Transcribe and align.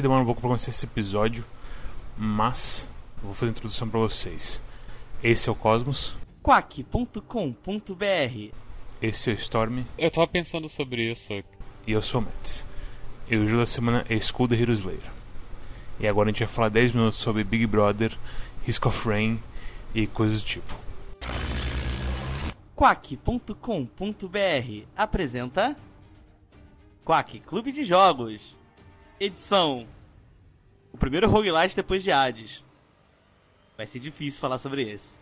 Gente 0.00 0.04
demora 0.04 0.22
um 0.22 0.24
pouco 0.24 0.40
pra 0.40 0.48
começar 0.48 0.70
esse 0.70 0.86
episódio, 0.86 1.44
mas 2.16 2.90
vou 3.22 3.34
fazer 3.34 3.50
a 3.50 3.52
introdução 3.52 3.86
pra 3.86 4.00
vocês. 4.00 4.62
Esse 5.22 5.46
é 5.46 5.52
o 5.52 5.54
Cosmos, 5.54 6.16
quack.com.br 6.42 7.20
esse 9.02 9.30
é 9.30 9.34
o 9.34 9.36
Storm 9.36 9.82
Eu 9.98 10.10
tava 10.10 10.26
pensando 10.26 10.70
sobre 10.70 11.10
isso. 11.10 11.30
e 11.86 11.92
eu 11.92 12.00
sou 12.00 12.22
o 12.22 12.24
Mets. 12.24 12.66
E 13.28 13.36
o 13.36 13.46
jogo 13.46 13.60
da 13.60 13.66
semana 13.66 14.06
é 14.08 14.14
Skull 14.14 14.48
the 14.48 14.54
Hero 14.56 14.72
Slayer. 14.72 15.02
E 15.98 16.08
agora 16.08 16.30
a 16.30 16.32
gente 16.32 16.44
vai 16.46 16.48
falar 16.48 16.70
10 16.70 16.92
minutos 16.92 17.18
sobre 17.18 17.44
Big 17.44 17.66
Brother, 17.66 18.16
Risk 18.64 18.86
of 18.86 19.06
Rain 19.06 19.38
e 19.94 20.06
coisas 20.06 20.42
do 20.42 20.46
tipo. 20.46 20.74
quack.com.br 22.74 23.54
apresenta 24.96 25.76
Quack 27.04 27.40
Clube 27.40 27.70
de 27.70 27.84
Jogos 27.84 28.58
Edição 29.20 29.86
O 30.92 30.96
primeiro 30.96 31.28
roguelite 31.28 31.76
depois 31.76 32.02
de 32.02 32.10
Hades 32.10 32.64
Vai 33.76 33.86
ser 33.86 33.98
difícil 33.98 34.40
falar 34.40 34.56
sobre 34.58 34.90
esse 34.90 35.20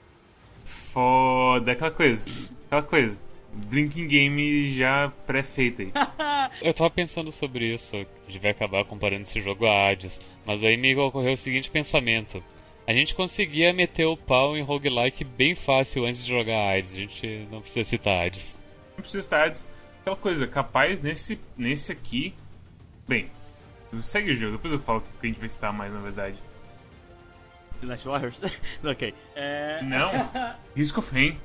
Foda, 0.92 1.73
aquela 1.73 1.91
coisa, 1.91 2.31
aquela 2.67 2.83
coisa. 2.83 3.20
Drinking 3.55 4.06
game 4.06 4.70
já 4.75 5.11
pré-feita 5.27 5.83
aí. 5.83 5.92
Eu 6.61 6.75
tava 6.75 6.91
pensando 6.91 7.33
sobre 7.33 7.75
isso. 7.75 7.97
A 7.97 8.31
gente 8.31 8.42
vai 8.42 8.50
acabar 8.50 8.84
comparando 8.84 9.23
esse 9.23 9.41
jogo 9.41 9.64
a 9.64 9.89
Hades. 9.89 10.20
Mas 10.45 10.62
aí 10.62 10.77
me 10.77 10.95
ocorreu 10.97 11.33
o 11.33 11.39
seguinte 11.39 11.70
pensamento. 11.70 12.45
A 12.86 12.92
gente 12.92 13.14
conseguia 13.14 13.73
meter 13.73 14.05
o 14.05 14.17
pau 14.17 14.56
em 14.56 14.62
roguelike 14.62 15.25
bem 15.25 15.55
fácil 15.55 16.05
antes 16.05 16.23
de 16.23 16.30
jogar 16.30 16.75
Hades. 16.75 16.92
A 16.92 16.97
gente 16.97 17.48
não 17.51 17.62
precisa 17.62 17.89
citar 17.89 18.27
Hades. 18.27 18.58
Não 18.91 19.03
precisa 19.03 19.20
estar 19.20 19.47
antes. 19.47 19.67
Aquela 20.01 20.17
coisa, 20.17 20.47
capaz 20.47 21.01
nesse, 21.01 21.41
nesse 21.56 21.92
aqui. 21.92 22.34
Bem, 23.06 23.30
segue 24.03 24.31
o 24.33 24.34
jogo, 24.34 24.53
depois 24.56 24.72
eu 24.72 24.78
falo 24.78 24.98
o 24.98 25.20
que 25.20 25.27
a 25.27 25.27
gente 25.27 25.41
vai 25.41 25.48
citar 25.48 25.72
mais 25.72 25.92
na 25.92 26.00
verdade. 26.00 26.36
Dynasty 27.81 28.08
Warriors? 28.08 28.41
ok 28.84 29.14
é... 29.36 29.80
Não, 29.83 30.11
Risk 30.75 30.98
of 30.98 31.12
Rain. 31.14 31.39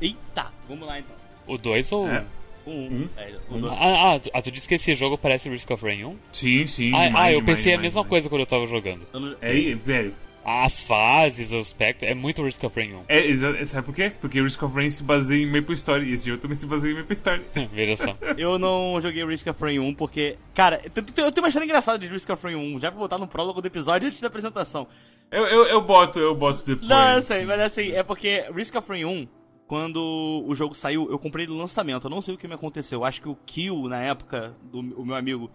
Eita, 0.00 0.46
vamos 0.68 0.86
lá 0.86 0.98
então 0.98 1.14
O 1.46 1.56
2 1.56 1.92
ou. 1.92 2.08
É. 2.08 2.24
O 2.66 2.70
um, 2.70 2.74
Um. 2.74 3.08
É, 3.16 3.34
o 3.48 3.54
Um. 3.56 3.60
dois. 3.60 3.72
Ah, 3.76 4.12
ah, 4.14 4.20
tu- 4.20 4.30
ah, 4.34 4.42
tu 4.42 4.50
disse 4.50 4.68
que 4.68 4.74
esse 4.76 4.94
jogo 4.94 5.16
parece 5.18 5.48
Risk 5.48 5.68
of 5.70 5.84
Rain 5.84 6.04
1? 6.04 6.16
Sim, 6.32 6.66
sim. 6.66 6.94
Ah, 6.94 7.06
demais, 7.06 7.24
ah, 7.26 7.32
eu 7.32 7.40
demais, 7.40 7.58
pensei 7.58 7.72
a 7.72 7.76
demais, 7.76 7.82
mesma 7.82 8.00
demais. 8.02 8.08
coisa 8.08 8.28
quando 8.28 8.40
eu 8.42 8.46
tava 8.46 8.66
jogando. 8.66 9.06
Eu 9.12 9.20
não- 9.20 9.36
É, 9.40 9.74
velho. 9.74 10.14
As 10.44 10.82
fases, 10.82 11.52
o 11.52 11.58
aspecto, 11.58 12.04
é 12.04 12.14
muito 12.14 12.42
Risk 12.42 12.62
of 12.64 12.78
Rain 12.78 12.98
É, 13.08 13.26
exa- 13.26 13.64
sabe 13.64 13.86
por 13.86 13.94
quê? 13.94 14.10
Porque 14.20 14.42
Risk 14.42 14.62
of 14.62 14.74
Rain 14.74 14.90
se 14.90 15.02
baseia 15.02 15.42
em 15.42 15.46
Maple 15.46 15.74
Story. 15.74 16.06
E 16.10 16.12
esse 16.14 16.28
jogo 16.28 16.40
também 16.42 16.56
se 16.56 16.66
baseia 16.66 16.92
em 16.92 16.96
Maple 16.96 17.12
Story. 17.14 17.42
1. 17.56 17.66
Veja 17.68 17.96
só. 17.96 18.16
Eu 18.36 18.58
não 18.58 19.00
joguei 19.00 19.24
Risk 19.24 19.46
of 19.46 19.62
Rain 19.62 19.78
1 19.78 19.94
porque, 19.94 20.36
cara, 20.54 20.80
eu 20.84 20.90
tenho 21.30 21.30
uma 21.38 21.48
história 21.48 21.64
engraçada 21.64 21.98
de 21.98 22.06
Risk 22.08 22.28
of 22.30 22.42
Rain 22.42 22.56
1, 22.56 22.80
já 22.80 22.90
pra 22.90 22.98
botar 23.00 23.18
no 23.18 23.28
prólogo 23.28 23.60
do 23.60 23.66
episódio 23.66 24.08
antes 24.08 24.20
da 24.20 24.26
apresentação. 24.28 24.86
Eu, 25.30 25.44
eu, 25.46 25.64
eu 25.66 25.80
boto, 25.80 26.18
eu 26.18 26.34
boto 26.34 26.62
depois. 26.66 26.88
Não, 26.88 27.08
eu 27.14 27.22
sei, 27.22 27.38
assim. 27.38 27.46
mas 27.46 27.60
assim, 27.60 27.92
é 27.92 28.02
porque 28.02 28.44
Risk 28.54 28.74
of 28.74 28.88
Rain 28.88 29.04
1, 29.04 29.28
quando 29.66 30.44
o 30.46 30.54
jogo 30.54 30.74
saiu, 30.74 31.08
eu 31.10 31.18
comprei 31.18 31.46
no 31.46 31.56
lançamento. 31.56 32.06
Eu 32.06 32.10
não 32.10 32.20
sei 32.20 32.34
o 32.34 32.38
que 32.38 32.46
me 32.48 32.54
aconteceu. 32.54 33.04
Acho 33.04 33.22
que 33.22 33.28
o 33.28 33.36
Kill, 33.46 33.88
na 33.88 34.02
época, 34.02 34.54
do 34.62 34.80
o 34.80 35.06
meu 35.06 35.14
amigo. 35.16 35.50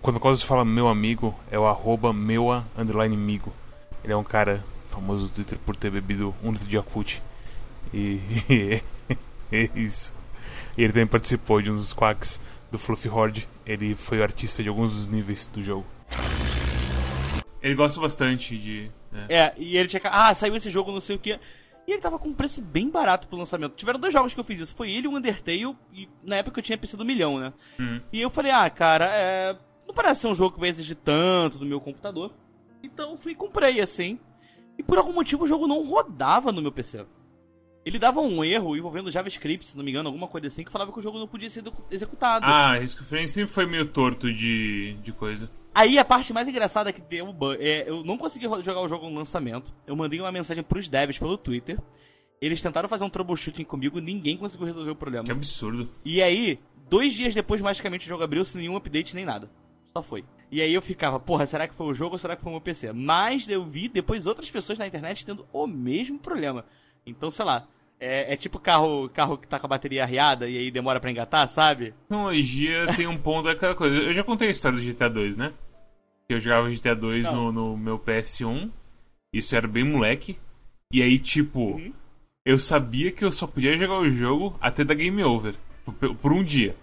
Quando 0.00 0.16
o 0.16 0.20
Cosmos 0.20 0.42
fala 0.42 0.64
meu 0.64 0.88
amigo, 0.88 1.38
é 1.50 1.58
o 1.58 1.66
arroba 1.66 2.12
meua 2.12 2.64
underline 2.76 3.14
amigo. 3.14 3.52
Ele 4.04 4.12
é 4.12 4.16
um 4.16 4.24
cara 4.24 4.64
famoso 4.88 5.24
no 5.24 5.30
Twitter 5.30 5.58
por 5.58 5.76
ter 5.76 5.90
bebido 5.90 6.34
um 6.42 6.52
litro 6.52 6.68
de 6.68 6.76
Yakut. 6.76 7.22
E 7.90 8.82
é 9.50 9.70
isso. 9.74 10.14
E 10.76 10.82
ele 10.82 10.92
também 10.92 11.06
participou 11.06 11.62
de 11.62 11.70
um 11.70 11.74
dos 11.74 11.94
quacks 11.94 12.38
do 12.70 12.78
Fluffy 12.78 13.10
Horde. 13.10 13.48
Ele 13.64 13.94
foi 13.94 14.18
o 14.18 14.22
artista 14.22 14.62
de 14.62 14.68
alguns 14.68 14.92
dos 14.92 15.06
níveis 15.06 15.46
do 15.46 15.62
jogo. 15.62 15.86
Ele 17.62 17.74
gosta 17.74 17.98
bastante 17.98 18.58
de. 18.58 18.90
é. 19.28 19.36
É, 19.38 19.54
e 19.56 19.76
ele 19.76 19.88
tinha. 19.88 20.02
Ah, 20.04 20.34
saiu 20.34 20.54
esse 20.54 20.68
jogo, 20.68 20.92
não 20.92 21.00
sei 21.00 21.16
o 21.16 21.18
que. 21.18 21.38
E 21.86 21.92
ele 21.92 22.02
tava 22.02 22.18
com 22.18 22.28
um 22.28 22.34
preço 22.34 22.60
bem 22.60 22.90
barato 22.90 23.26
pro 23.26 23.38
lançamento. 23.38 23.74
Tiveram 23.74 23.98
dois 23.98 24.12
jogos 24.12 24.34
que 24.34 24.40
eu 24.40 24.44
fiz 24.44 24.60
isso. 24.60 24.74
Foi 24.74 24.90
ele 24.90 25.06
e 25.06 25.08
o 25.08 25.16
Undertale. 25.16 25.74
E 25.94 26.06
na 26.22 26.36
época 26.36 26.58
eu 26.60 26.62
tinha 26.62 26.76
PC 26.76 26.98
do 26.98 27.04
milhão, 27.04 27.38
né? 27.38 27.52
Hum. 27.80 28.00
E 28.12 28.20
eu 28.20 28.28
falei, 28.28 28.52
ah, 28.52 28.68
cara, 28.68 29.08
é. 29.10 29.56
Não 29.88 29.94
parece 29.94 30.20
ser 30.20 30.28
um 30.28 30.34
jogo 30.34 30.54
que 30.54 30.60
vai 30.60 30.68
exigir 30.68 30.94
tanto 30.96 31.58
do 31.58 31.64
meu 31.66 31.80
computador. 31.80 32.30
Então 32.82 33.16
fui 33.18 33.32
e 33.32 33.34
comprei 33.34 33.80
assim. 33.80 34.20
E 34.78 34.82
por 34.82 34.98
algum 34.98 35.12
motivo 35.12 35.42
o 35.44 35.46
jogo 35.46 35.66
não 35.66 35.82
rodava 35.84 36.52
no 36.52 36.62
meu 36.62 36.70
PC. 36.70 37.04
Ele 37.84 37.98
dava 37.98 38.20
um 38.20 38.44
erro 38.44 38.76
envolvendo 38.76 39.10
JavaScript, 39.10 39.66
se 39.66 39.76
não 39.76 39.82
me 39.82 39.90
engano, 39.90 40.08
alguma 40.08 40.28
coisa 40.28 40.46
assim, 40.46 40.62
que 40.62 40.70
falava 40.70 40.92
que 40.92 40.98
o 40.98 41.02
jogo 41.02 41.18
não 41.18 41.26
podia 41.26 41.48
ser 41.48 41.60
execu- 41.60 41.84
executado. 41.90 42.44
Ah, 42.44 42.74
Risk 42.76 43.00
of 43.00 43.14
Rain 43.14 43.26
sempre 43.26 43.50
foi 43.50 43.64
meio 43.64 43.86
torto 43.86 44.30
de, 44.32 44.92
de 45.02 45.10
coisa. 45.10 45.50
Aí 45.74 45.98
a 45.98 46.04
parte 46.04 46.32
mais 46.32 46.46
engraçada 46.46 46.92
que 46.92 47.00
deu 47.00 47.32
ban- 47.32 47.56
é, 47.58 47.88
eu 47.88 48.04
não 48.04 48.18
consegui 48.18 48.44
jogar 48.62 48.82
o 48.82 48.88
jogo 48.88 49.08
no 49.08 49.16
lançamento. 49.16 49.72
Eu 49.86 49.96
mandei 49.96 50.20
uma 50.20 50.30
mensagem 50.30 50.62
pros 50.62 50.88
devs 50.88 51.18
pelo 51.18 51.38
Twitter. 51.38 51.78
Eles 52.40 52.60
tentaram 52.60 52.88
fazer 52.88 53.04
um 53.04 53.10
troubleshooting 53.10 53.64
comigo, 53.64 53.98
ninguém 54.00 54.36
conseguiu 54.36 54.66
resolver 54.66 54.90
o 54.90 54.96
problema. 54.96 55.24
Que 55.24 55.32
absurdo. 55.32 55.88
E 56.04 56.20
aí, 56.22 56.58
dois 56.90 57.14
dias 57.14 57.34
depois, 57.34 57.60
magicamente, 57.62 58.04
o 58.04 58.08
jogo 58.08 58.22
abriu 58.22 58.44
sem 58.44 58.60
nenhum 58.60 58.76
update 58.76 59.14
nem 59.14 59.24
nada. 59.24 59.50
Só 59.98 60.02
foi. 60.02 60.24
E 60.50 60.62
aí 60.62 60.72
eu 60.72 60.80
ficava, 60.80 61.18
porra, 61.18 61.44
será 61.44 61.66
que 61.66 61.74
foi 61.74 61.86
o 61.88 61.92
jogo 61.92 62.12
ou 62.14 62.18
será 62.18 62.36
que 62.36 62.42
foi 62.42 62.50
o 62.52 62.54
meu 62.54 62.60
PC? 62.60 62.92
Mas 62.92 63.48
eu 63.48 63.64
vi 63.64 63.88
depois 63.88 64.26
outras 64.26 64.48
pessoas 64.48 64.78
na 64.78 64.86
internet 64.86 65.26
tendo 65.26 65.44
o 65.52 65.66
mesmo 65.66 66.18
problema. 66.20 66.64
Então, 67.04 67.28
sei 67.30 67.44
lá. 67.44 67.66
É, 68.00 68.32
é 68.34 68.36
tipo 68.36 68.60
carro, 68.60 69.08
carro 69.12 69.36
que 69.36 69.48
tá 69.48 69.58
com 69.58 69.66
a 69.66 69.70
bateria 69.70 70.04
arriada 70.04 70.48
e 70.48 70.56
aí 70.56 70.70
demora 70.70 71.00
pra 71.00 71.10
engatar, 71.10 71.48
sabe? 71.48 71.92
tecnologia 72.08 72.94
tem 72.94 73.08
um 73.08 73.18
ponto 73.18 73.46
daquela 73.46 73.74
coisa. 73.74 73.96
Eu 73.96 74.12
já 74.12 74.22
contei 74.22 74.46
a 74.46 74.50
história 74.52 74.78
do 74.78 74.84
GTA 74.84 75.10
2, 75.10 75.36
né? 75.36 75.52
Que 76.28 76.34
eu 76.34 76.40
jogava 76.40 76.70
GTA 76.70 76.94
2 76.94 77.28
no, 77.32 77.50
no 77.50 77.76
meu 77.76 77.98
PS1. 77.98 78.70
Isso 79.32 79.56
era 79.56 79.66
bem 79.66 79.82
moleque. 79.82 80.38
E 80.92 81.02
aí, 81.02 81.18
tipo, 81.18 81.72
Uhum. 81.72 81.92
eu 82.46 82.56
sabia 82.56 83.10
que 83.10 83.24
eu 83.24 83.32
só 83.32 83.48
podia 83.48 83.76
jogar 83.76 83.98
o 83.98 84.08
jogo 84.08 84.56
até 84.60 84.84
dar 84.84 84.94
game 84.94 85.24
over. 85.24 85.56
Por, 85.84 86.14
por 86.14 86.32
um 86.32 86.44
dia. 86.44 86.76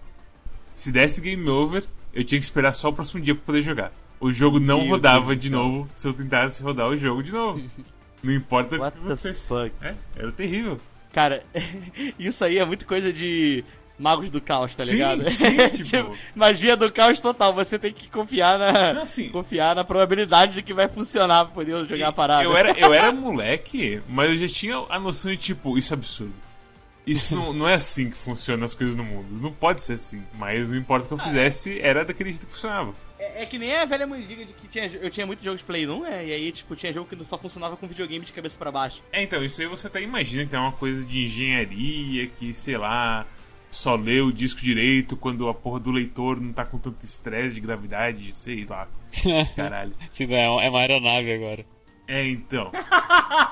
Se 0.74 0.92
desse 0.92 1.22
game 1.22 1.48
over, 1.48 1.82
eu 2.16 2.24
tinha 2.24 2.38
que 2.40 2.44
esperar 2.44 2.72
só 2.72 2.88
o 2.88 2.92
próximo 2.92 3.20
dia 3.20 3.34
pra 3.34 3.44
poder 3.44 3.62
jogar. 3.62 3.92
O 4.18 4.32
jogo 4.32 4.58
não 4.58 4.80
Meu 4.80 4.90
rodava 4.90 5.26
Deus 5.28 5.40
de 5.40 5.50
novo 5.50 5.88
se 5.92 6.08
eu 6.08 6.14
tentasse 6.14 6.62
rodar 6.62 6.88
o 6.88 6.96
jogo 6.96 7.22
de 7.22 7.30
novo. 7.30 7.60
Não 8.22 8.32
importa 8.32 8.76
o 8.76 8.80
What 8.80 8.96
que 8.96 9.02
the 9.02 9.12
acontecesse. 9.12 9.72
É, 9.82 9.94
era 10.16 10.32
terrível. 10.32 10.78
Cara, 11.12 11.42
isso 12.18 12.42
aí 12.44 12.58
é 12.58 12.64
muito 12.64 12.86
coisa 12.86 13.12
de 13.12 13.62
magos 13.98 14.30
do 14.30 14.40
caos, 14.40 14.74
tá 14.74 14.84
Sim, 14.84 14.92
ligado? 14.92 15.30
sim, 15.30 15.68
tipo- 15.84 16.16
magia 16.34 16.76
do 16.76 16.90
caos 16.90 17.20
total. 17.20 17.52
Você 17.54 17.78
tem 17.78 17.92
que 17.92 18.08
confiar 18.08 18.58
na, 18.58 18.94
Não, 18.94 19.02
assim, 19.02 19.28
confiar 19.28 19.76
na 19.76 19.84
probabilidade 19.84 20.54
de 20.54 20.62
que 20.62 20.72
vai 20.74 20.88
funcionar 20.88 21.44
pra 21.44 21.54
poder 21.54 21.84
jogar 21.86 22.08
a 22.08 22.12
parada. 22.12 22.42
Eu 22.42 22.56
era, 22.56 22.72
eu 22.72 22.92
era 22.92 23.12
moleque, 23.12 24.00
mas 24.08 24.30
eu 24.32 24.38
já 24.38 24.48
tinha 24.48 24.76
a 24.88 24.98
noção 24.98 25.30
de, 25.30 25.36
tipo, 25.36 25.76
isso 25.78 25.92
é 25.92 25.96
absurdo. 25.96 26.34
Isso 27.06 27.36
não, 27.36 27.52
não 27.52 27.68
é 27.68 27.74
assim 27.74 28.10
que 28.10 28.16
funcionam 28.16 28.64
as 28.64 28.74
coisas 28.74 28.96
no 28.96 29.04
mundo. 29.04 29.28
Não 29.30 29.52
pode 29.52 29.82
ser 29.82 29.92
assim. 29.92 30.22
Mas 30.34 30.68
não 30.68 30.76
importa 30.76 31.04
o 31.04 31.08
que 31.08 31.14
eu 31.14 31.18
fizesse, 31.18 31.80
era 31.80 32.04
daquele 32.04 32.30
jeito 32.30 32.46
que 32.46 32.52
funcionava. 32.52 32.92
É, 33.16 33.42
é 33.42 33.46
que 33.46 33.58
nem 33.58 33.76
a 33.76 33.84
velha 33.84 34.06
mandiga 34.06 34.44
de 34.44 34.52
que 34.52 34.66
tinha, 34.66 34.86
eu 34.86 35.08
tinha 35.08 35.24
muitos 35.24 35.44
jogos 35.44 35.60
de 35.60 35.66
Play 35.66 35.88
1, 35.88 36.02
né? 36.02 36.26
E 36.26 36.32
aí, 36.32 36.50
tipo, 36.50 36.74
tinha 36.74 36.92
jogo 36.92 37.08
que 37.08 37.24
só 37.24 37.38
funcionava 37.38 37.76
com 37.76 37.86
videogame 37.86 38.24
de 38.24 38.32
cabeça 38.32 38.56
pra 38.58 38.72
baixo. 38.72 39.02
É, 39.12 39.22
então, 39.22 39.44
isso 39.44 39.60
aí 39.60 39.68
você 39.68 39.86
até 39.86 40.02
imagina 40.02 40.46
que 40.46 40.56
é 40.56 40.58
uma 40.58 40.72
coisa 40.72 41.06
de 41.06 41.24
engenharia, 41.24 42.26
que, 42.26 42.52
sei 42.52 42.76
lá, 42.76 43.24
só 43.70 43.94
lê 43.94 44.20
o 44.20 44.32
disco 44.32 44.60
direito 44.60 45.16
quando 45.16 45.48
a 45.48 45.54
porra 45.54 45.78
do 45.78 45.92
leitor 45.92 46.40
não 46.40 46.52
tá 46.52 46.64
com 46.64 46.78
tanto 46.78 47.04
estresse 47.04 47.54
de 47.54 47.60
gravidade, 47.60 48.34
sei 48.34 48.64
lá. 48.68 48.88
Caralho. 49.54 49.94
Sim, 50.10 50.32
é 50.32 50.42
é 50.42 50.68
uma 50.68 50.80
aeronave 50.80 51.32
agora. 51.32 51.75
É, 52.08 52.26
então. 52.28 52.70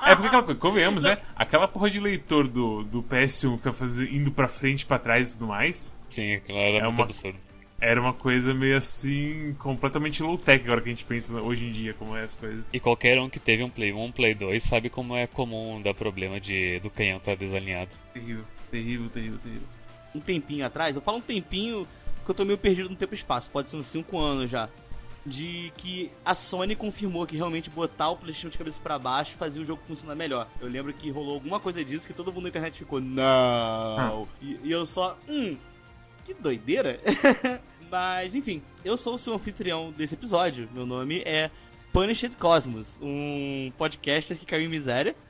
É 0.05 0.15
porque 0.15 0.27
aquela 0.27 0.43
coisa, 0.43 0.59
convenhamos, 0.59 1.03
né? 1.03 1.17
Aquela 1.35 1.67
porra 1.67 1.89
de 1.89 1.99
leitor 1.99 2.47
do, 2.47 2.83
do 2.83 3.03
PS1 3.03 3.57
que 3.57 3.63
tá 3.63 3.73
fazendo, 3.73 4.09
indo 4.13 4.31
pra 4.31 4.47
frente, 4.47 4.85
pra 4.85 4.97
trás 4.99 5.29
e 5.29 5.33
tudo 5.33 5.47
mais, 5.47 5.95
Sim, 6.09 6.35
aquilo 6.35 6.57
era 6.57 6.77
É 6.77 6.83
muito 6.83 6.95
uma- 6.99 7.05
absurdo. 7.05 7.37
era 7.81 7.99
uma 7.99 8.13
coisa 8.13 8.53
meio 8.53 8.77
assim, 8.77 9.53
completamente 9.59 10.23
low-tech 10.23 10.63
agora 10.63 10.79
que 10.81 10.87
a 10.87 10.91
gente 10.91 11.03
pensa 11.03 11.35
hoje 11.41 11.65
em 11.67 11.71
dia 11.71 11.93
como 11.93 12.15
é 12.15 12.21
as 12.21 12.33
coisas. 12.33 12.73
E 12.73 12.79
qualquer 12.79 13.19
um 13.19 13.29
que 13.29 13.39
teve 13.39 13.61
um 13.63 13.69
Play 13.69 13.91
1, 13.91 14.01
um 14.05 14.11
Play 14.11 14.33
2 14.33 14.63
sabe 14.63 14.89
como 14.89 15.15
é 15.15 15.27
comum 15.27 15.81
dar 15.81 15.93
problema 15.93 16.39
de, 16.39 16.79
do 16.79 16.89
canhão 16.89 17.17
estar 17.17 17.35
desalinhado. 17.35 17.91
Terrível, 18.13 18.45
terrível, 18.71 19.09
terrível, 19.09 19.39
terrível. 19.39 19.67
Um 20.15 20.19
tempinho 20.21 20.65
atrás, 20.65 20.95
eu 20.95 21.01
falo 21.01 21.17
um 21.17 21.21
tempinho 21.21 21.85
que 22.23 22.31
eu 22.31 22.35
tô 22.35 22.45
meio 22.45 22.57
perdido 22.57 22.89
no 22.89 22.95
tempo 22.95 23.13
e 23.13 23.17
espaço, 23.17 23.49
pode 23.49 23.69
ser 23.69 23.75
uns 23.77 23.87
5 23.87 24.17
anos 24.17 24.49
já. 24.49 24.69
De 25.25 25.71
que 25.77 26.11
a 26.23 26.35
Sony 26.35 26.75
confirmou 26.75 27.25
que 27.25 27.35
realmente 27.35 27.69
botar 27.69 28.09
o 28.09 28.17
PlayStation 28.17 28.49
de 28.49 28.57
cabeça 28.57 28.79
pra 28.81 28.99
baixo 28.99 29.35
fazia 29.37 29.61
o 29.61 29.65
jogo 29.65 29.81
funcionar 29.87 30.15
melhor. 30.15 30.47
Eu 30.61 30.67
lembro 30.67 30.93
que 30.93 31.09
rolou 31.09 31.33
alguma 31.33 31.59
coisa 31.59 31.83
disso 31.83 32.05
que 32.05 32.13
todo 32.13 32.31
mundo 32.31 32.43
na 32.43 32.49
internet 32.49 32.77
ficou, 32.77 33.01
não! 33.01 34.27
E, 34.41 34.59
e 34.63 34.71
eu 34.71 34.85
só, 34.85 35.17
hum, 35.27 35.57
que 36.23 36.33
doideira! 36.33 36.99
Mas, 37.89 38.35
enfim, 38.35 38.61
eu 38.83 38.97
sou 38.97 39.15
o 39.15 39.17
seu 39.17 39.33
anfitrião 39.33 39.91
desse 39.91 40.15
episódio. 40.15 40.69
Meu 40.73 40.85
nome 40.85 41.21
é 41.25 41.49
Punished 41.93 42.35
Cosmos, 42.37 42.99
um 43.01 43.71
podcaster 43.77 44.37
que 44.37 44.45
caiu 44.45 44.65
em 44.65 44.69
miséria. 44.69 45.15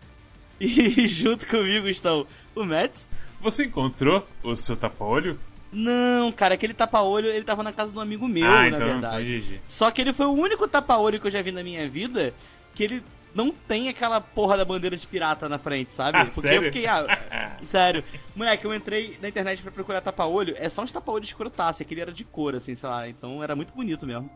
E 0.57 1.05
junto 1.07 1.45
comigo 1.47 1.87
estão 1.87 2.25
o 2.55 2.63
Mets. 2.63 3.09
Você 3.41 3.65
encontrou 3.65 4.25
o 4.41 4.55
seu 4.55 4.77
tapa-olho? 4.77 5.37
Não, 5.75 6.31
cara, 6.31 6.53
aquele 6.53 6.73
tapa-olho, 6.73 7.27
ele 7.27 7.43
tava 7.43 7.61
na 7.61 7.73
casa 7.73 7.91
de 7.91 7.97
um 7.97 8.01
amigo 8.01 8.27
meu, 8.29 8.45
ah, 8.49 8.61
na 8.61 8.67
então, 8.69 8.79
verdade. 8.79 9.35
então. 9.45 9.59
Só 9.67 9.91
que 9.91 9.99
ele 9.99 10.13
foi 10.13 10.25
o 10.25 10.31
único 10.31 10.65
tapa-olho 10.69 11.19
que 11.19 11.27
eu 11.27 11.31
já 11.31 11.41
vi 11.41 11.51
na 11.51 11.61
minha 11.61 11.87
vida 11.89 12.33
que 12.73 12.81
ele 12.83 13.03
não 13.33 13.51
tem 13.51 13.89
aquela 13.89 14.21
porra 14.21 14.55
da 14.55 14.63
bandeira 14.63 14.95
de 14.95 15.05
pirata 15.05 15.49
na 15.49 15.57
frente, 15.59 15.93
sabe? 15.93 16.17
Ah, 16.17 16.25
Porque 16.25 16.39
sério? 16.39 16.57
eu 16.59 16.63
fiquei, 16.63 16.87
ah, 16.87 17.57
sério. 17.67 18.01
Moleque, 18.33 18.63
eu 18.63 18.73
entrei 18.73 19.17
na 19.21 19.27
internet 19.27 19.61
pra 19.61 19.69
procurar 19.71 19.99
tapa-olho, 19.99 20.55
é 20.57 20.69
só 20.69 20.81
uns 20.81 20.93
tapa-olho 20.93 21.25
escrotaço, 21.25 21.83
aquele 21.83 21.99
era 21.99 22.13
de 22.13 22.23
cor, 22.23 22.55
assim, 22.55 22.73
sei 22.73 22.87
lá, 22.87 23.09
então 23.09 23.43
era 23.43 23.53
muito 23.53 23.73
bonito 23.73 24.07
mesmo. 24.07 24.29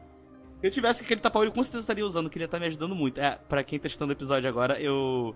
Se 0.59 0.67
eu 0.67 0.71
tivesse 0.71 1.03
aquele 1.03 1.21
tapa-olho, 1.21 1.53
com 1.53 1.63
certeza 1.63 1.83
estaria 1.83 2.05
usando, 2.05 2.29
que 2.29 2.37
ele 2.37 2.43
ia 2.43 2.47
estar 2.47 2.59
me 2.59 2.65
ajudando 2.65 2.93
muito. 2.93 3.17
É, 3.21 3.39
pra 3.47 3.63
quem 3.63 3.79
tá 3.79 3.87
escutando 3.87 4.09
o 4.09 4.13
episódio 4.13 4.49
agora, 4.49 4.77
eu 4.77 5.33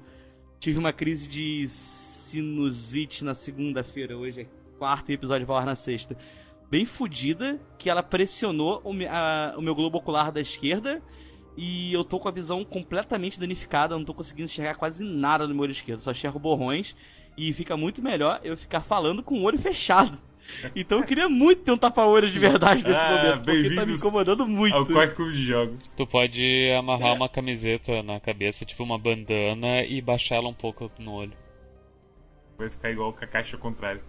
tive 0.60 0.78
uma 0.78 0.92
crise 0.92 1.30
de 1.30 1.66
sinusite 1.70 3.24
na 3.24 3.34
segunda-feira, 3.34 4.18
hoje 4.18 4.42
é 4.42 4.46
quarta 4.84 5.12
e 5.12 5.16
o 5.16 5.18
episódio 5.18 5.48
vai 5.48 5.56
ao 5.56 5.60
ar 5.62 5.66
na 5.66 5.76
sexta. 5.76 6.18
Bem 6.70 6.84
fodida, 6.86 7.58
que 7.78 7.90
ela 7.90 8.04
pressionou 8.04 8.82
o, 8.84 8.92
a- 9.10 9.54
o 9.58 9.62
meu 9.62 9.74
globo 9.74 9.98
ocular 10.00 10.30
da 10.32 10.42
esquerda 10.42 11.02
e 11.56 11.94
eu 11.94 12.04
tô 12.04 12.20
com 12.20 12.28
a 12.28 12.32
visão 12.32 12.66
completamente 12.66 13.40
danificada, 13.40 13.96
não 13.98 14.04
tô 14.04 14.14
conseguindo 14.14 14.46
enxergar 14.46 14.76
quase 14.76 15.04
nada 15.06 15.48
no 15.48 15.54
meu 15.54 15.64
olho 15.64 15.72
esquerdo, 15.72 16.02
só 16.02 16.12
enxergo 16.12 16.38
borrões 16.40 16.96
e 17.38 17.54
fica 17.54 17.78
muito 17.78 18.02
melhor 18.02 18.42
eu 18.44 18.58
ficar 18.58 18.82
falando 18.82 19.24
com 19.24 19.36
o 19.40 19.44
olho 19.44 19.58
fechado. 19.58 20.18
Então 20.76 20.98
eu 21.00 21.06
queria 21.06 21.30
muito 21.30 21.62
ter 21.64 21.72
um 21.72 21.78
tapa-olho 21.78 22.30
de 22.30 22.38
verdade 22.38 22.84
nesse 22.84 23.00
Ah, 23.00 23.10
momento, 23.16 23.46
porque 23.46 23.76
tá 23.76 23.86
me 23.86 23.94
incomodando 23.94 24.46
muito. 24.46 24.76
Ao 24.76 24.86
Clube 24.86 25.32
de 25.32 25.42
Jogos. 25.46 25.94
Tu 25.96 26.06
pode 26.06 26.70
amarrar 26.78 27.14
uma 27.14 27.30
camiseta 27.30 28.04
na 28.04 28.20
cabeça, 28.20 28.66
tipo 28.66 28.84
uma 28.84 29.00
bandana, 29.00 29.86
e 29.86 30.02
baixar 30.02 30.36
ela 30.36 30.50
um 30.50 30.54
pouco 30.54 30.92
no 31.00 31.14
olho. 31.14 31.32
Vai 32.58 32.70
ficar 32.70 32.92
igual 32.92 33.12
o 33.12 33.14
Kakashi 33.14 33.56
ao 33.56 33.62
contrário. 33.62 34.02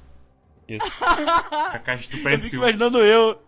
Isso. 0.68 0.86
Kakashi 1.72 2.10
do 2.10 2.16
Eu 2.16 2.38
fico 2.38 2.46
PS1. 2.52 2.54
imaginando 2.54 2.98
eu. 2.98 3.40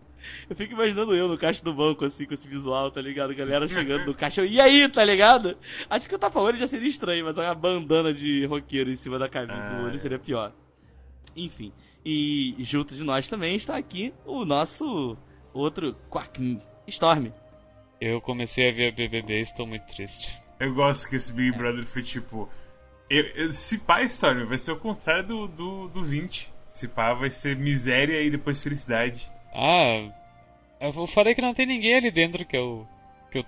Eu 0.49 0.55
fico 0.55 0.73
imaginando 0.73 1.15
eu 1.15 1.27
no 1.27 1.37
caixa 1.37 1.63
do 1.63 1.73
banco, 1.73 2.03
assim, 2.03 2.25
com 2.25 2.33
esse 2.33 2.47
visual, 2.47 2.91
tá 2.91 2.99
ligado? 3.01 3.33
Galera 3.35 3.67
chegando 3.67 4.05
no 4.05 4.13
caixa. 4.15 4.43
E 4.45 4.59
aí, 4.59 4.87
tá 4.89 5.03
ligado? 5.05 5.57
Acho 5.89 6.09
que 6.09 6.15
o 6.15 6.19
tapa-olho 6.19 6.57
já 6.57 6.67
seria 6.67 6.87
estranho, 6.89 7.23
mas 7.25 7.37
uma 7.37 7.53
bandana 7.55 8.13
de 8.13 8.45
roqueiro 8.45 8.89
em 8.91 8.95
cima 8.95 9.17
da 9.17 9.29
camisa 9.29 9.53
Ah, 9.53 9.75
do 9.77 9.85
olho 9.85 9.95
é. 9.95 9.97
seria 9.97 10.19
pior. 10.19 10.51
Enfim. 11.35 11.71
E 12.03 12.55
junto 12.59 12.93
de 12.95 13.03
nós 13.03 13.29
também 13.29 13.55
está 13.55 13.77
aqui 13.77 14.13
o 14.25 14.43
nosso 14.43 15.17
outro 15.53 15.95
Quack 16.09 16.59
Storm. 16.87 17.27
Eu 18.01 18.19
comecei 18.21 18.69
a 18.69 18.73
ver 18.73 18.89
a 18.89 18.91
BBB 18.91 19.39
e 19.39 19.41
estou 19.43 19.65
muito 19.67 19.85
triste. 19.87 20.37
Eu 20.59 20.73
gosto 20.73 21.07
que 21.09 21.15
esse 21.15 21.31
Big 21.31 21.55
Brother 21.57 21.85
foi 21.85 22.01
tipo. 22.03 22.49
eu- 23.09 23.25
eu- 23.35 23.53
se 23.53 23.77
pá, 23.77 24.01
Storm, 24.03 24.45
vai 24.45 24.57
ser 24.57 24.71
o 24.71 24.77
contrário 24.77 25.23
do, 25.27 25.47
do, 25.47 25.87
do 25.89 26.03
20. 26.03 26.51
Pá, 26.85 27.13
vai 27.13 27.29
ser 27.29 27.55
miséria 27.55 28.21
e 28.21 28.29
depois 28.29 28.61
felicidade. 28.61 29.31
Ah, 29.55 30.11
eu 30.81 31.07
falei 31.07 31.33
que 31.33 31.41
não 31.41 31.53
tem 31.53 31.65
ninguém 31.65 31.95
ali 31.95 32.11
dentro 32.11 32.43
que 32.45 32.57
eu. 32.57 32.85
que 33.31 33.37
eu. 33.39 33.45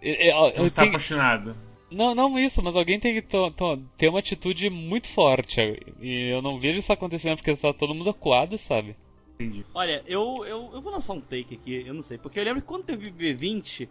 eu- 0.00 0.14
eu- 0.14 0.48
eu 0.50 0.62
você 0.68 0.76
tá 0.76 0.82
tenho- 0.82 0.92
apaixonado. 0.94 1.56
Não, 1.90 2.14
não 2.14 2.38
isso, 2.38 2.62
mas 2.62 2.76
alguém 2.76 3.00
tem 3.00 3.14
que 3.14 3.22
to- 3.22 3.50
to- 3.50 3.82
ter 3.98 4.08
uma 4.08 4.20
atitude 4.20 4.70
muito 4.70 5.08
forte. 5.08 5.60
E 6.00 6.28
eu 6.28 6.40
não 6.40 6.56
vejo 6.60 6.78
isso 6.78 6.92
acontecendo 6.92 7.36
porque 7.36 7.56
tá 7.56 7.72
todo 7.72 7.92
mundo 7.96 8.10
acuado, 8.10 8.56
sabe? 8.56 8.94
Entendi. 9.34 9.66
Olha, 9.74 10.00
eu, 10.06 10.44
eu, 10.46 10.70
eu 10.72 10.80
vou 10.80 10.92
lançar 10.92 11.14
um 11.14 11.20
take 11.20 11.56
aqui, 11.56 11.82
eu 11.84 11.92
não 11.92 12.02
sei, 12.02 12.16
porque 12.16 12.38
eu 12.38 12.44
lembro 12.44 12.60
que 12.62 12.68
quando 12.68 12.84
teve 12.84 13.10
BB20, 13.10 13.88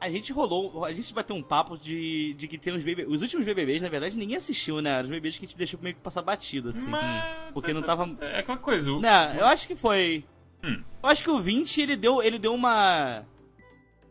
a 0.00 0.08
gente 0.10 0.32
rolou, 0.32 0.84
a 0.84 0.92
gente 0.92 1.12
bateu 1.12 1.34
um 1.34 1.42
papo 1.42 1.76
de, 1.76 2.34
de 2.34 2.46
que 2.46 2.56
tem 2.56 2.72
uns 2.72 2.84
BBBs. 2.84 3.12
Os 3.14 3.22
últimos 3.22 3.44
BBBs, 3.44 3.82
na 3.82 3.88
verdade, 3.88 4.16
ninguém 4.16 4.36
assistiu, 4.36 4.80
né? 4.80 5.00
Os 5.02 5.08
BBBs 5.08 5.36
que 5.38 5.44
a 5.44 5.48
gente 5.48 5.56
deixou 5.58 5.80
meio 5.82 5.94
que 5.96 6.00
passar 6.00 6.22
batido, 6.22 6.70
assim. 6.70 6.86
Mas. 6.88 7.52
Porque 7.52 7.72
não 7.72 7.82
tava. 7.82 8.08
É 8.20 8.38
aquela 8.40 8.58
coisa. 8.58 8.92
o- 8.92 9.00
Não, 9.00 9.34
eu 9.34 9.46
acho 9.46 9.66
que 9.66 9.74
foi. 9.74 10.24
Hum. 10.62 10.82
Eu 11.02 11.08
acho 11.08 11.22
que 11.24 11.30
o 11.30 11.40
20 11.40 11.80
ele 11.80 11.96
deu, 11.96 12.22
ele 12.22 12.38
deu 12.38 12.54
uma. 12.54 13.24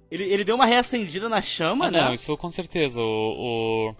Ele, 0.10 0.24
ele 0.24 0.44
deu 0.44 0.56
uma 0.56 0.66
reacendida 0.66 1.28
na 1.28 1.42
chama, 1.42 1.88
Ah, 1.88 1.92
né? 1.92 2.02
não, 2.06 2.14
isso 2.14 2.36
com 2.38 2.50
certeza. 2.52 3.02
O, 3.02 3.92
o- 3.92 3.96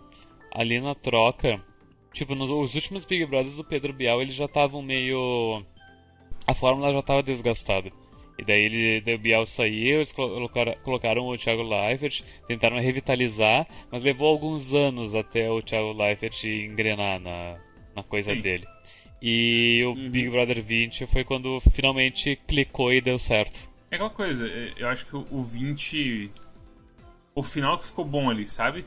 ali 0.54 0.80
na 0.80 0.96
troca, 0.96 1.62
tipo, 2.14 2.34
nos 2.36 2.50
os 2.50 2.76
últimos 2.76 3.04
Big 3.06 3.26
Brothers 3.26 3.58
do 3.58 3.64
Pedro 3.64 3.92
Bial, 3.94 4.22
eles 4.22 4.34
já 4.36 4.46
estavam 4.46 4.82
meio. 4.82 5.64
A 6.46 6.54
fórmula 6.54 6.92
já 6.94 7.00
estava 7.00 7.22
desgastada. 7.24 7.90
E 8.38 8.46
daí 8.46 8.64
ele 8.66 9.02
daí 9.02 9.16
o 9.16 9.20
Bial 9.20 9.46
saiu, 9.46 9.98
eles 9.98 10.12
colocaram, 10.12 10.76
colocaram 10.84 11.28
o 11.28 11.38
Thiago 11.38 11.64
Leifert, 11.64 12.22
tentaram 12.48 12.80
revitalizar, 12.80 13.68
mas 13.92 14.04
levou 14.04 14.28
alguns 14.30 14.74
anos 14.74 15.16
até 15.16 15.50
o 15.50 15.62
Thiago 15.62 15.92
Leifert 15.94 16.44
engrenar 16.44 17.20
na, 17.20 17.58
na 17.96 18.04
coisa 18.04 18.34
Sim. 18.34 18.42
dele. 18.42 18.68
E 19.22 19.84
o 19.84 19.90
Uhum. 19.94 20.10
Big 20.10 20.30
Brother 20.30 20.62
20 20.62 21.08
foi 21.08 21.24
quando 21.24 21.60
finalmente 21.72 22.36
clicou 22.48 22.94
e 22.94 23.02
deu 23.02 23.18
certo. 23.18 23.68
É 23.90 23.96
aquela 23.96 24.10
coisa, 24.12 24.48
é, 24.48 24.74
eu 24.78 24.88
acho 24.88 25.06
que 25.08 25.16
o 25.16 25.26
o 25.32 25.42
20. 25.42 26.30
O 27.34 27.42
final 27.44 27.78
que 27.78 27.86
ficou 27.86 28.04
bom 28.06 28.30
ali, 28.30 28.48
sabe? 28.48 28.84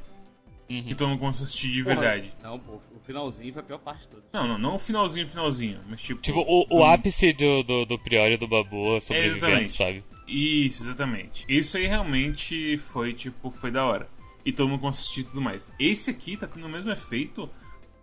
Uhum. 0.71 0.85
Que 0.85 0.95
todo 0.95 1.09
mundo 1.09 1.19
começou 1.19 1.43
a 1.43 1.45
assistir 1.47 1.69
de 1.73 1.83
Porra, 1.83 1.97
verdade. 1.97 2.33
Não, 2.43 2.59
pô, 2.59 2.75
o 2.75 3.01
finalzinho 3.05 3.53
foi 3.53 3.61
a 3.61 3.65
pior 3.65 3.79
parte 3.79 4.07
toda. 4.07 4.23
Não, 4.33 4.47
não, 4.47 4.57
não 4.59 4.77
o 4.77 4.79
finalzinho, 4.79 5.27
finalzinho, 5.27 5.81
mas 5.89 6.01
tipo. 6.01 6.21
Tipo, 6.23 6.41
o, 6.47 6.65
o 6.71 6.85
ápice 6.85 7.33
do, 7.33 7.63
do, 7.65 7.85
do 7.85 7.99
Priori 7.99 8.35
e 8.35 8.37
do 8.37 8.47
Babu 8.47 9.01
sobrevivendo, 9.01 9.47
exatamente. 9.47 9.71
sabe? 9.77 10.05
Isso, 10.29 10.85
exatamente. 10.85 11.45
Isso 11.49 11.77
aí 11.77 11.87
realmente 11.87 12.79
foi, 12.79 13.13
tipo, 13.13 13.51
foi 13.51 13.73
da 13.73 13.85
hora. 13.85 14.09
E 14.47 14.53
todo 14.53 14.69
mundo 14.69 14.81
conseguiu 14.81 15.01
assistir 15.03 15.21
e 15.23 15.25
tudo 15.25 15.41
mais. 15.43 15.73
Esse 15.79 16.11
aqui 16.11 16.37
tá 16.37 16.47
tendo 16.47 16.67
o 16.67 16.71
mesmo 16.71 16.91
efeito 16.93 17.51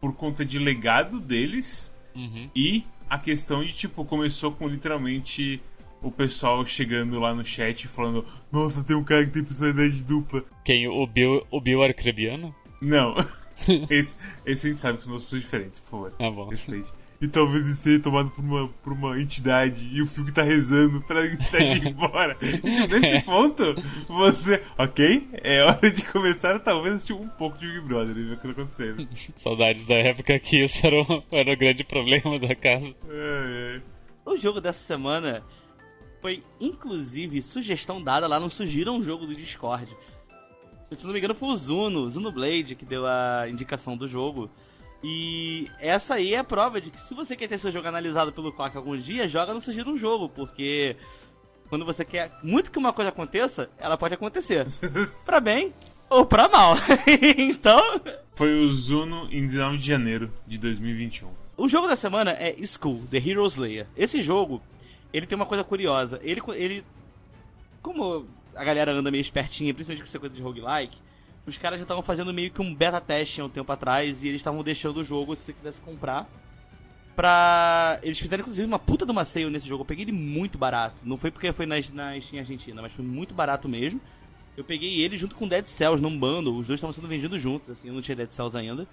por 0.02 0.14
conta 0.14 0.44
de 0.46 0.60
legado 0.60 1.20
deles 1.22 1.96
Uhum. 2.14 2.50
e 2.56 2.84
a 3.10 3.18
questão 3.18 3.64
de, 3.64 3.72
tipo, 3.74 4.04
começou 4.04 4.52
com 4.52 4.68
literalmente 4.68 5.62
o 6.02 6.12
pessoal 6.12 6.66
chegando 6.66 7.20
lá 7.20 7.34
no 7.34 7.46
chat 7.46 7.88
falando: 7.88 8.26
Nossa, 8.52 8.84
tem 8.84 8.96
um 8.96 9.04
cara 9.04 9.26
que 9.26 9.32
tem 9.32 9.44
personalidade 9.44 10.04
dupla. 10.04 10.44
Quem? 10.64 10.88
O 10.88 11.06
Bill, 11.08 11.46
o 11.52 11.62
Bill 11.62 11.84
Arcrebiano? 11.84 12.56
Não. 12.82 13.16
esse, 13.90 14.18
esse 14.46 14.68
a 14.68 14.70
gente 14.70 14.82
sabe 14.82 14.98
que 14.98 15.04
são 15.04 15.12
duas 15.12 15.24
pessoas 15.24 15.42
diferentes, 15.42 15.80
por 15.80 15.90
favor. 15.90 16.14
Ah, 16.20 16.30
bom. 16.30 16.50
Respeite. 16.50 16.94
E 17.20 17.28
talvez 17.28 17.64
ele 17.64 17.74
seja 17.74 18.00
tomado 18.00 18.30
por 18.30 18.44
uma, 18.44 18.68
por 18.68 18.94
uma 18.94 19.20
entidade 19.20 19.90
e 19.92 20.02
o 20.04 20.06
Fiuk 20.06 20.32
tá 20.32 20.44
rezando 20.44 21.02
pra 21.02 21.26
entidade 21.26 21.80
ir 21.80 21.88
embora. 21.90 22.38
E, 22.42 22.88
nesse 22.88 23.24
ponto, 23.24 23.76
você. 24.08 24.62
Ok, 24.78 25.28
é 25.34 25.64
hora 25.64 25.90
de 25.90 26.04
começar 26.06 26.56
a 26.56 26.60
talvez 26.60 26.96
assistir 26.96 27.14
um 27.14 27.28
pouco 27.28 27.58
de 27.58 27.68
Big 27.68 27.82
Brother 27.82 28.16
e 28.16 28.24
ver 28.24 28.34
o 28.34 28.38
que 28.38 28.44
tá 28.44 28.52
acontecendo. 28.52 29.08
Saudades 29.36 29.86
da 29.88 29.96
época 29.96 30.38
que 30.38 30.64
isso 30.64 30.86
era 30.86 31.02
o, 31.02 31.24
era 31.32 31.52
o 31.52 31.58
grande 31.58 31.84
problema 31.84 32.38
da 32.38 32.54
casa. 32.54 32.94
É, 33.10 33.78
é. 33.78 33.82
O 34.24 34.38
jogo 34.38 34.62
dessa 34.62 34.86
semana 34.86 35.44
foi, 36.22 36.44
inclusive, 36.60 37.42
sugestão 37.42 38.02
dada 38.02 38.28
lá 38.28 38.40
no 38.40 38.50
Sugira 38.50 38.92
um 38.92 39.04
jogo 39.04 39.26
do 39.26 39.36
Discord. 39.36 39.96
Se 40.92 41.06
não 41.06 41.12
me 41.14 41.20
engano, 41.20 41.36
foi 41.36 41.50
o 41.50 41.56
Zuno, 41.56 42.02
o 42.02 42.10
Zuno 42.10 42.32
Blade, 42.32 42.76
que 42.76 42.86
deu 42.86 43.06
a 43.06 43.46
indicação 43.50 43.98
do 43.98 44.08
jogo. 44.08 44.50
E 45.04 45.70
essa 45.80 46.16
aí 46.16 46.34
é 46.34 46.40
a 46.40 46.44
prova 46.44 46.82
de 46.82 46.90
que 46.90 47.00
se 47.00 47.14
você 47.14 47.36
quer 47.36 47.48
ter 47.48 47.58
seu 47.58 47.72
jogo 47.72 47.88
analisado 47.88 48.32
pelo 48.32 48.52
Quack 48.52 48.76
algum 48.76 48.98
dia, 48.98 49.28
joga 49.28 49.54
no 49.54 49.62
Sugira 49.62 49.90
um 49.90 49.98
jogo, 49.98 50.30
porque 50.30 50.96
quando 51.70 51.86
você 51.86 52.04
quer 52.04 52.32
muito 52.42 52.72
que 52.72 52.80
uma 52.80 52.94
coisa 52.94 53.10
aconteça, 53.10 53.70
ela 53.78 53.98
pode 53.98 54.14
acontecer. 54.14 54.66
pra 55.26 55.40
bem 55.40 55.74
ou 56.10 56.26
pra 56.26 56.48
mal. 56.48 56.76
então, 57.38 57.82
Foi 58.36 58.54
o 58.54 58.72
Zuno 58.72 59.28
em 59.32 59.42
19 59.42 59.78
de 59.78 59.86
janeiro 59.86 60.34
de 60.48 60.58
2021. 60.58 61.30
O 61.58 61.68
jogo 61.68 61.88
da 61.88 61.96
semana 61.96 62.32
é 62.32 62.56
School, 62.66 63.04
The 63.10 63.18
Hero 63.18 63.46
Slayer. 63.46 63.88
Esse 63.96 64.22
jogo, 64.22 64.62
ele 65.14 65.26
tem 65.26 65.36
uma 65.36 65.46
coisa 65.46 65.64
curiosa. 65.64 66.20
Ele, 66.24 66.42
ele 66.56 66.86
como 67.82 68.28
a 68.56 68.64
galera 68.64 68.92
anda 68.92 69.12
meio 69.12 69.22
espertinha, 69.22 69.74
principalmente 69.74 70.02
com 70.04 70.08
essa 70.10 70.20
coisa 70.20 70.36
de 70.36 70.42
roguelike, 70.42 70.98
os 71.46 71.58
caras 71.58 71.80
já 71.80 71.84
estavam 71.84 72.04
fazendo 72.04 72.34
meio 72.34 72.52
que 72.52 72.62
um 72.62 72.74
beta 72.74 73.00
teste 73.00 73.40
há 73.40 73.46
um 73.46 73.50
tempo 73.50 73.72
atrás 73.72 74.24
e 74.24 74.28
eles 74.28 74.42
estavam 74.42 74.62
deixando 74.64 74.98
o 74.98 75.04
jogo, 75.04 75.36
se 75.36 75.44
você 75.44 75.54
quisesse 75.54 75.82
comprar, 75.82 76.28
pra... 77.16 78.00
Eles 78.04 78.20
fizeram, 78.20 78.42
inclusive, 78.42 78.68
uma 78.68 78.78
puta 78.78 79.06
de 79.06 79.12
uma 79.12 79.24
sale 79.24 79.50
nesse 79.50 79.68
jogo. 79.68 79.82
Eu 79.82 79.86
peguei 79.86 80.04
ele 80.04 80.12
muito 80.12 80.58
barato. 80.58 80.98
Não 81.06 81.18
foi 81.18 81.32
porque 81.32 81.54
foi 81.54 81.66
na, 81.66 81.76
na 81.94 82.20
Steam 82.20 82.42
Argentina, 82.42 82.82
mas 82.82 82.92
foi 82.92 83.06
muito 83.06 83.34
barato 83.34 83.70
mesmo. 83.70 84.02
Eu 84.58 84.64
peguei 84.64 85.02
ele 85.02 85.16
junto 85.16 85.36
com 85.36 85.48
Dead 85.48 85.66
Cells 85.66 86.02
num 86.02 86.20
bundle. 86.20 86.58
Os 86.58 86.68
dois 86.68 86.78
estavam 86.78 86.92
sendo 86.92 87.08
vendidos 87.08 87.42
juntos, 87.42 87.70
assim, 87.70 87.88
eu 87.88 87.94
não 87.94 88.02
tinha 88.02 88.16
Dead 88.16 88.30
Cells 88.30 88.58
ainda. 88.58 88.88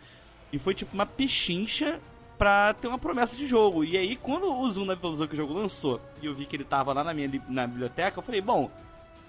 E 0.52 0.59
foi 0.59 0.75
tipo 0.75 0.94
uma 0.94 1.06
pechincha 1.06 2.00
pra 2.38 2.75
ter 2.75 2.88
uma 2.88 2.99
promessa 2.99 3.37
de 3.37 3.47
jogo. 3.47 3.85
E 3.85 3.97
aí, 3.97 4.17
quando 4.17 4.53
o 4.53 4.71
Zoom 4.71 4.91
avisou 4.91 5.26
que 5.29 5.35
o 5.35 5.37
jogo 5.37 5.55
lançou 5.55 6.00
e 6.21 6.26
eu 6.26 6.35
vi 6.35 6.47
que 6.47 6.57
ele 6.57 6.64
tava 6.64 6.93
lá 6.93 7.05
na 7.05 7.14
minha 7.14 7.31
na 7.49 7.67
biblioteca, 7.67 8.19
eu 8.19 8.23
falei, 8.23 8.41
bom, 8.41 8.71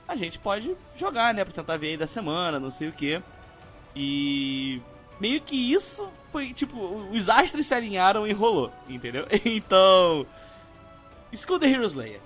a 0.08 0.16
gente 0.16 0.40
pode 0.40 0.76
jogar, 0.96 1.34
né? 1.34 1.44
Pra 1.44 1.54
tentar 1.54 1.78
ver 1.78 1.88
aí 1.90 1.98
da 1.98 2.08
semana, 2.08 2.60
não 2.60 2.72
sei 2.72 2.90
o 2.90 2.94
que. 2.94 3.22
E 3.96 4.82
meio 5.20 5.42
que 5.42 5.56
isso 5.56 6.10
foi, 6.32 6.54
tipo, 6.54 6.80
os 7.12 7.30
astros 7.30 7.66
se 7.66 7.74
alinharam 7.74 8.28
e 8.28 8.34
rolou, 8.34 8.72
entendeu? 8.88 9.26
Então. 9.46 10.26
School 11.34 11.60
the 11.60 11.68
Hero 11.68 11.86
Slayer. 11.86 12.22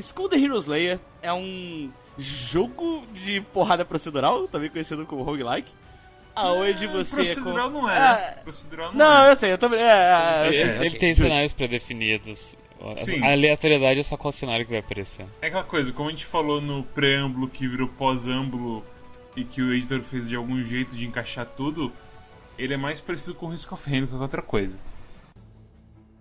School 0.00 0.28
the 0.28 0.36
Hero 0.36 0.56
Slayer 0.56 0.98
é 1.20 1.32
um 1.32 1.90
jogo 2.18 3.06
de 3.12 3.40
porrada 3.40 3.84
procedural, 3.84 4.48
também 4.48 4.70
conhecido 4.70 5.04
como 5.06 5.22
roguelike. 5.22 5.72
Aonde 6.36 6.86
você. 6.86 7.16
Procedural 7.16 7.70
com- 7.70 7.80
não 7.82 7.90
é. 7.90 7.98
Ah, 7.98 8.38
Procedural 8.44 8.92
não, 8.92 8.98
não, 8.98 9.26
é. 9.26 9.32
eu 9.32 9.36
sei, 9.36 9.52
eu 9.52 9.58
também. 9.58 9.80
É, 9.80 9.84
é, 9.84 10.46
ele 10.46 10.56
ok, 10.62 10.76
ele 10.76 10.88
ok, 10.88 10.98
tem 10.98 11.14
cenários 11.14 11.52
pré-definidos. 11.52 12.56
Sim. 12.96 13.24
A 13.24 13.32
aleatoriedade 13.32 14.00
é 14.00 14.02
só 14.02 14.16
qual 14.16 14.30
cenário 14.30 14.64
que 14.64 14.70
vai 14.70 14.80
aparecer. 14.80 15.26
É 15.40 15.46
aquela 15.46 15.64
coisa, 15.64 15.92
como 15.92 16.08
a 16.08 16.12
gente 16.12 16.26
falou 16.26 16.60
no 16.60 16.82
preâmbulo 16.84 17.48
que 17.48 17.66
virou 17.66 17.88
pós-âmbulo 17.88 18.84
e 19.34 19.44
que 19.44 19.62
o 19.62 19.72
editor 19.74 20.02
fez 20.02 20.28
de 20.28 20.36
algum 20.36 20.62
jeito 20.62 20.94
de 20.94 21.06
encaixar 21.06 21.46
tudo, 21.46 21.90
ele 22.58 22.74
é 22.74 22.76
mais 22.76 23.00
parecido 23.00 23.34
com 23.34 23.46
o 23.46 23.48
Risk 23.48 23.72
of 23.72 23.88
Rain 23.90 24.02
do 24.02 24.06
que 24.06 24.12
qualquer 24.12 24.24
outra 24.24 24.42
coisa. 24.42 24.78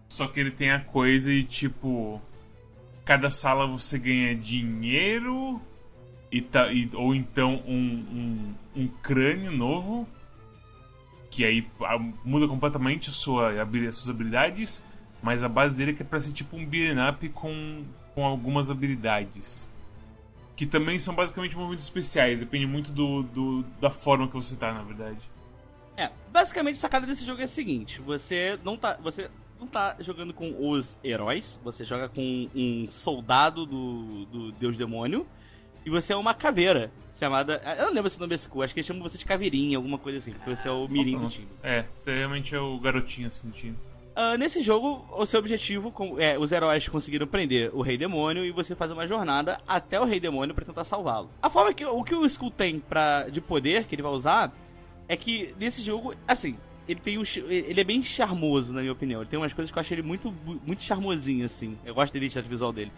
Só 0.10 0.28
que 0.28 0.40
ele 0.40 0.52
tem 0.52 0.72
a 0.72 0.80
coisa 0.80 1.30
de 1.30 1.44
tipo. 1.44 2.22
Cada 3.04 3.30
sala 3.30 3.68
você 3.68 4.00
ganha 4.00 4.34
dinheiro 4.34 5.62
e 6.32 6.42
tá, 6.42 6.72
e, 6.72 6.90
ou 6.94 7.14
então 7.16 7.64
um, 7.68 8.56
um, 8.76 8.84
um 8.84 8.88
crânio 8.88 9.52
novo 9.52 10.08
que 11.36 11.44
aí 11.44 11.68
ah, 11.82 12.00
muda 12.24 12.48
completamente 12.48 13.10
a 13.10 13.14
sua, 13.14 13.62
as 13.62 13.96
suas 13.96 14.10
habilidades, 14.10 14.82
mas 15.22 15.44
a 15.44 15.50
base 15.50 15.76
dele 15.76 15.92
é 15.92 15.94
que 15.94 16.02
é 16.02 16.06
pra 16.06 16.18
ser 16.20 16.32
tipo 16.32 16.56
um 16.56 16.66
beat'em 16.66 16.98
up 17.10 17.28
com, 17.30 17.84
com 18.14 18.24
algumas 18.24 18.72
habilidades. 18.72 19.70
Que 20.56 20.66
também 20.66 20.98
são 20.98 21.14
basicamente 21.14 21.58
movimentos 21.58 21.84
especiais, 21.84 22.40
depende 22.40 22.66
muito 22.66 22.90
do, 22.94 23.24
do, 23.24 23.64
da 23.82 23.90
forma 23.90 24.30
que 24.30 24.34
você 24.34 24.56
tá, 24.56 24.74
na 24.74 24.84
verdade. 24.84 25.30
É, 25.98 26.10
basicamente 26.32 26.76
a 26.76 26.80
sacada 26.80 27.06
desse 27.06 27.26
jogo 27.26 27.42
é 27.42 27.44
a 27.44 27.50
seguinte, 27.50 28.00
você 28.00 28.58
não 28.64 28.78
tá. 28.78 28.98
Você 29.04 29.30
não 29.60 29.68
tá 29.68 29.98
jogando 30.00 30.34
com 30.34 30.70
os 30.70 30.98
heróis, 31.04 31.60
você 31.64 31.84
joga 31.84 32.08
com 32.08 32.50
um 32.56 32.88
soldado 32.88 33.66
do, 33.66 34.26
do 34.26 34.52
Deus 34.54 34.78
Demônio, 34.78 35.26
e 35.86 35.90
você 35.90 36.14
é 36.14 36.16
uma 36.16 36.34
caveira 36.34 36.92
chamada. 37.20 37.62
Eu 37.78 37.86
não 37.88 37.94
lembro 37.94 38.10
se 38.10 38.18
o 38.18 38.20
nome 38.20 38.32
desse 38.32 38.50
cu, 38.50 38.62
acho 38.62 38.74
que 38.74 38.80
eles 38.80 38.88
chamam 38.88 39.04
você 39.04 39.18
de 39.18 39.26
caveirinha, 39.26 39.78
alguma 39.78 39.98
coisa 39.98 40.18
assim, 40.18 40.32
porque 40.32 40.56
você 40.56 40.68
é 40.68 40.72
o 40.72 40.88
mirim 40.88 41.18
do 41.18 41.30
time. 41.30 41.48
É, 41.64 41.86
você 41.94 42.14
realmente 42.14 42.56
é 42.56 42.60
o 42.60 42.78
garotinho 42.80 43.28
assim 43.28 43.50
do 43.50 43.54
time. 43.54 43.78
Uh, 44.16 44.38
nesse 44.38 44.62
jogo, 44.62 45.06
o 45.12 45.26
seu 45.26 45.42
objetivo 45.42 45.94
é 46.18 46.40
os 46.40 46.54
heróis 46.54 46.88
conseguiram 46.88 47.28
prender 47.28 47.70
o 47.76 47.82
Rei 47.82 47.98
Demônio 47.98 48.46
e 48.46 48.52
você 48.52 48.74
faz 48.74 48.90
uma 48.90 49.06
jornada 49.06 49.60
até 49.68 50.00
o 50.00 50.06
Rei 50.06 50.22
Demônio 50.22 50.56
para 50.56 50.64
tentar 50.64 50.86
salvá-lo. 50.86 51.30
A 51.42 51.50
forma 51.50 51.74
que 51.74 51.86
o 51.86 52.02
que 52.02 52.16
o 52.16 52.26
Skull 52.26 52.50
tem 52.50 52.80
pra, 52.80 53.28
de 53.28 53.42
poder 53.42 53.84
que 53.84 53.94
ele 53.94 54.02
vai 54.02 54.14
usar 54.14 54.54
é 55.10 55.18
que 55.18 55.54
nesse 55.60 55.82
jogo, 55.82 56.16
assim, 56.26 56.58
ele 56.88 57.02
tem 57.02 57.18
um, 57.18 57.24
ele 57.50 57.82
é 57.82 57.84
bem 57.84 58.02
charmoso 58.02 58.74
na 58.74 58.80
minha 58.80 58.94
opinião. 58.94 59.20
Ele 59.20 59.30
tem 59.30 59.38
umas 59.38 59.52
coisas 59.52 59.70
que 59.70 59.78
eu 59.78 59.82
acho 59.82 59.94
ele 59.94 60.02
muito 60.02 60.34
muito 60.66 60.82
charmosinho 60.82 61.46
assim. 61.46 61.78
Eu 61.84 61.94
gosto 61.94 62.14
da 62.14 62.18
identidade 62.18 62.48
visual 62.48 62.72
dele. 62.72 62.94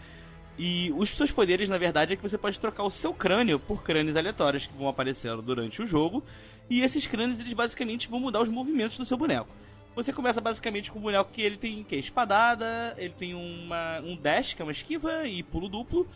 E 0.58 0.92
os 0.96 1.10
seus 1.10 1.30
poderes, 1.30 1.68
na 1.68 1.78
verdade, 1.78 2.12
é 2.12 2.16
que 2.16 2.22
você 2.22 2.36
pode 2.36 2.58
trocar 2.58 2.82
o 2.82 2.90
seu 2.90 3.14
crânio 3.14 3.60
por 3.60 3.84
crânios 3.84 4.16
aleatórios 4.16 4.66
que 4.66 4.76
vão 4.76 4.88
aparecendo 4.88 5.40
durante 5.40 5.80
o 5.80 5.86
jogo. 5.86 6.24
E 6.68 6.80
esses 6.80 7.06
crânios, 7.06 7.38
eles 7.38 7.52
basicamente 7.52 8.08
vão 8.08 8.18
mudar 8.18 8.42
os 8.42 8.48
movimentos 8.48 8.98
do 8.98 9.04
seu 9.04 9.16
boneco. 9.16 9.48
Você 9.94 10.12
começa 10.12 10.40
basicamente 10.40 10.90
com 10.90 10.98
um 10.98 11.02
boneco 11.02 11.30
que 11.32 11.42
ele 11.42 11.56
tem 11.56 11.84
que 11.84 11.94
é 11.94 11.98
espadada, 11.98 12.94
ele 12.98 13.14
tem 13.16 13.34
uma, 13.34 14.00
um 14.00 14.16
dash, 14.16 14.54
que 14.54 14.62
é 14.62 14.64
uma 14.64 14.72
esquiva, 14.72 15.26
e 15.26 15.42
pulo 15.42 15.68
duplo. 15.68 16.08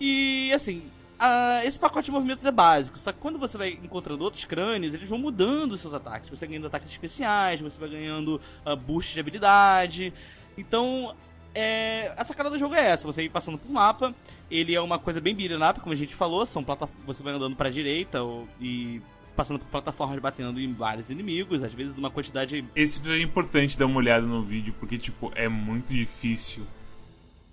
E 0.00 0.52
assim, 0.52 0.82
Uh, 1.18 1.66
esse 1.66 1.80
pacote 1.80 2.04
de 2.04 2.12
movimentos 2.12 2.44
é 2.44 2.50
básico, 2.52 2.96
só 2.96 3.10
que 3.10 3.18
quando 3.18 3.40
você 3.40 3.58
vai 3.58 3.70
encontrando 3.70 4.22
outros 4.22 4.44
crânios, 4.44 4.94
eles 4.94 5.08
vão 5.08 5.18
mudando 5.18 5.72
os 5.72 5.80
seus 5.80 5.92
ataques. 5.92 6.30
Você 6.30 6.46
vai 6.46 6.50
ganhando 6.50 6.68
ataques 6.68 6.88
especiais, 6.88 7.60
você 7.60 7.78
vai 7.80 7.88
ganhando 7.88 8.40
uh, 8.64 8.76
boost 8.76 9.14
de 9.14 9.18
habilidade. 9.18 10.14
Então, 10.56 11.16
é, 11.54 12.12
a 12.16 12.24
sacada 12.24 12.50
do 12.50 12.58
jogo 12.58 12.74
é 12.74 12.90
essa, 12.90 13.06
você 13.06 13.24
ir 13.24 13.28
passando 13.28 13.58
por 13.58 13.70
mapa, 13.70 14.14
ele 14.50 14.74
é 14.74 14.80
uma 14.80 14.98
coisa 14.98 15.20
bem 15.20 15.36
up, 15.68 15.80
como 15.80 15.92
a 15.92 15.96
gente 15.96 16.14
falou, 16.14 16.44
são 16.46 16.64
você 17.06 17.22
vai 17.22 17.34
andando 17.34 17.56
pra 17.56 17.70
direita 17.70 18.22
ou, 18.22 18.48
e 18.60 19.00
passando 19.34 19.58
por 19.60 19.68
plataformas 19.68 20.18
batendo 20.18 20.60
em 20.60 20.72
vários 20.72 21.10
inimigos, 21.10 21.62
às 21.62 21.72
vezes 21.72 21.94
numa 21.94 22.10
quantidade... 22.10 22.64
Esse 22.74 22.98
episódio 22.98 23.22
é 23.22 23.24
importante 23.24 23.78
dar 23.78 23.86
uma 23.86 23.98
olhada 23.98 24.26
no 24.26 24.42
vídeo, 24.42 24.74
porque, 24.80 24.98
tipo, 24.98 25.30
é 25.34 25.48
muito 25.48 25.94
difícil 25.94 26.66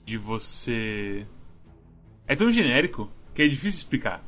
de 0.04 0.18
você... 0.18 1.28
É 2.28 2.36
tão 2.36 2.52
genérico 2.52 3.12
que 3.36 3.44
é 3.44 3.48
difícil 3.48 3.78
explicar 3.78 4.24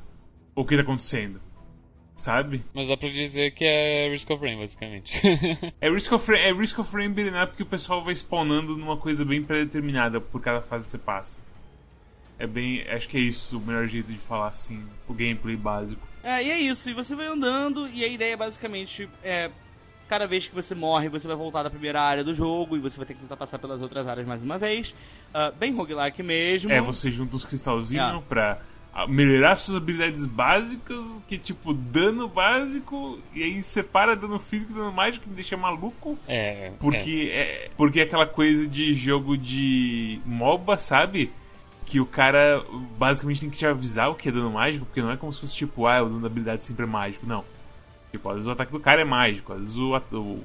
o 0.53 0.63
que 0.63 0.75
tá 0.75 0.83
acontecendo 0.83 1.41
sabe? 2.17 2.65
Mas 2.73 2.87
dá 2.87 2.97
pra 2.97 3.07
dizer 3.09 3.51
que 3.51 3.63
é 3.63 4.09
Risk 4.09 4.29
of 4.29 4.43
Rain, 4.43 4.57
basicamente. 4.57 5.21
é 5.79 5.89
Risk 5.89 6.11
of 6.11 6.29
Rain, 6.29 6.41
é 6.41 6.51
Risk 6.51 6.79
of 6.79 6.93
Rain 6.93 7.13
beat'em 7.13 7.41
up 7.41 7.55
que 7.55 7.63
o 7.63 7.65
pessoal 7.65 8.03
vai 8.03 8.13
spawnando 8.13 8.75
numa 8.75 8.97
coisa 8.97 9.23
bem 9.23 9.41
pré-determinada 9.41 10.19
por 10.19 10.41
cada 10.41 10.61
fase 10.61 10.85
que 10.85 10.91
você 10.91 10.97
passa. 10.97 11.41
É 12.39 12.45
bem. 12.45 12.83
Acho 12.89 13.07
que 13.07 13.17
é 13.17 13.21
isso 13.21 13.57
o 13.57 13.61
melhor 13.61 13.87
jeito 13.87 14.11
de 14.11 14.19
falar 14.19 14.47
assim, 14.47 14.83
o 15.07 15.13
gameplay 15.13 15.55
básico. 15.55 16.05
É, 16.23 16.43
e 16.43 16.51
é 16.51 16.59
isso, 16.59 16.89
e 16.89 16.93
você 16.93 17.15
vai 17.15 17.27
andando, 17.27 17.87
e 17.87 18.03
a 18.03 18.07
ideia 18.07 18.35
basicamente 18.35 19.07
é. 19.23 19.49
Cada 20.07 20.25
vez 20.25 20.47
que 20.47 20.55
você 20.55 20.73
morre, 20.73 21.09
você 21.09 21.27
vai 21.27 21.35
voltar 21.35 21.63
da 21.63 21.69
primeira 21.69 22.01
área 22.01 22.23
do 22.23 22.33
jogo 22.33 22.77
e 22.77 22.79
você 22.79 22.95
vai 22.95 23.05
ter 23.05 23.13
que 23.13 23.19
tentar 23.19 23.35
passar 23.35 23.59
pelas 23.59 23.81
outras 23.81 24.07
áreas 24.07 24.25
mais 24.25 24.41
uma 24.41 24.57
vez. 24.57 24.95
Uh, 25.35 25.53
bem 25.59 25.75
roguelike 25.75 26.23
mesmo. 26.23 26.71
É, 26.71 26.79
você 26.79 27.11
junta 27.11 27.35
os 27.35 27.43
cristalzinhos 27.43 28.23
é. 28.23 28.23
pra 28.25 28.61
melhorar 29.05 29.55
suas 29.57 29.77
habilidades 29.77 30.25
básicas, 30.25 31.21
que 31.27 31.37
tipo, 31.37 31.73
dano 31.73 32.27
básico, 32.27 33.19
e 33.33 33.43
aí 33.43 33.61
separa 33.61 34.15
dano 34.15 34.39
físico 34.39 34.71
e 34.71 34.75
dano 34.75 34.91
mágico, 34.91 35.25
que 35.25 35.29
me 35.29 35.35
deixa 35.35 35.55
maluco. 35.55 36.17
É. 36.27 36.71
Porque 36.79 37.29
é. 37.31 37.65
é 37.65 37.69
porque 37.77 37.99
é 37.99 38.03
aquela 38.03 38.25
coisa 38.25 38.65
de 38.65 38.93
jogo 38.93 39.37
de 39.37 40.19
MOBA, 40.25 40.77
sabe? 40.77 41.31
Que 41.85 41.99
o 41.99 42.05
cara 42.05 42.63
basicamente 42.97 43.41
tem 43.41 43.49
que 43.49 43.57
te 43.57 43.65
avisar 43.65 44.09
o 44.09 44.15
que 44.15 44.29
é 44.29 44.31
dano 44.31 44.51
mágico, 44.51 44.85
porque 44.85 45.01
não 45.01 45.11
é 45.11 45.17
como 45.17 45.31
se 45.31 45.41
fosse 45.41 45.55
tipo, 45.55 45.85
ah, 45.85 46.01
o 46.01 46.05
dano 46.05 46.21
da 46.21 46.27
habilidade 46.27 46.63
sempre 46.63 46.83
é 46.83 46.87
mágico. 46.87 47.27
Não. 47.27 47.45
Tipo, 48.11 48.29
às 48.29 48.35
vezes 48.35 48.47
o 48.47 48.51
ataque 48.51 48.71
do 48.71 48.79
cara 48.79 49.01
é 49.01 49.05
mágico, 49.05 49.53
às 49.53 49.59
vezes 49.59 49.75
o, 49.75 49.93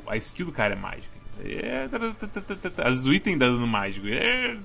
a 0.07 0.17
skill 0.17 0.47
do 0.47 0.53
cara 0.53 0.75
é 0.75 0.77
mágica. 0.77 1.23
É, 1.41 1.89
às 2.85 2.91
vezes 2.91 3.07
o 3.07 3.13
item 3.13 3.39
dá 3.39 3.47
dano 3.47 3.67
mágico. 3.67 4.07
É, 4.09 4.57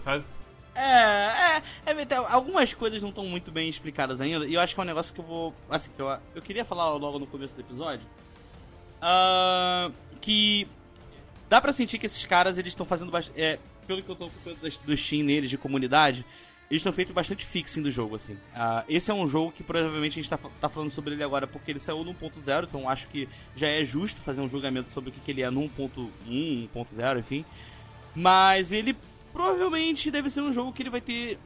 sabe? 0.00 0.24
É, 0.74 1.62
é, 1.86 1.92
é, 1.92 2.14
algumas 2.30 2.72
coisas 2.72 3.02
não 3.02 3.10
estão 3.10 3.26
muito 3.26 3.52
bem 3.52 3.68
explicadas 3.68 4.20
ainda, 4.20 4.46
e 4.46 4.54
eu 4.54 4.60
acho 4.60 4.74
que 4.74 4.80
é 4.80 4.84
um 4.84 4.86
negócio 4.86 5.12
que 5.12 5.20
eu 5.20 5.24
vou. 5.24 5.54
Assim, 5.68 5.90
que 5.94 6.00
eu, 6.00 6.08
eu 6.34 6.42
queria 6.42 6.64
falar 6.64 6.90
logo 6.94 7.18
no 7.18 7.26
começo 7.26 7.54
do 7.54 7.60
episódio. 7.60 8.06
Uh, 9.02 9.92
que 10.20 10.66
dá 11.48 11.60
pra 11.60 11.72
sentir 11.72 11.98
que 11.98 12.06
esses 12.06 12.24
caras 12.24 12.56
eles 12.56 12.72
estão 12.72 12.86
fazendo 12.86 13.10
bastante. 13.10 13.40
É, 13.40 13.58
pelo 13.86 14.02
que 14.02 14.08
eu 14.08 14.14
tô 14.14 14.30
do 14.86 14.96
Steam 14.96 15.24
neles, 15.24 15.50
de 15.50 15.58
comunidade, 15.58 16.24
eles 16.70 16.80
estão 16.80 16.92
feito 16.92 17.12
bastante 17.12 17.44
fixing 17.44 17.82
do 17.82 17.90
jogo, 17.90 18.14
assim. 18.14 18.32
Uh, 18.32 18.84
esse 18.88 19.10
é 19.10 19.14
um 19.14 19.26
jogo 19.26 19.52
que 19.52 19.62
provavelmente 19.62 20.18
a 20.18 20.22
gente 20.22 20.30
tá, 20.30 20.38
tá 20.38 20.68
falando 20.68 20.88
sobre 20.88 21.14
ele 21.14 21.22
agora 21.22 21.46
porque 21.46 21.70
ele 21.70 21.80
saiu 21.80 22.02
no 22.04 22.14
1.0, 22.14 22.64
então 22.64 22.88
acho 22.88 23.08
que 23.08 23.28
já 23.54 23.68
é 23.68 23.84
justo 23.84 24.20
fazer 24.22 24.40
um 24.40 24.48
julgamento 24.48 24.88
sobre 24.88 25.10
o 25.10 25.12
que, 25.12 25.20
que 25.20 25.30
ele 25.32 25.42
é 25.42 25.50
no 25.50 25.68
1.1, 25.68 26.68
1.0, 26.74 27.18
enfim. 27.18 27.44
Mas 28.14 28.72
ele 28.72 28.96
provavelmente 29.32 30.10
deve 30.10 30.30
ser 30.30 30.40
um 30.40 30.52
jogo 30.52 30.72
que 30.72 30.82
ele 30.82 30.90
vai 30.90 31.00
ter. 31.00 31.38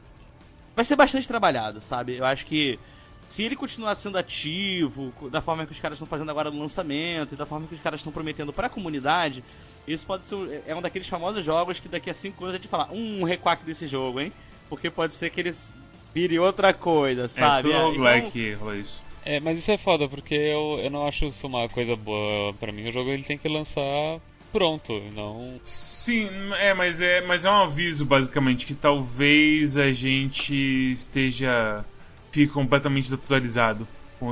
Vai 0.75 0.85
ser 0.85 0.95
bastante 0.95 1.27
trabalhado, 1.27 1.81
sabe? 1.81 2.17
Eu 2.17 2.25
acho 2.25 2.45
que 2.45 2.79
se 3.27 3.43
ele 3.43 3.55
continuar 3.55 3.95
sendo 3.95 4.17
ativo, 4.17 5.13
da 5.29 5.41
forma 5.41 5.65
que 5.65 5.71
os 5.71 5.79
caras 5.79 5.97
estão 5.97 6.07
fazendo 6.07 6.29
agora 6.29 6.49
no 6.49 6.59
lançamento, 6.59 7.33
e 7.33 7.37
da 7.37 7.45
forma 7.45 7.67
que 7.67 7.73
os 7.73 7.81
caras 7.81 7.99
estão 7.99 8.13
prometendo 8.13 8.53
para 8.53 8.67
a 8.67 8.69
comunidade, 8.69 9.43
isso 9.87 10.05
pode 10.05 10.25
ser 10.25 10.63
é 10.65 10.75
um 10.75 10.81
daqueles 10.81 11.07
famosos 11.07 11.43
jogos 11.43 11.79
que 11.79 11.87
daqui 11.87 12.09
a 12.09 12.13
5 12.13 12.43
anos 12.43 12.55
a 12.55 12.57
gente 12.57 12.69
fala, 12.69 12.89
um 12.91 13.23
requack 13.23 13.65
desse 13.65 13.87
jogo, 13.87 14.21
hein? 14.21 14.31
Porque 14.69 14.89
pode 14.89 15.13
ser 15.13 15.29
que 15.29 15.39
eles 15.39 15.73
virem 16.13 16.39
outra 16.39 16.73
coisa, 16.73 17.25
é, 17.25 17.27
sabe? 17.27 17.71
É, 17.71 17.79
tudo 17.79 18.07
é, 18.07 18.17
então... 18.19 18.75
isso. 18.75 19.03
É, 19.25 19.39
mas 19.41 19.59
isso 19.59 19.71
é 19.71 19.77
foda, 19.77 20.07
porque 20.07 20.35
eu, 20.35 20.79
eu 20.81 20.89
não 20.89 21.05
acho 21.05 21.25
isso 21.25 21.45
uma 21.47 21.67
coisa 21.67 21.95
boa 21.95 22.53
para 22.53 22.71
mim. 22.71 22.87
O 22.87 22.91
jogo 22.91 23.09
ele 23.09 23.23
tem 23.23 23.37
que 23.37 23.49
lançar 23.49 24.21
pronto, 24.57 24.99
não. 25.13 25.59
Sim, 25.63 26.29
é, 26.57 26.73
mas 26.73 26.99
é, 26.99 27.21
mas 27.21 27.45
é 27.45 27.49
um 27.49 27.61
aviso 27.61 28.05
basicamente 28.05 28.65
que 28.65 28.73
talvez 28.73 29.77
a 29.77 29.91
gente 29.91 30.55
esteja 30.91 31.85
fique 32.31 32.51
completamente 32.51 33.03
desatualizado. 33.03 33.87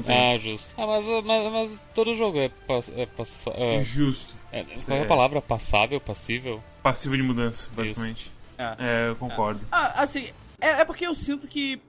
Ah, 0.08 0.36
justo. 0.39 0.74
Ah, 0.77 0.88
mas, 0.88 1.05
mas, 1.24 1.51
mas 1.51 1.86
todo 1.94 2.15
jogo 2.15 2.39
é, 2.39 2.50
pass, 2.50 2.91
é, 2.96 3.05
pass, 3.05 3.46
é 3.53 3.84
Justo. 3.84 4.36
É, 4.51 4.63
qual 4.63 4.98
é 4.98 5.01
a 5.03 5.05
palavra? 5.05 5.41
Passável? 5.44 6.01
Passível? 6.01 6.63
Passível 6.82 7.17
de 7.17 7.24
mudança, 7.24 7.70
basicamente. 7.75 8.32
É. 8.58 8.75
é. 8.79 9.10
eu 9.10 9.15
concordo. 9.15 9.63
Ah, 9.72 10.01
assim, 10.01 10.29
é, 10.60 10.82
é 10.82 10.86
porque 10.86 11.05
eu 11.05 11.13
sinto 11.13 11.48
que 11.48 11.79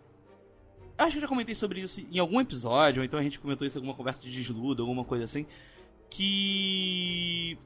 acho 0.98 1.12
que 1.12 1.16
eu 1.16 1.22
já 1.22 1.28
comentei 1.28 1.54
sobre 1.54 1.80
isso 1.80 2.04
em 2.12 2.18
algum 2.18 2.38
episódio, 2.38 3.00
ou 3.00 3.04
então 3.06 3.18
a 3.18 3.22
gente 3.22 3.38
comentou 3.38 3.66
isso 3.66 3.78
em 3.78 3.80
alguma 3.80 3.96
conversa 3.96 4.20
de 4.20 4.30
desludo, 4.30 4.82
alguma 4.82 5.04
coisa 5.04 5.24
assim. 5.24 5.46
Que 6.10 7.58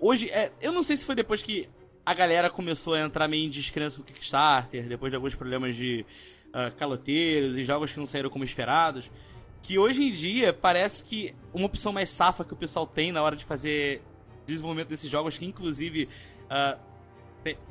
hoje, 0.00 0.30
é, 0.30 0.50
eu 0.60 0.72
não 0.72 0.82
sei 0.82 0.96
se 0.96 1.04
foi 1.04 1.14
depois 1.14 1.42
que 1.42 1.68
a 2.04 2.14
galera 2.14 2.50
começou 2.50 2.94
a 2.94 3.00
entrar 3.00 3.28
meio 3.28 3.46
em 3.46 3.50
descrença 3.50 3.98
no 3.98 4.04
Kickstarter, 4.04 4.88
depois 4.88 5.12
de 5.12 5.16
alguns 5.16 5.34
problemas 5.34 5.76
de 5.76 6.04
uh, 6.48 6.74
caloteiros 6.76 7.58
e 7.58 7.64
jogos 7.64 7.92
que 7.92 7.98
não 7.98 8.06
saíram 8.06 8.30
como 8.30 8.42
esperados, 8.42 9.10
que 9.62 9.78
hoje 9.78 10.02
em 10.02 10.12
dia 10.12 10.52
parece 10.52 11.04
que 11.04 11.34
uma 11.52 11.66
opção 11.66 11.92
mais 11.92 12.08
safa 12.08 12.44
que 12.44 12.52
o 12.52 12.56
pessoal 12.56 12.86
tem 12.86 13.12
na 13.12 13.22
hora 13.22 13.36
de 13.36 13.44
fazer 13.44 14.02
desenvolvimento 14.46 14.88
desses 14.88 15.10
jogos, 15.10 15.36
que 15.36 15.44
inclusive 15.44 16.08
uh, 16.46 16.78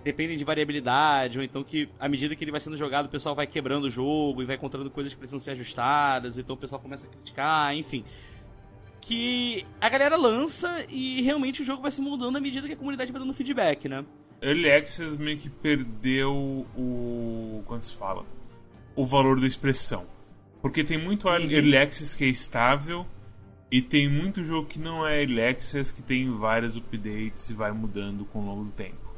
dependem 0.03 0.37
de 0.37 0.43
variabilidade, 0.43 1.39
ou 1.39 1.43
então 1.43 1.63
que 1.63 1.89
à 1.99 2.07
medida 2.07 2.35
que 2.35 2.43
ele 2.43 2.51
vai 2.51 2.59
sendo 2.59 2.77
jogado, 2.77 3.07
o 3.07 3.09
pessoal 3.09 3.35
vai 3.35 3.47
quebrando 3.47 3.85
o 3.85 3.89
jogo 3.89 4.41
e 4.41 4.45
vai 4.45 4.55
encontrando 4.55 4.89
coisas 4.89 5.11
que 5.13 5.17
precisam 5.17 5.39
ser 5.39 5.51
ajustadas, 5.51 6.37
então 6.37 6.55
o 6.55 6.57
pessoal 6.57 6.79
começa 6.79 7.07
a 7.07 7.09
criticar, 7.09 7.75
enfim 7.75 8.05
que 9.01 9.65
a 9.81 9.89
galera 9.89 10.15
lança 10.15 10.85
e 10.89 11.21
realmente 11.21 11.61
o 11.61 11.65
jogo 11.65 11.81
vai 11.81 11.91
se 11.91 12.01
mudando 12.01 12.37
à 12.37 12.41
medida 12.41 12.67
que 12.67 12.73
a 12.73 12.77
comunidade 12.77 13.11
vai 13.11 13.21
dando 13.21 13.33
feedback, 13.33 13.87
né? 13.87 14.05
Early 14.41 14.71
Access 14.71 15.17
meio 15.17 15.37
que 15.37 15.49
perdeu 15.49 16.65
o. 16.77 17.61
Como 17.65 17.83
se 17.83 17.95
fala? 17.95 18.25
O 18.95 19.05
valor 19.05 19.39
da 19.39 19.47
expressão. 19.47 20.05
Porque 20.61 20.83
tem 20.83 20.97
muito 20.97 21.27
Uhum. 21.27 21.35
Early 21.35 21.77
Access 21.77 22.17
que 22.17 22.23
é 22.23 22.27
estável 22.27 23.05
e 23.71 23.81
tem 23.81 24.09
muito 24.09 24.43
jogo 24.43 24.67
que 24.67 24.79
não 24.79 25.05
é 25.05 25.21
Early 25.21 25.41
Access, 25.41 25.93
que 25.93 26.01
tem 26.01 26.29
vários 26.37 26.75
updates 26.77 27.49
e 27.49 27.53
vai 27.53 27.71
mudando 27.71 28.25
com 28.25 28.39
o 28.39 28.45
longo 28.45 28.63
do 28.65 28.71
tempo. 28.71 29.08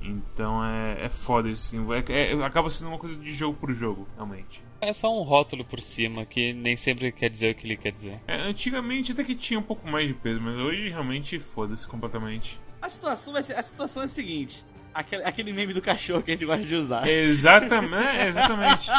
Então 0.00 0.64
é, 0.64 1.06
é 1.06 1.08
foda 1.08 1.48
assim. 1.50 1.78
É, 1.92 2.32
é- 2.32 2.44
acaba 2.44 2.70
sendo 2.70 2.88
uma 2.88 2.98
coisa 2.98 3.16
de 3.16 3.32
jogo 3.34 3.56
por 3.58 3.72
jogo, 3.72 4.06
realmente. 4.14 4.62
É 4.80 4.92
só 4.92 5.12
um 5.12 5.22
rótulo 5.22 5.64
por 5.64 5.80
cima 5.80 6.24
que 6.24 6.52
nem 6.52 6.76
sempre 6.76 7.10
quer 7.10 7.28
dizer 7.28 7.52
o 7.52 7.54
que 7.54 7.66
ele 7.66 7.76
quer 7.76 7.90
dizer. 7.92 8.20
É, 8.26 8.36
antigamente 8.36 9.10
até 9.12 9.24
que 9.24 9.34
tinha 9.34 9.58
um 9.58 9.62
pouco 9.62 9.88
mais 9.88 10.06
de 10.06 10.14
peso, 10.14 10.40
mas 10.40 10.56
hoje 10.56 10.88
realmente 10.88 11.38
foda-se 11.40 11.86
completamente. 11.86 12.60
A 12.80 12.88
situação, 12.88 13.32
vai 13.32 13.42
ser, 13.42 13.54
a 13.54 13.62
situação 13.62 14.02
é 14.02 14.04
a 14.04 14.08
seguinte: 14.08 14.64
aquele, 14.94 15.24
aquele 15.24 15.52
meme 15.52 15.74
do 15.74 15.82
cachorro 15.82 16.22
que 16.22 16.30
a 16.30 16.34
gente 16.34 16.46
gosta 16.46 16.64
de 16.64 16.74
usar. 16.76 17.08
Exatamente, 17.08 18.06
é, 18.06 18.26
exatamente. 18.28 18.88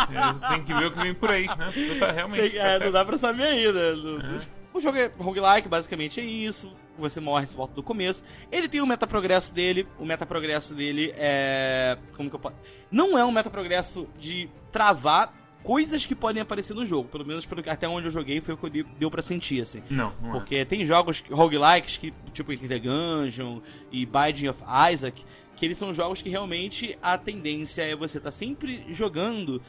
É, 0.49 0.49
tem 0.55 0.63
que 0.63 0.73
ver 0.73 0.85
o 0.87 0.91
que 0.91 0.99
vem 0.99 1.13
por 1.13 1.31
aí, 1.31 1.47
né? 1.47 1.71
Tá 1.97 2.11
realmente. 2.11 2.49
Tem- 2.49 2.59
tá 2.59 2.67
é, 2.67 2.79
não 2.79 2.91
dá 2.91 3.05
pra 3.05 3.17
saber 3.17 3.43
ainda. 3.43 3.95
Não- 3.95 4.19
É. 4.35 4.58
O 4.73 4.79
jogo 4.79 4.97
é 4.97 5.11
roguelike, 5.17 5.67
basicamente 5.67 6.19
é 6.19 6.23
isso. 6.23 6.71
Você 6.97 7.19
morre, 7.19 7.47
você 7.47 7.55
volta 7.55 7.73
do 7.73 7.81
começo. 7.81 8.23
Ele 8.51 8.67
tem 8.67 8.81
o 8.81 8.85
metaprogresso 8.87 9.53
dele. 9.53 9.87
O 9.97 10.05
metaprogresso 10.05 10.75
dele 10.75 11.13
é. 11.15 11.97
Como 12.15 12.29
que 12.29 12.35
eu 12.35 12.39
posso. 12.39 12.55
Não 12.91 13.17
é 13.17 13.23
um 13.23 13.31
metaprogresso 13.31 14.07
de 14.19 14.49
travar 14.71 15.33
coisas 15.63 16.05
que 16.05 16.15
podem 16.15 16.41
aparecer 16.41 16.73
no 16.73 16.85
jogo. 16.85 17.09
Pelo 17.09 17.25
menos 17.25 17.45
pelo, 17.45 17.63
até 17.69 17.87
onde 17.87 18.07
eu 18.07 18.11
joguei 18.11 18.41
foi 18.41 18.53
o 18.53 18.57
que 18.57 18.83
deu 18.97 19.09
pra 19.09 19.21
sentir, 19.21 19.61
assim. 19.61 19.81
Não, 19.89 20.13
não 20.21 20.29
é. 20.29 20.31
Porque 20.33 20.65
tem 20.65 20.85
jogos 20.85 21.23
roguelikes, 21.31 21.97
que, 21.97 22.13
tipo 22.33 22.55
the 22.55 22.79
Gungeon 22.79 23.61
e 23.91 24.05
Binding 24.05 24.49
of 24.49 24.61
Isaac, 24.91 25.23
que 25.55 25.65
eles 25.65 25.77
são 25.77 25.93
jogos 25.93 26.21
que 26.21 26.29
realmente 26.29 26.97
a 27.01 27.17
tendência 27.17 27.83
é 27.83 27.95
você 27.95 28.17
estar 28.17 28.31
sempre 28.31 28.85
jogando. 28.89 29.61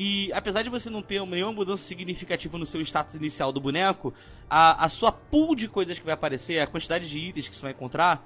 E 0.00 0.32
apesar 0.32 0.62
de 0.62 0.70
você 0.70 0.88
não 0.88 1.02
ter 1.02 1.20
nenhuma 1.26 1.50
mudança 1.50 1.82
significativa 1.82 2.56
no 2.56 2.64
seu 2.64 2.80
status 2.80 3.16
inicial 3.16 3.50
do 3.50 3.60
boneco, 3.60 4.14
a, 4.48 4.84
a 4.84 4.88
sua 4.88 5.10
pool 5.10 5.56
de 5.56 5.66
coisas 5.66 5.98
que 5.98 6.04
vai 6.04 6.14
aparecer, 6.14 6.60
a 6.60 6.68
quantidade 6.68 7.10
de 7.10 7.18
itens 7.18 7.48
que 7.48 7.56
você 7.56 7.62
vai 7.62 7.72
encontrar, 7.72 8.24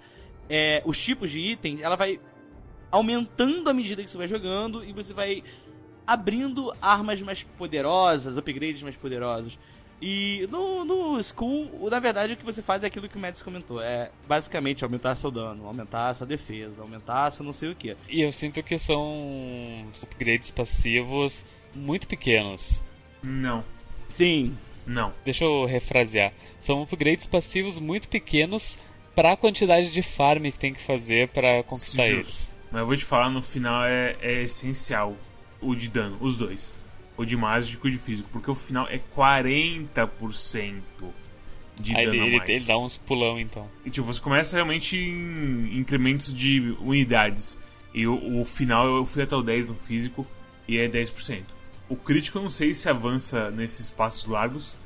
é, 0.51 0.83
os 0.85 1.03
tipos 1.03 1.31
de 1.31 1.41
itens, 1.41 1.81
ela 1.81 1.97
vai 1.97 2.21
aumentando 2.91 3.71
à 3.71 3.73
medida 3.73 4.05
que 4.05 4.11
você 4.11 4.19
vai 4.19 4.29
jogando 4.29 4.85
e 4.85 4.93
você 4.93 5.15
vai 5.15 5.43
abrindo 6.07 6.77
armas 6.83 7.23
mais 7.23 7.43
poderosas, 7.43 8.37
upgrades 8.37 8.83
mais 8.83 8.97
poderosos. 8.97 9.59
E 9.99 10.47
no, 10.51 10.85
no 10.85 11.23
School, 11.23 11.89
na 11.89 12.01
verdade, 12.01 12.35
o 12.35 12.37
que 12.37 12.45
você 12.45 12.61
faz 12.61 12.83
é 12.83 12.89
aquilo 12.89 13.09
que 13.09 13.17
o 13.17 13.21
Mads 13.21 13.41
comentou. 13.41 13.81
É 13.81 14.11
basicamente 14.29 14.85
aumentar 14.85 15.15
seu 15.15 15.31
dano, 15.31 15.67
aumentar 15.67 16.13
sua 16.13 16.27
defesa, 16.27 16.83
aumentar 16.83 17.31
seu 17.31 17.47
não 17.47 17.53
sei 17.55 17.71
o 17.71 17.75
que. 17.75 17.97
E 18.11 18.21
eu 18.21 18.31
sinto 18.31 18.63
que 18.63 18.79
são 18.79 19.87
upgrades 20.03 20.51
passivos 20.51 21.47
muito 21.75 22.09
pequenos. 22.09 22.85
Não, 23.23 23.65
Sim, 24.13 24.57
não. 24.87 25.13
Deixa 25.25 25.45
eu 25.45 25.65
refrasear. 25.65 26.33
São 26.59 26.83
upgrades 26.83 27.27
passivos 27.27 27.79
muito 27.79 28.09
pequenos 28.09 28.79
para 29.15 29.33
a 29.33 29.37
quantidade 29.37 29.91
de 29.91 30.03
farm 30.03 30.45
que 30.45 30.59
tem 30.59 30.75
que 30.75 30.83
fazer 30.83 31.29
para 31.29 31.63
conquistar 31.63 32.05
Justo. 32.05 32.17
eles. 32.17 32.55
Mas 32.71 32.81
eu 32.81 32.87
vou 32.87 32.97
te 32.97 33.05
falar, 33.05 33.31
no 33.31 33.43
final 33.43 33.85
é, 33.85 34.17
é 34.21 34.43
essencial 34.43 35.17
o 35.61 35.75
de 35.75 35.89
dano, 35.89 36.17
os 36.21 36.39
dois. 36.39 36.75
O 37.17 37.25
de 37.25 37.37
mágico 37.37 37.87
e 37.87 37.91
o 37.91 37.93
de 37.93 37.99
físico. 37.99 38.29
Porque 38.33 38.51
o 38.51 38.55
final 38.55 38.87
é 38.89 39.01
40% 39.17 40.83
de 41.81 41.97
Aí 41.97 42.07
dano 42.07 42.17
ele, 42.17 42.23
a 42.23 42.27
ele, 42.27 42.39
mais. 42.39 42.51
ele 42.51 42.65
dá 42.65 42.79
uns 42.79 42.97
pulão 42.97 43.39
então. 43.39 43.69
E, 43.85 43.91
tipo, 43.91 44.07
você 44.07 44.21
começa 44.21 44.57
realmente 44.57 44.97
em 44.97 45.79
incrementos 45.79 46.33
de 46.33 46.75
unidades. 46.81 47.59
E 47.95 48.07
o, 48.07 48.41
o 48.41 48.45
final 48.45 48.87
eu 48.87 49.05
fui 49.05 49.23
até 49.23 49.37
o 49.37 49.43
10 49.43 49.69
no 49.69 49.75
físico 49.75 50.27
e 50.67 50.79
é 50.79 50.89
10%. 50.89 51.62
O 51.93 51.97
crítico 51.97 52.39
eu 52.39 52.43
não 52.43 52.51
sei 52.51 52.75
se 52.75 52.89
avança 52.89 53.51
nesses 53.51 53.91
passos 53.91 54.25
largos. 54.27 54.77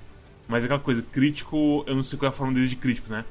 Mas 0.49 0.63
é 0.63 0.67
aquela 0.67 0.81
coisa, 0.81 1.03
crítico, 1.03 1.85
eu 1.87 1.95
não 1.95 2.03
sei 2.03 2.19
qual 2.19 2.27
é 2.27 2.31
a 2.31 2.37
forma 2.37 2.53
dele 2.53 2.69
de 2.69 2.77
crítico, 2.77 3.11
né? 3.11 3.25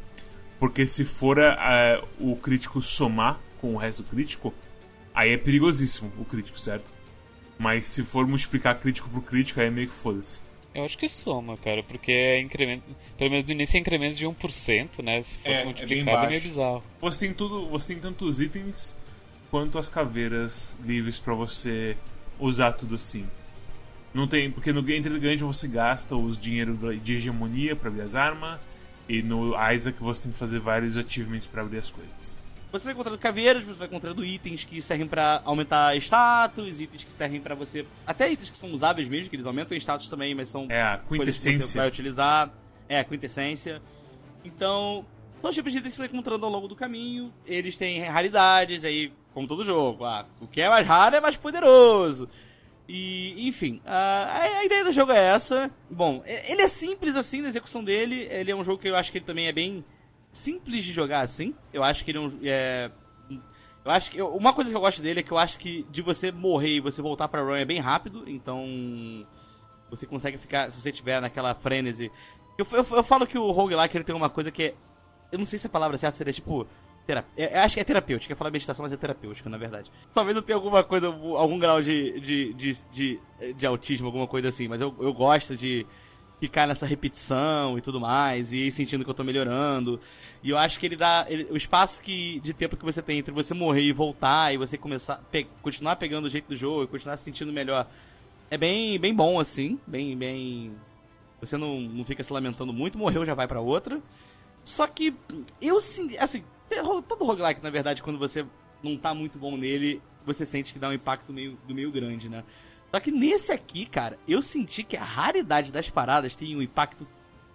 Porque 0.59 0.85
se 0.85 1.03
for 1.03 1.39
a- 1.39 2.01
o 2.19 2.35
crítico 2.35 2.81
somar 2.81 3.39
com 3.59 3.73
o 3.73 3.77
resto 3.77 4.03
do 4.03 4.09
crítico, 4.09 4.53
aí 5.13 5.31
é 5.31 5.37
perigosíssimo 5.37 6.11
o 6.17 6.23
crítico, 6.25 6.57
certo? 6.59 6.93
Mas 7.57 7.85
se 7.85 8.03
for 8.03 8.25
multiplicar 8.27 8.79
crítico 8.79 9.09
por 9.09 9.21
crítico, 9.23 9.59
aí 9.61 9.67
é 9.67 9.69
meio 9.69 9.87
que 9.87 9.93
foda-se. 9.93 10.41
Eu 10.73 10.83
acho 10.83 10.97
que 10.97 11.07
soma, 11.07 11.55
cara, 11.57 11.81
porque 11.83 12.11
é 12.11 12.41
incremento. 12.41 12.83
Pelo 13.17 13.29
menos 13.29 13.45
no 13.45 13.51
início 13.53 13.77
é 13.77 13.79
incrementos 13.79 14.17
de 14.17 14.25
1%, 14.25 15.01
né? 15.01 15.21
Se 15.21 15.37
for 15.37 15.49
É, 15.49 15.61
é 15.61 15.63
multiplicado 15.65 16.09
é, 16.09 16.27
meio 16.27 16.31
baixo. 16.31 16.47
bizarro. 16.49 16.83
Você 16.99 17.19
tem 17.27 17.33
tudo, 17.33 17.67
você 17.69 17.87
tem 17.87 17.99
tantos 17.99 18.41
itens 18.41 18.97
quanto 19.49 19.77
as 19.77 19.87
caveiras 19.87 20.75
livres 20.83 21.17
pra 21.17 21.33
você 21.33 21.95
usar 22.37 22.73
tudo 22.73 22.95
assim. 22.95 23.25
Não 24.15 24.27
tem, 24.27 24.49
porque 24.49 24.71
no 24.71 24.79
Enter 24.79 25.11
the 25.11 25.19
Gungeon 25.19 25.51
você 25.51 25.67
gasta 25.67 26.15
os 26.15 26.37
dinheiro 26.37 26.77
de 26.99 27.15
hegemonia 27.15 27.75
pra 27.75 27.89
abrir 27.89 28.01
as 28.01 28.15
armas 28.15 28.59
e 29.09 29.21
no 29.21 29.53
Isaac 29.71 30.01
você 30.01 30.23
tem 30.23 30.31
que 30.31 30.37
fazer 30.37 30.57
vários 30.59 30.97
achievements 30.97 31.45
pra 31.45 31.61
abrir 31.63 31.77
as 31.79 31.89
coisas. 31.91 32.39
Você 32.71 32.85
vai 32.85 32.93
encontrando 32.93 33.17
caveiras, 33.17 33.61
você 33.63 33.77
vai 33.77 33.87
encontrando 33.87 34.23
itens 34.23 34.63
que 34.63 34.81
servem 34.81 35.05
pra 35.07 35.41
aumentar 35.43 35.95
status, 35.97 36.79
itens 36.79 37.03
que 37.03 37.11
servem 37.11 37.41
pra 37.41 37.55
você. 37.55 37.85
Até 38.07 38.31
itens 38.31 38.49
que 38.49 38.57
são 38.57 38.71
usáveis 38.71 39.07
mesmo, 39.09 39.29
que 39.29 39.35
eles 39.35 39.45
aumentam 39.45 39.77
status 39.77 40.07
também, 40.07 40.33
mas 40.33 40.47
são 40.49 40.65
É 40.69 40.81
a 40.81 40.97
coisas 40.97 41.27
que 41.27 41.33
você 41.41 41.49
vai 41.49 41.53
quintessência. 41.57 41.85
utilizar. 41.87 42.49
É, 42.87 42.99
a 42.99 43.03
quintessência. 43.03 43.81
Então, 44.43 45.05
são 45.41 45.49
os 45.49 45.55
tipos 45.55 45.71
de 45.73 45.79
itens 45.79 45.91
que 45.91 45.95
você 45.97 46.01
vai 46.03 46.11
encontrando 46.11 46.45
ao 46.45 46.51
longo 46.51 46.67
do 46.67 46.75
caminho. 46.75 47.33
Eles 47.45 47.75
têm 47.75 48.01
raridades, 48.07 48.83
aí, 48.85 49.11
como 49.33 49.47
todo 49.47 49.63
jogo. 49.63 50.05
Ah, 50.05 50.25
o 50.39 50.47
que 50.47 50.61
é 50.61 50.69
mais 50.69 50.85
raro 50.87 51.15
é 51.15 51.21
mais 51.21 51.35
poderoso. 51.35 52.29
E, 52.87 53.47
enfim, 53.47 53.81
a, 53.85 54.41
a- 54.41 54.65
ideia 54.65 54.83
do 54.83 54.91
jogo 54.93 55.11
é 55.11 55.17
essa. 55.33 55.71
Bom, 55.89 56.21
ele 56.25 56.61
é 56.61 56.67
simples 56.67 57.15
assim 57.15 57.41
na 57.41 57.49
execução 57.49 57.83
dele. 57.83 58.27
Ele 58.29 58.51
é 58.51 58.55
um 58.55 58.63
jogo 58.63 58.79
que 58.81 58.87
eu 58.87 58.95
acho 58.95 59.11
que 59.11 59.17
ele 59.17 59.25
também 59.25 59.47
é 59.47 59.51
bem 59.51 59.83
simples 60.31 60.83
de 60.83 60.91
jogar 60.91 61.21
assim. 61.21 61.55
Eu 61.73 61.83
acho 61.83 62.05
que 62.05 62.11
ele 62.11 62.17
é 62.19 62.21
um. 62.21 62.39
É, 62.43 62.91
eu 63.83 63.91
acho 63.91 64.11
que. 64.11 64.17
eu- 64.17 64.35
uma 64.35 64.53
coisa 64.53 64.69
que 64.69 64.75
eu 64.75 64.81
gosto 64.81 65.01
dele 65.01 65.21
é 65.21 65.23
que 65.23 65.31
eu 65.31 65.37
acho 65.37 65.57
que 65.57 65.83
de 65.89 66.01
você 66.03 66.31
morrer 66.31 66.75
e 66.75 66.79
você 66.79 67.01
voltar 67.01 67.27
pra 67.27 67.41
run 67.41 67.55
é 67.55 67.65
bem 67.65 67.79
rápido. 67.79 68.23
Então. 68.27 69.25
Você 69.89 70.05
consegue 70.05 70.37
ficar. 70.37 70.71
Se 70.71 70.79
você 70.81 70.91
tiver 70.91 71.19
naquela 71.21 71.53
frenesi. 71.55 72.11
Eu, 72.57 72.65
eu, 72.71 72.85
eu 72.97 73.03
falo 73.03 73.25
que 73.27 73.37
o 73.37 73.51
roguelike 73.51 73.97
ele 73.97 74.03
tem 74.03 74.15
uma 74.15 74.29
coisa 74.29 74.51
que 74.51 74.63
é. 74.63 74.75
Eu 75.31 75.39
não 75.39 75.45
sei 75.45 75.57
se 75.59 75.65
a 75.67 75.69
palavra 75.69 75.97
certa 75.97 76.17
seria 76.17 76.33
tipo. 76.33 76.67
Eu 77.07 77.45
eu 77.45 77.59
acho 77.61 77.75
que 77.75 77.81
é 77.81 77.83
terapêutica. 77.83 78.31
Eu 78.31 78.35
ia 78.35 78.37
falar 78.37 78.51
meditação, 78.51 78.83
mas 78.83 78.91
é 78.91 78.97
terapêutica, 78.97 79.49
na 79.49 79.57
verdade. 79.57 79.91
Talvez 80.13 80.35
eu 80.35 80.41
tenha 80.41 80.55
alguma 80.55 80.83
coisa, 80.83 81.07
algum 81.07 81.59
grau 81.59 81.81
de, 81.81 82.19
de, 82.19 82.53
de, 82.53 82.77
de, 82.91 83.19
de 83.55 83.65
autismo, 83.65 84.07
alguma 84.07 84.27
coisa 84.27 84.49
assim. 84.49 84.67
Mas 84.67 84.81
eu, 84.81 84.93
eu 84.99 85.13
gosto 85.13 85.55
de 85.55 85.85
ficar 86.39 86.67
nessa 86.67 86.85
repetição 86.85 87.77
e 87.77 87.81
tudo 87.81 87.99
mais. 87.99 88.51
E 88.51 88.71
sentindo 88.71 89.03
que 89.03 89.09
eu 89.09 89.13
tô 89.13 89.23
melhorando. 89.23 89.99
E 90.43 90.49
eu 90.49 90.57
acho 90.57 90.79
que 90.79 90.85
ele 90.87 90.95
dá. 90.95 91.25
ele- 91.29 91.47
o 91.51 91.55
espaço 91.57 92.01
que, 92.01 92.39
de 92.39 92.53
tempo 92.53 92.75
que 92.75 92.83
você 92.85 93.01
tem 93.01 93.19
entre 93.19 93.31
você 93.33 93.53
morrer 93.53 93.81
e 93.83 93.91
voltar. 93.91 94.53
E 94.53 94.57
você 94.57 94.77
começar. 94.77 95.17
pe- 95.31 95.47
continuar 95.61 95.97
pegando 95.97 96.25
o 96.25 96.29
jeito 96.29 96.47
do 96.47 96.55
jogo 96.55 96.83
e 96.83 96.87
continuar 96.87 97.17
se 97.17 97.23
sentindo 97.25 97.53
melhor. 97.53 97.87
É 98.49 98.57
bem, 98.57 98.99
bem 98.99 99.13
bom, 99.13 99.39
assim. 99.39 99.79
Bem, 99.85 100.17
bem. 100.17 100.73
Você 101.39 101.55
não, 101.57 101.79
não 101.81 102.03
fica 102.03 102.23
se 102.23 102.33
lamentando 102.33 102.73
muito, 102.73 102.97
morreu 102.97 103.23
já 103.25 103.33
vai 103.35 103.47
pra 103.47 103.59
outra. 103.59 104.01
Só 104.63 104.87
que 104.87 105.13
eu 105.61 105.79
sim, 105.79 106.17
assim, 106.17 106.43
todo 107.07 107.23
roguelike, 107.25 107.61
na 107.63 107.69
verdade, 107.69 108.01
quando 108.03 108.19
você 108.19 108.45
não 108.83 108.97
tá 108.97 109.13
muito 109.13 109.37
bom 109.39 109.57
nele, 109.57 110.01
você 110.25 110.45
sente 110.45 110.73
que 110.73 110.79
dá 110.79 110.89
um 110.89 110.93
impacto 110.93 111.31
meio, 111.31 111.57
do 111.67 111.73
meio 111.73 111.91
grande, 111.91 112.29
né? 112.29 112.43
Só 112.91 112.99
que 112.99 113.11
nesse 113.11 113.51
aqui, 113.51 113.85
cara, 113.85 114.17
eu 114.27 114.41
senti 114.41 114.83
que 114.83 114.95
a 114.95 115.03
raridade 115.03 115.71
das 115.71 115.89
paradas 115.89 116.35
tem 116.35 116.55
um 116.55 116.61
impacto 116.61 117.07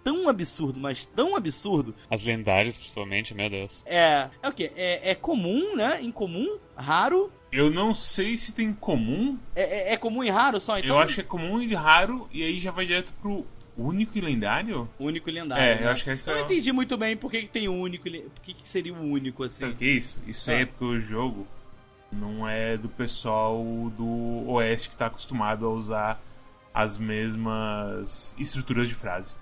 tão 0.03 0.27
absurdo, 0.29 0.79
mas 0.79 1.05
tão 1.05 1.35
absurdo. 1.35 1.95
As 2.09 2.23
lendárias, 2.23 2.75
principalmente, 2.75 3.33
meu 3.33 3.49
Deus. 3.49 3.83
É. 3.85 4.29
É 4.41 4.49
o 4.49 4.51
quê? 4.51 4.71
É, 4.75 5.11
é 5.11 5.15
comum, 5.15 5.75
né? 5.75 6.01
Incomum, 6.01 6.57
raro. 6.75 7.31
Eu 7.51 7.69
não 7.69 7.93
sei 7.93 8.37
se 8.37 8.53
tem 8.53 8.73
comum. 8.73 9.37
É, 9.55 9.61
é- 9.89 9.93
é 9.93 9.97
comum 9.97 10.23
e 10.23 10.29
raro 10.29 10.59
só, 10.59 10.77
então. 10.77 10.95
eu 10.95 10.99
acho 10.99 11.15
que 11.15 11.21
é 11.21 11.23
comum 11.23 11.61
e 11.61 11.73
raro, 11.73 12.27
e 12.31 12.43
aí 12.43 12.59
já 12.59 12.71
vai 12.71 12.85
direto 12.85 13.13
pro 13.21 13.45
único 13.87 14.17
e 14.17 14.21
lendário? 14.21 14.87
Único 14.99 15.29
e 15.29 15.33
lendário. 15.33 15.63
É, 15.63 15.75
né? 15.75 15.85
eu 15.85 15.89
acho 15.89 16.03
que 16.03 16.09
essa 16.09 16.31
Eu 16.31 16.35
é 16.35 16.39
não 16.39 16.45
entendi 16.45 16.71
muito 16.71 16.97
bem 16.97 17.15
por 17.17 17.29
que, 17.31 17.41
que 17.41 17.47
tem 17.47 17.67
o 17.67 17.73
único. 17.73 18.07
e 18.07 18.21
Por 18.21 18.41
que, 18.41 18.53
que 18.53 18.67
seria 18.67 18.93
o 18.93 19.01
único, 19.01 19.43
assim. 19.43 19.63
Sabe 19.65 19.75
que 19.75 19.85
é 19.85 19.87
isso? 19.91 20.21
Isso 20.27 20.49
aí 20.51 20.57
Ah. 20.57 20.59
é 20.61 20.65
porque 20.65 20.85
o 20.85 20.99
jogo 20.99 21.47
não 22.11 22.47
é 22.47 22.77
do 22.77 22.89
pessoal 22.89 23.63
do 23.97 24.49
Oeste 24.51 24.89
que 24.89 24.95
tá 24.97 25.05
acostumado 25.07 25.65
a 25.65 25.69
usar 25.69 26.21
as 26.73 26.97
mesmas 26.97 28.35
estruturas 28.39 28.87
de 28.87 28.95
frase. 28.95 29.33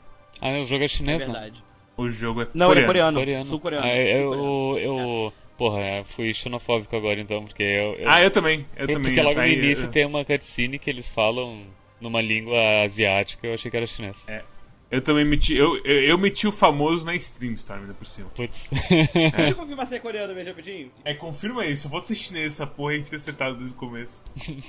Ah, 0.41 0.49
o 0.60 0.65
jogo 0.65 0.82
é 0.82 0.86
É 0.86 0.88
chinês, 0.88 1.19
né? 1.21 1.25
verdade. 1.25 1.63
O 1.97 2.08
jogo 2.08 2.41
é 2.43 2.47
Não, 2.54 2.71
ele 2.71 2.82
é 2.82 2.86
coreano. 2.86 3.19
coreano. 3.19 3.19
Coreano. 3.19 3.45
Sul-coreano. 3.45 3.86
Ah, 3.86 3.95
eu, 3.95 4.34
eu, 4.34 4.78
eu- 4.80 5.34
Porra, 5.58 6.04
fui 6.06 6.34
xenofóbico 6.34 6.95
agora 6.95 7.19
então, 7.19 7.43
porque 7.43 7.62
eu. 7.62 7.93
eu- 7.95 8.10
Ah, 8.10 8.23
eu 8.23 8.32
também. 8.32 8.65
Eu 8.78 8.88
Por- 8.88 8.93
também. 8.93 9.12
Porque 9.13 9.21
logo 9.21 9.38
no 9.38 9.45
início 9.45 9.86
eu- 9.86 9.91
tem 9.91 10.06
uma 10.06 10.23
cutscene 10.23 10.80
que 10.80 10.89
eles 10.89 11.10
falam 11.10 11.63
numa 12.02 12.22
língua 12.22 12.58
asiática, 12.84 13.48
eu 13.48 13.54
achei 13.54 13.70
que 13.70 13.78
era 13.78 13.86
chinês. 13.88 14.28
É. 14.28 14.44
Eu 14.92 15.02
também 15.02 15.24
meti. 15.24 15.56
Eu, 15.56 15.78
eu, 15.86 16.02
eu 16.02 16.18
meti 16.18 16.48
o 16.48 16.52
famoso 16.52 17.06
na 17.06 17.14
stream, 17.16 17.54
Storm, 17.54 17.82
ainda 17.82 17.94
por 17.94 18.08
cima. 18.08 18.28
Putz. 18.36 18.68
Deixa 19.14 19.50
eu 19.50 19.56
confirmar 19.58 19.86
se 19.86 19.96
é 19.96 20.00
coreano 20.00 20.34
mesmo, 20.34 20.50
rapidinho. 20.50 20.92
É, 21.06 21.14
confirma 21.14 21.64
isso. 21.66 21.86
Eu 21.86 21.92
vou 21.92 22.04
ser 22.04 22.16
chinês 22.16 22.54
essa 22.54 22.66
porra 22.66 22.94
e 22.94 22.96
a 22.96 22.98
gente 23.00 23.10
ter 23.12 23.18
acertado 23.18 23.56
desde 23.56 23.74
o 23.76 23.78
começo. 23.78 24.24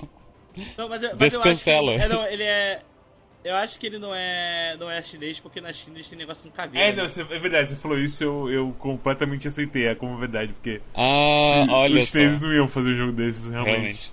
Não, 0.76 0.88
mas, 0.88 1.02
eu- 1.02 1.10
mas 1.18 1.32
eu 1.32 1.40
acho 1.40 1.42
que, 1.42 1.48
Descancela. 1.54 1.92
é, 1.92 2.08
não, 2.08 2.26
ele 2.26 2.42
é... 2.42 2.82
Eu 3.42 3.54
acho 3.54 3.78
que 3.78 3.86
ele 3.86 3.98
não 3.98 4.14
é, 4.14 4.76
não 4.78 4.90
é 4.90 5.00
chinês, 5.00 5.40
porque 5.40 5.60
na 5.62 5.72
China 5.72 5.96
eles 5.96 6.06
têm 6.08 6.18
negócio 6.18 6.44
com 6.44 6.50
caveira. 6.50 6.88
É, 6.88 6.92
não, 6.92 7.08
você- 7.08 7.22
é 7.22 7.38
verdade, 7.38 7.70
você 7.70 7.76
falou 7.76 7.96
isso, 7.98 8.22
eu, 8.22 8.50
eu 8.50 8.76
completamente 8.78 9.46
aceitei, 9.48 9.86
é 9.86 9.94
como 9.94 10.18
verdade, 10.18 10.52
porque 10.52 10.82
Ah, 10.94 11.64
se- 11.66 11.72
olha 11.72 11.94
os 11.94 12.08
chineses 12.08 12.38
só. 12.38 12.44
não 12.44 12.52
iam 12.52 12.68
fazer 12.68 12.90
um 12.90 12.96
jogo 12.96 13.12
desses, 13.12 13.48
realmente. 13.50 13.70
Realmente. 13.78 14.12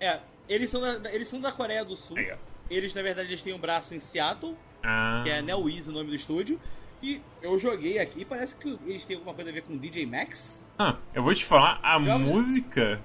É, 0.00 0.18
eles 0.50 0.68
são 0.68 0.80
da, 0.80 1.12
eles 1.14 1.28
são 1.28 1.40
da 1.40 1.52
Coreia 1.52 1.84
do 1.84 1.94
Sul. 1.94 2.18
Aí. 2.18 2.34
Eles, 2.68 2.92
na 2.92 3.02
verdade, 3.02 3.28
eles 3.28 3.40
têm 3.40 3.54
um 3.54 3.58
braço 3.58 3.94
em 3.94 4.00
Seattle, 4.00 4.56
Ah, 4.82 5.20
que 5.24 5.30
é 5.30 5.40
NeoWiz 5.40 5.88
o 5.88 5.92
nome 5.92 6.10
do 6.10 6.14
estúdio. 6.16 6.60
E 7.02 7.22
eu 7.40 7.56
joguei 7.58 7.98
aqui, 7.98 8.24
parece 8.24 8.54
que 8.56 8.78
eles 8.84 9.04
têm 9.04 9.16
alguma 9.16 9.34
coisa 9.34 9.50
a 9.50 9.52
ver 9.52 9.62
com 9.62 9.76
DJ 9.76 10.04
Max. 10.06 10.68
Ah, 10.78 10.96
eu 11.14 11.22
vou 11.22 11.34
te 11.34 11.44
falar, 11.44 11.78
a 11.82 11.98
música 11.98 13.00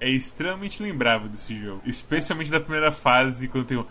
é 0.00 0.08
extremamente 0.08 0.82
lembrável 0.82 1.28
desse 1.28 1.54
jogo. 1.58 1.82
Especialmente 1.84 2.50
da 2.50 2.60
primeira 2.60 2.90
fase, 2.90 3.48
quando 3.48 3.66
tem 3.66 3.76
o. 3.76 3.86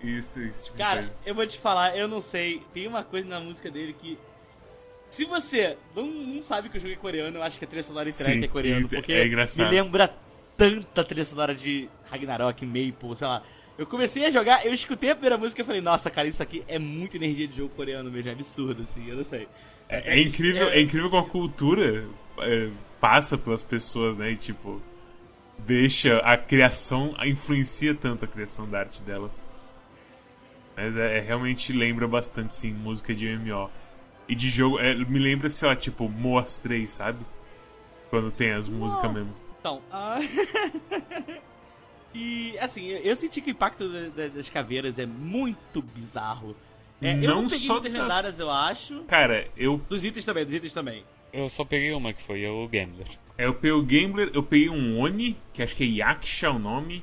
Isso, 0.00 0.40
esse 0.40 0.66
tipo 0.66 0.76
Cara, 0.76 1.08
eu 1.24 1.34
vou 1.34 1.46
te 1.46 1.58
falar, 1.58 1.96
eu 1.96 2.06
não 2.06 2.20
sei, 2.20 2.62
tem 2.74 2.86
uma 2.86 3.02
coisa 3.02 3.28
na 3.28 3.40
música 3.40 3.70
dele 3.70 3.92
que. 3.92 4.18
Se 5.14 5.24
você 5.26 5.76
não, 5.94 6.06
não 6.06 6.42
sabe 6.42 6.68
que 6.68 6.76
o 6.76 6.80
jogo 6.80 6.92
é 6.92 6.96
coreano, 6.96 7.38
eu 7.38 7.42
acho 7.44 7.56
que 7.56 7.64
a 7.64 7.68
trilha 7.68 7.84
sonora 7.84 8.08
entrega 8.08 8.32
Sim, 8.32 8.44
é 8.44 8.48
coreano, 8.48 8.88
porque 8.88 9.12
é 9.12 9.24
engraçado. 9.24 9.64
me 9.64 9.70
lembra 9.70 10.12
tanta 10.56 11.04
trilha 11.04 11.24
sonora 11.24 11.54
de 11.54 11.88
Ragnarok, 12.10 12.66
Maple, 12.66 13.14
sei 13.14 13.28
lá. 13.28 13.40
Eu 13.78 13.86
comecei 13.86 14.26
a 14.26 14.30
jogar, 14.30 14.66
eu 14.66 14.72
escutei 14.72 15.10
a 15.10 15.14
primeira 15.14 15.38
música 15.38 15.62
e 15.62 15.64
falei, 15.64 15.80
nossa, 15.80 16.10
cara, 16.10 16.26
isso 16.26 16.42
aqui 16.42 16.64
é 16.66 16.80
muito 16.80 17.16
energia 17.16 17.46
de 17.46 17.58
jogo 17.58 17.72
coreano 17.76 18.10
mesmo, 18.10 18.28
é 18.28 18.32
absurdo, 18.32 18.82
assim, 18.82 19.08
eu 19.08 19.14
não 19.14 19.22
sei. 19.22 19.46
É, 19.88 20.16
é 20.16 20.20
incrível, 20.20 20.68
é 20.68 20.80
incrível 20.80 21.08
como 21.08 21.24
a 21.24 21.30
cultura 21.30 22.08
é, 22.40 22.70
passa 22.98 23.38
pelas 23.38 23.62
pessoas, 23.62 24.16
né? 24.16 24.32
E 24.32 24.36
tipo, 24.36 24.82
deixa 25.58 26.18
a 26.18 26.36
criação, 26.36 27.14
influencia 27.24 27.94
tanto 27.94 28.24
a 28.24 28.28
criação 28.28 28.68
da 28.68 28.80
arte 28.80 29.00
delas. 29.00 29.48
Mas 30.76 30.96
é, 30.96 31.18
é, 31.18 31.20
realmente 31.20 31.72
lembra 31.72 32.08
bastante, 32.08 32.52
sim, 32.52 32.72
música 32.72 33.14
de 33.14 33.28
MMO. 33.28 33.70
E 34.28 34.34
de 34.34 34.48
jogo, 34.48 34.78
é, 34.78 34.94
me 34.94 35.18
lembra, 35.18 35.50
sei 35.50 35.68
lá, 35.68 35.76
tipo, 35.76 36.08
Moas 36.08 36.58
3, 36.58 36.88
sabe? 36.90 37.18
Quando 38.10 38.30
tem 38.30 38.52
as 38.52 38.68
músicas 38.68 39.12
mesmo. 39.12 39.34
Então, 39.60 39.82
ah... 39.90 40.16
e 42.14 42.56
assim, 42.58 42.86
eu, 42.86 43.14
senti 43.16 43.40
que 43.40 43.50
o 43.50 43.52
impacto 43.52 43.88
da- 43.88 44.08
da- 44.08 44.28
das 44.28 44.48
caveiras 44.48 44.98
é 44.98 45.06
muito 45.06 45.82
bizarro. 45.82 46.54
É, 47.02 47.12
eu 47.12 47.16
Não 47.28 47.42
não 47.42 47.48
peguei 47.48 47.66
só 47.66 47.74
muitas 47.74 47.92
das- 47.92 48.02
lendárias, 48.02 48.38
eu 48.40 48.50
acho. 48.50 49.00
Cara, 49.04 49.48
eu, 49.56 49.78
Dos 49.88 50.04
itens 50.04 50.24
também, 50.24 50.44
dos 50.44 50.54
itens 50.54 50.72
também. 50.72 51.04
Eu 51.32 51.48
só 51.48 51.64
peguei 51.64 51.92
uma 51.92 52.12
que 52.12 52.22
foi 52.22 52.46
o 52.46 52.68
Gambler. 52.68 53.08
eu 53.36 53.52
peguei 53.54 53.72
o 53.72 53.82
Gambler, 53.82 54.30
eu 54.32 54.42
peguei 54.42 54.70
um 54.70 55.00
Oni, 55.00 55.36
que 55.52 55.62
acho 55.62 55.74
que 55.74 55.82
é 55.82 55.86
Yaksha 55.86 56.50
o 56.52 56.58
nome. 56.58 57.02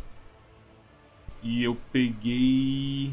E 1.44 1.64
eu 1.64 1.76
peguei. 1.92 3.12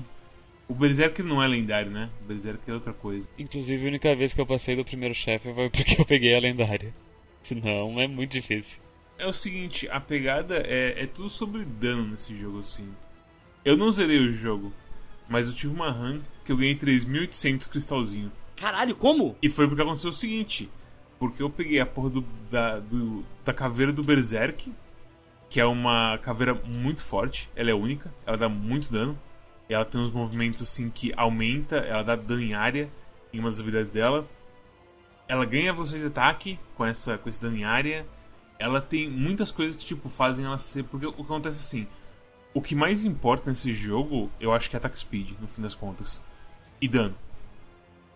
O 0.69 0.75
Berserker 0.75 1.25
não 1.25 1.43
é 1.43 1.49
lendário, 1.49 1.91
né? 1.91 2.11
O 2.23 2.25
Berserker 2.27 2.71
é 2.71 2.75
outra 2.75 2.93
coisa. 2.93 3.29
Inclusive, 3.39 3.85
a 3.85 3.89
única 3.89 4.15
vez 4.15 4.35
que 4.35 4.41
eu 4.41 4.47
passei 4.47 4.77
do 4.77 4.85
primeiro 4.85 5.15
chefe 5.15 5.53
foi 5.55 5.71
porque 5.71 6.01
eu 6.01 6.05
peguei 6.05 6.37
a 6.37 6.41
lendária. 6.41 6.95
Senão, 7.41 7.99
é 7.99 8.07
muito 8.07 8.33
difícil. 8.33 8.81
É 9.17 9.27
o 9.27 9.33
seguinte, 9.33 9.89
a 9.91 9.99
pegada 9.99 10.59
é, 10.59 11.03
é 11.03 11.07
tudo 11.07 11.29
sobre 11.29 11.65
dano 11.65 12.09
nesse 12.09 12.37
jogo, 12.37 12.59
eu 12.59 12.63
sinto. 12.63 13.09
Eu 13.65 13.77
não 13.77 13.91
zerei 13.91 14.19
o 14.19 14.31
jogo, 14.31 14.73
mas 15.29 15.49
eu 15.49 15.55
tive 15.55 15.73
uma 15.75 15.91
run 15.91 16.21
que 16.45 16.53
eu 16.53 16.57
ganhei 16.57 16.75
3.800 16.77 17.69
cristalzinho. 17.69 18.31
Caralho, 18.55 18.95
como? 18.95 19.37
E 19.43 19.49
foi 19.49 19.67
porque 19.67 19.83
aconteceu 19.83 20.11
o 20.11 20.13
seguinte: 20.13 20.69
porque 21.19 21.43
eu 21.43 21.49
peguei 21.51 21.81
a 21.81 21.87
porra 21.87 22.11
do, 22.11 22.21
da, 22.51 22.79
do- 22.79 23.25
da 23.45 23.53
caveira 23.53 23.93
do 23.93 24.03
Berserk, 24.05 24.73
que 25.49 25.61
é 25.61 25.65
uma 25.65 26.19
caveira 26.19 26.55
muito 26.55 27.03
forte, 27.03 27.49
ela 27.57 27.71
é 27.71 27.75
única, 27.75 28.13
ela 28.27 28.37
dá 28.37 28.49
muito 28.49 28.93
dano. 28.93 29.19
Ela 29.69 29.85
tem 29.85 30.01
uns 30.01 30.11
movimentos 30.11 30.63
assim 30.63 30.89
que 30.89 31.13
aumenta, 31.17 31.77
ela 31.77 32.03
dá 32.03 32.17
dano 32.17 32.43
em 32.43 32.55
área 32.55 32.89
em 33.33 33.39
uma 33.39 33.51
das 33.51 33.61
habilidades 33.61 33.91
dela. 33.91 34.27
Ela 35.27 35.45
ganha 35.45 35.73
velocidade 35.73 36.05
de 36.05 36.09
ataque 36.09 36.59
com, 36.75 36.85
essa, 36.85 37.19
com 37.19 37.29
esse 37.29 37.41
dano 37.41 37.57
em 37.57 37.65
área. 37.65 38.07
Ela 38.59 38.81
tem 38.81 39.11
muitas 39.11 39.51
coisas 39.51 39.77
que 39.77 39.85
tipo 39.85 40.09
fazem 40.09 40.47
ela 40.47 40.57
ser. 40.57 40.85
Porque 40.85 41.07
o 41.07 41.13
que 41.13 41.21
acontece 41.21 41.59
assim. 41.59 41.87
O 42.55 42.63
que 42.63 42.75
mais 42.75 43.05
importa 43.05 43.51
nesse 43.51 43.73
jogo, 43.75 44.31
eu 44.41 44.53
acho 44.53 44.71
que 44.71 44.77
é 44.77 44.79
attack 44.79 44.99
speed, 44.99 45.33
no 45.39 45.47
fim 45.47 45.61
das 45.61 45.75
contas. 45.75 46.23
E 46.81 46.89
dano. 46.89 47.15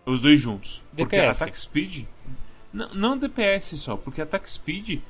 Os 0.05 0.21
dois 0.21 0.39
juntos. 0.41 0.83
Porque 0.89 1.15
DPS. 1.15 1.41
attack 1.41 1.59
speed. 1.59 2.05
Não, 2.73 2.93
não 2.95 3.17
DPS 3.17 3.77
só, 3.77 3.95
porque 3.95 4.21
attack 4.21 4.49
speed 4.49 5.01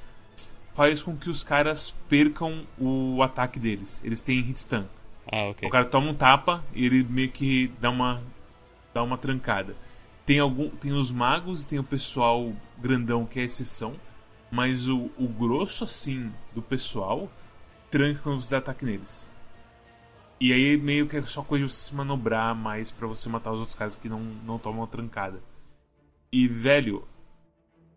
faz 0.74 1.02
com 1.02 1.16
que 1.16 1.30
os 1.30 1.44
caras 1.44 1.96
percam 2.10 2.68
o 2.78 3.24
ataque 3.24 3.60
deles. 3.60 4.04
Eles 4.04 4.22
têm 4.22 4.42
hit 4.42 4.60
stun. 4.60 4.86
Ah, 5.32 5.46
ok. 5.46 5.68
O 5.68 5.72
cara 5.72 5.86
toma 5.86 6.10
um 6.10 6.14
tapa 6.14 6.64
e 6.74 6.86
ele 6.86 7.04
meio 7.04 7.32
que 7.32 7.68
dá 7.80 7.90
uma 7.90 8.22
dá 8.94 9.02
uma 9.02 9.18
trancada. 9.18 9.76
Tem 10.26 10.40
algum 10.40 10.70
tem 10.70 10.92
os 10.92 11.12
magos 11.12 11.64
e 11.64 11.68
tem 11.68 11.80
o 11.80 11.84
pessoal 11.84 12.54
grandão 12.78 13.26
que 13.26 13.40
é 13.40 13.44
exceção, 13.44 13.96
mas 14.52 14.88
o, 14.88 15.10
o 15.18 15.28
grosso 15.28 15.84
assim 15.84 16.32
do 16.54 16.62
pessoal 16.62 17.30
tranca 17.90 18.22
quando 18.24 18.42
você 18.42 18.52
dá 18.52 18.58
ataque 18.58 18.86
neles. 18.86 19.32
E 20.40 20.52
aí 20.52 20.78
meio 20.78 21.08
que 21.08 21.18
é 21.18 21.22
só 21.24 21.42
coisa 21.42 21.66
de 21.66 21.72
você 21.72 21.90
se 21.90 21.96
manobrar 21.96 22.54
mais 22.54 22.92
pra 22.92 23.08
você 23.08 23.30
matar 23.30 23.52
os 23.52 23.60
outros 23.60 23.76
caras 23.76 23.96
que 23.96 24.10
não 24.10 24.20
não 24.20 24.60
tomam 24.60 24.84
a 24.84 24.88
trancada. 24.88 25.42
E 26.32 26.48
velho, 26.48 27.08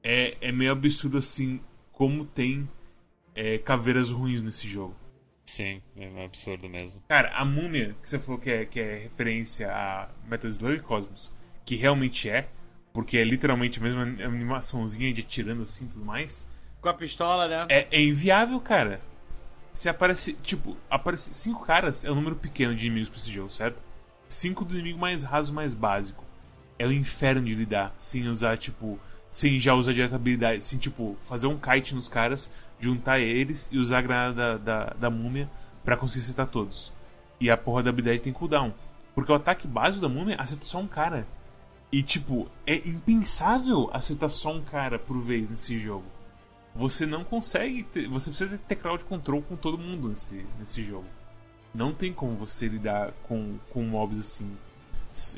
é, 0.02 0.36
é 0.40 0.52
meio 0.52 0.72
absurdo 0.72 1.18
assim 1.18 1.60
como 1.90 2.24
tem 2.24 2.68
é, 3.34 3.58
caveiras 3.58 4.10
ruins 4.10 4.42
nesse 4.42 4.68
jogo. 4.68 4.94
Sim, 5.46 5.80
é 5.96 6.06
um 6.08 6.24
absurdo 6.24 6.68
mesmo. 6.68 7.00
Cara, 7.08 7.30
a 7.34 7.44
múmia, 7.44 7.94
que 8.02 8.08
você 8.08 8.18
falou 8.18 8.40
que 8.40 8.50
é, 8.50 8.64
que 8.66 8.80
é 8.80 8.96
referência 8.96 9.72
a 9.72 10.08
Metal 10.28 10.50
Slug 10.50 10.80
Cosmos, 10.80 11.32
que 11.64 11.76
realmente 11.76 12.28
é, 12.28 12.48
porque 12.92 13.16
é 13.16 13.24
literalmente 13.24 13.78
a 13.78 13.82
mesma 13.82 14.02
animaçãozinha 14.02 15.12
de 15.12 15.20
atirando 15.22 15.62
assim 15.62 15.84
e 15.84 15.88
tudo 15.88 16.04
mais, 16.04 16.48
Com 16.80 16.88
a 16.88 16.94
pistola, 16.94 17.46
né? 17.48 17.66
é, 17.68 17.86
é 17.90 18.02
inviável, 18.02 18.60
cara. 18.60 19.00
Se 19.72 19.88
aparece, 19.88 20.32
tipo, 20.34 20.76
aparece 20.90 21.32
cinco 21.34 21.64
caras, 21.64 22.04
é 22.04 22.10
um 22.10 22.14
número 22.14 22.36
pequeno 22.36 22.74
de 22.74 22.86
inimigos 22.86 23.08
pra 23.08 23.18
esse 23.18 23.30
jogo, 23.30 23.50
certo? 23.50 23.84
Cinco 24.28 24.64
do 24.64 24.74
inimigo 24.74 24.98
mais 24.98 25.22
raso, 25.22 25.52
mais 25.54 25.74
básico. 25.74 26.24
É 26.78 26.86
o 26.86 26.92
inferno 26.92 27.42
de 27.46 27.54
lidar, 27.54 27.92
sem 27.96 28.26
usar, 28.26 28.56
tipo, 28.58 28.98
sem 29.28 29.58
já 29.58 29.74
usar 29.74 29.92
direto 29.92 30.14
habilidade, 30.14 30.62
sem, 30.62 30.78
tipo, 30.78 31.16
fazer 31.22 31.46
um 31.46 31.58
kite 31.58 31.94
nos 31.94 32.08
caras, 32.08 32.50
juntar 32.78 33.18
eles 33.18 33.68
e 33.72 33.78
usar 33.78 33.98
a 33.98 34.02
granada 34.02 34.34
da, 34.34 34.56
da, 34.58 34.94
da 34.94 35.10
múmia 35.10 35.50
pra 35.84 35.96
conseguir 35.96 36.24
acertar 36.24 36.46
todos. 36.46 36.92
E 37.40 37.50
a 37.50 37.56
porra 37.56 37.82
da 37.82 37.90
habilidade 37.90 38.20
tem 38.20 38.32
cooldown. 38.32 38.72
Porque 39.14 39.32
o 39.32 39.34
ataque 39.34 39.66
básico 39.66 40.02
da 40.02 40.08
múmia 40.08 40.36
acerta 40.36 40.64
só 40.64 40.78
um 40.78 40.86
cara. 40.86 41.26
E, 41.90 42.02
tipo, 42.02 42.50
é 42.66 42.76
impensável 42.88 43.88
acertar 43.92 44.28
só 44.28 44.52
um 44.52 44.62
cara 44.62 44.98
por 44.98 45.18
vez 45.18 45.48
nesse 45.48 45.78
jogo. 45.78 46.04
Você 46.74 47.06
não 47.06 47.24
consegue. 47.24 47.82
Ter, 47.84 48.08
você 48.08 48.30
precisa 48.30 48.58
ter 48.58 48.76
crowd 48.76 49.04
control 49.04 49.40
com 49.42 49.56
todo 49.56 49.78
mundo 49.78 50.08
nesse, 50.08 50.44
nesse 50.58 50.82
jogo. 50.82 51.06
Não 51.74 51.94
tem 51.94 52.12
como 52.12 52.36
você 52.36 52.68
lidar 52.68 53.12
com, 53.22 53.58
com 53.70 53.82
mobs 53.82 54.18
assim. 54.18 54.56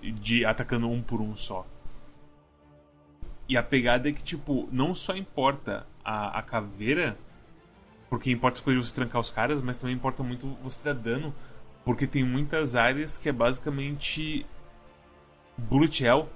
De 0.03 0.45
atacando 0.45 0.89
um 0.91 1.01
por 1.01 1.21
um 1.21 1.37
só. 1.37 1.65
E 3.49 3.57
a 3.57 3.63
pegada 3.63 4.09
é 4.09 4.13
que, 4.13 4.23
tipo, 4.23 4.69
não 4.71 4.95
só 4.95 5.17
importa 5.17 5.87
a, 6.05 6.39
a 6.39 6.43
caveira, 6.43 7.19
porque 8.11 8.31
importa 8.31 8.59
as 8.59 8.61
coisas 8.61 8.85
de 8.85 8.91
você 8.91 8.95
trancar 8.95 9.21
os 9.21 9.31
caras, 9.31 9.63
mas 9.63 9.77
também 9.77 9.97
importa 9.97 10.23
muito 10.23 10.47
você 10.63 10.85
dar 10.85 10.93
dano, 10.93 11.35
porque 11.85 12.07
tem 12.07 12.23
muitas 12.23 12.77
áreas 12.77 13.17
que 13.17 13.29
é 13.29 13.33
basicamente 13.33 14.45
bullet 15.57 16.05
hell, 16.05 16.29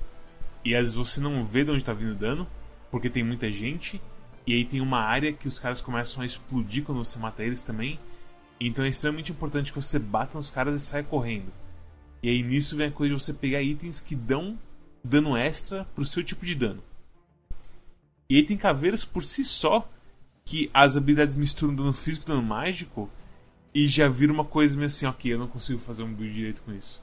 e 0.65 0.75
às 0.75 0.83
vezes 0.83 0.97
você 0.97 1.21
não 1.21 1.45
vê 1.45 1.65
de 1.65 1.71
onde 1.71 1.85
tá 1.85 1.93
vindo 1.93 2.15
dano, 2.15 2.49
porque 2.91 3.11
tem 3.11 3.23
muita 3.23 3.53
gente, 3.53 4.01
e 4.47 4.55
aí 4.55 4.65
tem 4.65 4.81
uma 4.81 5.01
área 5.01 5.33
que 5.33 5.47
os 5.47 5.59
caras 5.59 5.83
começam 5.83 6.23
a 6.23 6.27
explodir 6.27 6.83
quando 6.83 7.05
você 7.05 7.19
mata 7.19 7.45
eles 7.45 7.63
também, 7.63 8.01
então 8.59 8.85
é 8.85 8.89
extremamente 8.89 9.33
importante 9.33 9.73
que 9.73 9.81
você 9.81 9.99
bata 9.99 10.39
nos 10.39 10.51
caras 10.51 10.77
e 10.77 10.81
saia 10.81 11.03
correndo. 11.03 11.53
E 12.23 12.31
aí 12.31 12.43
nisso 12.43 12.77
vem 12.77 12.87
a 12.87 12.91
coisa 12.91 13.15
de 13.15 13.21
você 13.21 13.35
pegar 13.35 13.61
itens 13.61 14.01
que 14.01 14.15
dão 14.15 14.59
dano 15.03 15.37
extra 15.37 15.85
pro 15.95 16.07
seu 16.07 16.23
tipo 16.23 16.47
de 16.47 16.55
dano. 16.55 16.83
E 18.33 18.37
aí 18.37 18.43
tem 18.43 18.57
caveiras 18.57 19.05
por 19.05 19.23
si 19.23 19.45
só 19.45 19.87
que 20.43 20.71
as 20.73 20.97
habilidades 20.97 21.35
misturam 21.35 21.75
dano 21.75 21.93
físico 21.93 22.25
e 22.25 22.29
dano 22.29 22.43
mágico 22.43 23.11
e 23.75 23.87
já 23.87 24.09
vira 24.09 24.33
uma 24.33 24.43
coisa 24.43 24.75
meio 24.75 24.87
assim, 24.87 25.05
ok, 25.05 25.35
eu 25.35 25.39
não 25.39 25.47
consigo 25.47 25.79
fazer 25.79 26.03
um 26.03 26.11
build 26.11 26.33
direito 26.33 26.63
com 26.63 26.73
isso. 26.73 27.03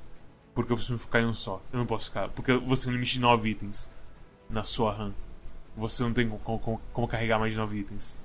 Porque 0.55 0.73
eu 0.73 0.75
preciso 0.75 0.97
ficar 0.97 1.21
em 1.21 1.27
um 1.27 1.33
só. 1.35 1.61
Eu 1.71 1.77
não 1.77 1.85
posso 1.85 2.05
ficar. 2.05 2.29
Porque 2.29 2.57
você 2.57 2.85
tem 2.85 2.93
um 2.93 2.95
limite 2.95 3.13
de 3.13 3.19
9 3.19 3.47
itens 3.47 3.91
na 4.49 4.63
sua 4.63 4.91
RAM. 4.91 5.13
Você 5.77 6.01
não 6.01 6.13
tem 6.13 6.27
como, 6.27 6.59
como, 6.59 6.81
como 6.91 7.07
carregar 7.07 7.37
mais 7.37 7.53
de 7.53 7.59
9 7.59 7.77
itens. 7.77 8.17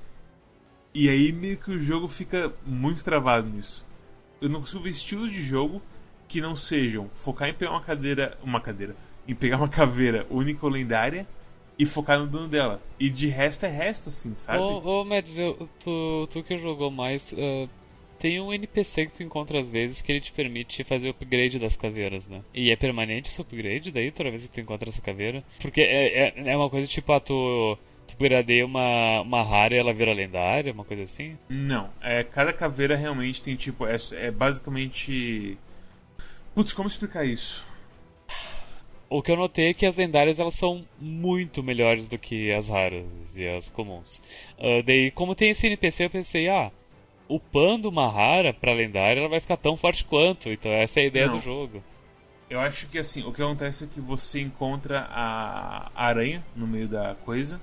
E 0.94 1.10
aí 1.10 1.30
meio 1.30 1.58
que 1.58 1.72
o 1.72 1.78
jogo 1.78 2.08
fica 2.08 2.54
muito 2.64 3.04
travado 3.04 3.50
nisso. 3.50 3.84
eu 4.40 4.48
não 4.48 4.60
consigo 4.60 4.82
ver 4.82 4.88
estilos 4.88 5.30
de 5.30 5.42
jogo 5.42 5.82
que 6.26 6.40
não 6.40 6.56
sejam 6.56 7.10
focar 7.12 7.50
em 7.50 7.52
pegar 7.52 7.72
uma 7.72 7.82
cadeira. 7.82 8.38
Uma 8.42 8.62
cadeira. 8.62 8.96
Em 9.28 9.34
pegar 9.34 9.58
uma 9.58 9.68
caveira 9.68 10.26
única 10.30 10.64
ou 10.64 10.72
lendária 10.72 11.28
e 11.78 11.84
focar 11.86 12.18
no 12.18 12.26
dano 12.26 12.48
dela. 12.48 12.80
E 12.98 13.10
de 13.10 13.26
resto 13.26 13.66
é 13.66 13.68
resto, 13.68 14.08
assim, 14.08 14.34
sabe? 14.34 14.58
Ô, 14.58 15.00
ô 15.00 15.04
Mads, 15.04 15.38
eu, 15.38 15.68
tu, 15.80 16.28
tu 16.30 16.42
que 16.42 16.56
jogou 16.56 16.90
mais. 16.90 17.32
Uh, 17.32 17.68
tem 18.18 18.40
um 18.40 18.52
NPC 18.52 19.06
que 19.06 19.12
tu 19.12 19.22
encontra 19.22 19.58
às 19.58 19.68
vezes 19.68 20.00
que 20.00 20.10
ele 20.10 20.20
te 20.20 20.32
permite 20.32 20.84
fazer 20.84 21.08
o 21.08 21.10
upgrade 21.10 21.58
das 21.58 21.76
caveiras, 21.76 22.28
né? 22.28 22.42
E 22.54 22.70
é 22.70 22.76
permanente 22.76 23.30
esse 23.30 23.40
upgrade 23.40 23.90
daí, 23.90 24.10
toda 24.10 24.30
vez 24.30 24.42
que 24.42 24.48
tu 24.48 24.60
encontra 24.60 24.88
essa 24.88 25.02
caveira? 25.02 25.44
Porque 25.60 25.82
é, 25.82 26.28
é, 26.28 26.52
é 26.52 26.56
uma 26.56 26.70
coisa 26.70 26.88
tipo, 26.88 27.12
ah, 27.12 27.20
tu 27.20 27.76
tu 28.06 28.14
upgradeia 28.14 28.64
uma, 28.64 29.22
uma 29.22 29.42
rara 29.42 29.74
e 29.74 29.78
ela 29.78 29.92
vira 29.92 30.12
lendária, 30.12 30.72
uma 30.72 30.84
coisa 30.84 31.02
assim? 31.02 31.36
Não, 31.48 31.90
é, 32.00 32.22
cada 32.22 32.52
caveira 32.52 32.96
realmente 32.96 33.42
tem 33.42 33.56
tipo, 33.56 33.86
é, 33.86 33.96
é 34.12 34.30
basicamente... 34.30 35.58
Putz, 36.54 36.72
como 36.72 36.88
explicar 36.88 37.24
isso? 37.24 37.64
O 39.08 39.22
que 39.22 39.30
eu 39.30 39.36
notei 39.36 39.68
é 39.68 39.74
que 39.74 39.86
as 39.86 39.94
lendárias 39.94 40.40
elas 40.40 40.54
são 40.54 40.84
muito 40.98 41.62
melhores 41.62 42.08
do 42.08 42.18
que 42.18 42.52
as 42.52 42.68
raras 42.68 43.04
e 43.36 43.46
as 43.46 43.68
comuns. 43.68 44.20
Uh, 44.58 44.82
daí, 44.84 45.10
como 45.10 45.34
tem 45.34 45.50
esse 45.50 45.66
NPC, 45.66 46.06
eu 46.06 46.10
pensei, 46.10 46.48
ah, 46.48 46.72
upando 47.28 47.88
uma 47.88 48.10
rara 48.10 48.52
pra 48.52 48.72
lendária, 48.72 49.20
ela 49.20 49.28
vai 49.28 49.40
ficar 49.40 49.56
tão 49.56 49.76
forte 49.76 50.04
quanto. 50.04 50.48
Então 50.48 50.70
essa 50.70 51.00
é 51.00 51.04
a 51.04 51.06
ideia 51.06 51.26
Não. 51.26 51.36
do 51.36 51.42
jogo. 51.42 51.82
Eu 52.48 52.60
acho 52.60 52.86
que 52.88 52.98
assim, 52.98 53.24
o 53.24 53.32
que 53.32 53.42
acontece 53.42 53.84
é 53.84 53.86
que 53.86 54.00
você 54.00 54.40
encontra 54.40 55.06
a 55.10 55.90
aranha 55.94 56.44
no 56.54 56.66
meio 56.66 56.86
da 56.86 57.14
coisa 57.24 57.60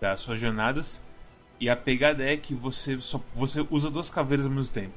das 0.00 0.20
suas 0.20 0.40
jornadas. 0.40 1.02
E 1.58 1.68
a 1.68 1.76
pegada 1.76 2.24
é 2.24 2.36
que 2.36 2.54
você 2.54 2.98
só 3.00 3.20
você 3.34 3.66
usa 3.70 3.90
duas 3.90 4.08
caveiras 4.08 4.46
ao 4.46 4.52
mesmo 4.52 4.72
tempo. 4.72 4.94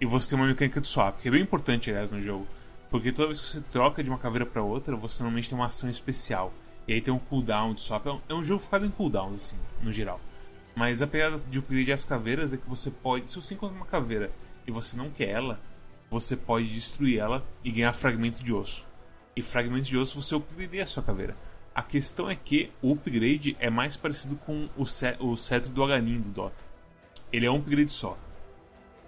E 0.00 0.06
você 0.06 0.30
tem 0.30 0.38
uma 0.38 0.46
mecânica 0.46 0.80
de 0.80 0.86
swap, 0.86 1.18
que 1.20 1.26
é 1.26 1.30
bem 1.30 1.42
importante, 1.42 1.90
aliás, 1.90 2.08
no 2.08 2.20
jogo. 2.20 2.46
Porque 2.90 3.12
toda 3.12 3.28
vez 3.28 3.40
que 3.40 3.46
você 3.46 3.60
troca 3.60 4.02
de 4.02 4.08
uma 4.08 4.18
caveira 4.18 4.46
para 4.46 4.62
outra, 4.62 4.96
você 4.96 5.22
normalmente 5.22 5.48
tem 5.48 5.58
uma 5.58 5.66
ação 5.66 5.90
especial. 5.90 6.52
E 6.86 6.94
aí 6.94 7.00
tem 7.02 7.12
um 7.12 7.18
cooldown 7.18 7.74
de 7.74 7.82
swap. 7.82 8.06
É 8.06 8.12
um, 8.34 8.40
é 8.40 8.44
jogo 8.44 8.60
focado 8.60 8.86
em 8.86 8.90
cooldowns, 8.90 9.34
assim, 9.34 9.56
no 9.82 9.92
geral. 9.92 10.20
Mas 10.74 11.02
a 11.02 11.06
pegada 11.06 11.36
de 11.36 11.58
upgrade 11.58 11.92
as 11.92 12.04
caveiras 12.04 12.54
é 12.54 12.56
que 12.56 12.68
você 12.68 12.90
pode. 12.90 13.30
Se 13.30 13.36
você 13.36 13.54
encontra 13.54 13.76
uma 13.76 13.84
caveira 13.84 14.32
e 14.66 14.70
você 14.70 14.96
não 14.96 15.10
quer 15.10 15.28
ela, 15.28 15.60
você 16.10 16.34
pode 16.36 16.72
destruir 16.72 17.18
ela 17.18 17.44
e 17.62 17.70
ganhar 17.70 17.92
fragmento 17.92 18.42
de 18.42 18.52
osso. 18.52 18.86
E 19.36 19.42
fragmento 19.42 19.84
de 19.84 19.98
osso 19.98 20.20
você 20.20 20.34
upgradeia 20.34 20.84
a 20.84 20.86
sua 20.86 21.02
caveira. 21.02 21.36
A 21.74 21.82
questão 21.82 22.30
é 22.30 22.34
que 22.34 22.72
o 22.80 22.92
upgrade 22.92 23.56
é 23.60 23.68
mais 23.68 23.96
parecido 23.96 24.36
com 24.36 24.68
o, 24.76 24.82
o 24.82 25.36
cetro 25.36 25.70
do 25.70 25.84
Aganin 25.84 26.20
do 26.20 26.30
Dota. 26.30 26.64
Ele 27.30 27.44
é 27.44 27.50
um 27.50 27.56
upgrade 27.56 27.90
só. 27.90 28.18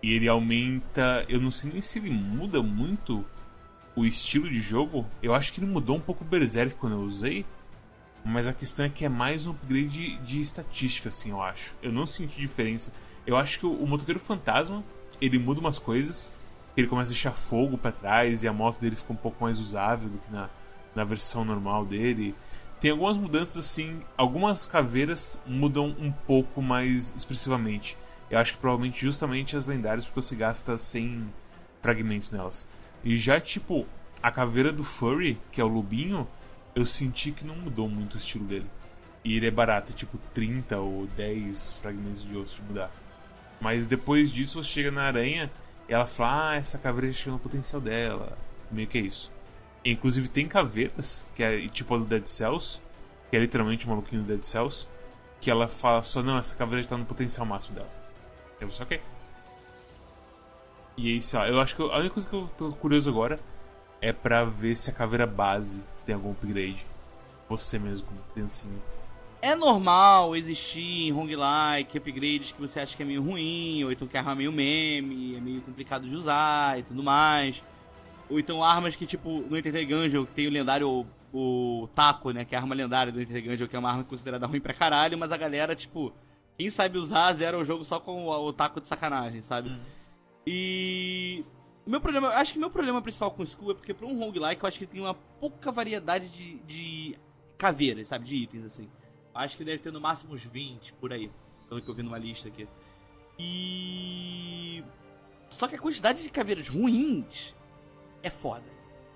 E 0.02 0.12
ele 0.12 0.28
aumenta. 0.28 1.24
Eu 1.28 1.40
não 1.40 1.50
sei 1.50 1.72
nem 1.72 1.80
se 1.80 1.98
ele 1.98 2.10
muda 2.10 2.62
muito 2.62 3.24
o 3.94 4.04
estilo 4.04 4.48
de 4.48 4.60
jogo. 4.60 5.06
Eu 5.22 5.34
acho 5.34 5.52
que 5.52 5.60
ele 5.60 5.70
mudou 5.70 5.96
um 5.96 6.00
pouco 6.00 6.24
o 6.24 6.26
Berserk 6.26 6.74
quando 6.76 6.94
eu 6.94 7.02
usei. 7.02 7.44
Mas 8.24 8.46
a 8.46 8.52
questão 8.52 8.84
é 8.84 8.88
que 8.88 9.04
é 9.04 9.08
mais 9.08 9.46
um 9.46 9.52
upgrade 9.52 9.88
de, 9.88 10.16
de 10.18 10.40
estatística, 10.40 11.08
assim, 11.08 11.30
eu 11.30 11.40
acho. 11.40 11.74
Eu 11.82 11.90
não 11.90 12.06
senti 12.06 12.38
diferença. 12.38 12.92
Eu 13.26 13.36
acho 13.36 13.58
que 13.58 13.66
o, 13.66 13.72
o 13.72 13.86
motoqueiro 13.86 14.20
fantasma 14.20 14.84
ele 15.20 15.38
muda 15.38 15.60
umas 15.60 15.78
coisas. 15.78 16.32
Ele 16.76 16.86
começa 16.86 17.10
a 17.10 17.14
deixar 17.14 17.32
fogo 17.32 17.78
para 17.78 17.92
trás 17.92 18.44
e 18.44 18.48
a 18.48 18.52
moto 18.52 18.78
dele 18.78 18.96
fica 18.96 19.12
um 19.12 19.16
pouco 19.16 19.42
mais 19.42 19.58
usável 19.58 20.08
do 20.08 20.18
que 20.18 20.30
na, 20.30 20.50
na 20.94 21.04
versão 21.04 21.44
normal 21.44 21.84
dele. 21.84 22.34
Tem 22.80 22.90
algumas 22.90 23.16
mudanças 23.16 23.58
assim, 23.58 24.00
algumas 24.16 24.66
caveiras 24.66 25.40
mudam 25.46 25.94
um 25.98 26.10
pouco 26.10 26.62
mais 26.62 27.12
expressivamente. 27.16 27.96
Eu 28.30 28.38
acho 28.38 28.54
que 28.54 28.58
provavelmente 28.58 29.00
justamente 29.00 29.56
as 29.56 29.66
lendárias 29.66 30.04
porque 30.04 30.22
você 30.22 30.36
gasta 30.36 30.76
100 30.76 31.30
fragmentos 31.82 32.30
nelas. 32.30 32.66
E 33.04 33.16
já 33.16 33.40
tipo, 33.40 33.86
a 34.22 34.30
caveira 34.30 34.72
do 34.72 34.84
Furry, 34.84 35.38
que 35.50 35.60
é 35.60 35.64
o 35.64 35.68
lobinho, 35.68 36.28
eu 36.74 36.84
senti 36.84 37.32
que 37.32 37.44
não 37.44 37.56
mudou 37.56 37.88
muito 37.88 38.14
o 38.14 38.18
estilo 38.18 38.44
dele. 38.44 38.66
E 39.24 39.36
ele 39.36 39.46
é 39.46 39.50
barato, 39.50 39.92
é 39.92 39.94
tipo 39.94 40.18
30 40.32 40.78
ou 40.78 41.06
10 41.08 41.72
fragmentos 41.72 42.24
de 42.24 42.36
osso 42.36 42.56
de 42.56 42.62
mudar. 42.62 42.90
Mas 43.60 43.86
depois 43.86 44.30
disso 44.30 44.62
você 44.62 44.68
chega 44.68 44.90
na 44.90 45.02
aranha 45.02 45.50
e 45.88 45.92
ela 45.92 46.06
fala: 46.06 46.50
Ah, 46.50 46.54
essa 46.56 46.78
caveira 46.78 47.12
já 47.12 47.18
chegou 47.18 47.34
no 47.34 47.38
potencial 47.38 47.80
dela. 47.80 48.38
Meio 48.70 48.88
que 48.88 48.98
é 48.98 49.02
isso. 49.02 49.30
Inclusive 49.84 50.28
tem 50.28 50.46
caveiras, 50.46 51.26
que 51.34 51.42
é 51.42 51.66
tipo 51.68 51.94
a 51.94 51.98
do 51.98 52.04
Dead 52.04 52.26
Cells, 52.26 52.80
que 53.30 53.36
é 53.36 53.40
literalmente 53.40 53.86
o 53.86 53.88
maluquinho 53.88 54.22
do 54.22 54.28
Dead 54.28 54.42
Cells, 54.42 54.88
que 55.40 55.50
ela 55.50 55.68
fala 55.68 56.02
só, 56.02 56.22
não, 56.22 56.38
essa 56.38 56.54
caveira 56.54 56.82
já 56.82 56.90
tá 56.90 56.98
no 56.98 57.06
potencial 57.06 57.46
máximo 57.46 57.76
dela. 57.76 57.90
Eu 58.60 58.70
só 58.70 58.82
ok. 58.82 59.00
E 61.02 61.14
aí, 61.14 61.20
sei 61.22 61.38
lá, 61.38 61.48
eu 61.48 61.58
acho 61.58 61.74
que 61.74 61.80
eu, 61.80 61.90
a 61.90 61.96
única 61.96 62.12
coisa 62.12 62.28
que 62.28 62.34
eu 62.34 62.50
tô 62.58 62.72
curioso 62.72 63.08
agora 63.08 63.40
é 64.02 64.12
pra 64.12 64.44
ver 64.44 64.76
se 64.76 64.90
a 64.90 64.92
caveira 64.92 65.26
base 65.26 65.82
tem 66.04 66.14
algum 66.14 66.32
upgrade. 66.32 66.84
Você 67.48 67.78
mesmo, 67.78 68.06
tem 68.34 68.44
assim. 68.44 68.70
É 69.40 69.56
normal 69.56 70.36
existir 70.36 71.08
em 71.08 71.10
roguelike 71.10 71.96
upgrades 71.96 72.52
que 72.52 72.60
você 72.60 72.80
acha 72.80 72.94
que 72.94 73.02
é 73.02 73.06
meio 73.06 73.22
ruim, 73.22 73.82
ou 73.82 73.90
então 73.90 74.06
que 74.06 74.14
a 74.14 74.20
arma 74.20 74.32
é 74.32 74.34
meio 74.34 74.52
meme, 74.52 75.36
é 75.36 75.40
meio 75.40 75.62
complicado 75.62 76.06
de 76.06 76.14
usar 76.14 76.78
e 76.78 76.82
tudo 76.82 77.02
mais. 77.02 77.62
Ou 78.28 78.38
então 78.38 78.62
armas 78.62 78.94
que, 78.94 79.06
tipo, 79.06 79.40
no 79.48 79.56
Enter 79.56 79.72
the 79.72 79.84
Gungeon 79.86 80.26
tem 80.26 80.48
o 80.48 80.50
lendário 80.50 81.06
o, 81.32 81.88
taco, 81.94 82.30
né? 82.30 82.44
Que 82.44 82.54
é 82.54 82.58
a 82.58 82.60
arma 82.60 82.74
lendária 82.74 83.10
do 83.10 83.18
Enter 83.22 83.42
the 83.42 83.48
Gungeon, 83.48 83.68
que 83.68 83.74
é 83.74 83.78
uma 83.78 83.90
arma 83.90 84.04
considerada 84.04 84.46
ruim 84.46 84.60
pra 84.60 84.74
caralho, 84.74 85.16
mas 85.16 85.32
a 85.32 85.38
galera, 85.38 85.74
tipo, 85.74 86.12
quem 86.58 86.68
sabe 86.68 86.98
usar 86.98 87.32
zera 87.32 87.56
o 87.56 87.64
jogo 87.64 87.86
só 87.86 87.98
com 87.98 88.26
o, 88.26 88.48
o 88.48 88.52
taco 88.52 88.82
de 88.82 88.86
sacanagem, 88.86 89.40
sabe? 89.40 89.70
Hum. 89.70 89.78
E. 90.46 91.44
Meu 91.86 92.00
problema, 92.00 92.28
acho 92.28 92.52
que 92.52 92.58
meu 92.58 92.70
problema 92.70 93.02
principal 93.02 93.30
com 93.30 93.42
o 93.42 93.44
Skull 93.44 93.72
é 93.72 93.74
porque 93.74 93.92
pra 93.92 94.06
um 94.06 94.18
roguelike 94.18 94.62
eu 94.62 94.68
acho 94.68 94.78
que 94.78 94.86
tem 94.86 95.00
uma 95.00 95.14
pouca 95.14 95.72
variedade 95.72 96.28
de, 96.28 96.58
de 96.60 97.18
caveiras, 97.58 98.06
sabe? 98.06 98.24
De 98.24 98.36
itens, 98.36 98.64
assim. 98.64 98.88
Acho 99.34 99.56
que 99.56 99.64
deve 99.64 99.78
ter 99.78 99.92
no 99.92 100.00
máximo 100.00 100.34
uns 100.34 100.44
20 100.44 100.92
por 100.94 101.12
aí, 101.12 101.30
pelo 101.68 101.80
que 101.80 101.88
eu 101.88 101.94
vi 101.94 102.02
numa 102.02 102.18
lista 102.18 102.48
aqui. 102.48 102.68
E. 103.38 104.84
Só 105.48 105.66
que 105.66 105.74
a 105.74 105.78
quantidade 105.78 106.22
de 106.22 106.30
caveiras 106.30 106.68
ruins 106.68 107.54
é 108.22 108.30
foda. 108.30 108.64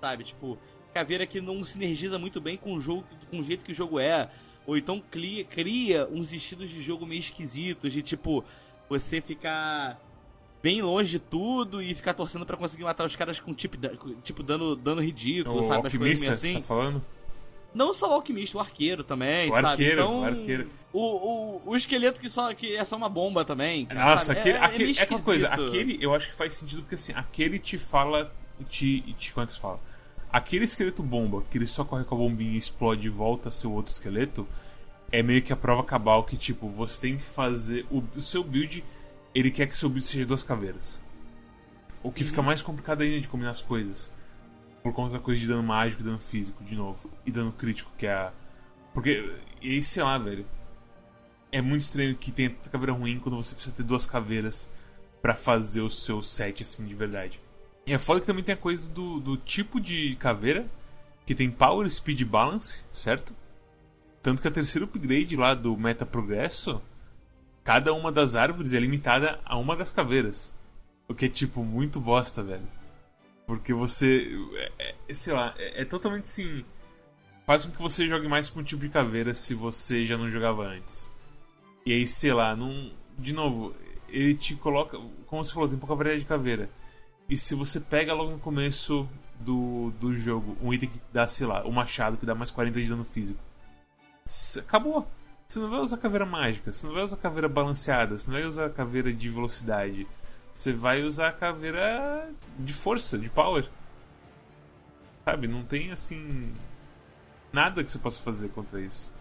Sabe? 0.01 0.23
Tipo, 0.23 0.57
caveira 0.93 1.25
que 1.25 1.41
não 1.41 1.63
sinergiza 1.63 2.17
muito 2.17 2.39
bem 2.41 2.57
com 2.57 2.73
o 2.73 2.79
jogo, 2.79 3.05
com 3.29 3.39
o 3.39 3.43
jeito 3.43 3.63
que 3.63 3.71
o 3.71 3.75
jogo 3.75 3.99
é. 3.99 4.29
Ou 4.65 4.77
então 4.77 4.99
cria, 4.99 5.45
cria 5.45 6.07
uns 6.07 6.33
estilos 6.33 6.69
de 6.69 6.81
jogo 6.81 7.05
meio 7.05 7.19
esquisitos, 7.19 7.93
de 7.93 8.01
tipo, 8.01 8.43
você 8.89 9.21
ficar 9.21 9.99
bem 10.61 10.81
longe 10.81 11.11
de 11.11 11.19
tudo 11.19 11.81
e 11.81 11.93
ficar 11.93 12.13
torcendo 12.13 12.45
para 12.45 12.57
conseguir 12.57 12.83
matar 12.83 13.05
os 13.05 13.15
caras 13.15 13.39
com 13.39 13.53
tipo, 13.53 13.77
tipo 14.23 14.43
dando, 14.43 14.75
dano 14.75 15.01
ridículo, 15.01 15.59
o 15.59 15.67
sabe? 15.67 15.87
As 15.87 15.95
coisas 15.95 16.29
assim. 16.29 16.53
Você 16.53 16.59
tá 16.59 16.61
falando? 16.61 17.03
Não 17.73 17.91
só 17.91 18.09
o 18.09 18.13
alquimista, 18.13 18.57
o 18.57 18.61
arqueiro 18.61 19.03
também, 19.03 19.49
o 19.49 19.53
sabe? 19.53 19.67
Arqueiro, 19.67 20.01
então, 20.01 20.21
o 20.21 20.23
arqueiro. 20.23 20.69
O, 20.93 21.01
o, 21.01 21.61
o 21.65 21.75
esqueleto 21.75 22.21
que, 22.21 22.29
só, 22.29 22.53
que 22.53 22.73
é 22.75 22.85
só 22.85 22.95
uma 22.95 23.09
bomba 23.09 23.43
também. 23.43 23.85
Nossa, 23.93 24.31
aquele, 24.31 24.57
é, 24.57 24.61
aquele, 24.63 24.93
é, 24.93 24.99
é 24.99 25.03
aquela 25.03 25.21
coisa, 25.21 25.47
aquele 25.49 25.97
eu 26.01 26.15
acho 26.15 26.29
que 26.29 26.35
faz 26.35 26.53
sentido 26.53 26.81
porque 26.83 26.95
assim, 26.95 27.11
aquele 27.13 27.59
te 27.59 27.77
fala 27.77 28.31
te, 28.63 29.01
te. 29.17 29.33
Como 29.33 29.43
é 29.43 29.47
que 29.47 29.53
se 29.53 29.59
fala? 29.59 29.79
Aquele 30.31 30.65
esqueleto 30.65 31.03
bomba, 31.03 31.43
que 31.49 31.57
ele 31.57 31.65
só 31.65 31.83
corre 31.83 32.03
com 32.03 32.15
a 32.15 32.17
bombinha 32.17 32.53
e 32.53 32.57
explode 32.57 33.07
e 33.07 33.09
volta 33.09 33.49
a 33.49 33.51
ser 33.51 33.67
outro 33.67 33.91
esqueleto, 33.91 34.47
é 35.11 35.21
meio 35.23 35.41
que 35.41 35.53
a 35.53 35.55
prova 35.55 35.83
cabal 35.83 36.23
que, 36.23 36.35
tipo, 36.37 36.67
você 36.69 37.01
tem 37.01 37.17
que 37.17 37.23
fazer. 37.23 37.85
O, 37.89 38.03
o 38.15 38.21
seu 38.21 38.43
build, 38.43 38.83
ele 39.35 39.51
quer 39.51 39.67
que 39.67 39.75
seu 39.75 39.89
build 39.89 40.05
seja 40.05 40.25
duas 40.25 40.43
caveiras. 40.43 41.03
O 42.01 42.09
que 42.11 42.23
uhum. 42.23 42.29
fica 42.29 42.41
mais 42.41 42.61
complicado 42.61 43.01
ainda 43.01 43.19
de 43.19 43.27
combinar 43.27 43.51
as 43.51 43.61
coisas. 43.61 44.13
Por 44.81 44.93
conta 44.93 45.13
da 45.13 45.19
coisa 45.19 45.41
de 45.41 45.47
dano 45.47 45.61
mágico 45.61 46.01
e 46.01 46.05
dano 46.05 46.19
físico, 46.19 46.63
de 46.63 46.75
novo. 46.75 47.11
E 47.25 47.31
dano 47.31 47.51
crítico, 47.51 47.91
que 47.97 48.07
é 48.07 48.13
a. 48.13 48.31
Porque. 48.93 49.35
E 49.61 49.71
aí, 49.71 49.83
sei 49.83 50.03
lá, 50.03 50.17
velho. 50.17 50.45
É 51.51 51.61
muito 51.61 51.81
estranho 51.81 52.15
que 52.15 52.31
tenha 52.31 52.49
caveira 52.71 52.91
ruim 52.91 53.19
quando 53.19 53.35
você 53.35 53.53
precisa 53.55 53.75
ter 53.75 53.83
duas 53.83 54.05
caveiras 54.05 54.69
para 55.21 55.35
fazer 55.35 55.81
o 55.81 55.89
seu 55.89 56.21
set, 56.21 56.63
assim, 56.63 56.85
de 56.85 56.93
verdade. 56.93 57.41
E 57.85 57.93
é 57.93 57.97
foda 57.97 58.19
que 58.19 58.27
também 58.27 58.43
tem 58.43 58.53
a 58.53 58.57
coisa 58.57 58.87
do, 58.89 59.19
do 59.19 59.37
tipo 59.37 59.79
de 59.79 60.15
caveira, 60.15 60.67
que 61.25 61.33
tem 61.33 61.49
Power 61.49 61.89
Speed 61.89 62.23
Balance, 62.23 62.85
certo? 62.89 63.33
Tanto 64.21 64.41
que 64.41 64.47
a 64.47 64.51
terceira 64.51 64.85
upgrade 64.85 65.35
lá 65.35 65.53
do 65.53 65.77
Meta 65.77 66.05
Progresso, 66.05 66.81
cada 67.65 67.91
uma 67.93 68.11
das 68.11 68.35
árvores 68.35 68.73
é 68.73 68.79
limitada 68.79 69.39
a 69.43 69.57
uma 69.57 69.75
das 69.75 69.91
caveiras. 69.91 70.55
O 71.07 71.15
que 71.15 71.25
é, 71.25 71.29
tipo, 71.29 71.63
muito 71.63 71.99
bosta, 71.99 72.43
velho. 72.43 72.67
Porque 73.47 73.73
você. 73.73 74.31
É, 74.77 74.95
é, 75.09 75.13
sei 75.13 75.33
lá, 75.33 75.53
é, 75.57 75.81
é, 75.81 75.85
totalmente 75.85 76.25
assim. 76.25 76.63
Faz 77.45 77.65
com 77.65 77.71
que 77.71 77.81
você 77.81 78.07
jogue 78.07 78.27
mais 78.27 78.49
com 78.49 78.59
um 78.59 78.63
tipo 78.63 78.83
de 78.83 78.89
caveira 78.89 79.33
se 79.33 79.53
você 79.53 80.05
já 80.05 80.17
não 80.17 80.29
jogava 80.29 80.63
antes. 80.63 81.11
E 81.85 81.91
aí, 81.91 82.07
sei 82.07 82.33
lá, 82.33 82.55
não. 82.55 82.91
De 83.17 83.33
novo, 83.33 83.73
ele 84.09 84.35
te 84.35 84.55
coloca. 84.55 84.97
Como 85.25 85.43
você 85.43 85.51
falou, 85.51 85.67
tem 85.67 85.77
pouca 85.77 85.95
variedade 85.95 86.23
de 86.23 86.29
caveira. 86.29 86.69
E 87.27 87.35
se 87.35 87.55
você 87.55 87.79
pega 87.79 88.13
logo 88.13 88.31
no 88.31 88.39
começo 88.39 89.09
do, 89.39 89.91
do 89.99 90.13
jogo 90.13 90.55
um 90.61 90.71
item 90.71 90.89
que 90.89 91.01
dá, 91.11 91.25
sei 91.25 91.47
lá, 91.47 91.65
o 91.65 91.69
um 91.69 91.71
machado 91.71 92.17
que 92.17 92.25
dá 92.25 92.35
mais 92.35 92.51
40 92.51 92.79
de 92.79 92.87
dano 92.87 93.03
físico, 93.03 93.39
acabou. 94.59 95.07
Você 95.47 95.59
não 95.59 95.69
vai 95.69 95.79
usar 95.79 95.97
caveira 95.97 96.25
mágica, 96.25 96.73
você 96.73 96.87
não 96.87 96.93
vai 96.93 97.03
usar 97.03 97.17
caveira 97.17 97.47
balanceada, 97.47 98.17
você 98.17 98.29
não 98.29 98.39
vai 98.39 98.47
usar 98.47 98.69
caveira 98.71 99.13
de 99.13 99.29
velocidade. 99.29 100.07
você 100.51 100.73
vai 100.73 101.03
usar 101.03 101.31
caveira 101.33 102.29
de 102.57 102.73
força, 102.73 103.17
de 103.17 103.29
power. 103.29 103.69
Sabe? 105.23 105.47
Não 105.47 105.63
tem 105.63 105.91
assim. 105.91 106.53
Nada 107.53 107.83
que 107.83 107.91
você 107.91 107.99
possa 107.99 108.21
fazer 108.21 108.49
contra 108.49 108.81
isso. 108.81 109.13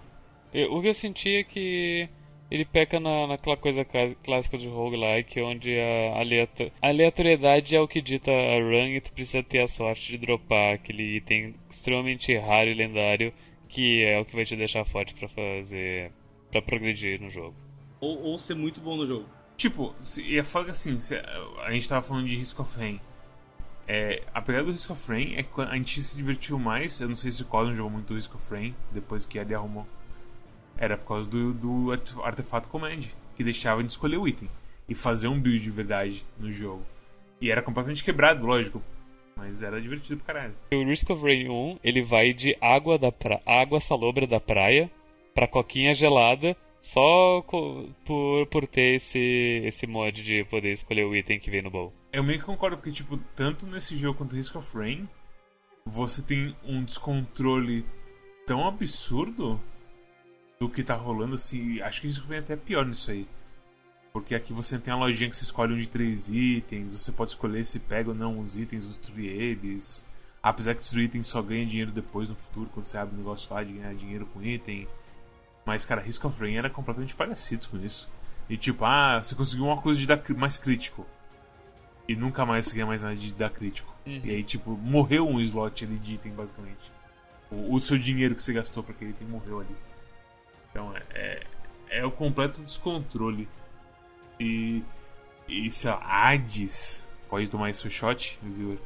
Eu, 0.52 0.72
o 0.74 0.80
que 0.82 0.88
eu 0.88 0.94
senti 0.94 1.36
é 1.36 1.44
que 1.44 2.08
ele 2.50 2.64
peca 2.64 3.00
na, 3.00 3.26
naquela 3.26 3.56
coisa 3.56 3.84
clássica 4.22 4.56
de 4.56 4.68
roguelike, 4.68 5.40
onde 5.40 5.78
a, 5.78 6.18
a 6.82 6.88
aleatoriedade 6.88 7.74
é 7.74 7.80
o 7.80 7.88
que 7.88 8.00
dita 8.00 8.30
a 8.30 8.60
run 8.60 8.88
e 8.88 9.00
tu 9.00 9.12
precisa 9.12 9.42
ter 9.42 9.60
a 9.60 9.68
sorte 9.68 10.12
de 10.12 10.18
dropar 10.18 10.74
aquele 10.74 11.16
item 11.16 11.54
extremamente 11.70 12.36
raro 12.36 12.70
e 12.70 12.74
lendário 12.74 13.32
que 13.74 14.04
é 14.04 14.20
o 14.20 14.24
que 14.24 14.36
vai 14.36 14.44
te 14.44 14.54
deixar 14.54 14.84
forte 14.84 15.14
para 15.14 15.28
fazer. 15.28 16.12
para 16.48 16.62
progredir 16.62 17.20
no 17.20 17.28
jogo. 17.28 17.56
Ou, 18.00 18.22
ou 18.22 18.38
ser 18.38 18.54
muito 18.54 18.80
bom 18.80 18.96
no 18.96 19.04
jogo. 19.04 19.28
Tipo, 19.56 19.92
e 20.22 20.38
é 20.38 20.44
foda 20.44 20.70
assim, 20.70 21.00
se, 21.00 21.16
a 21.16 21.70
gente 21.72 21.88
tava 21.88 22.06
falando 22.06 22.28
de 22.28 22.36
Risk 22.36 22.60
of 22.60 22.78
Rain. 22.78 23.00
É, 23.86 24.22
a 24.32 24.40
pegada 24.40 24.66
do 24.66 24.70
Risk 24.70 24.90
of 24.90 25.08
Rain 25.10 25.34
é 25.34 25.42
que 25.42 25.60
a 25.60 25.74
gente 25.74 26.00
se 26.00 26.16
divertiu 26.16 26.56
mais. 26.56 27.00
Eu 27.00 27.08
não 27.08 27.16
sei 27.16 27.32
se 27.32 27.42
o 27.42 27.46
Cosmo 27.46 27.74
jogou 27.74 27.90
muito 27.90 28.14
Risk 28.14 28.32
of 28.36 28.48
Rain 28.48 28.76
depois 28.92 29.26
que 29.26 29.38
ele 29.38 29.52
arrumou. 29.52 29.86
Era 30.78 30.96
por 30.96 31.08
causa 31.08 31.28
do, 31.28 31.52
do 31.52 31.92
artefato 32.22 32.68
Command, 32.68 33.00
que 33.34 33.42
deixava 33.42 33.82
de 33.82 33.90
escolher 33.90 34.18
o 34.18 34.28
item 34.28 34.48
e 34.88 34.94
fazer 34.94 35.26
um 35.26 35.40
build 35.40 35.60
de 35.60 35.70
verdade 35.70 36.24
no 36.38 36.52
jogo. 36.52 36.86
E 37.40 37.50
era 37.50 37.60
completamente 37.60 38.04
quebrado, 38.04 38.46
lógico. 38.46 38.80
Mas 39.36 39.62
era 39.62 39.80
divertido 39.80 40.22
pra 40.22 40.34
caralho. 40.34 40.54
O 40.72 40.84
Risk 40.84 41.10
of 41.10 41.22
Rain 41.22 41.48
1, 41.48 41.78
ele 41.82 42.02
vai 42.02 42.32
de 42.32 42.56
água, 42.60 42.98
da 42.98 43.10
pra... 43.10 43.40
água 43.44 43.80
salobra 43.80 44.26
da 44.26 44.40
praia 44.40 44.90
pra 45.34 45.48
coquinha 45.48 45.92
gelada 45.92 46.56
só 46.84 47.42
por, 48.04 48.46
por 48.46 48.66
ter 48.66 48.96
esse, 48.96 49.62
esse 49.64 49.86
mod 49.86 50.22
de 50.22 50.44
poder 50.44 50.72
escolher 50.72 51.04
o 51.04 51.16
item 51.16 51.40
que 51.40 51.50
vem 51.50 51.62
no 51.62 51.70
bowl. 51.70 51.92
Eu 52.12 52.22
meio 52.22 52.38
que 52.38 52.44
concordo, 52.44 52.76
porque, 52.76 52.92
tipo, 52.92 53.16
tanto 53.34 53.66
nesse 53.66 53.96
jogo 53.96 54.18
quanto 54.18 54.36
Risk 54.36 54.54
of 54.56 54.76
Rain, 54.76 55.08
você 55.86 56.22
tem 56.22 56.54
um 56.62 56.84
descontrole 56.84 57.84
tão 58.46 58.68
absurdo 58.68 59.58
do 60.60 60.68
que 60.68 60.84
tá 60.84 60.94
rolando, 60.94 61.34
assim. 61.34 61.80
Acho 61.80 62.02
que 62.02 62.06
Risk 62.06 62.22
of 62.22 62.28
Rain 62.28 62.40
é 62.40 62.42
até 62.42 62.56
pior 62.56 62.84
nisso 62.84 63.10
aí. 63.10 63.26
Porque 64.14 64.32
aqui 64.32 64.52
você 64.52 64.78
tem 64.78 64.94
a 64.94 64.96
lojinha 64.96 65.28
que 65.28 65.34
você 65.34 65.42
escolhe 65.42 65.74
um 65.74 65.78
de 65.78 65.88
três 65.88 66.28
itens, 66.28 66.92
você 66.92 67.10
pode 67.10 67.32
escolher 67.32 67.64
se 67.64 67.80
pega 67.80 68.10
ou 68.10 68.14
não 68.14 68.38
os 68.38 68.54
itens, 68.54 68.86
destruir 68.86 69.28
eles. 69.28 70.06
Apesar 70.40 70.72
que 70.74 70.80
destruir 70.80 71.06
itens 71.06 71.26
só 71.26 71.42
ganha 71.42 71.66
dinheiro 71.66 71.90
depois 71.90 72.28
no 72.28 72.36
futuro, 72.36 72.70
quando 72.72 72.86
você 72.86 72.96
abre 72.96 73.12
um 73.16 73.18
negócio 73.18 73.52
lá 73.52 73.64
de 73.64 73.72
ganhar 73.72 73.92
dinheiro 73.92 74.24
com 74.26 74.40
item. 74.40 74.86
Mas, 75.66 75.84
cara, 75.84 76.00
Risk 76.00 76.24
of 76.24 76.40
Rain 76.40 76.54
era 76.54 76.70
completamente 76.70 77.12
parecido 77.12 77.68
com 77.68 77.76
isso. 77.78 78.08
E 78.48 78.56
tipo, 78.56 78.84
ah, 78.84 79.20
você 79.20 79.34
conseguiu 79.34 79.64
uma 79.64 79.82
coisa 79.82 79.98
de 79.98 80.06
dar 80.06 80.22
mais 80.36 80.58
crítico. 80.58 81.04
E 82.06 82.14
nunca 82.14 82.46
mais 82.46 82.66
você 82.66 82.74
ganha 82.76 82.86
mais 82.86 83.02
nada 83.02 83.16
de 83.16 83.34
dar 83.34 83.50
crítico. 83.50 83.92
Uhum. 84.06 84.20
E 84.22 84.30
aí, 84.30 84.44
tipo, 84.44 84.76
morreu 84.76 85.26
um 85.26 85.40
slot 85.40 85.84
ali 85.84 85.98
de 85.98 86.14
item, 86.14 86.32
basicamente. 86.34 86.92
O, 87.50 87.74
o 87.74 87.80
seu 87.80 87.98
dinheiro 87.98 88.36
que 88.36 88.42
você 88.44 88.52
gastou 88.52 88.84
pra 88.84 88.94
aquele 88.94 89.10
item 89.10 89.26
morreu 89.26 89.58
ali. 89.58 89.76
Então, 90.70 90.96
é, 90.96 91.02
é, 91.14 91.46
é 91.98 92.06
o 92.06 92.12
completo 92.12 92.62
descontrole. 92.62 93.48
E, 94.38 94.82
e 95.48 95.70
sei 95.70 95.90
lá, 95.90 96.00
Hades 96.02 97.08
pode 97.28 97.48
tomar 97.48 97.70
esse 97.70 97.88
shot, 97.90 98.38
viewer. 98.42 98.78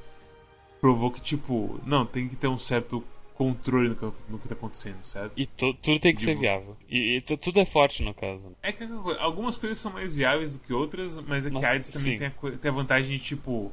Provou 0.81 1.11
que, 1.11 1.21
tipo, 1.21 1.81
não, 1.85 2.07
tem 2.07 2.29
que 2.29 2.37
ter 2.37 2.49
um 2.49 2.59
certo 2.59 3.05
controle 3.39 3.91
no 3.91 3.95
que, 3.95 4.13
no 4.29 4.39
que 4.39 4.49
tá 4.49 4.55
acontecendo, 4.55 5.01
certo? 5.03 5.33
E 5.37 5.47
tu, 5.47 5.73
tudo 5.75 6.01
tem 6.01 6.13
que 6.13 6.21
ser 6.21 6.37
viável. 6.37 6.77
E, 6.89 7.19
e, 7.19 7.21
tudo 7.21 7.61
é 7.61 7.65
forte 7.65 8.03
no 8.03 8.13
caso. 8.13 8.57
É 8.61 8.73
que 8.73 8.83
algumas 9.21 9.57
coisas 9.57 9.79
são 9.79 9.93
mais 9.93 10.17
viáveis 10.17 10.51
do 10.51 10.59
que 10.59 10.73
outras, 10.73 11.21
mas 11.21 11.47
é 11.47 11.51
que 11.51 11.65
a 11.65 11.71
Hades 11.71 11.91
também 11.91 12.19
tem 12.19 12.27
a, 12.27 12.31
tem 12.31 12.69
a, 12.69 12.75
vantagem 12.75 13.17
de 13.17 13.23
tipo. 13.23 13.73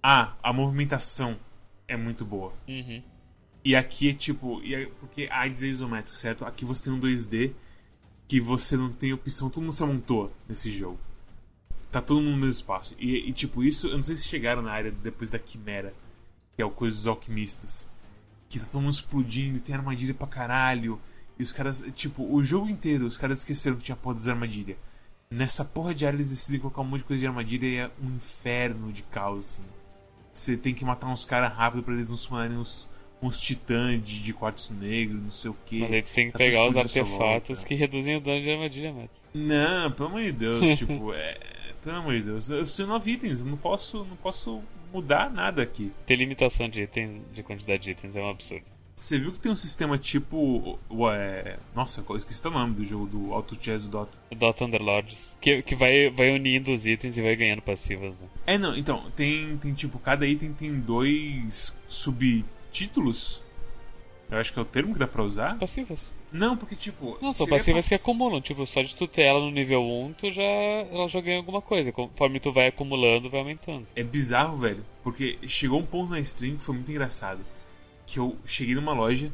Ah, 0.00 0.34
a 0.40 0.52
movimentação 0.52 1.36
é 1.88 1.96
muito 1.96 2.24
boa. 2.24 2.52
Uhum. 2.68 3.02
E 3.64 3.74
aqui 3.74 4.10
é 4.10 4.14
tipo. 4.14 4.62
É, 4.64 4.86
porque 5.00 5.28
a 5.28 5.42
Hades 5.42 5.64
é 5.64 5.66
isométrico, 5.66 6.16
certo? 6.16 6.44
Aqui 6.44 6.64
você 6.64 6.84
tem 6.84 6.92
um 6.92 7.00
2D 7.00 7.52
que 8.30 8.40
você 8.40 8.76
não 8.76 8.92
tem 8.92 9.12
opção, 9.12 9.50
todo 9.50 9.64
mundo 9.64 9.72
se 9.72 9.82
amontoa 9.82 10.30
nesse 10.48 10.70
jogo. 10.70 11.00
Tá 11.90 12.00
todo 12.00 12.20
mundo 12.20 12.30
no 12.30 12.36
mesmo 12.36 12.52
espaço. 12.52 12.94
E, 12.96 13.28
e 13.28 13.32
tipo, 13.32 13.64
isso, 13.64 13.88
eu 13.88 13.96
não 13.96 14.04
sei 14.04 14.14
se 14.14 14.28
chegaram 14.28 14.62
na 14.62 14.70
área 14.70 14.92
depois 14.92 15.28
da 15.28 15.36
Quimera, 15.36 15.92
que 16.54 16.62
é 16.62 16.64
o 16.64 16.70
coisa 16.70 16.94
dos 16.94 17.08
alquimistas 17.08 17.88
que 18.48 18.60
tá 18.60 18.66
todo 18.66 18.82
mundo 18.82 18.92
explodindo 18.92 19.56
e 19.56 19.60
tem 19.60 19.74
armadilha 19.74 20.14
pra 20.14 20.28
caralho. 20.28 21.00
E 21.40 21.42
os 21.42 21.50
caras, 21.52 21.82
tipo, 21.96 22.22
o 22.32 22.40
jogo 22.40 22.68
inteiro, 22.68 23.04
os 23.04 23.16
caras 23.16 23.38
esqueceram 23.38 23.76
que 23.76 23.82
tinha 23.82 23.96
porra 23.96 24.14
das 24.14 24.28
armadilhas. 24.28 24.76
Nessa 25.28 25.64
porra 25.64 25.92
de 25.92 26.06
área 26.06 26.16
eles 26.16 26.30
decidem 26.30 26.60
colocar 26.60 26.82
um 26.82 26.84
monte 26.84 27.00
de 27.00 27.06
coisa 27.06 27.20
de 27.20 27.26
armadilha 27.26 27.66
e 27.66 27.76
é 27.78 27.90
um 28.00 28.14
inferno 28.14 28.92
de 28.92 29.02
caos, 29.02 29.58
assim. 29.58 29.64
Você 30.32 30.56
tem 30.56 30.72
que 30.72 30.84
matar 30.84 31.08
uns 31.08 31.24
caras 31.24 31.52
rápido 31.52 31.82
pra 31.82 31.94
eles 31.94 32.08
não 32.08 32.16
sumarem 32.16 32.56
uns, 32.56 32.88
uns 33.22 33.38
titãs 33.40 34.02
de, 34.02 34.20
de 34.20 34.32
quartzo 34.32 34.72
negro, 34.74 35.18
não 35.18 35.30
sei 35.30 35.50
o 35.50 35.56
que. 35.66 35.80
Mas 35.80 35.92
eles 35.92 36.12
têm 36.12 36.26
que 36.26 36.32
tá 36.32 36.38
pegar 36.38 36.68
os 36.68 36.76
artefatos 36.76 37.64
que 37.64 37.74
reduzem 37.74 38.16
o 38.16 38.20
dano 38.20 38.42
de 38.42 38.50
armadilha, 38.50 38.92
Matt. 38.92 39.10
Não, 39.34 39.90
pelo 39.92 40.08
amor 40.08 40.22
de 40.22 40.32
Deus, 40.32 40.66
tipo, 40.78 41.12
é. 41.12 41.38
Pelo 41.82 41.96
amor 41.96 42.14
de 42.14 42.22
Deus, 42.22 42.50
eu 42.50 42.64
tenho 42.64 42.88
nove 42.88 43.12
itens, 43.12 43.40
eu 43.40 43.46
não 43.46 43.56
posso, 43.56 44.04
não 44.04 44.16
posso 44.16 44.62
mudar 44.92 45.30
nada 45.30 45.62
aqui. 45.62 45.92
Ter 46.06 46.16
limitação 46.16 46.68
de 46.68 46.82
itens, 46.82 47.22
de 47.32 47.42
quantidade 47.42 47.82
de 47.82 47.90
itens 47.92 48.16
é 48.16 48.20
um 48.20 48.28
absurdo. 48.28 48.64
Você 48.94 49.18
viu 49.18 49.32
que 49.32 49.40
tem 49.40 49.50
um 49.50 49.56
sistema 49.56 49.96
tipo. 49.96 50.78
Ué, 50.90 51.58
nossa, 51.74 52.04
eu 52.06 52.16
esqueci 52.16 52.46
o 52.46 52.50
nome 52.50 52.74
do 52.74 52.84
jogo 52.84 53.06
do 53.06 53.32
Auto 53.32 53.56
Chess 53.58 53.84
do 53.84 53.90
Dota. 53.92 54.18
Dota 54.36 54.66
Underlords. 54.66 55.38
Que, 55.40 55.62
que 55.62 55.74
vai, 55.74 56.10
vai 56.10 56.30
unindo 56.32 56.70
os 56.70 56.84
itens 56.84 57.16
e 57.16 57.22
vai 57.22 57.34
ganhando 57.34 57.62
passivas. 57.62 58.10
Né? 58.10 58.28
É, 58.46 58.58
não, 58.58 58.76
então, 58.76 59.10
tem, 59.16 59.56
tem 59.56 59.72
tipo, 59.72 59.98
cada 59.98 60.26
item 60.26 60.52
tem 60.52 60.78
dois 60.78 61.74
subtítulos. 62.70 63.42
Eu 64.30 64.38
acho 64.38 64.52
que 64.52 64.58
é 64.60 64.62
o 64.62 64.64
termo 64.64 64.92
que 64.92 64.98
dá 64.98 65.08
pra 65.08 65.24
usar. 65.24 65.58
Passivas. 65.58 66.10
Não, 66.30 66.56
porque 66.56 66.76
tipo. 66.76 67.18
Não, 67.20 67.32
são 67.32 67.48
passivas 67.48 67.84
pass... 67.84 67.88
que 67.88 67.94
acumulam. 67.96 68.40
Tipo, 68.40 68.64
só 68.64 68.80
de 68.80 68.94
tu 68.94 69.08
ter 69.08 69.22
ela 69.22 69.40
no 69.40 69.50
nível 69.50 69.82
1, 69.82 70.12
tu 70.12 70.30
já, 70.30 70.42
ela 70.42 71.08
já 71.08 71.20
ganha 71.20 71.38
alguma 71.38 71.60
coisa. 71.60 71.90
Conforme 71.90 72.38
tu 72.38 72.52
vai 72.52 72.68
acumulando, 72.68 73.28
vai 73.28 73.40
aumentando. 73.40 73.88
É 73.96 74.04
bizarro, 74.04 74.56
velho. 74.56 74.84
Porque 75.02 75.36
chegou 75.48 75.80
um 75.80 75.86
ponto 75.86 76.10
na 76.10 76.20
stream 76.20 76.56
que 76.56 76.62
foi 76.62 76.76
muito 76.76 76.90
engraçado. 76.90 77.40
Que 78.06 78.20
eu 78.20 78.36
cheguei 78.44 78.76
numa 78.76 78.92
loja, 78.92 79.32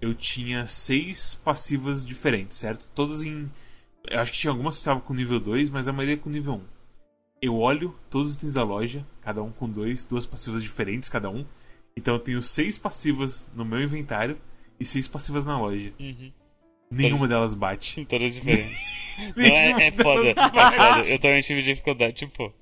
eu 0.00 0.12
tinha 0.12 0.66
seis 0.66 1.38
passivas 1.44 2.04
diferentes, 2.04 2.56
certo? 2.58 2.88
Todas 2.92 3.22
em. 3.22 3.48
Eu 4.10 4.18
acho 4.18 4.32
que 4.32 4.38
tinha 4.38 4.50
algumas 4.50 4.74
que 4.74 4.80
estavam 4.80 5.00
com 5.00 5.14
nível 5.14 5.38
2, 5.38 5.70
mas 5.70 5.86
a 5.86 5.92
maioria 5.92 6.16
com 6.16 6.28
nível 6.28 6.54
1. 6.54 6.60
Eu 7.40 7.58
olho 7.58 7.94
todos 8.10 8.30
os 8.30 8.36
itens 8.36 8.54
da 8.54 8.64
loja, 8.64 9.06
cada 9.20 9.40
um 9.40 9.50
com 9.52 9.68
dois, 9.68 10.04
duas 10.04 10.26
passivas 10.26 10.62
diferentes 10.62 11.08
cada 11.08 11.30
um. 11.30 11.44
Então 11.96 12.14
eu 12.14 12.20
tenho 12.20 12.42
seis 12.42 12.78
passivas 12.78 13.50
no 13.54 13.64
meu 13.64 13.82
inventário 13.82 14.38
e 14.78 14.84
seis 14.84 15.06
passivas 15.06 15.44
na 15.44 15.58
loja. 15.58 15.92
Uhum. 15.98 16.32
Nenhuma 16.90 17.26
delas 17.26 17.54
bate. 17.54 18.04
Todas 18.04 18.34
diferentes. 18.34 18.76
não, 19.36 19.44
é, 19.44 19.88
é 19.88 19.90
foda, 19.90 20.28
é 20.28 20.34
foda. 20.34 21.08
Eu 21.08 21.18
também 21.18 21.40
tive 21.40 21.62
dificuldade, 21.62 22.14
tipo. 22.14 22.52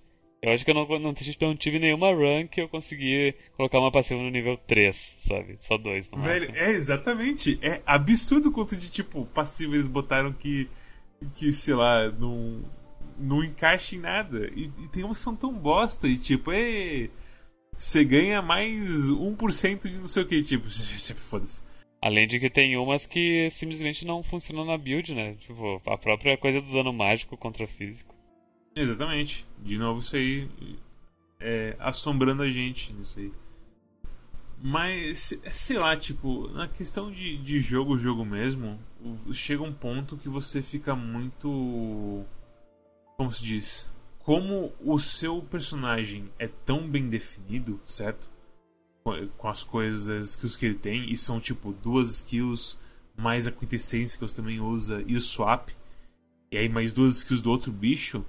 Eu 0.43 0.53
acho 0.53 0.65
que 0.65 0.71
eu 0.71 0.75
não, 0.75 0.87
não, 0.89 1.15
não, 1.41 1.57
tive 1.57 1.79
nenhuma 1.79 2.15
run 2.15 2.49
que 2.49 2.63
eu 2.63 2.69
consegui 2.69 3.35
colocar 3.59 3.79
uma 3.79 3.91
passiva 3.91 4.23
no 4.23 4.31
nível 4.31 4.57
3, 4.57 5.19
sabe? 5.29 5.59
Só 5.61 5.77
dois 5.77 6.09
Velho, 6.17 6.51
é 6.55 6.71
exatamente. 6.71 7.59
É 7.61 7.83
absurdo 7.85 8.51
quanto 8.51 8.75
de, 8.75 8.91
tipo, 8.91 9.27
passiva 9.27 9.75
eles 9.75 9.87
botaram 9.87 10.33
que, 10.33 10.67
que 11.35 11.53
sei 11.53 11.75
lá, 11.75 12.09
não, 12.09 12.63
não 13.19 13.45
encaixa 13.45 13.95
em 13.95 13.99
nada. 13.99 14.51
E, 14.57 14.73
e 14.83 14.89
tem 14.89 15.07
que 15.07 15.15
são 15.15 15.37
tão 15.37 15.53
bosta 15.53 16.09
e, 16.09 16.17
tipo, 16.17 16.51
é. 16.53 17.11
Você 17.75 18.05
ganha 18.05 18.43
mais 18.43 19.11
1% 19.11 19.89
de 19.89 19.97
não 19.97 20.05
sei 20.05 20.23
o 20.23 20.27
que, 20.27 20.43
tipo, 20.43 20.67
foda-se. 21.21 21.63
Além 22.03 22.27
de 22.27 22.41
que 22.41 22.49
tem 22.49 22.77
umas 22.77 23.05
que 23.05 23.49
simplesmente 23.51 24.07
não 24.07 24.23
funcionam 24.23 24.65
na 24.65 24.79
build, 24.79 25.15
né? 25.15 25.35
Tipo, 25.35 25.83
a 25.87 25.99
própria 25.99 26.37
coisa 26.39 26.61
do 26.61 26.73
dano 26.73 26.93
mágico 26.93 27.37
contra 27.37 27.67
físico. 27.67 28.15
Exatamente. 28.75 29.47
De 29.59 29.77
novo, 29.77 30.01
isso 30.01 30.17
aí 30.17 30.49
é, 31.39 31.77
assombrando 31.79 32.43
a 32.43 32.51
gente 32.51 32.93
nisso 32.93 33.19
aí. 33.19 33.33
Mas, 34.63 35.39
sei 35.51 35.79
lá, 35.79 35.97
tipo, 35.97 36.49
na 36.49 36.69
questão 36.69 37.11
de, 37.11 37.39
de 37.39 37.61
jogo, 37.61 37.97
jogo 37.97 38.25
mesmo, 38.25 38.79
chega 39.33 39.63
um 39.63 39.73
ponto 39.73 40.19
que 40.19 40.29
você 40.29 40.63
fica 40.63 40.95
muito. 40.95 42.25
Como 43.17 43.33
se 43.33 43.43
diz? 43.43 43.93
Como 44.31 44.73
o 44.81 44.97
seu 44.97 45.43
personagem 45.43 46.31
é 46.39 46.47
tão 46.47 46.89
bem 46.89 47.09
definido, 47.09 47.81
certo? 47.85 48.31
com 49.37 49.49
as 49.49 49.65
coisas, 49.65 50.09
as 50.09 50.25
skills 50.27 50.55
que 50.55 50.67
ele 50.67 50.75
tem, 50.77 51.11
e 51.11 51.17
são 51.17 51.41
tipo 51.41 51.73
duas 51.73 52.11
skills, 52.19 52.79
mais 53.17 53.49
a 53.49 53.51
quintessência 53.51 54.17
que 54.17 54.25
você 54.25 54.37
também 54.37 54.61
usa, 54.61 55.03
e 55.05 55.17
o 55.17 55.21
swap, 55.21 55.71
e 56.49 56.57
aí 56.57 56.69
mais 56.69 56.93
duas 56.93 57.17
skills 57.17 57.43
do 57.43 57.51
outro 57.51 57.73
bicho. 57.73 58.25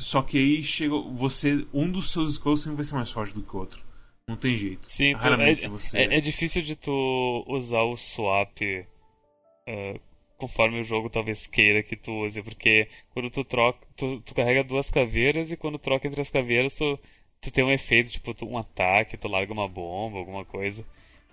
Só 0.00 0.22
que 0.22 0.38
aí 0.38 0.64
chega 0.64 0.96
você. 0.96 1.66
Um 1.74 1.92
dos 1.92 2.10
seus 2.10 2.30
skills 2.30 2.62
sempre 2.62 2.76
vai 2.76 2.84
ser 2.86 2.94
mais 2.94 3.12
forte 3.12 3.34
do 3.34 3.42
que 3.42 3.54
o 3.54 3.58
outro. 3.58 3.84
Não 4.26 4.34
tem 4.34 4.56
jeito. 4.56 4.90
Sim, 4.90 5.12
Raramente 5.12 5.66
é, 5.66 5.68
você... 5.68 5.98
é, 5.98 6.16
é 6.16 6.20
difícil 6.22 6.62
de 6.62 6.74
tu 6.74 7.44
usar 7.46 7.82
o 7.82 7.98
swap 7.98 8.62
uh, 8.62 10.00
conforme 10.36 10.80
o 10.80 10.84
jogo 10.84 11.10
talvez 11.10 11.46
queira 11.46 11.82
que 11.82 11.96
tu 11.96 12.24
use, 12.24 12.42
porque 12.42 12.88
quando 13.12 13.30
tu 13.30 13.44
troca, 13.44 13.78
tu, 13.96 14.20
tu 14.20 14.34
carrega 14.34 14.62
duas 14.62 14.90
caveiras 14.90 15.50
e 15.50 15.56
quando 15.56 15.78
troca 15.78 16.06
entre 16.06 16.20
as 16.20 16.30
caveiras 16.30 16.74
tu, 16.74 16.98
tu 17.40 17.50
tem 17.50 17.64
um 17.64 17.70
efeito, 17.70 18.10
tipo, 18.10 18.34
tu, 18.34 18.46
um 18.46 18.58
ataque, 18.58 19.16
tu 19.16 19.28
larga 19.28 19.52
uma 19.52 19.68
bomba, 19.68 20.18
alguma 20.18 20.44
coisa. 20.44 20.84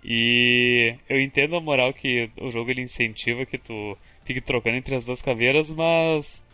E 0.02 0.94
eu 1.08 1.20
entendo 1.20 1.56
a 1.56 1.60
moral 1.60 1.92
que 1.94 2.30
o 2.40 2.50
jogo 2.50 2.70
ele 2.70 2.82
incentiva 2.82 3.46
que 3.46 3.56
tu 3.56 3.96
fique 4.24 4.40
trocando 4.40 4.76
entre 4.76 4.94
as 4.94 5.04
duas 5.04 5.22
caveiras, 5.22 5.70
mas 5.70 6.44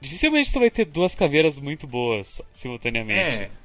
dificilmente 0.00 0.52
tu 0.52 0.58
vai 0.58 0.70
ter 0.70 0.84
duas 0.84 1.14
caveiras 1.14 1.60
muito 1.60 1.86
boas 1.86 2.42
simultaneamente. 2.50 3.42
É. 3.42 3.61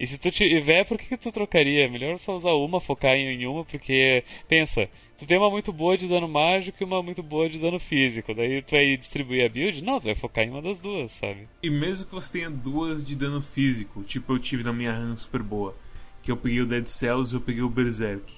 E 0.00 0.06
se 0.06 0.16
tu 0.16 0.30
tiver, 0.30 0.84
por 0.84 0.96
que, 0.96 1.06
que 1.06 1.16
tu 1.16 1.32
trocaria? 1.32 1.90
Melhor 1.90 2.18
só 2.18 2.36
usar 2.36 2.52
uma, 2.52 2.80
focar 2.80 3.16
em 3.16 3.44
uma, 3.46 3.64
porque 3.64 4.22
pensa, 4.48 4.88
tu 5.16 5.26
tem 5.26 5.36
uma 5.36 5.50
muito 5.50 5.72
boa 5.72 5.96
de 5.96 6.06
dano 6.06 6.28
mágico 6.28 6.78
e 6.80 6.84
uma 6.84 7.02
muito 7.02 7.20
boa 7.20 7.48
de 7.48 7.58
dano 7.58 7.80
físico. 7.80 8.32
Daí 8.32 8.62
tu 8.62 8.70
vai 8.70 8.96
distribuir 8.96 9.44
a 9.44 9.48
build? 9.48 9.82
Não, 9.82 9.98
tu 9.98 10.04
vai 10.04 10.14
focar 10.14 10.44
em 10.44 10.50
uma 10.50 10.62
das 10.62 10.78
duas, 10.78 11.10
sabe? 11.10 11.48
E 11.60 11.68
mesmo 11.68 12.06
que 12.06 12.14
você 12.14 12.38
tenha 12.38 12.50
duas 12.50 13.04
de 13.04 13.16
dano 13.16 13.42
físico, 13.42 14.04
tipo 14.04 14.34
eu 14.34 14.38
tive 14.38 14.62
na 14.62 14.72
minha 14.72 14.92
run 14.92 15.16
super 15.16 15.42
boa, 15.42 15.74
que 16.22 16.30
eu 16.30 16.36
peguei 16.36 16.60
o 16.60 16.66
Dead 16.66 16.86
Cells 16.86 17.34
e 17.34 17.36
eu 17.36 17.40
peguei 17.40 17.62
o 17.62 17.68
Berserk. 17.68 18.32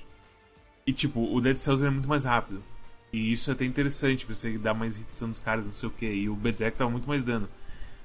E 0.87 0.95
tipo, 0.95 1.21
o 1.21 1.41
Dead 1.43 1.57
Cells 1.57 1.85
é 1.85 1.91
muito 1.91 2.09
mais 2.09 2.25
rápido. 2.25 2.65
E 3.13 3.33
isso 3.33 3.51
é 3.51 3.53
até 3.53 3.67
interessante, 3.67 4.25
pra 4.25 4.35
você 4.35 4.57
dar 4.57 4.73
mais 4.73 4.97
hits 4.97 5.21
nos 5.21 5.41
caras, 5.41 5.67
não 5.67 5.73
sei 5.73 5.89
o 5.89 5.93
que. 5.93 6.07
E 6.07 6.29
o 6.29 6.35
Berserk 6.35 6.79
tava 6.79 6.91
muito 6.91 7.09
mais 7.09 7.23
dano. 7.23 7.49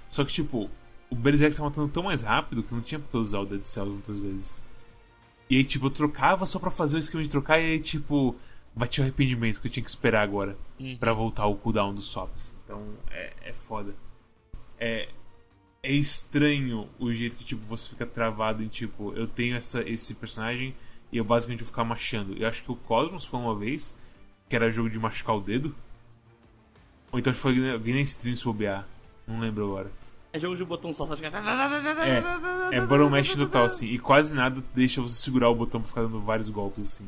Só 0.10 0.26
que 0.26 0.34
tipo, 0.34 0.70
o 1.16 1.22
Berserk 1.22 1.56
tava 1.56 1.70
matando 1.70 1.88
tão 1.90 2.04
mais 2.04 2.22
rápido 2.22 2.62
que 2.64 2.74
não 2.74 2.82
tinha 2.82 3.00
porque 3.00 3.16
usar 3.18 3.40
o 3.40 3.46
Dead 3.46 3.64
Cells 3.66 3.92
muitas 3.94 4.20
vezes. 4.20 4.62
E 5.50 5.58
aí, 5.58 5.64
tipo, 5.64 5.86
eu 5.86 5.92
trocava 5.92 6.46
só 6.46 6.60
pra 6.60 6.70
fazer 6.72 6.98
o 6.98 7.00
esquema 7.00 7.24
de 7.24 7.30
trocar 7.30 7.60
e 7.60 7.64
aí, 7.66 7.80
tipo, 7.80 8.36
batia 8.76 9.04
o 9.04 9.06
arrependimento 9.06 9.62
que 9.62 9.68
eu 9.68 9.72
tinha 9.72 9.84
que 9.84 9.90
esperar 9.90 10.22
agora 10.24 10.58
Uhum. 10.80 10.98
pra 10.98 11.14
voltar 11.14 11.46
o 11.46 11.56
cooldown 11.56 11.94
dos 11.94 12.06
swaps. 12.06 12.54
Então 12.64 12.84
é, 13.10 13.34
é 13.46 13.54
foda. 13.54 13.96
É, 14.80 15.08
é 15.82 15.92
estranho 15.94 16.90
o 17.00 17.14
jeito 17.14 17.38
que, 17.38 17.46
tipo, 17.46 17.66
você 17.66 17.90
fica 17.90 18.06
travado 18.06 18.62
em, 18.64 18.68
tipo, 18.68 19.14
eu 19.14 19.28
tenho 19.28 19.56
essa, 19.56 19.82
esse 19.88 20.14
personagem 20.16 20.76
e 21.12 21.18
eu 21.18 21.24
basicamente 21.24 21.60
vou 21.60 21.68
ficar 21.68 21.84
machando. 21.86 22.36
Eu 22.38 22.48
acho 22.48 22.64
que 22.64 22.72
o 22.72 22.76
Cosmos 22.76 23.24
foi 23.24 23.40
uma 23.40 23.56
vez 23.56 23.96
que 24.50 24.56
era 24.56 24.70
jogo 24.70 24.90
de 24.90 25.00
machucar 25.00 25.36
o 25.38 25.42
dedo. 25.42 25.74
Ou 27.12 27.20
então 27.20 27.32
foi 27.34 27.72
alguém 27.72 27.94
na 27.94 28.02
stream 28.02 28.36
se 28.36 28.44
bobear. 28.44 28.86
Não 29.28 29.40
lembro 29.40 29.64
agora. 29.66 29.92
É 30.36 30.40
jogo 30.40 30.54
de 30.56 30.66
botão 30.66 30.92
só, 30.92 31.08
só 31.08 31.16
fica... 31.16 31.30
É, 32.74 32.78
é 32.78 32.82
button 32.82 33.10
mash 33.10 33.34
total, 33.36 33.66
assim. 33.66 33.88
E 33.88 33.98
quase 33.98 34.36
nada 34.36 34.62
deixa 34.74 35.02
você 35.02 35.16
segurar 35.16 35.50
o 35.50 35.56
botão 35.56 35.80
pra 35.80 35.88
ficar 35.88 36.02
dando 36.02 36.20
vários 36.20 36.50
golpes, 36.50 36.84
assim. 36.84 37.08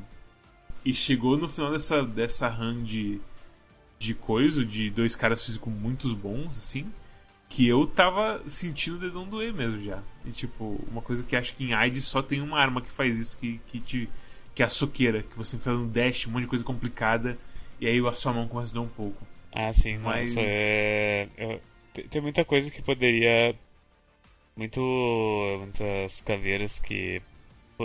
E 0.85 0.93
chegou 0.93 1.37
no 1.37 1.49
final 1.49 1.71
dessa, 1.71 2.05
dessa 2.05 2.47
run 2.47 2.83
de, 2.83 3.19
de 3.99 4.13
coisa, 4.13 4.63
de 4.63 4.89
dois 4.89 5.13
caras 5.13 5.43
físicos 5.43 5.73
muito 5.73 6.15
bons, 6.15 6.55
assim, 6.57 6.89
que 7.49 7.67
eu 7.67 7.85
tava 7.85 8.41
sentindo 8.47 8.95
o 8.95 8.99
dedão 8.99 9.27
doer 9.27 9.53
mesmo 9.53 9.77
já. 9.77 10.01
E, 10.25 10.31
tipo, 10.31 10.81
uma 10.89 11.01
coisa 11.01 11.21
que 11.21 11.35
acho 11.35 11.53
que 11.53 11.65
em 11.65 11.73
AIDS 11.73 12.05
só 12.05 12.21
tem 12.21 12.39
uma 12.39 12.57
arma 12.57 12.79
que 12.79 12.89
faz 12.89 13.17
isso, 13.17 13.37
que, 13.37 13.59
que, 13.67 13.81
te, 13.81 14.09
que 14.55 14.63
é 14.63 14.65
a 14.65 14.69
soqueira, 14.69 15.21
que 15.21 15.37
você 15.37 15.57
fica 15.57 15.71
dando 15.73 15.87
dash, 15.87 16.27
um 16.27 16.31
monte 16.31 16.43
de 16.43 16.47
coisa 16.47 16.63
complicada, 16.63 17.37
e 17.81 17.87
aí 17.87 17.99
a 18.07 18.11
sua 18.13 18.31
mão 18.31 18.47
começa 18.47 18.71
a 18.71 18.75
doer 18.75 18.85
um 18.85 18.89
pouco. 18.89 19.27
Ah, 19.53 19.73
sim, 19.73 19.97
Mas- 19.97 20.29
nossa, 20.33 20.47
é... 20.47 21.27
eu- 21.37 21.61
tem- 22.03 22.21
muita 22.21 22.43
coisa 22.45 22.69
que 22.69 22.81
poderia... 22.81 23.55
Muito... 24.55 24.81
Muitas 25.59 26.21
caveiras 26.21 26.79
que 26.79 27.21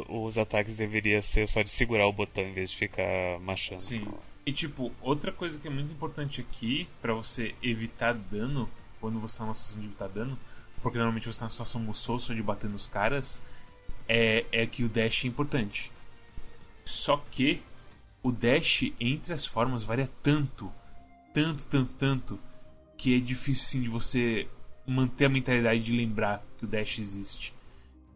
os 0.09 0.39
ataques 0.39 0.77
deveriam 0.77 1.21
ser 1.21 1.47
só 1.47 1.63
de 1.63 1.71
segurar 1.71 2.07
o 2.07 2.13
botão 2.13 2.45
em 2.45 2.53
vez 2.53 2.71
de 2.71 2.77
ficar 2.77 3.39
machando. 3.41 3.83
Sim. 3.83 4.07
E 4.45 4.53
tipo, 4.53 4.91
outra 5.01 5.31
coisa 5.31 5.59
que 5.59 5.69
é 5.69 5.71
muito 5.71 5.93
importante 5.93 6.41
aqui 6.41 6.89
pra 7.01 7.13
você 7.15 7.55
evitar 7.63 8.15
dano 8.15 8.69
quando 9.01 9.21
você 9.21 9.39
tá 9.39 9.45
numa 9.45 9.55
situação 9.55 9.81
de 9.81 9.87
evitar 9.89 10.09
dano, 10.09 10.39
porque 10.83 10.97
normalmente 10.97 11.27
você 11.27 11.39
tá 11.39 11.45
na 11.45 11.51
situação 11.51 11.81
mussoso 11.81 12.35
de 12.35 12.43
bater 12.43 12.71
nos 12.71 12.87
caras, 12.87 13.41
é, 14.09 14.45
é 14.51 14.67
que 14.67 14.83
o 14.83 14.89
dash 14.89 15.25
é 15.25 15.29
importante. 15.29 15.93
Só 16.85 17.23
que 17.31 17.63
o 18.23 18.33
dash 18.33 18.93
entre 18.99 19.33
as 19.33 19.45
formas 19.45 19.83
varia 19.83 20.11
tanto, 20.23 20.73
tanto, 21.35 21.67
tanto, 21.69 21.95
tanto, 21.95 22.41
que 23.03 23.17
é 23.17 23.19
difícil 23.19 23.65
sim 23.67 23.83
de 23.83 23.89
você 23.89 24.47
manter 24.87 25.25
a 25.25 25.29
mentalidade 25.29 25.81
de 25.83 25.93
lembrar 25.93 26.41
que 26.57 26.65
o 26.65 26.69
dash 26.69 27.01
existe. 27.01 27.53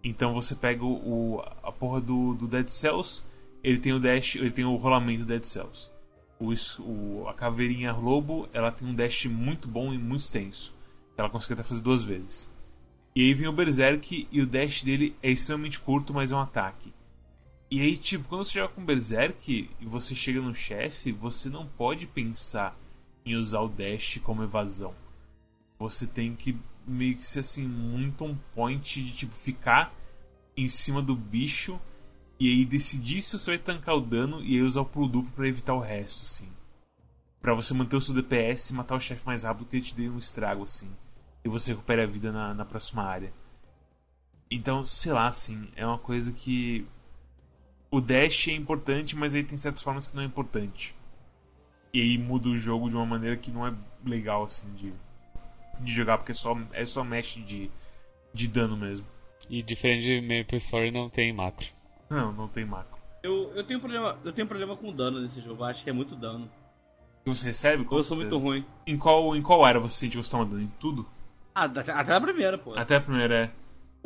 Então 0.05 0.33
você 0.33 0.55
pega 0.55 0.85
o, 0.85 1.35
o- 1.39 1.41
a 1.61 1.73
porra 1.73 2.01
do, 2.01 2.35
do 2.35 2.47
Dead 2.47 2.69
Cells, 2.69 3.25
ele 3.65 3.79
tem 3.79 3.93
o 3.93 3.99
dash, 3.99 4.37
ele 4.37 4.53
tem 4.53 4.65
o 4.65 4.77
rolamento 4.77 5.23
do 5.23 5.27
Dead 5.27 5.43
Cells. 5.43 5.91
O, 6.39 6.53
o- 6.83 7.29
a 7.29 7.35
caveirinha 7.35 7.93
lobo, 7.93 8.49
ela 8.53 8.71
tem 8.71 8.87
um 8.87 8.95
dash 8.95 9.27
muito 9.27 9.67
bom 9.67 9.93
e 9.93 9.99
muito 9.99 10.21
extenso. 10.21 10.73
Ela 11.17 11.29
consegue 11.29 11.55
até 11.55 11.65
fazer 11.65 11.81
duas 11.81 12.05
vezes. 12.05 12.49
E 13.13 13.23
aí 13.23 13.35
vem 13.35 13.49
o 13.49 13.53
Berserk 13.53 14.29
e 14.31 14.41
o 14.41 14.47
dash 14.47 14.85
dele 14.85 15.17
é 15.21 15.33
extremamente 15.33 15.81
curto, 15.81 16.15
mas 16.15 16.31
é 16.31 16.37
um 16.37 16.41
ataque. 16.41 16.95
E 17.69 17.81
aí, 17.81 17.97
tipo, 17.97 18.29
quando 18.29 18.45
você 18.45 18.53
joga 18.61 18.73
com 18.73 18.85
Berserk 18.85 19.69
e 19.81 19.85
você 19.85 20.15
chega 20.15 20.41
no 20.41 20.55
chefe, 20.55 21.11
você 21.11 21.49
não 21.49 21.67
pode 21.67 22.07
pensar 22.07 22.79
em 23.27 23.35
usar 23.35 23.61
o 23.61 23.69
dash 23.69 24.19
como 24.23 24.45
evasão. 24.45 24.95
Você 25.79 26.07
tem 26.07 26.35
que 26.35 26.57
meio 26.87 27.17
que 27.17 27.27
ser 27.27 27.41
assim, 27.41 27.67
muito 27.67 28.25
on 28.25 28.37
point 28.55 29.03
de 29.03 29.13
tipo 29.13 29.35
ficar 29.35 29.93
em 30.57 30.69
cima 30.69 31.03
do 31.03 31.15
bicho 31.15 31.79
e 32.39 32.49
aí 32.49 32.65
decidir 32.65 33.21
se 33.21 33.39
você 33.39 33.53
vai 33.53 33.59
tancar 33.59 33.97
o 33.97 34.01
dano 34.01 34.43
e 34.43 34.55
aí 34.55 34.63
usar 34.63 34.83
o 34.83 34.87
pulo 34.87 35.09
duplo 35.09 35.33
pra 35.33 35.49
evitar 35.49 35.75
o 35.75 35.81
resto, 35.81 36.23
assim. 36.23 36.49
Pra 37.41 37.55
você 37.55 37.75
manter 37.75 37.97
o 37.97 38.01
seu 38.01 38.15
DPS 38.15 38.71
e 38.71 38.75
matar 38.75 38.95
o 38.95 39.01
chefe 39.01 39.27
mais 39.27 39.43
rápido 39.43 39.67
que 39.67 39.77
ele 39.77 39.85
te 39.85 39.95
dê 39.95 40.09
um 40.09 40.19
estrago, 40.19 40.63
assim. 40.63 40.89
E 41.45 41.49
você 41.49 41.73
recupera 41.73 42.05
a 42.05 42.07
vida 42.07 42.33
na, 42.33 42.55
na 42.55 42.65
próxima 42.65 43.03
área. 43.03 43.33
Então, 44.51 44.85
sei 44.85 45.13
lá, 45.13 45.29
assim, 45.29 45.69
é 45.77 45.87
uma 45.87 45.99
coisa 45.99 46.33
que. 46.33 46.87
O 47.91 48.01
dash 48.01 48.49
é 48.49 48.53
importante, 48.53 49.17
mas 49.17 49.35
aí 49.35 49.45
tem 49.45 49.57
certas 49.57 49.83
formas 49.83 50.07
que 50.07 50.15
não 50.15 50.23
é 50.23 50.27
importante. 50.27 50.96
E 51.97 52.01
aí 52.03 52.19
muda 52.19 52.51
o 52.51 52.59
jogo 52.59 52.91
de 52.91 52.95
uma 52.95 53.07
maneira 53.07 53.39
que 53.39 53.51
não 53.51 53.67
é 53.67 53.73
legal, 54.05 54.45
assim, 54.45 54.71
de, 54.75 54.93
de 55.81 55.95
jogar, 55.95 56.19
porque 56.19 56.33
é 56.33 56.35
só, 56.35 56.55
é 56.75 56.85
só 56.85 57.03
mesh 57.03 57.43
de, 57.43 57.71
de 58.35 58.47
dano 58.47 58.77
mesmo. 58.77 59.07
E 59.49 59.63
diferente 59.63 60.05
de 60.05 60.21
Maple 60.21 60.59
Story 60.59 60.91
não 60.91 61.09
tem 61.09 61.33
macro. 61.33 61.69
Não, 62.11 62.33
não 62.33 62.49
tem 62.49 62.67
macro. 62.67 62.99
Eu, 63.23 63.51
eu, 63.55 63.65
tenho 63.65 63.81
problema, 63.81 64.19
eu 64.23 64.31
tenho 64.31 64.47
problema 64.47 64.77
com 64.77 64.93
dano 64.93 65.23
nesse 65.23 65.41
jogo, 65.41 65.63
eu 65.63 65.65
acho 65.65 65.85
que 65.85 65.89
é 65.89 65.93
muito 65.95 66.15
dano. 66.15 66.51
Você 67.25 67.47
recebe? 67.47 67.87
Eu 67.91 68.03
sou 68.03 68.19
muito 68.19 68.37
ruim. 68.37 68.63
Em 68.87 68.99
qual, 68.99 69.35
em 69.35 69.41
qual 69.41 69.65
área 69.65 69.81
você 69.81 70.01
sente 70.01 70.19
que 70.19 70.23
você 70.23 70.31
toma 70.31 70.45
dano? 70.45 70.65
Em 70.65 70.73
tudo? 70.79 71.09
Ah, 71.55 71.65
até 71.65 72.13
a 72.15 72.21
primeira, 72.21 72.59
pô. 72.59 72.79
Até 72.79 72.97
a 72.97 73.01
primeira 73.01 73.35
é. 73.35 73.51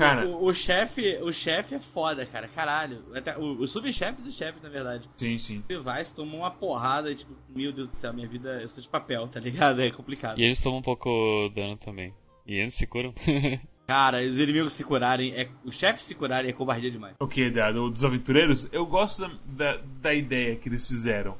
Cara, 0.01 0.26
O, 0.26 0.44
o, 0.44 0.46
o 0.48 0.55
chefe, 0.55 1.18
o 1.22 1.32
chefe 1.32 1.74
é 1.74 1.78
foda, 1.80 2.24
cara, 2.26 2.48
caralho. 2.48 3.03
Até, 3.14 3.36
o, 3.38 3.61
o 3.61 3.68
subchefe 3.68 4.20
do 4.22 4.30
chefe, 4.32 4.59
na 4.62 4.68
verdade. 4.68 5.09
sim, 5.16 5.36
sim. 5.38 5.62
Você 5.66 5.78
vai, 5.78 6.05
você 6.05 6.14
toma 6.14 6.34
uma 6.36 6.51
porrada 6.51 7.11
e 7.11 7.14
tipo, 7.14 7.32
meu 7.48 7.72
Deus 7.72 7.88
do 7.88 7.96
céu, 7.96 8.12
minha 8.12 8.26
vida, 8.28 8.61
eu 8.62 8.68
sou 8.68 8.82
de 8.82 8.88
papel, 8.88 9.26
tá 9.28 9.38
ligado? 9.40 9.80
É 9.82 9.90
complicado. 9.90 10.38
E 10.38 10.44
eles 10.44 10.61
tomam 10.61 10.78
um 10.80 10.82
pouco 10.82 11.51
dano 11.55 11.76
também. 11.76 12.12
E 12.46 12.55
eles 12.55 12.74
se 12.74 12.86
curam. 12.86 13.14
Cara, 13.86 14.22
os 14.24 14.38
inimigos 14.38 14.72
se 14.74 14.84
curarem, 14.84 15.32
é, 15.34 15.48
os 15.64 15.74
chefes 15.74 16.05
se 16.05 16.14
curarem 16.14 16.48
é 16.51 16.53
covardia 16.53 16.90
demais. 16.90 17.16
O 17.18 17.26
que, 17.26 17.51
da, 17.51 17.72
do- 17.72 17.90
dos 17.90 18.05
aventureiros? 18.05 18.68
Eu 18.70 18.86
gosto 18.86 19.26
da, 19.26 19.74
da, 19.74 19.80
da 20.01 20.14
ideia 20.14 20.55
que 20.55 20.68
eles 20.68 20.86
fizeram. 20.86 21.36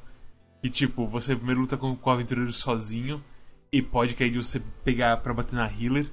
Que, 0.61 0.69
tipo, 0.69 1.07
você 1.07 1.33
primeiro 1.35 1.61
luta 1.61 1.77
com, 1.77 1.95
com 1.95 2.09
o 2.09 2.13
aventureiro 2.13 2.51
sozinho. 2.51 3.23
E 3.71 3.81
pode 3.81 4.15
cair 4.15 4.29
de 4.31 4.37
você 4.43 4.61
pegar 4.83 5.15
pra 5.17 5.33
bater 5.33 5.55
na 5.55 5.65
healer. 5.65 6.07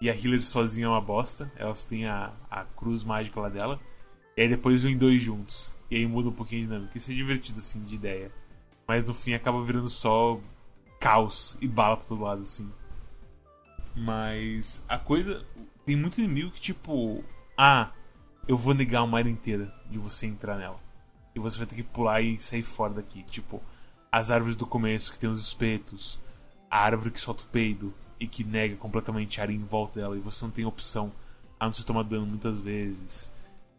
E 0.00 0.10
a 0.10 0.14
healer 0.14 0.42
sozinha 0.42 0.86
é 0.86 0.88
uma 0.88 1.00
bosta. 1.00 1.50
Ela 1.56 1.74
só 1.74 1.88
tem 1.88 2.06
a, 2.06 2.32
a 2.50 2.64
cruz 2.64 3.04
mágica 3.04 3.40
lá 3.40 3.48
dela. 3.48 3.80
E 4.36 4.42
aí 4.42 4.48
depois 4.48 4.82
vem 4.82 4.96
dois 4.96 5.22
juntos. 5.22 5.74
E 5.90 5.96
aí 5.96 6.06
muda 6.06 6.28
um 6.28 6.32
pouquinho 6.32 6.62
de 6.62 6.66
dinâmica. 6.66 6.96
Isso 6.96 7.10
é 7.10 7.14
divertido, 7.14 7.58
assim, 7.58 7.82
de 7.82 7.94
ideia. 7.94 8.32
Mas 8.86 9.04
no 9.04 9.14
fim 9.14 9.34
acaba 9.34 9.62
virando 9.64 9.88
só 9.88 10.40
caos 11.00 11.56
e 11.60 11.68
bala 11.68 11.96
pra 11.96 12.06
todo 12.06 12.22
lado, 12.22 12.42
assim. 12.42 12.70
Mas 13.94 14.84
a 14.88 14.98
coisa. 14.98 15.44
Tem 15.86 15.96
muito 15.96 16.18
inimigo 16.18 16.50
que, 16.50 16.60
tipo. 16.60 17.22
Ah, 17.56 17.92
eu 18.48 18.56
vou 18.56 18.74
negar 18.74 19.04
uma 19.04 19.18
área 19.18 19.30
inteira 19.30 19.72
de 19.90 19.98
você 19.98 20.26
entrar 20.26 20.56
nela. 20.56 20.80
E 21.34 21.38
você 21.38 21.58
vai 21.58 21.66
ter 21.66 21.76
que 21.76 21.82
pular 21.82 22.20
e 22.20 22.36
sair 22.36 22.62
fora 22.62 22.94
daqui. 22.94 23.22
Tipo, 23.22 23.62
as 24.10 24.30
árvores 24.30 24.56
do 24.56 24.66
começo 24.66 25.12
que 25.12 25.18
tem 25.18 25.30
os 25.30 25.40
espetos, 25.40 26.20
a 26.70 26.78
árvore 26.78 27.10
que 27.10 27.20
solta 27.20 27.44
o 27.44 27.46
peido 27.48 27.94
e 28.24 28.28
que 28.28 28.42
nega 28.42 28.76
completamente 28.76 29.38
a 29.38 29.44
área 29.44 29.52
em 29.52 29.62
volta 29.62 30.00
dela 30.00 30.16
e 30.16 30.20
você 30.20 30.44
não 30.44 30.50
tem 30.50 30.64
opção 30.64 31.12
a 31.60 31.66
não 31.66 31.72
ser 31.72 31.84
tomar 31.84 32.02
dano 32.02 32.26
muitas 32.26 32.58
vezes. 32.58 33.30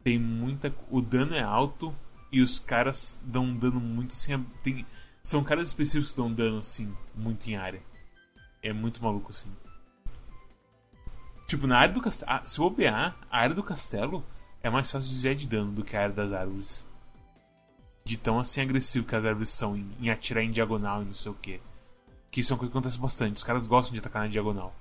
Tem 0.04 0.20
muita. 0.20 0.74
O 0.90 1.02
dano 1.02 1.34
é 1.34 1.42
alto 1.42 1.94
e 2.32 2.42
os 2.42 2.60
caras 2.60 3.20
dão 3.24 3.56
dano 3.56 3.80
muito 3.80 4.12
assim. 4.12 4.46
Tem... 4.62 4.86
São 5.22 5.44
caras 5.44 5.68
específicos 5.70 6.12
que 6.12 6.18
dão 6.18 6.32
dano 6.32 6.60
assim, 6.60 6.96
muito 7.16 7.48
em 7.50 7.56
área. 7.56 7.82
É 8.62 8.72
muito 8.72 9.04
maluco 9.04 9.32
assim. 9.32 9.52
Tipo, 11.48 11.66
na 11.66 11.80
área 11.80 11.94
do 11.94 12.02
castelo. 12.02 12.42
se 12.46 12.58
bobear, 12.60 13.18
a 13.30 13.40
área 13.40 13.56
do 13.56 13.64
castelo 13.64 14.24
é 14.62 14.70
mais 14.70 14.92
fácil 14.92 15.10
de 15.10 15.16
desviar 15.16 15.36
de 15.36 15.48
dano 15.48 15.72
do 15.72 15.84
que 15.84 15.96
a 15.96 16.04
área 16.04 16.16
das 16.16 16.34
árvores. 16.34 16.88
De 18.04 18.16
tão 18.16 18.38
assim 18.38 18.62
agressivo 18.62 19.08
que 19.08 19.16
as 19.16 19.26
árvores 19.26 19.50
são 19.50 19.76
em, 19.76 19.90
em 20.00 20.10
atirar 20.12 20.44
em 20.44 20.52
diagonal 20.52 21.02
e 21.02 21.06
não 21.06 21.14
sei 21.14 21.32
o 21.32 21.36
que. 21.36 21.60
Que 22.36 22.42
isso 22.42 22.52
é 22.52 22.54
uma 22.54 22.60
coisa 22.60 22.70
que 22.70 22.78
acontece 22.78 23.00
bastante. 23.00 23.38
Os 23.38 23.46
caras 23.46 23.66
gostam 23.66 23.94
de 23.94 24.00
atacar 24.00 24.24
na 24.24 24.28
diagonal. 24.28 24.76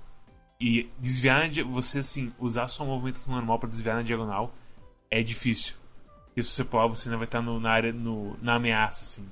E 0.59 0.89
desviar, 0.99 1.49
você 1.63 1.99
assim, 1.99 2.33
usar 2.37 2.67
sua 2.67 2.85
movimentação 2.85 3.33
normal 3.33 3.59
para 3.59 3.69
desviar 3.69 3.95
na 3.95 4.01
diagonal 4.01 4.53
é 5.09 5.23
difícil. 5.23 5.75
Porque 6.25 6.43
se 6.43 6.49
você 6.49 6.65
pular, 6.65 6.85
você 6.87 7.07
ainda 7.07 7.17
vai 7.17 7.23
estar 7.23 7.41
no, 7.41 7.57
na 7.57 7.71
área, 7.71 7.93
no, 7.93 8.35
na 8.41 8.55
ameaça, 8.55 9.03
assim. 9.03 9.25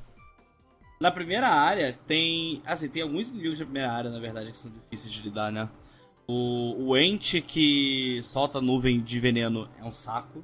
Na 1.01 1.11
primeira 1.11 1.49
área 1.49 1.99
tem. 2.07 2.61
Assim, 2.65 2.87
tem 2.87 3.01
alguns 3.01 3.29
inimigos 3.29 3.59
da 3.59 3.65
primeira 3.65 3.91
área, 3.91 4.09
na 4.09 4.19
verdade, 4.19 4.51
que 4.51 4.57
são 4.57 4.71
difíceis 4.71 5.13
de 5.13 5.21
lidar, 5.21 5.51
né? 5.51 5.67
O, 6.25 6.91
o 6.91 6.97
ente 6.97 7.41
que 7.41 8.21
solta 8.23 8.61
nuvem 8.61 9.01
de 9.01 9.19
veneno 9.19 9.67
é 9.77 9.83
um 9.83 9.91
saco. 9.91 10.41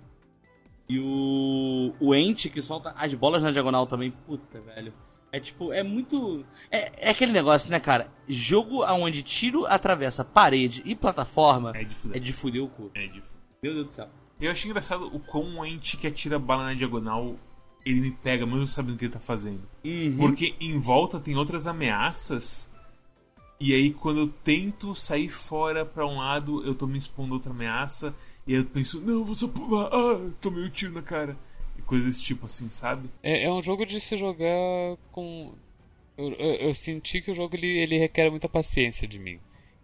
E 0.90 1.00
o, 1.00 1.94
o 1.98 2.14
ente 2.14 2.50
que 2.50 2.62
solta 2.62 2.90
as 2.98 3.14
bolas 3.14 3.42
na 3.42 3.52
diagonal 3.52 3.88
também, 3.88 4.12
puta, 4.12 4.60
velho. 4.60 4.94
É 5.32 5.40
tipo, 5.40 5.72
é 5.72 5.84
muito. 5.84 6.44
É, 6.72 7.08
é 7.08 7.10
aquele 7.12 7.32
negócio, 7.32 7.70
né, 7.70 7.80
cara? 7.80 8.12
Jogo 8.28 8.84
onde 8.84 9.22
tiro 9.22 9.66
atravessa 9.66 10.26
parede 10.26 10.82
e 10.86 10.96
plataforma 10.96 11.72
É 11.76 11.84
de 11.84 11.94
fuder. 11.94 12.18
é 12.18 12.20
de 12.20 12.34
fuder 12.34 12.64
o 12.64 12.68
cu. 12.68 12.92
É 12.96 13.06
de 13.08 13.22
fuder. 13.22 13.40
Meu 13.62 13.74
Deus 13.74 13.86
do 13.88 13.92
céu. 13.92 14.10
Eu 14.40 14.52
achei 14.52 14.70
engraçado 14.70 15.08
o 15.14 15.20
quão 15.20 15.44
um 15.44 15.66
ente 15.66 15.98
que 15.98 16.08
atira 16.08 16.40
bala 16.40 16.64
na 16.66 16.74
diagonal 16.74 17.36
ele 17.86 18.02
me 18.02 18.12
pega, 18.12 18.46
mesmo 18.46 18.66
sabendo 18.66 18.96
o 18.96 18.98
que 18.98 19.06
ele 19.06 19.14
tá 19.14 19.20
fazendo. 19.20 19.62
Uhum. 19.84 20.18
Porque 20.18 20.56
em 20.60 20.80
volta 20.80 21.20
tem 21.20 21.36
outras 21.36 21.68
ameaças. 21.68 22.70
E 23.60 23.74
aí, 23.74 23.92
quando 23.92 24.22
eu 24.22 24.28
tento 24.28 24.96
sair 24.96 25.28
fora 25.28 25.84
pra 25.86 26.06
um 26.08 26.18
lado, 26.18 26.66
eu 26.66 26.74
tô 26.74 26.88
me 26.88 26.98
expondo 26.98 27.34
a 27.34 27.38
outra 27.38 27.52
ameaça. 27.52 28.14
E 28.48 28.54
aí 28.54 28.60
eu 28.62 28.66
penso, 28.66 29.02
não, 29.02 29.24
vou 29.24 29.36
só 29.36 29.48
pular. 29.48 29.90
Ah, 29.92 30.30
tomei 30.40 30.64
um 30.64 30.70
tiro 30.70 30.94
na 30.94 31.02
cara. 31.02 31.38
Coisas 31.90 32.06
desse 32.06 32.24
tipo 32.24 32.46
assim, 32.46 32.70
sabe? 32.70 33.10
É, 33.24 33.46
é 33.46 33.52
um 33.52 33.64
jogo 33.64 33.84
de 33.84 34.00
se 34.00 34.16
jogar 34.16 34.96
com. 35.12 35.56
Eu, 36.16 36.34
eu, 36.34 36.54
eu 36.56 36.74
senti 36.76 37.20
que 37.20 37.32
o 37.32 37.34
jogo 37.34 37.56
ele, 37.56 37.82
ele 37.82 37.98
requer 37.98 38.30
muita 38.30 38.48
paciência 38.48 39.08
de 39.08 39.18
mim. 39.18 39.40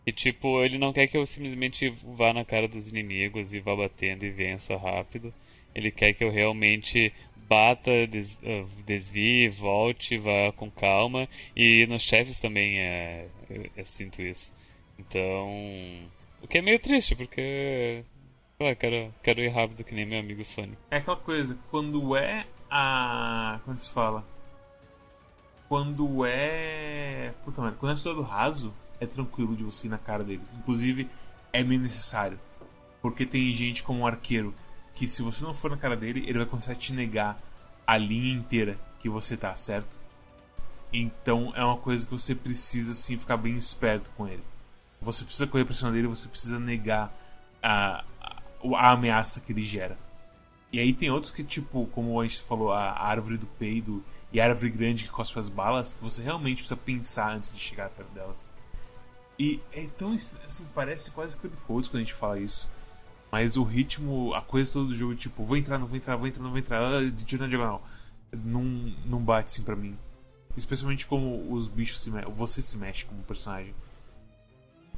E 0.05 0.11
tipo, 0.11 0.63
ele 0.63 0.77
não 0.77 0.93
quer 0.93 1.07
que 1.07 1.17
eu 1.17 1.25
simplesmente 1.25 1.89
vá 2.03 2.31
na 2.31 2.45
cara 2.45 2.67
dos 2.67 2.87
inimigos 2.87 3.55
e 3.55 3.59
vá 3.59 3.75
batendo 3.75 4.23
e 4.23 4.29
vença 4.29 4.77
rápido. 4.77 5.33
Ele 5.73 5.89
quer 5.89 6.13
que 6.13 6.23
eu 6.23 6.29
realmente 6.29 7.11
bata, 7.49 8.05
des, 8.05 8.35
uh, 8.43 8.67
desvie, 8.85 9.49
volte, 9.49 10.15
vá 10.15 10.51
com 10.51 10.69
calma. 10.69 11.27
E 11.55 11.87
nos 11.87 12.03
chefes 12.03 12.39
também 12.39 12.79
é, 12.79 13.25
eu, 13.49 13.65
eu 13.75 13.85
sinto 13.85 14.21
isso. 14.21 14.53
Então. 14.99 15.49
O 16.43 16.47
que 16.47 16.59
é 16.59 16.61
meio 16.61 16.77
triste, 16.77 17.15
porque. 17.15 18.03
Sei 18.57 18.69
lá, 18.69 18.75
quero, 18.75 19.13
quero 19.21 19.41
ir 19.41 19.49
rápido 19.49 19.83
que 19.83 19.93
nem 19.93 20.05
meu 20.05 20.19
amigo 20.19 20.43
Sonic. 20.45 20.77
É 20.89 20.97
aquela 20.97 21.17
coisa, 21.17 21.57
quando 21.69 22.15
é 22.15 22.45
a. 22.69 23.59
Como 23.65 23.77
se 23.77 23.89
fala? 23.89 24.25
Quando 25.67 26.25
é. 26.25 27.33
Puta 27.43 27.61
merda, 27.61 27.77
quando 27.79 27.93
é 27.93 27.95
só 27.95 28.13
do 28.13 28.21
raso, 28.21 28.73
é 28.99 29.05
tranquilo 29.05 29.55
de 29.55 29.63
você 29.63 29.87
ir 29.87 29.89
na 29.89 29.97
cara 29.97 30.23
deles. 30.23 30.53
Inclusive, 30.53 31.09
é 31.51 31.63
meio 31.63 31.81
necessário. 31.81 32.39
Porque 33.01 33.25
tem 33.25 33.51
gente 33.53 33.83
como 33.83 34.01
um 34.01 34.07
arqueiro 34.07 34.53
que 34.93 35.07
se 35.07 35.21
você 35.21 35.43
não 35.43 35.53
for 35.53 35.69
na 35.69 35.77
cara 35.77 35.95
dele, 35.95 36.23
ele 36.27 36.39
vai 36.39 36.47
começar 36.47 36.71
a 36.71 36.75
te 36.75 36.93
negar 36.93 37.39
a 37.85 37.97
linha 37.97 38.33
inteira 38.33 38.79
que 38.99 39.09
você 39.09 39.35
tá, 39.35 39.55
certo? 39.55 39.99
Então 40.91 41.51
é 41.55 41.63
uma 41.63 41.77
coisa 41.77 42.05
que 42.05 42.11
você 42.11 42.33
precisa 42.33 42.93
assim 42.93 43.17
ficar 43.17 43.37
bem 43.37 43.55
esperto 43.55 44.09
com 44.11 44.27
ele. 44.27 44.43
Você 45.01 45.25
precisa 45.25 45.45
correr 45.45 45.65
pra 45.65 45.73
cima 45.75 45.91
dele, 45.91 46.07
você 46.07 46.27
precisa 46.27 46.57
negar 46.57 47.13
a, 47.61 48.03
a, 48.74 48.91
ameaça 48.91 49.39
que 49.39 49.51
ele 49.51 49.63
gera. 49.63 49.97
E 50.72 50.80
aí 50.80 50.93
tem 50.93 51.09
outros 51.09 51.32
que, 51.32 51.43
tipo, 51.43 51.88
como 51.88 52.20
a 52.20 52.24
gente 52.24 52.41
falou, 52.41 52.72
a 52.72 52.99
árvore 52.99 53.38
do 53.38 53.47
peido 53.47 54.03
e 54.32 54.41
a 54.41 54.45
árvore 54.45 54.70
grande 54.70 55.05
que 55.05 55.09
cospe 55.09 55.39
as 55.39 55.47
balas, 55.47 55.93
que 55.93 56.03
você 56.03 56.22
realmente 56.22 56.57
precisa 56.57 56.76
pensar 56.76 57.34
antes 57.34 57.53
de 57.53 57.59
chegar 57.59 57.89
perto 57.89 58.13
delas. 58.13 58.53
E 59.38 59.61
então, 59.74 60.13
assim, 60.13 60.66
parece 60.74 61.11
quase 61.11 61.38
Club 61.38 61.53
Codes 61.68 61.89
quando 61.89 62.01
a 62.01 62.03
gente 62.03 62.13
fala 62.13 62.39
isso. 62.39 62.70
Mas 63.32 63.57
o 63.57 63.63
ritmo, 63.63 64.34
a 64.34 64.41
coisa 64.41 64.72
toda 64.72 64.89
do 64.89 64.95
jogo, 64.95 65.16
tipo, 65.16 65.43
vou 65.43 65.57
entrar, 65.57 65.78
não 65.78 65.88
vou 65.88 65.97
entrar, 65.97 66.16
vou 66.16 66.28
entrar, 66.28 66.43
não 66.43 66.51
vou 66.51 66.59
entrar, 66.59 66.82
ah, 66.82 67.09
de 67.09 67.38
na 67.38 67.47
diagonal. 67.47 67.84
Não, 68.32 68.63
não 69.05 69.20
bate 69.20 69.51
assim 69.51 69.63
pra 69.63 69.76
mim. 69.76 69.97
Especialmente 70.55 71.05
como 71.05 71.51
os 71.51 71.68
bichos 71.68 72.01
se 72.01 72.09
mexem, 72.09 72.34
você 72.34 72.61
se 72.61 72.78
mexe 72.78 73.05
como 73.05 73.22
personagem. 73.24 73.74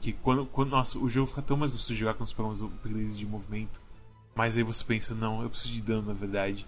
Que 0.07 0.13
quando, 0.13 0.45
quando. 0.45 0.69
Nossa, 0.69 0.97
o 0.97 1.09
jogo 1.09 1.27
fica 1.27 1.41
tão 1.41 1.57
mais 1.57 1.69
gostoso 1.69 1.93
de 1.93 1.99
jogar 1.99 2.13
quando 2.13 2.29
você 2.29 2.65
pega 2.81 3.03
de 3.03 3.25
movimento. 3.25 3.81
Mas 4.33 4.55
aí 4.55 4.63
você 4.63 4.81
pensa, 4.81 5.13
não, 5.13 5.43
eu 5.43 5.49
preciso 5.49 5.73
de 5.73 5.81
dano 5.81 6.03
na 6.07 6.13
verdade. 6.13 6.65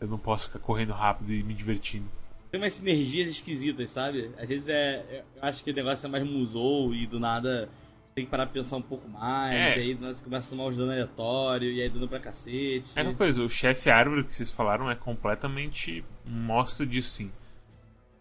Eu 0.00 0.08
não 0.08 0.16
posso 0.16 0.46
ficar 0.46 0.58
correndo 0.58 0.94
rápido 0.94 1.34
e 1.34 1.42
me 1.42 1.52
divertindo. 1.52 2.06
Tem 2.50 2.58
umas 2.58 2.72
sinergias 2.72 3.28
esquisitas, 3.28 3.90
sabe? 3.90 4.30
Às 4.38 4.48
vezes 4.48 4.68
é. 4.68 5.22
Eu 5.36 5.42
acho 5.42 5.62
que 5.62 5.70
o 5.70 5.74
negócio 5.74 6.06
é 6.06 6.08
mais 6.08 6.24
musou 6.24 6.94
e 6.94 7.06
do 7.06 7.20
nada 7.20 7.68
tem 8.14 8.24
que 8.24 8.30
parar 8.30 8.46
pra 8.46 8.54
pensar 8.54 8.76
um 8.76 8.82
pouco 8.82 9.06
mais. 9.06 9.54
É. 9.54 9.76
E 9.76 9.80
aí 9.82 9.94
do 9.94 10.00
nada 10.00 10.14
você 10.14 10.24
começa 10.24 10.46
a 10.46 10.50
tomar 10.50 10.64
os 10.64 10.74
danos 10.74 10.92
aleatórios 10.92 11.76
e 11.76 11.82
aí 11.82 11.90
dano 11.90 12.08
pra 12.08 12.20
cacete. 12.20 12.92
É 12.96 13.00
aquela 13.02 13.14
coisa, 13.14 13.42
o 13.42 13.50
chefe 13.50 13.90
árvore 13.90 14.24
que 14.24 14.34
vocês 14.34 14.50
falaram 14.50 14.90
é 14.90 14.94
completamente 14.94 16.02
mostra 16.24 16.86
disso 16.86 17.10
sim. 17.10 17.30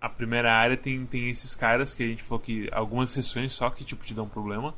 A 0.01 0.09
primeira 0.09 0.51
área 0.51 0.75
tem, 0.75 1.05
tem 1.05 1.29
esses 1.29 1.55
caras 1.55 1.93
que 1.93 2.01
a 2.01 2.07
gente 2.07 2.23
falou 2.23 2.39
que 2.39 2.67
algumas 2.71 3.11
sessões 3.11 3.53
só 3.53 3.69
que 3.69 3.85
tipo 3.85 4.03
te 4.03 4.13
dão 4.13 4.27
problema. 4.27 4.73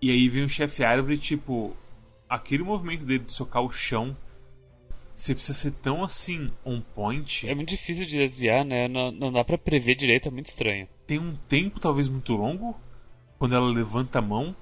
E 0.00 0.10
aí 0.10 0.28
vem 0.28 0.44
o 0.44 0.48
chefe 0.48 0.84
árvore, 0.84 1.18
tipo, 1.18 1.76
aquele 2.28 2.62
movimento 2.62 3.04
dele 3.04 3.24
de 3.24 3.32
socar 3.32 3.62
o 3.62 3.70
chão, 3.70 4.16
você 5.18 5.34
precisa 5.34 5.58
ser 5.58 5.72
tão 5.72 6.04
assim 6.04 6.48
on 6.64 6.80
point. 6.80 7.48
É 7.48 7.52
muito 7.52 7.70
difícil 7.70 8.06
de 8.06 8.16
desviar, 8.16 8.64
né? 8.64 8.86
Não, 8.86 9.10
não 9.10 9.32
dá 9.32 9.42
pra 9.42 9.58
prever 9.58 9.96
direito, 9.96 10.28
é 10.28 10.30
muito 10.30 10.46
estranho. 10.46 10.86
Tem 11.08 11.18
um 11.18 11.34
tempo 11.48 11.80
talvez 11.80 12.08
muito 12.08 12.34
longo 12.34 12.78
quando 13.36 13.56
ela 13.56 13.68
levanta 13.68 14.20
a 14.20 14.22
mão. 14.22 14.54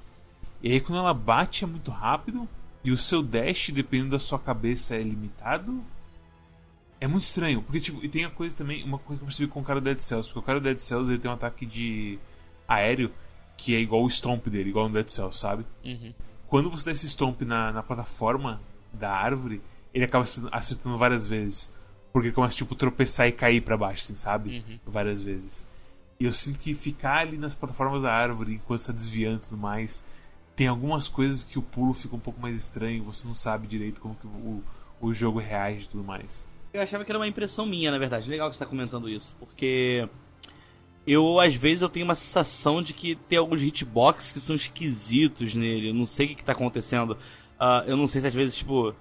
E 0.63 0.73
aí 0.73 0.81
quando 0.81 1.01
ela 1.01 1.13
bate 1.13 1.65
é 1.65 1.67
muito 1.67 1.91
rápido. 1.91 2.49
E 2.83 2.91
o 2.91 2.97
seu 2.97 3.23
dash, 3.23 3.69
dependendo 3.69 4.13
da 4.13 4.19
sua 4.19 4.39
cabeça, 4.39 4.95
é 4.95 5.03
limitado. 5.03 5.85
É 7.01 7.07
muito 7.07 7.25
estranho, 7.25 7.63
porque 7.63 7.81
tipo, 7.81 8.03
e 8.05 8.09
tem 8.09 8.25
a 8.25 8.31
coisa 8.31 8.57
também, 8.57 8.83
uma 8.83 8.99
coisa 8.99 9.19
que 9.19 9.25
eu 9.25 9.27
percebi 9.27 9.49
com 9.49 9.61
o 9.61 9.65
cara 9.65 9.81
do 9.81 9.85
Dead 9.85 9.99
Cells, 9.99 10.29
porque 10.29 10.39
o 10.39 10.43
cara 10.43 10.59
do 10.59 10.65
Dead 10.65 10.79
Cells 10.79 11.11
ele 11.11 11.21
tem 11.21 11.31
um 11.31 11.35
ataque 11.35 11.67
de 11.67 12.19
aéreo 12.67 13.13
que 13.57 13.75
é 13.75 13.81
igual 13.81 14.03
o 14.03 14.11
stomp 14.11 14.47
dele, 14.49 14.71
igual 14.71 14.89
no 14.89 14.95
Dead 14.95 15.09
Cells, 15.09 15.39
sabe? 15.39 15.67
Uhum. 15.85 16.15
Quando 16.47 16.71
você 16.71 16.87
dá 16.87 16.93
esse 16.93 17.09
stomp 17.09 17.43
na, 17.43 17.73
na 17.73 17.83
plataforma 17.83 18.61
da 18.93 19.11
árvore, 19.11 19.61
ele 19.93 20.05
acaba 20.05 20.25
acertando 20.53 20.97
várias 20.97 21.27
vezes. 21.27 21.71
Porque 22.13 22.33
começa 22.33 22.57
tipo 22.57 22.75
tropeçar 22.75 23.29
e 23.29 23.33
cair 23.33 23.61
para 23.61 23.77
baixo, 23.77 24.03
assim, 24.03 24.15
sabe? 24.15 24.59
Uhum. 24.59 24.79
Várias 24.87 25.21
vezes. 25.21 25.67
E 26.19 26.25
eu 26.25 26.33
sinto 26.33 26.59
que 26.59 26.75
ficar 26.75 27.19
ali 27.19 27.37
nas 27.37 27.55
plataformas 27.55 28.03
da 28.03 28.13
árvore, 28.13 28.55
enquanto 28.55 28.81
está 28.81 28.93
desviando 28.93 29.43
e 29.43 29.49
tudo 29.49 29.59
mais, 29.59 30.05
tem 30.55 30.67
algumas 30.67 31.09
coisas 31.09 31.45
que 31.45 31.59
o 31.59 31.63
pulo 31.63 31.93
fica 31.93 32.17
um 32.17 32.21
pouco 32.21 32.41
mais 32.41 32.57
estranho, 32.57 33.05
você 33.05 33.29
não 33.29 33.35
sabe 33.35 33.67
direito 33.67 34.01
como 34.01 34.15
que 34.15 34.27
o, 34.27 34.63
o 35.01 35.13
jogo 35.13 35.39
reage 35.39 35.85
e 35.85 35.89
tudo 35.89 36.05
mais. 36.05 36.49
Eu 36.77 36.83
achava 36.83 37.07
que 37.07 37.11
era 37.11 37.19
uma 37.19 37.27
impressão 37.27 37.65
minha, 37.65 37.91
na 37.91 37.97
verdade. 37.97 38.29
Legal 38.29 38.51
que 38.51 38.57
você 38.57 38.63
tá 38.63 38.69
comentando 38.69 39.09
isso, 39.09 39.35
porque 39.39 40.07
eu 41.07 41.41
às 41.41 41.55
vezes 41.55 41.81
eu 41.81 41.89
tenho 41.89 42.05
uma 42.05 42.15
sensação 42.15 42.83
de 42.83 42.93
que 42.93 43.15
tem 43.15 43.39
alguns 43.39 43.63
hitbox 43.63 44.31
que 44.31 44.41
são 44.41 44.55
esquisitos 44.55 45.55
nele. 45.55 45.89
Eu 45.89 45.95
não 45.95 46.05
sei 46.05 46.27
o 46.27 46.29
que, 46.29 46.35
que 46.35 46.45
tá 46.45 46.53
acontecendo. 46.53 47.17
Ah, 47.59 47.83
eu 47.87 47.97
não 47.97 48.07
sei 48.07 48.21
se 48.21 48.27
às 48.27 48.35
vezes, 48.35 48.57
tipo, 48.57 48.95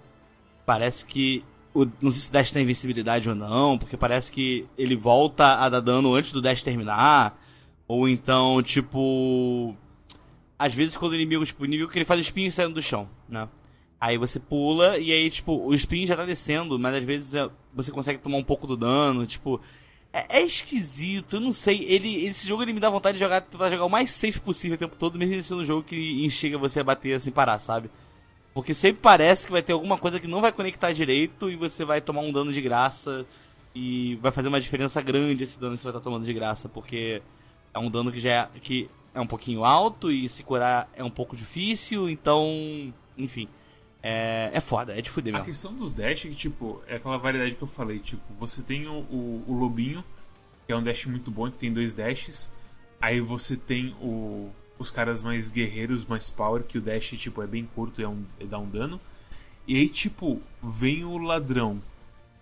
parece 0.65 1.05
que. 1.05 1.43
O, 1.73 1.83
não 2.01 2.09
sei 2.11 2.21
se 2.21 2.29
o 2.29 2.31
Dash 2.31 2.53
tem 2.53 2.63
invencibilidade 2.63 3.27
ou 3.27 3.35
não, 3.35 3.77
porque 3.77 3.97
parece 3.97 4.31
que 4.31 4.65
ele 4.77 4.95
volta 4.95 5.55
a 5.55 5.67
dar 5.67 5.81
dano 5.81 6.15
antes 6.15 6.31
do 6.31 6.41
Dash 6.41 6.63
terminar. 6.63 7.37
Ou 7.89 8.07
então, 8.07 8.61
tipo. 8.63 9.75
Às 10.57 10.73
vezes 10.73 10.95
quando 10.95 11.11
o 11.11 11.15
inimigo, 11.15 11.45
tipo, 11.45 11.63
o 11.63 11.65
inimigo 11.65 11.91
que 11.91 11.97
ele 11.97 12.05
faz 12.05 12.21
espinho 12.21 12.49
saindo 12.49 12.75
do 12.75 12.81
chão, 12.81 13.09
né? 13.27 13.49
Aí 14.05 14.19
você 14.19 14.39
pula 14.39 14.99
e 14.99 15.11
aí, 15.11 15.31
tipo, 15.31 15.65
o 15.65 15.73
spin 15.73 16.05
já 16.05 16.15
tá 16.15 16.23
descendo, 16.23 16.77
mas 16.77 16.93
às 16.93 17.03
vezes 17.03 17.33
é, 17.33 17.49
você 17.73 17.91
consegue 17.91 18.19
tomar 18.19 18.37
um 18.37 18.43
pouco 18.43 18.67
do 18.67 18.77
dano, 18.77 19.25
tipo. 19.25 19.59
É, 20.13 20.37
é 20.37 20.41
esquisito, 20.43 21.37
eu 21.37 21.39
não 21.39 21.51
sei. 21.51 21.83
Ele, 21.85 22.23
esse 22.27 22.47
jogo 22.47 22.61
ele 22.61 22.71
me 22.71 22.79
dá 22.79 22.87
vontade 22.87 23.17
de 23.17 23.23
jogar, 23.23 23.41
tentar 23.41 23.67
jogar 23.71 23.83
o 23.83 23.89
mais 23.89 24.11
safe 24.11 24.39
possível 24.39 24.75
o 24.75 24.77
tempo 24.77 24.95
todo, 24.95 25.17
mesmo 25.17 25.41
sendo 25.41 25.61
um 25.61 25.65
jogo 25.65 25.81
que 25.81 26.23
enxerga 26.23 26.55
você 26.55 26.81
a 26.81 26.83
bater 26.83 27.19
sem 27.19 27.33
parar, 27.33 27.57
sabe? 27.57 27.89
Porque 28.53 28.75
sempre 28.75 29.01
parece 29.01 29.47
que 29.47 29.51
vai 29.51 29.63
ter 29.63 29.73
alguma 29.73 29.97
coisa 29.97 30.19
que 30.19 30.27
não 30.27 30.39
vai 30.39 30.51
conectar 30.51 30.91
direito 30.91 31.49
e 31.49 31.55
você 31.55 31.83
vai 31.83 31.99
tomar 31.99 32.21
um 32.21 32.31
dano 32.31 32.53
de 32.53 32.61
graça 32.61 33.25
e 33.73 34.17
vai 34.21 34.31
fazer 34.31 34.49
uma 34.49 34.61
diferença 34.61 35.01
grande 35.01 35.45
esse 35.45 35.59
dano 35.59 35.73
que 35.73 35.79
você 35.79 35.85
vai 35.85 35.93
estar 35.93 36.03
tomando 36.03 36.25
de 36.25 36.33
graça, 36.33 36.69
porque 36.69 37.23
é 37.73 37.79
um 37.79 37.89
dano 37.89 38.11
que 38.11 38.19
já 38.19 38.29
é, 38.29 38.49
que 38.61 38.87
é 39.15 39.19
um 39.19 39.27
pouquinho 39.27 39.65
alto 39.65 40.11
e 40.11 40.29
se 40.29 40.43
curar 40.43 40.87
é 40.93 41.03
um 41.03 41.09
pouco 41.09 41.35
difícil, 41.35 42.07
então, 42.07 42.93
enfim. 43.17 43.49
É, 44.07 44.51
é 44.53 44.59
foda, 44.59 44.95
é 44.95 45.01
de 45.01 45.09
fuder 45.09 45.33
A 45.33 45.39
mesmo. 45.39 45.45
questão 45.47 45.73
dos 45.73 45.91
dash 45.91 46.25
é 46.25 46.29
que, 46.29 46.35
tipo, 46.35 46.79
é 46.87 46.97
aquela 46.97 47.17
variedade 47.17 47.55
que 47.55 47.63
eu 47.63 47.67
falei. 47.67 47.97
Tipo, 47.97 48.21
você 48.39 48.61
tem 48.61 48.85
o, 48.87 48.99
o, 49.09 49.43
o 49.47 49.53
lobinho, 49.53 50.03
que 50.67 50.71
é 50.73 50.75
um 50.75 50.83
dash 50.83 51.07
muito 51.07 51.31
bom, 51.31 51.49
que 51.49 51.57
tem 51.57 51.73
dois 51.73 51.91
dashes. 51.93 52.51
Aí 53.01 53.19
você 53.19 53.57
tem 53.57 53.95
o, 53.99 54.51
os 54.77 54.91
caras 54.91 55.23
mais 55.23 55.49
guerreiros, 55.49 56.05
mais 56.05 56.29
power, 56.29 56.63
que 56.63 56.77
o 56.77 56.81
dash, 56.81 57.15
tipo, 57.17 57.41
é 57.41 57.47
bem 57.47 57.65
curto 57.73 57.99
e 57.99 58.03
é 58.03 58.07
um, 58.07 58.23
e 58.39 58.45
dá 58.45 58.59
um 58.59 58.69
dano. 58.69 59.01
E 59.67 59.75
aí, 59.75 59.89
tipo, 59.89 60.39
vem 60.61 61.03
o 61.03 61.17
ladrão, 61.17 61.81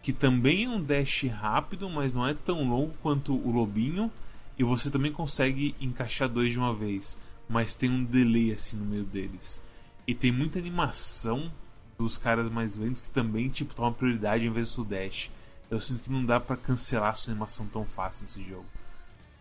que 0.02 0.12
também 0.12 0.66
é 0.66 0.70
um 0.70 0.84
dash 0.84 1.24
rápido, 1.30 1.90
mas 1.90 2.14
não 2.14 2.28
é 2.28 2.34
tão 2.34 2.68
longo 2.70 2.94
quanto 3.02 3.34
o 3.34 3.52
lobinho. 3.52 4.12
e 4.60 4.64
você 4.66 4.92
também 4.92 5.14
consegue 5.14 5.74
encaixar 5.80 6.28
dois 6.28 6.52
de 6.52 6.60
uma 6.60 6.74
vez, 6.76 7.18
mas 7.48 7.74
tem 7.74 7.90
um 7.90 8.04
delay 8.04 8.52
assim 8.52 8.76
no 8.76 8.86
meio 8.86 9.06
deles. 9.06 9.64
E 10.06 10.14
tem 10.14 10.32
muita 10.32 10.60
animação 10.60 11.52
dos 11.98 12.18
caras 12.18 12.50
mais 12.50 12.78
lentos 12.78 13.02
que 13.02 13.10
também 13.10 13.50
tipo 13.50 13.74
toma 13.74 13.92
prioridade 13.92 14.46
em 14.46 14.52
vez 14.52 14.76
do 14.76 14.84
dash. 14.84 15.32
Eu 15.70 15.80
sinto 15.80 16.04
que 16.04 16.12
não 16.12 16.26
dá 16.26 16.40
para 16.40 16.58
cancelar 16.58 17.10
a 17.10 17.14
sua 17.14 17.32
animação 17.32 17.68
tão 17.68 17.86
fácil 17.86 18.24
nesse 18.24 18.44
jogo. 18.44 18.66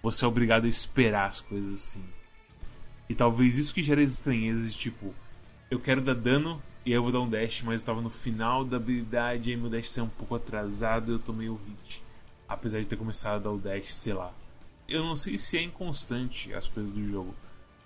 Você 0.03 0.25
é 0.25 0.29
obrigado 0.29 0.65
a 0.65 0.69
esperar 0.69 1.29
as 1.29 1.41
coisas 1.41 1.75
assim. 1.75 2.05
E 3.09 3.15
talvez 3.15 3.59
isso 3.59 3.75
que 3.75 3.83
gere 3.83 4.03
as 4.03 4.13
estranhezas 4.13 4.73
de 4.73 4.79
tipo, 4.79 5.15
eu 5.71 5.79
quero 5.79 6.01
dar 6.01 6.15
dano 6.15 6.63
e 6.85 6.93
eu 6.93 7.03
vou 7.03 7.13
dar 7.13 7.21
um 7.21 7.29
dash, 7.29 7.63
mas 7.63 7.81
eu 7.81 7.87
tava 7.87 8.01
no 8.01 8.11
final 8.11 8.65
da 8.65 8.77
habilidade 8.77 9.51
e 9.51 9.57
meu 9.57 9.69
dash 9.69 9.91
saiu 9.91 10.07
um 10.07 10.09
pouco 10.09 10.35
atrasado 10.35 11.13
e 11.13 11.15
eu 11.15 11.19
tomei 11.19 11.49
o 11.49 11.61
hit. 11.67 12.03
Apesar 12.49 12.81
de 12.81 12.87
ter 12.87 12.97
começado 12.97 13.37
a 13.37 13.39
dar 13.39 13.51
o 13.51 13.59
dash, 13.59 13.95
sei 13.95 14.13
lá. 14.13 14.33
Eu 14.89 15.05
não 15.05 15.17
sei 15.17 15.39
se 15.39 15.57
é 15.57 15.63
inconstante 15.63 16.53
as 16.53 16.69
coisas 16.69 16.93
do 16.93 17.07
jogo, 17.07 17.35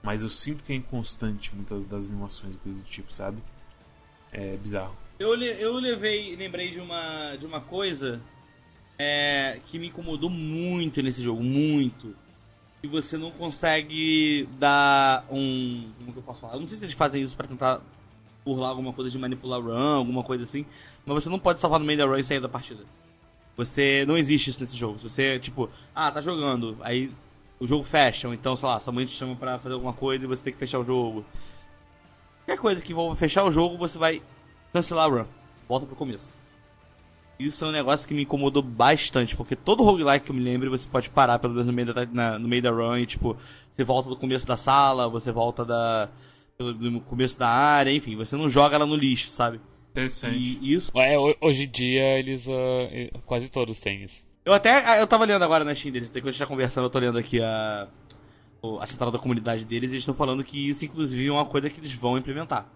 mas 0.06 0.22
eu 0.22 0.30
sinto 0.30 0.62
que 0.62 0.72
é 0.72 0.76
inconstante 0.76 1.52
muitas 1.52 1.84
das 1.84 2.08
animações 2.08 2.54
e 2.54 2.58
coisas 2.58 2.80
do 2.80 2.86
tipo, 2.86 3.12
sabe? 3.12 3.38
É 4.32 4.56
bizarro. 4.56 4.96
Eu, 5.18 5.34
eu 5.34 5.74
levei, 5.74 6.36
lembrei 6.36 6.70
de 6.70 6.78
uma, 6.78 7.34
de 7.34 7.44
uma 7.44 7.60
coisa 7.60 8.20
é, 8.96 9.58
que 9.66 9.80
me 9.80 9.88
incomodou 9.88 10.30
muito 10.30 11.02
nesse 11.02 11.20
jogo, 11.20 11.42
muito. 11.42 12.14
E 12.84 12.86
você 12.86 13.18
não 13.18 13.32
consegue 13.32 14.48
dar 14.60 15.26
um. 15.28 15.90
Como 15.98 16.12
que 16.12 16.18
eu 16.20 16.22
posso 16.22 16.40
falar? 16.40 16.54
Eu 16.54 16.60
não 16.60 16.66
sei 16.66 16.78
se 16.78 16.84
eles 16.84 16.94
fazem 16.94 17.20
isso 17.20 17.36
para 17.36 17.48
tentar 17.48 17.80
burlar 18.44 18.70
alguma 18.70 18.92
coisa 18.92 19.10
de 19.10 19.18
manipular 19.18 19.60
run, 19.60 19.96
alguma 19.96 20.22
coisa 20.22 20.44
assim. 20.44 20.64
Mas 21.04 21.24
você 21.24 21.28
não 21.28 21.40
pode 21.40 21.58
salvar 21.58 21.80
no 21.80 21.86
meio 21.86 21.98
da 21.98 22.06
run 22.06 22.18
e 22.18 22.22
sair 22.22 22.38
da 22.38 22.48
partida. 22.48 22.84
Você. 23.56 24.04
Não 24.06 24.16
existe 24.16 24.50
isso 24.50 24.60
nesse 24.60 24.76
jogo. 24.76 25.00
Se 25.00 25.08
você, 25.08 25.40
tipo, 25.40 25.68
ah, 25.92 26.12
tá 26.12 26.20
jogando, 26.20 26.78
aí 26.80 27.10
o 27.58 27.66
jogo 27.66 27.84
fecha, 27.84 28.28
ou 28.28 28.34
então, 28.34 28.54
sei 28.56 28.68
lá, 28.68 28.78
sua 28.78 28.92
mãe 28.92 29.06
te 29.06 29.12
chama 29.12 29.34
pra 29.36 29.58
fazer 29.58 29.74
alguma 29.74 29.92
coisa 29.92 30.24
e 30.24 30.26
você 30.26 30.42
tem 30.42 30.52
que 30.52 30.58
fechar 30.58 30.78
o 30.78 30.84
jogo. 30.84 31.24
Qualquer 32.44 32.60
coisa 32.60 32.82
que 32.82 32.92
envolva 32.92 33.16
fechar 33.16 33.44
o 33.44 33.50
jogo, 33.50 33.76
você 33.76 33.98
vai 33.98 34.22
cancelar 34.72 35.06
a 35.06 35.08
run. 35.08 35.26
Volta 35.68 35.86
pro 35.86 35.96
começo. 35.96 36.38
Isso 37.38 37.64
é 37.64 37.68
um 37.68 37.72
negócio 37.72 38.06
que 38.06 38.14
me 38.14 38.22
incomodou 38.22 38.62
bastante, 38.62 39.36
porque 39.36 39.54
todo 39.54 39.82
roguelike 39.82 40.24
que 40.24 40.30
eu 40.30 40.36
me 40.36 40.42
lembro, 40.42 40.70
você 40.70 40.88
pode 40.88 41.10
parar 41.10 41.38
pelo 41.38 41.52
menos 41.52 41.66
no 41.66 41.72
meio 41.72 41.92
da, 41.92 42.06
na, 42.06 42.38
no 42.38 42.48
meio 42.48 42.62
da 42.62 42.70
run 42.70 42.98
e, 42.98 43.06
tipo, 43.06 43.36
você 43.70 43.84
volta 43.84 44.08
do 44.08 44.16
começo 44.16 44.46
da 44.46 44.56
sala, 44.56 45.08
você 45.08 45.30
volta 45.30 45.64
da, 45.64 46.08
do 46.58 47.00
começo 47.02 47.38
da 47.38 47.48
área, 47.48 47.92
enfim, 47.92 48.16
você 48.16 48.36
não 48.36 48.48
joga 48.48 48.76
ela 48.76 48.86
no 48.86 48.96
lixo, 48.96 49.28
sabe? 49.28 49.60
Interessante. 49.90 50.58
E 50.60 50.74
isso. 50.74 50.92
É, 50.94 51.16
hoje 51.40 51.64
em 51.64 51.70
dia 51.70 52.18
eles. 52.18 52.46
Uh, 52.46 53.18
quase 53.24 53.50
todos 53.50 53.78
têm 53.78 54.02
isso. 54.02 54.24
Eu 54.46 54.52
até. 54.52 55.02
Eu 55.02 55.06
tava 55.08 55.24
lendo 55.24 55.42
agora 55.42 55.64
na 55.64 55.74
Steam 55.74 55.92
deles, 55.92 56.12
depois 56.12 56.30
a 56.30 56.32
gente 56.32 56.38
tá 56.38 56.46
conversando, 56.46 56.84
eu 56.84 56.90
tô 56.90 57.00
lendo 57.00 57.18
aqui 57.18 57.42
a. 57.42 57.88
A 58.80 58.86
central 58.86 59.12
da 59.12 59.18
comunidade 59.18 59.64
deles, 59.64 59.90
e 59.90 59.94
eles 59.94 60.02
estão 60.02 60.14
falando 60.14 60.42
que 60.42 60.68
isso, 60.68 60.84
inclusive, 60.84 61.26
é 61.28 61.30
uma 61.30 61.44
coisa 61.44 61.70
que 61.70 61.78
eles 61.78 61.92
vão 61.92 62.18
implementar. 62.18 62.66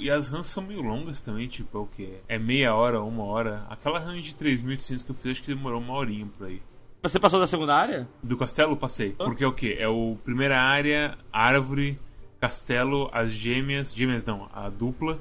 E 0.00 0.08
as 0.08 0.28
runs 0.28 0.46
são 0.46 0.62
meio 0.62 0.82
longas 0.82 1.20
também, 1.20 1.48
tipo, 1.48 1.78
é 1.78 1.80
o 1.80 1.86
que? 1.86 2.12
É 2.28 2.38
meia 2.38 2.74
hora, 2.74 3.02
uma 3.02 3.24
hora. 3.24 3.66
Aquela 3.68 3.98
run 3.98 4.20
de 4.20 4.34
3.800 4.34 5.04
que 5.04 5.10
eu 5.10 5.14
fiz, 5.16 5.32
acho 5.32 5.42
que 5.42 5.52
demorou 5.52 5.80
uma 5.80 5.94
horinha 5.94 6.26
por 6.38 6.46
aí. 6.46 6.62
Você 7.02 7.18
passou 7.18 7.40
da 7.40 7.46
segunda 7.48 7.74
área? 7.74 8.08
Do 8.22 8.36
castelo, 8.36 8.76
passei. 8.76 9.16
Oh. 9.18 9.24
Porque 9.24 9.42
é 9.42 9.46
o 9.46 9.52
que? 9.52 9.72
É 9.72 9.88
o 9.88 10.16
primeira 10.22 10.60
área, 10.60 11.18
árvore, 11.32 11.98
castelo, 12.38 13.10
as 13.12 13.32
gêmeas. 13.32 13.92
Gêmeas 13.92 14.24
não, 14.24 14.48
a 14.52 14.68
dupla. 14.68 15.20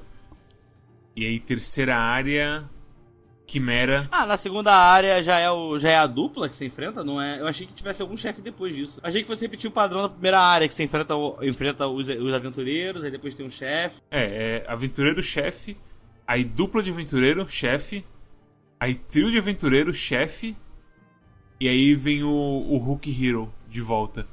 E 1.15 1.25
aí, 1.25 1.39
terceira 1.39 1.97
área, 1.97 2.69
Quimera. 3.51 4.07
Ah, 4.09 4.25
na 4.25 4.37
segunda 4.37 4.73
área 4.73 5.21
já 5.21 5.37
é, 5.37 5.51
o, 5.51 5.77
já 5.77 5.91
é 5.91 5.97
a 5.97 6.07
dupla 6.07 6.47
que 6.47 6.55
você 6.55 6.65
enfrenta, 6.67 7.03
não 7.03 7.21
é? 7.21 7.37
Eu 7.37 7.47
achei 7.47 7.67
que 7.67 7.73
tivesse 7.73 8.01
algum 8.01 8.15
chefe 8.15 8.41
depois 8.41 8.73
disso. 8.73 9.01
Achei 9.03 9.23
que 9.23 9.27
você 9.27 9.43
repetiu 9.43 9.69
o 9.69 9.73
padrão 9.73 10.01
da 10.01 10.07
primeira 10.07 10.39
área, 10.39 10.65
que 10.69 10.73
você 10.73 10.83
enfrenta, 10.83 11.13
enfrenta 11.41 11.85
os, 11.85 12.07
os 12.07 12.33
aventureiros, 12.33 13.03
aí 13.03 13.11
depois 13.11 13.35
tem 13.35 13.45
um 13.45 13.51
chefe. 13.51 13.97
É, 14.09 14.63
é 14.63 14.71
aventureiro, 14.71 15.21
chefe, 15.21 15.75
aí 16.25 16.45
dupla 16.45 16.81
de 16.81 16.91
aventureiro, 16.91 17.45
chefe, 17.49 18.05
aí 18.79 18.95
trio 18.95 19.29
de 19.29 19.37
aventureiro, 19.37 19.93
chefe, 19.93 20.55
e 21.59 21.67
aí 21.67 21.93
vem 21.93 22.23
o, 22.23 22.29
o 22.29 22.77
Hulk 22.77 23.11
Hero 23.11 23.53
de 23.67 23.81
volta 23.81 24.25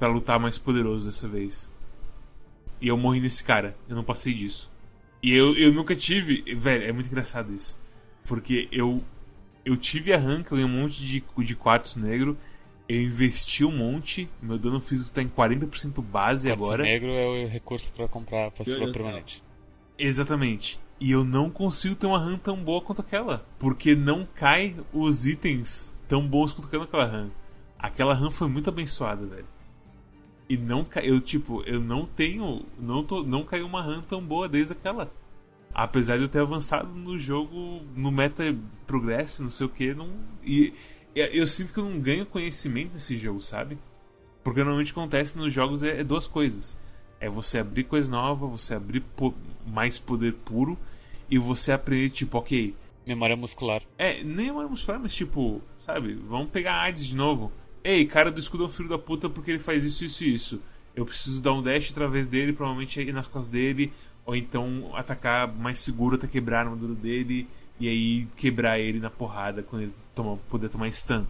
para 0.00 0.08
lutar 0.08 0.40
mais 0.40 0.58
poderoso 0.58 1.06
dessa 1.06 1.28
vez. 1.28 1.72
E 2.80 2.88
eu 2.88 2.96
morri 2.96 3.20
nesse 3.20 3.44
cara, 3.44 3.76
eu 3.88 3.94
não 3.94 4.02
passei 4.02 4.34
disso. 4.34 4.68
E 5.22 5.32
eu, 5.32 5.56
eu 5.56 5.72
nunca 5.72 5.94
tive. 5.94 6.42
Velho, 6.56 6.82
é 6.82 6.90
muito 6.90 7.06
engraçado 7.06 7.54
isso. 7.54 7.78
Porque 8.24 8.68
eu 8.72 9.02
eu 9.64 9.76
tive 9.76 10.12
arranca, 10.12 10.54
eu 10.54 10.58
ganhei 10.58 10.64
um 10.64 10.82
monte 10.82 11.00
de, 11.04 11.24
de 11.38 11.56
quartos 11.56 11.96
negro. 11.96 12.36
Eu 12.86 13.00
investi 13.00 13.64
um 13.64 13.74
monte, 13.74 14.28
meu 14.42 14.58
dano 14.58 14.78
físico 14.78 15.10
tá 15.10 15.22
em 15.22 15.28
40% 15.28 16.02
base 16.02 16.48
quartzo 16.48 16.52
agora. 16.52 16.82
negro 16.82 17.08
é 17.12 17.26
o 17.26 17.48
recurso 17.48 17.90
para 17.92 18.06
comprar 18.06 18.50
passiva 18.50 18.92
permanente. 18.92 19.42
Exatamente. 19.98 20.78
E 21.00 21.10
eu 21.10 21.24
não 21.24 21.48
consigo 21.48 21.94
ter 21.94 22.06
uma 22.06 22.18
RAM 22.18 22.36
tão 22.36 22.56
boa 22.56 22.82
quanto 22.82 23.00
aquela. 23.00 23.44
Porque 23.58 23.94
não 23.94 24.26
cai 24.34 24.76
os 24.92 25.26
itens 25.26 25.94
tão 26.06 26.26
bons 26.26 26.52
quanto 26.52 26.82
aquela 26.82 27.06
RAM. 27.06 27.30
Aquela 27.78 28.14
RAM 28.14 28.30
foi 28.30 28.48
muito 28.48 28.68
abençoada, 28.68 29.26
velho. 29.26 29.46
E 30.48 30.58
não 30.58 30.86
eu 31.02 31.20
tipo, 31.20 31.62
eu 31.62 31.80
não 31.80 32.04
tenho, 32.04 32.66
não 32.78 33.02
tô, 33.02 33.22
não 33.22 33.44
caiu 33.44 33.66
uma 33.66 33.82
RAM 33.82 34.02
tão 34.02 34.22
boa 34.22 34.46
desde 34.46 34.74
aquela. 34.74 35.10
Apesar 35.74 36.16
de 36.16 36.22
eu 36.22 36.28
ter 36.28 36.38
avançado 36.38 36.88
no 36.88 37.18
jogo, 37.18 37.82
no 37.96 38.12
meta 38.12 38.56
progresso, 38.86 39.42
não 39.42 39.50
sei 39.50 39.66
o 39.66 39.68
que, 39.68 39.92
não. 39.92 40.08
E, 40.46 40.72
eu 41.16 41.46
sinto 41.48 41.72
que 41.72 41.80
eu 41.80 41.84
não 41.84 41.98
ganho 41.98 42.24
conhecimento 42.24 42.94
nesse 42.94 43.16
jogo, 43.16 43.40
sabe? 43.40 43.76
Porque 44.44 44.60
normalmente 44.60 44.92
acontece 44.92 45.36
nos 45.36 45.52
jogos 45.52 45.82
é, 45.82 46.00
é 46.00 46.04
duas 46.04 46.28
coisas. 46.28 46.78
É 47.18 47.28
você 47.28 47.58
abrir 47.58 47.84
coisa 47.84 48.10
nova, 48.10 48.46
você 48.46 48.74
abrir 48.74 49.00
po 49.00 49.34
mais 49.66 49.98
poder 49.98 50.34
puro 50.34 50.78
e 51.28 51.38
você 51.38 51.72
aprender, 51.72 52.10
tipo, 52.10 52.38
ok. 52.38 52.74
Memória 53.06 53.36
muscular. 53.36 53.82
É, 53.98 54.22
nem 54.22 54.46
memória 54.46 54.68
muscular, 54.68 55.00
mas 55.00 55.14
tipo, 55.14 55.60
sabe, 55.78 56.14
vamos 56.14 56.50
pegar 56.50 56.74
a 56.74 56.82
AIDS 56.82 57.06
de 57.06 57.16
novo. 57.16 57.52
Ei, 57.82 58.04
cara 58.06 58.30
do 58.30 58.38
escudo 58.38 58.64
é 58.64 58.66
um 58.66 58.70
filho 58.70 58.88
da 58.88 58.98
puta 58.98 59.28
porque 59.28 59.50
ele 59.50 59.58
faz 59.58 59.84
isso, 59.84 60.04
isso 60.04 60.24
e 60.24 60.34
isso. 60.34 60.62
Eu 60.94 61.04
preciso 61.04 61.42
dar 61.42 61.52
um 61.52 61.62
dash 61.62 61.90
através 61.90 62.26
dele, 62.26 62.52
provavelmente 62.52 63.00
ir 63.00 63.12
nas 63.12 63.26
costas 63.26 63.50
dele, 63.50 63.92
ou 64.26 64.34
então 64.34 64.90
atacar 64.94 65.52
mais 65.52 65.78
seguro 65.78 66.16
até 66.16 66.26
quebrar 66.26 66.58
a 66.58 66.60
armadura 66.62 66.94
dele 66.94 67.46
e 67.78 67.88
aí 67.88 68.26
quebrar 68.36 68.78
ele 68.78 69.00
na 69.00 69.10
porrada 69.10 69.62
quando 69.62 69.82
ele 69.82 69.94
toma, 70.14 70.36
poder 70.48 70.68
tomar 70.68 70.90
stun. 70.92 71.26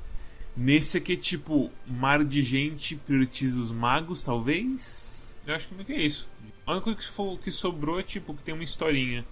Nesse 0.57 0.99
aqui, 0.99 1.17
tipo, 1.17 1.71
mar 1.87 2.25
de 2.25 2.41
gente 2.41 2.95
prioriza 2.95 3.61
os 3.61 3.73
magos, 3.73 4.23
talvez? 4.23 5.35
Eu 5.47 5.55
acho 5.55 5.69
que 5.69 5.75
não 5.75 5.85
é 5.89 6.01
isso. 6.01 6.29
A 6.65 6.73
única 6.73 6.85
coisa 6.85 6.99
que, 6.99 7.09
for, 7.09 7.39
que 7.39 7.51
sobrou 7.51 7.99
é, 7.99 8.03
tipo, 8.03 8.35
que 8.35 8.43
tem 8.43 8.55
uma 8.55 8.63
historinha. 8.63 9.25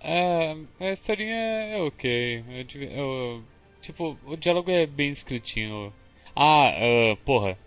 É, 0.00 0.56
a 0.78 0.92
historinha 0.92 1.34
é 1.34 1.82
ok. 1.82 2.44
Eu, 2.48 2.82
eu, 2.82 3.44
tipo, 3.80 4.18
o 4.24 4.36
diálogo 4.36 4.70
é 4.70 4.86
bem 4.86 5.10
escritinho. 5.10 5.92
Ah, 6.36 6.70
uh, 6.70 7.16
porra, 7.18 7.58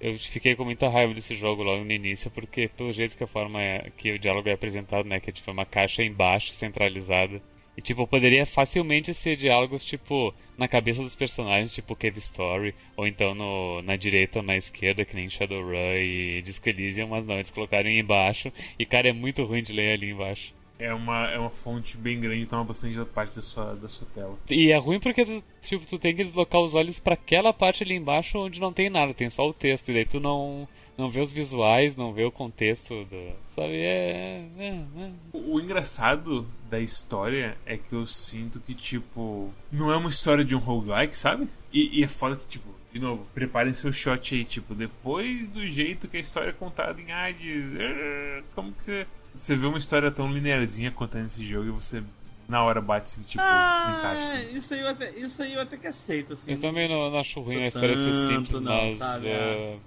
eu 0.00 0.18
fiquei 0.18 0.54
com 0.54 0.64
muita 0.64 0.88
raiva 0.88 1.14
desse 1.14 1.34
jogo 1.34 1.62
logo 1.62 1.84
no 1.84 1.92
início, 1.92 2.30
porque 2.30 2.68
pelo 2.68 2.92
jeito 2.92 3.16
que 3.16 3.24
a 3.24 3.26
forma 3.26 3.60
é, 3.60 3.90
que 3.96 4.12
o 4.12 4.18
diálogo 4.18 4.48
é 4.48 4.52
apresentado, 4.52 5.08
né, 5.08 5.20
que 5.20 5.30
é 5.30 5.32
tipo 5.32 5.50
uma 5.50 5.66
caixa 5.66 6.02
embaixo, 6.02 6.52
centralizada. 6.52 7.42
E 7.76 7.80
tipo, 7.80 8.06
poderia 8.08 8.44
facilmente 8.44 9.14
ser 9.14 9.36
diálogos 9.36 9.84
tipo 9.84 10.34
na 10.56 10.66
cabeça 10.66 11.00
dos 11.02 11.14
personagens, 11.14 11.72
tipo 11.72 11.94
Cave 11.94 12.18
Story, 12.18 12.74
ou 12.96 13.06
então 13.06 13.34
no, 13.34 13.80
na 13.82 13.94
direita 13.96 14.40
ou 14.40 14.44
na 14.44 14.56
esquerda, 14.56 15.04
que 15.04 15.14
nem 15.14 15.30
Shadowrun 15.30 15.94
e 15.96 16.42
Disco 16.42 16.68
Elysium, 16.68 17.08
mas 17.08 17.24
não, 17.24 17.36
eles 17.36 17.50
colocaram 17.52 17.88
embaixo, 17.88 18.52
e 18.78 18.84
cara, 18.84 19.08
é 19.08 19.12
muito 19.12 19.44
ruim 19.44 19.62
de 19.62 19.72
ler 19.72 19.92
ali 19.92 20.10
embaixo 20.10 20.57
é 20.78 20.94
uma, 20.94 21.28
é 21.28 21.38
uma 21.38 21.50
fonte 21.50 21.96
bem 21.96 22.20
grande, 22.20 22.46
toma 22.46 22.64
bastante 22.64 22.98
parte 23.06 23.36
da 23.36 23.42
sua, 23.42 23.74
da 23.74 23.88
sua 23.88 24.06
tela. 24.14 24.38
E 24.48 24.70
é 24.70 24.78
ruim 24.78 25.00
porque 25.00 25.24
tu, 25.24 25.44
tipo, 25.60 25.86
tu 25.86 25.98
tem 25.98 26.14
que 26.14 26.22
deslocar 26.22 26.60
os 26.60 26.74
olhos 26.74 27.00
para 27.00 27.14
aquela 27.14 27.52
parte 27.52 27.82
ali 27.82 27.94
embaixo 27.94 28.38
onde 28.38 28.60
não 28.60 28.72
tem 28.72 28.88
nada, 28.88 29.12
tem 29.12 29.28
só 29.28 29.48
o 29.48 29.52
texto, 29.52 29.90
e 29.90 29.94
daí 29.94 30.04
tu 30.04 30.20
não, 30.20 30.68
não 30.96 31.10
vê 31.10 31.20
os 31.20 31.32
visuais, 31.32 31.96
não 31.96 32.12
vê 32.12 32.24
o 32.24 32.30
contexto, 32.30 33.04
do, 33.04 33.32
sabe? 33.46 33.76
É, 33.76 34.44
é, 34.58 34.66
é. 34.66 35.10
O, 35.32 35.54
o, 35.54 35.60
engraçado 35.60 36.46
da 36.70 36.78
história 36.78 37.56
é 37.66 37.76
que 37.76 37.92
eu 37.92 38.06
sinto 38.06 38.60
que, 38.60 38.74
tipo, 38.74 39.52
não 39.70 39.92
é 39.92 39.96
uma 39.96 40.10
história 40.10 40.44
de 40.44 40.54
um 40.54 40.58
roguelike, 40.58 41.16
sabe? 41.16 41.48
E, 41.72 42.00
e 42.00 42.04
é 42.04 42.08
foda 42.08 42.36
que, 42.36 42.46
tipo, 42.46 42.68
de 42.92 43.00
novo, 43.00 43.26
preparem 43.34 43.72
seu 43.72 43.92
shot 43.92 44.34
aí, 44.34 44.44
tipo, 44.44 44.74
depois 44.74 45.48
do 45.50 45.66
jeito 45.66 46.08
que 46.08 46.16
a 46.16 46.20
história 46.20 46.50
é 46.50 46.52
contada 46.52 47.00
em 47.00 47.12
Hades, 47.12 47.76
eh, 47.76 48.42
como 48.54 48.72
que 48.72 48.82
você 48.82 49.06
você 49.34 49.56
vê 49.56 49.66
uma 49.66 49.78
história 49.78 50.10
tão 50.10 50.32
linearzinha 50.32 50.90
contando 50.90 51.26
esse 51.26 51.44
jogo 51.44 51.68
e 51.68 51.70
você 51.70 52.02
na 52.48 52.62
hora 52.64 52.80
bate 52.80 53.10
assim, 53.10 53.22
tipo, 53.22 53.42
ah, 53.44 53.96
encaixa. 53.98 54.38
Assim. 54.38 54.56
Isso, 54.56 54.74
aí 54.74 54.80
eu 54.80 54.88
até, 54.88 55.10
isso 55.10 55.42
aí 55.42 55.54
eu 55.54 55.60
até 55.60 55.76
que 55.76 55.86
aceito, 55.86 56.32
assim. 56.32 56.52
Eu 56.52 56.60
também 56.60 56.88
não, 56.88 57.10
não 57.10 57.18
acho 57.18 57.40
ruim 57.40 57.62
a 57.62 57.66
história 57.66 57.96
ser 57.96 58.12
simples, 58.12 58.60
não, 58.60 58.72
mas. 58.72 58.98
Sabe, 58.98 59.28
é... 59.28 59.78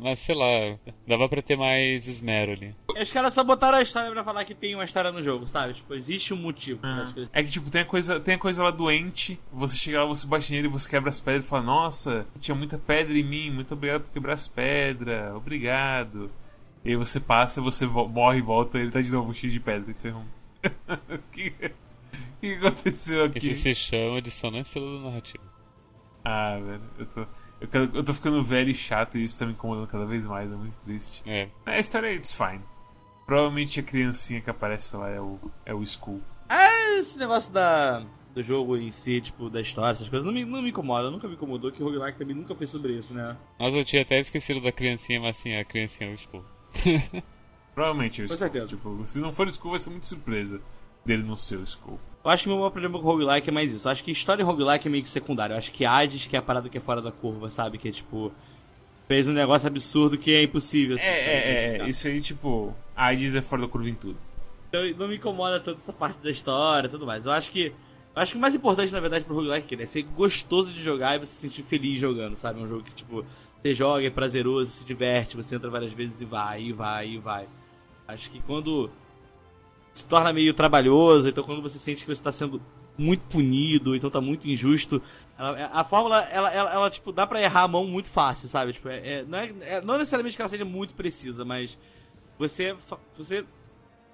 Mas 0.00 0.18
sei 0.18 0.34
lá, 0.34 0.76
dava 1.06 1.28
pra 1.28 1.40
ter 1.40 1.56
mais 1.56 2.08
esmero 2.08 2.50
ali. 2.50 2.74
Os 3.00 3.12
caras 3.12 3.32
só 3.32 3.44
botaram 3.44 3.78
a 3.78 3.82
história 3.82 4.10
pra 4.10 4.24
falar 4.24 4.44
que 4.44 4.52
tem 4.52 4.74
uma 4.74 4.82
história 4.82 5.12
no 5.12 5.22
jogo, 5.22 5.46
sabe? 5.46 5.74
Tipo, 5.74 5.94
existe 5.94 6.34
um 6.34 6.36
motivo. 6.36 6.80
Uhum. 6.84 7.28
É 7.32 7.40
que, 7.40 7.50
tipo, 7.50 7.70
tem 7.70 7.82
a, 7.82 7.84
coisa, 7.84 8.18
tem 8.18 8.34
a 8.34 8.38
coisa 8.38 8.64
lá 8.64 8.72
doente, 8.72 9.38
você 9.52 9.76
chega 9.76 10.00
lá, 10.00 10.06
você 10.06 10.26
bate 10.26 10.52
nele, 10.52 10.66
você 10.66 10.88
quebra 10.88 11.10
as 11.10 11.20
pedras 11.20 11.44
e 11.44 11.48
fala, 11.48 11.62
nossa, 11.62 12.26
tinha 12.40 12.54
muita 12.54 12.78
pedra 12.78 13.16
em 13.16 13.22
mim, 13.22 13.50
muito 13.50 13.74
obrigado 13.74 14.02
por 14.02 14.12
quebrar 14.12 14.34
as 14.34 14.48
pedras, 14.48 15.32
obrigado. 15.36 16.32
E 16.86 16.90
aí 16.90 16.96
você 16.96 17.18
passa, 17.18 17.60
você 17.60 17.84
morre 17.84 18.38
e 18.38 18.42
volta, 18.42 18.78
e 18.78 18.82
ele 18.82 18.92
tá 18.92 19.00
de 19.00 19.10
novo 19.10 19.34
cheio 19.34 19.52
de 19.52 19.58
pedra, 19.58 19.90
e 19.90 19.94
você... 19.94 20.10
o 20.10 20.24
que, 21.32 21.50
que 22.40 22.54
aconteceu 22.54 23.24
aqui? 23.24 23.38
Isso 23.38 23.62
se 23.62 23.74
chama 23.74 24.22
dissonância 24.22 24.80
narrativa. 24.80 25.42
Ah, 26.24 26.56
velho, 26.56 26.82
eu 26.96 27.06
tô... 27.06 27.26
Eu, 27.60 27.68
quero, 27.68 27.90
eu 27.92 28.04
tô 28.04 28.14
ficando 28.14 28.40
velho 28.40 28.70
e 28.70 28.74
chato 28.74 29.18
e 29.18 29.24
isso 29.24 29.36
tá 29.36 29.46
me 29.46 29.52
incomodando 29.52 29.88
cada 29.88 30.06
vez 30.06 30.26
mais, 30.26 30.52
é 30.52 30.54
muito 30.54 30.76
triste. 30.78 31.22
É. 31.26 31.48
A 31.64 31.76
história 31.78 32.06
é 32.06 32.14
it's 32.14 32.32
fine. 32.32 32.60
Provavelmente 33.24 33.80
a 33.80 33.82
criancinha 33.82 34.40
que 34.40 34.48
aparece 34.48 34.94
lá 34.96 35.10
é 35.10 35.20
o, 35.20 35.40
é 35.64 35.74
o 35.74 35.82
Skull. 35.82 36.22
Ah, 36.48 36.98
esse 37.00 37.18
negócio 37.18 37.50
da, 37.50 38.06
do 38.32 38.42
jogo 38.42 38.76
em 38.76 38.92
si, 38.92 39.20
tipo, 39.20 39.50
da 39.50 39.60
história, 39.60 39.90
essas 39.90 40.08
coisas, 40.08 40.24
não 40.24 40.32
me, 40.32 40.44
não 40.44 40.62
me 40.62 40.68
incomoda, 40.68 41.10
nunca 41.10 41.26
me 41.26 41.34
incomodou, 41.34 41.72
que 41.72 41.82
o 41.82 41.86
Roguelike 41.86 42.16
também 42.16 42.36
nunca 42.36 42.54
foi 42.54 42.66
sobre 42.68 42.92
isso, 42.92 43.12
né? 43.12 43.36
Nossa, 43.58 43.76
eu 43.76 43.84
tinha 43.84 44.02
até 44.02 44.20
esquecido 44.20 44.60
da 44.60 44.70
criancinha, 44.70 45.20
mas 45.20 45.34
sim, 45.36 45.52
a 45.56 45.64
criancinha 45.64 46.10
é 46.10 46.12
o 46.12 46.14
Skull. 46.14 46.44
Provavelmente 47.74 48.22
é 48.22 48.24
o 48.24 48.26
Skull. 48.26 48.66
Tipo, 48.66 49.06
se 49.06 49.20
não 49.20 49.32
for 49.32 49.46
o 49.46 49.50
Skull, 49.50 49.72
vai 49.72 49.80
ser 49.80 49.90
muito 49.90 50.06
surpresa 50.06 50.60
dele 51.04 51.22
no 51.22 51.36
seu 51.36 51.62
Skull. 51.62 52.00
Eu 52.24 52.30
acho 52.30 52.42
que 52.42 52.48
o 52.48 52.52
meu 52.52 52.58
maior 52.58 52.70
problema 52.70 52.98
com 52.98 53.04
o 53.04 53.08
roguelike 53.08 53.48
é 53.48 53.52
mais 53.52 53.72
isso. 53.72 53.86
Eu 53.86 53.92
acho 53.92 54.02
que 54.02 54.10
história 54.10 54.42
em 54.42 54.46
roguelike 54.46 54.88
é 54.88 54.90
meio 54.90 55.02
que 55.02 55.08
secundário. 55.08 55.52
Eu 55.54 55.58
acho 55.58 55.70
que 55.70 55.84
Hades 55.84 56.26
que 56.26 56.34
é 56.34 56.38
a 56.38 56.42
parada 56.42 56.68
que 56.68 56.76
é 56.76 56.80
fora 56.80 57.00
da 57.00 57.12
curva, 57.12 57.50
sabe? 57.50 57.78
Que 57.78 57.88
é 57.88 57.92
tipo. 57.92 58.32
Fez 59.06 59.28
um 59.28 59.32
negócio 59.32 59.68
absurdo 59.68 60.18
que 60.18 60.34
é 60.34 60.42
impossível. 60.42 60.96
Assim, 60.96 61.04
é, 61.04 61.08
é, 61.08 61.78
é, 61.82 61.88
Isso 61.88 62.08
aí, 62.08 62.20
tipo. 62.20 62.74
Hades 62.96 63.36
é 63.36 63.42
fora 63.42 63.62
da 63.62 63.68
curva 63.68 63.88
em 63.88 63.94
tudo. 63.94 64.18
Então 64.68 64.82
não 64.98 65.06
me 65.06 65.16
incomoda 65.16 65.60
toda 65.60 65.78
essa 65.78 65.92
parte 65.92 66.18
da 66.18 66.30
história 66.30 66.88
e 66.88 66.90
tudo 66.90 67.06
mais. 67.06 67.26
Eu 67.26 67.32
acho 67.32 67.52
que. 67.52 67.66
Eu 68.14 68.22
acho 68.22 68.32
que 68.32 68.38
o 68.38 68.40
mais 68.40 68.54
importante, 68.54 68.90
na 68.92 69.00
verdade, 69.00 69.24
pro 69.24 69.34
roguelike 69.34 69.80
é 69.80 69.86
ser 69.86 70.02
gostoso 70.02 70.72
de 70.72 70.82
jogar 70.82 71.14
e 71.14 71.18
você 71.18 71.26
se 71.26 71.40
sentir 71.42 71.62
feliz 71.62 72.00
jogando, 72.00 72.34
sabe? 72.34 72.60
Um 72.60 72.66
jogo 72.66 72.82
que, 72.82 72.94
tipo, 72.94 73.24
você 73.66 73.74
joga, 73.74 74.06
é 74.06 74.10
prazeroso, 74.10 74.70
se 74.70 74.84
diverte, 74.84 75.36
você 75.36 75.56
entra 75.56 75.68
várias 75.68 75.92
vezes 75.92 76.20
e 76.20 76.24
vai, 76.24 76.62
e 76.62 76.72
vai, 76.72 77.08
e 77.08 77.18
vai. 77.18 77.48
Acho 78.06 78.30
que 78.30 78.40
quando 78.40 78.90
se 79.92 80.06
torna 80.06 80.32
meio 80.32 80.54
trabalhoso, 80.54 81.28
então 81.28 81.42
quando 81.42 81.62
você 81.62 81.78
sente 81.78 82.04
que 82.04 82.14
você 82.14 82.20
está 82.20 82.30
sendo 82.30 82.62
muito 82.96 83.22
punido, 83.28 83.96
então 83.96 84.08
tá 84.08 84.20
muito 84.20 84.48
injusto. 84.48 85.02
Ela, 85.38 85.70
a 85.72 85.84
fórmula, 85.84 86.22
ela, 86.24 86.52
ela, 86.52 86.72
ela, 86.72 86.90
tipo, 86.90 87.10
dá 87.10 87.26
pra 87.26 87.42
errar 87.42 87.62
a 87.62 87.68
mão 87.68 87.84
muito 87.84 88.08
fácil, 88.08 88.48
sabe? 88.48 88.72
Tipo, 88.72 88.88
é, 88.88 89.18
é, 89.18 89.24
não, 89.24 89.38
é, 89.38 89.52
é, 89.62 89.80
não 89.80 89.98
necessariamente 89.98 90.36
que 90.36 90.42
ela 90.42 90.48
seja 90.48 90.64
muito 90.64 90.94
precisa, 90.94 91.44
mas 91.44 91.76
você, 92.38 92.76
você 93.16 93.44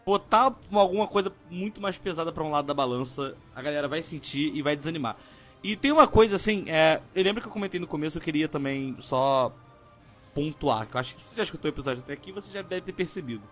botar 0.04 0.56
alguma 0.72 1.06
coisa 1.06 1.32
muito 1.50 1.80
mais 1.80 1.98
pesada 1.98 2.32
para 2.32 2.42
um 2.42 2.50
lado 2.50 2.66
da 2.66 2.74
balança, 2.74 3.36
a 3.54 3.60
galera 3.62 3.86
vai 3.86 4.02
sentir 4.02 4.54
e 4.54 4.62
vai 4.62 4.74
desanimar. 4.74 5.16
E 5.62 5.76
tem 5.76 5.92
uma 5.92 6.08
coisa 6.08 6.34
assim, 6.34 6.64
é, 6.68 7.00
eu 7.14 7.22
lembro 7.22 7.40
que 7.40 7.46
eu 7.46 7.52
comentei 7.52 7.78
no 7.78 7.86
começo, 7.86 8.18
eu 8.18 8.22
queria 8.22 8.48
também 8.48 8.96
só 8.98 9.52
pontuar, 10.34 10.88
que 10.88 10.96
eu 10.96 11.00
acho 11.00 11.14
que 11.14 11.22
você 11.22 11.36
já 11.36 11.42
escutou 11.44 11.70
o 11.70 11.74
episódio 11.74 12.02
até 12.02 12.14
aqui, 12.14 12.32
você 12.32 12.52
já 12.52 12.62
deve 12.62 12.80
ter 12.80 12.92
percebido. 12.92 13.42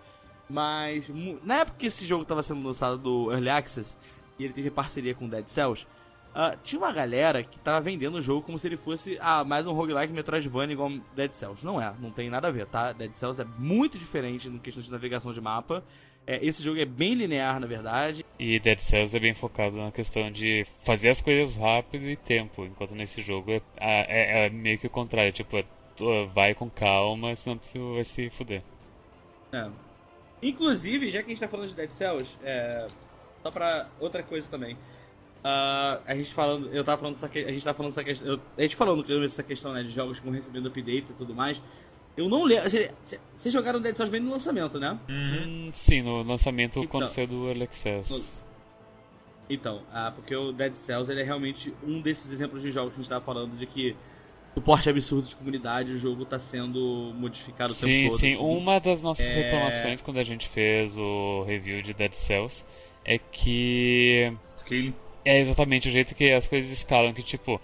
Mas 0.49 1.09
na 1.45 1.59
época 1.59 1.79
que 1.79 1.87
esse 1.87 2.05
jogo 2.05 2.23
estava 2.23 2.43
sendo 2.43 2.67
lançado 2.67 2.99
do 2.99 3.31
Early 3.31 3.51
Access 3.51 3.97
e 4.39 4.45
ele 4.45 4.53
teve 4.53 4.71
parceria 4.71 5.15
com 5.15 5.29
Dead 5.29 5.47
Cells, 5.47 5.87
uh, 6.31 6.57
tinha 6.65 6.81
uma 6.81 6.91
galera 6.91 7.45
que 7.45 7.61
tava 7.61 7.81
vendendo 7.81 8.17
o 8.17 8.23
jogo 8.23 8.43
como 8.43 8.59
se 8.59 8.67
ele 8.67 8.77
fosse 8.77 9.17
ah, 9.21 9.45
mais 9.45 9.65
um 9.65 9.73
roguelike 9.73 10.13
Metroidvania 10.13 10.73
igual 10.73 10.91
Dead 11.15 11.31
Cells. 11.31 11.65
Não 11.65 11.81
é, 11.81 11.95
não 12.01 12.11
tem 12.11 12.29
nada 12.29 12.49
a 12.49 12.51
ver, 12.51 12.67
tá? 12.67 12.91
Dead 12.93 13.15
Cells 13.15 13.41
é 13.41 13.47
muito 13.57 13.97
diferente 13.97 14.49
no 14.49 14.59
questão 14.59 14.83
de 14.83 14.91
navegação 14.91 15.33
de 15.33 15.41
mapa. 15.41 15.85
É, 16.27 16.45
esse 16.45 16.63
jogo 16.63 16.81
é 16.81 16.85
bem 16.85 17.15
linear, 17.15 17.59
na 17.59 17.67
verdade. 17.67 18.25
E 18.39 18.59
Dead 18.61 18.79
Cells 18.79 19.17
é 19.17 19.21
bem 19.21 19.35
focado 19.35 19.77
na 19.77 19.91
questão 19.91 20.31
de 20.31 20.67
fazer 20.85 21.11
as 21.11 21.21
coisas 21.21 21.57
rápido 21.57 22.05
e 22.09 22.17
tempo, 22.17 22.65
enquanto 22.65 22.95
nesse 22.95 23.23
jogo 23.23 23.51
é, 23.51 23.63
é, 23.79 24.47
é 24.47 24.51
meio 24.51 24.79
que 24.79 24.87
o 24.87 24.91
contrário, 24.91 25.33
tipo, 25.33 25.57
é, 25.57 25.65
vai 26.35 26.55
com 26.55 26.71
calma, 26.71 27.35
senão 27.35 27.59
você 27.61 27.79
vai 27.79 28.05
se 28.05 28.31
fuder. 28.31 28.63
É, 29.53 29.69
Inclusive, 30.43 31.11
já 31.11 31.21
que 31.21 31.27
a 31.27 31.29
gente 31.29 31.41
tá 31.41 31.49
falando 31.49 31.69
de 31.69 31.75
Dead 31.75 31.91
Cells, 31.91 32.37
é, 32.43 32.87
só 33.43 33.51
pra 33.51 33.89
outra 33.99 34.23
coisa 34.23 34.49
também. 34.49 34.75
Uh, 34.75 35.97
a 36.07 36.15
gente 36.15 36.35
falando, 36.35 36.69
eu 36.69 36.85
tava 36.85 37.01
falando 37.01 37.15
dessa, 37.15 37.27
a 37.27 37.53
gente 37.53 37.65
tava 37.65 37.77
falando 37.77 37.93
dessa 37.93 38.05
questão, 38.05 38.41
a 38.59 38.63
gente 38.63 38.77
falando 38.77 39.03
dessa 39.03 39.43
questão 39.43 39.73
né, 39.73 39.83
de 39.83 39.89
jogos 39.89 40.21
com 40.21 40.31
recebendo 40.31 40.69
updates 40.69 41.11
e 41.11 41.15
tudo 41.15 41.35
mais. 41.35 41.61
Eu 42.21 42.29
não 42.29 42.45
lembro. 42.45 42.69
Vocês 42.69 43.53
jogaram 43.53 43.81
Dead 43.81 43.97
Cells 43.97 44.13
bem 44.13 44.21
no 44.21 44.31
lançamento, 44.31 44.79
né? 44.79 44.99
Uhum. 45.09 45.71
Sim, 45.73 46.03
no 46.03 46.23
lançamento 46.23 46.79
então, 46.79 46.87
quando 46.91 47.09
saiu 47.09 47.27
do 47.27 47.49
Early 47.49 47.63
Access. 47.63 48.47
Então, 49.49 49.83
ah, 49.91 50.13
porque 50.15 50.37
o 50.37 50.53
Dead 50.53 50.75
Cells 50.75 51.11
ele 51.11 51.23
é 51.23 51.25
realmente 51.25 51.73
um 51.83 52.01
desses 52.01 52.31
exemplos 52.31 52.63
de 52.63 52.71
jogos 52.71 52.93
que 52.93 53.01
a 53.01 53.03
gente 53.03 53.09
tava 53.09 53.25
falando 53.25 53.57
de 53.57 53.67
que 53.67 53.97
suporte 54.55 54.91
absurdo 54.91 55.29
de 55.29 55.35
comunidade, 55.35 55.93
o 55.93 55.99
jogo 55.99 56.25
está 56.25 56.39
sendo 56.39 57.13
modificado 57.17 57.73
o 57.73 57.75
sim, 57.75 57.87
tempo 57.87 58.11
todo. 58.11 58.21
Sim, 58.21 58.37
sim. 58.37 58.43
Uma 58.43 58.79
das 58.79 59.03
nossas 59.03 59.25
é... 59.27 59.43
reclamações 59.43 60.03
quando 60.03 60.19
a 60.19 60.23
gente 60.23 60.47
fez 60.47 60.97
o 60.99 61.43
review 61.45 61.81
de 61.81 61.95
Dead 61.95 62.13
Cells 62.13 62.65
é 63.03 63.19
que. 63.19 64.33
Scaling. 64.57 64.95
É 65.25 65.39
exatamente 65.41 65.89
o 65.89 65.91
jeito 65.91 66.15
que 66.15 66.33
as 66.33 66.47
coisas 66.47 66.71
escalam, 66.71 67.13
que 67.13 67.23
tipo, 67.23 67.61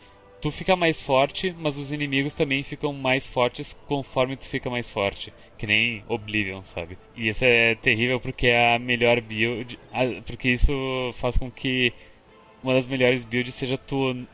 tu 0.47 0.53
fica 0.53 0.77
mais 0.77 1.01
forte, 1.01 1.55
mas 1.59 1.79
os 1.79 1.91
inimigos 1.91 2.35
também 2.35 2.63
ficam 2.63 2.93
mais 2.93 3.27
fortes 3.27 3.79
conforme 3.87 4.37
tu 4.37 4.47
fica 4.47 4.71
mais 4.71 4.91
forte. 4.91 5.33
Que 5.59 5.67
nem 5.67 6.05
Oblivion, 6.09 6.63
sabe? 6.63 6.99
E 7.17 7.29
isso 7.29 7.45
é 7.45 7.75
terrível 7.75 8.21
porque 8.21 8.49
é 8.49 8.75
a 8.75 8.79
melhor 8.79 9.21
build. 9.21 9.79
Porque 10.27 10.51
isso 10.51 10.73
faz 11.15 11.37
com 11.37 11.51
que 11.51 11.93
uma 12.63 12.75
das 12.75 12.89
melhores 12.89 13.25
builds 13.25 13.55
seja 13.55 13.79
tu 13.79 14.27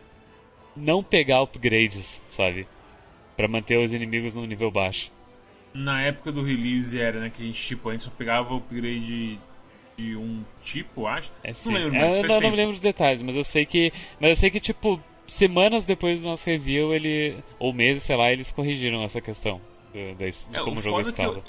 não 0.77 1.03
pegar 1.03 1.43
upgrades, 1.43 2.21
sabe? 2.29 2.67
para 3.37 3.49
manter 3.49 3.79
os 3.79 3.93
inimigos 3.93 4.35
no 4.35 4.47
nível 4.47 4.71
baixo. 4.71 5.11
Na 5.75 6.03
época 6.03 6.31
do 6.31 6.45
release 6.45 7.01
era, 7.01 7.19
né, 7.21 7.31
que 7.31 7.43
a 7.43 7.47
gente, 7.47 7.61
tipo, 7.61 7.89
a 7.89 7.93
gente 7.93 8.05
só 8.05 8.11
pegava 8.11 8.55
upgrade 8.55 9.39
de 9.97 10.17
um 10.17 10.45
tipo, 10.63 11.07
acho. 11.07 11.33
É. 11.43 11.53
Não 11.65 11.73
lembro 11.73 11.95
mais, 11.99 12.17
eu 12.17 12.23
não, 12.25 12.41
não 12.41 12.51
me 12.51 12.57
lembro 12.57 12.75
os 12.75 12.81
detalhes, 12.81 13.23
mas 13.23 13.35
eu 13.35 13.45
sei 13.45 13.65
que. 13.65 13.93
Mas 14.21 14.31
eu 14.31 14.37
sei 14.37 14.51
que, 14.51 14.61
tipo, 14.61 15.01
semanas 15.33 15.85
depois 15.85 16.21
do 16.21 16.29
nosso 16.29 16.49
review, 16.49 16.95
ele. 16.95 17.43
Ou 17.59 17.73
meses, 17.73 18.03
sei 18.03 18.17
lá, 18.17 18.31
eles 18.31 18.51
corrigiram 18.51 19.03
essa 19.03 19.21
questão 19.21 19.61
de, 19.93 20.15
de, 20.15 20.31
de 20.31 20.57
é, 20.57 20.61
como 20.63 20.79
o 20.79 20.83
jogo 20.83 20.99
é 21.01 21.03
escala. 21.03 21.43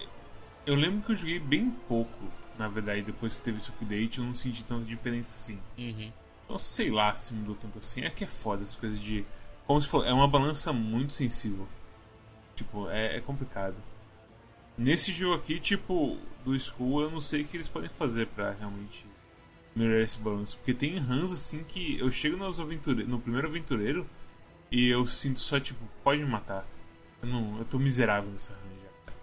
Eu, 0.66 0.74
eu, 0.74 0.76
lembro 0.76 1.02
que 1.06 1.12
eu 1.12 1.16
joguei 1.16 1.40
bem 1.40 1.70
pouco, 1.88 2.26
na 2.58 2.68
verdade, 2.68 3.02
depois 3.02 3.36
que 3.36 3.42
teve 3.42 3.58
esse 3.58 3.70
update, 3.70 4.20
eu 4.20 4.26
não 4.26 4.34
senti 4.34 4.64
tanta 4.64 4.86
diferença 4.86 5.32
assim. 5.32 5.60
Uhum. 5.78 6.12
Então, 6.46 6.60
sei 6.60 6.90
lá 6.90 7.14
se 7.14 7.34
mudou 7.34 7.56
tanto 7.56 7.78
assim. 7.78 8.02
É 8.02 8.10
que 8.10 8.24
é 8.24 8.28
foda 8.28 8.62
essas 8.62 8.76
coisas 8.76 9.00
de. 9.00 9.26
Como 9.66 9.80
se 9.80 9.88
for. 9.88 10.06
É 10.06 10.14
uma 10.14 10.28
balança 10.28 10.74
muito 10.74 11.14
sensível. 11.14 11.68
Tipo, 12.56 12.90
é, 12.90 13.18
é 13.18 13.22
complicado. 13.22 13.76
Nesse 14.78 15.12
jogo 15.12 15.36
aqui, 15.36 15.60
tipo, 15.60 16.18
do 16.44 16.58
School, 16.58 17.02
eu 17.02 17.12
não 17.12 17.20
sei 17.20 17.42
o 17.42 17.46
que 17.46 17.58
eles 17.58 17.70
podem 17.70 17.90
fazer 17.90 18.28
pra 18.28 18.52
realmente 18.52 19.06
esse 19.76 20.20
balanço. 20.20 20.58
Porque 20.58 20.74
tem 20.74 20.98
runs 20.98 21.32
assim 21.32 21.64
que 21.64 22.00
eu 22.00 22.12
chego 22.12 22.38
nos 22.38 22.60
aventure... 22.60 23.04
no 23.06 23.20
primeiro 23.20 23.48
aventureiro 23.48 24.06
e 24.72 24.90
eu 24.90 25.06
sinto 25.06 25.40
só, 25.40 25.60
tipo, 25.60 25.84
pode 26.04 26.22
me 26.22 26.30
matar. 26.30 26.66
Eu, 27.22 27.28
não, 27.28 27.58
eu 27.58 27.66
tô 27.66 27.80
miserável 27.80 28.32
nessa 28.32 28.54
run 28.54 28.76
já. 28.82 29.14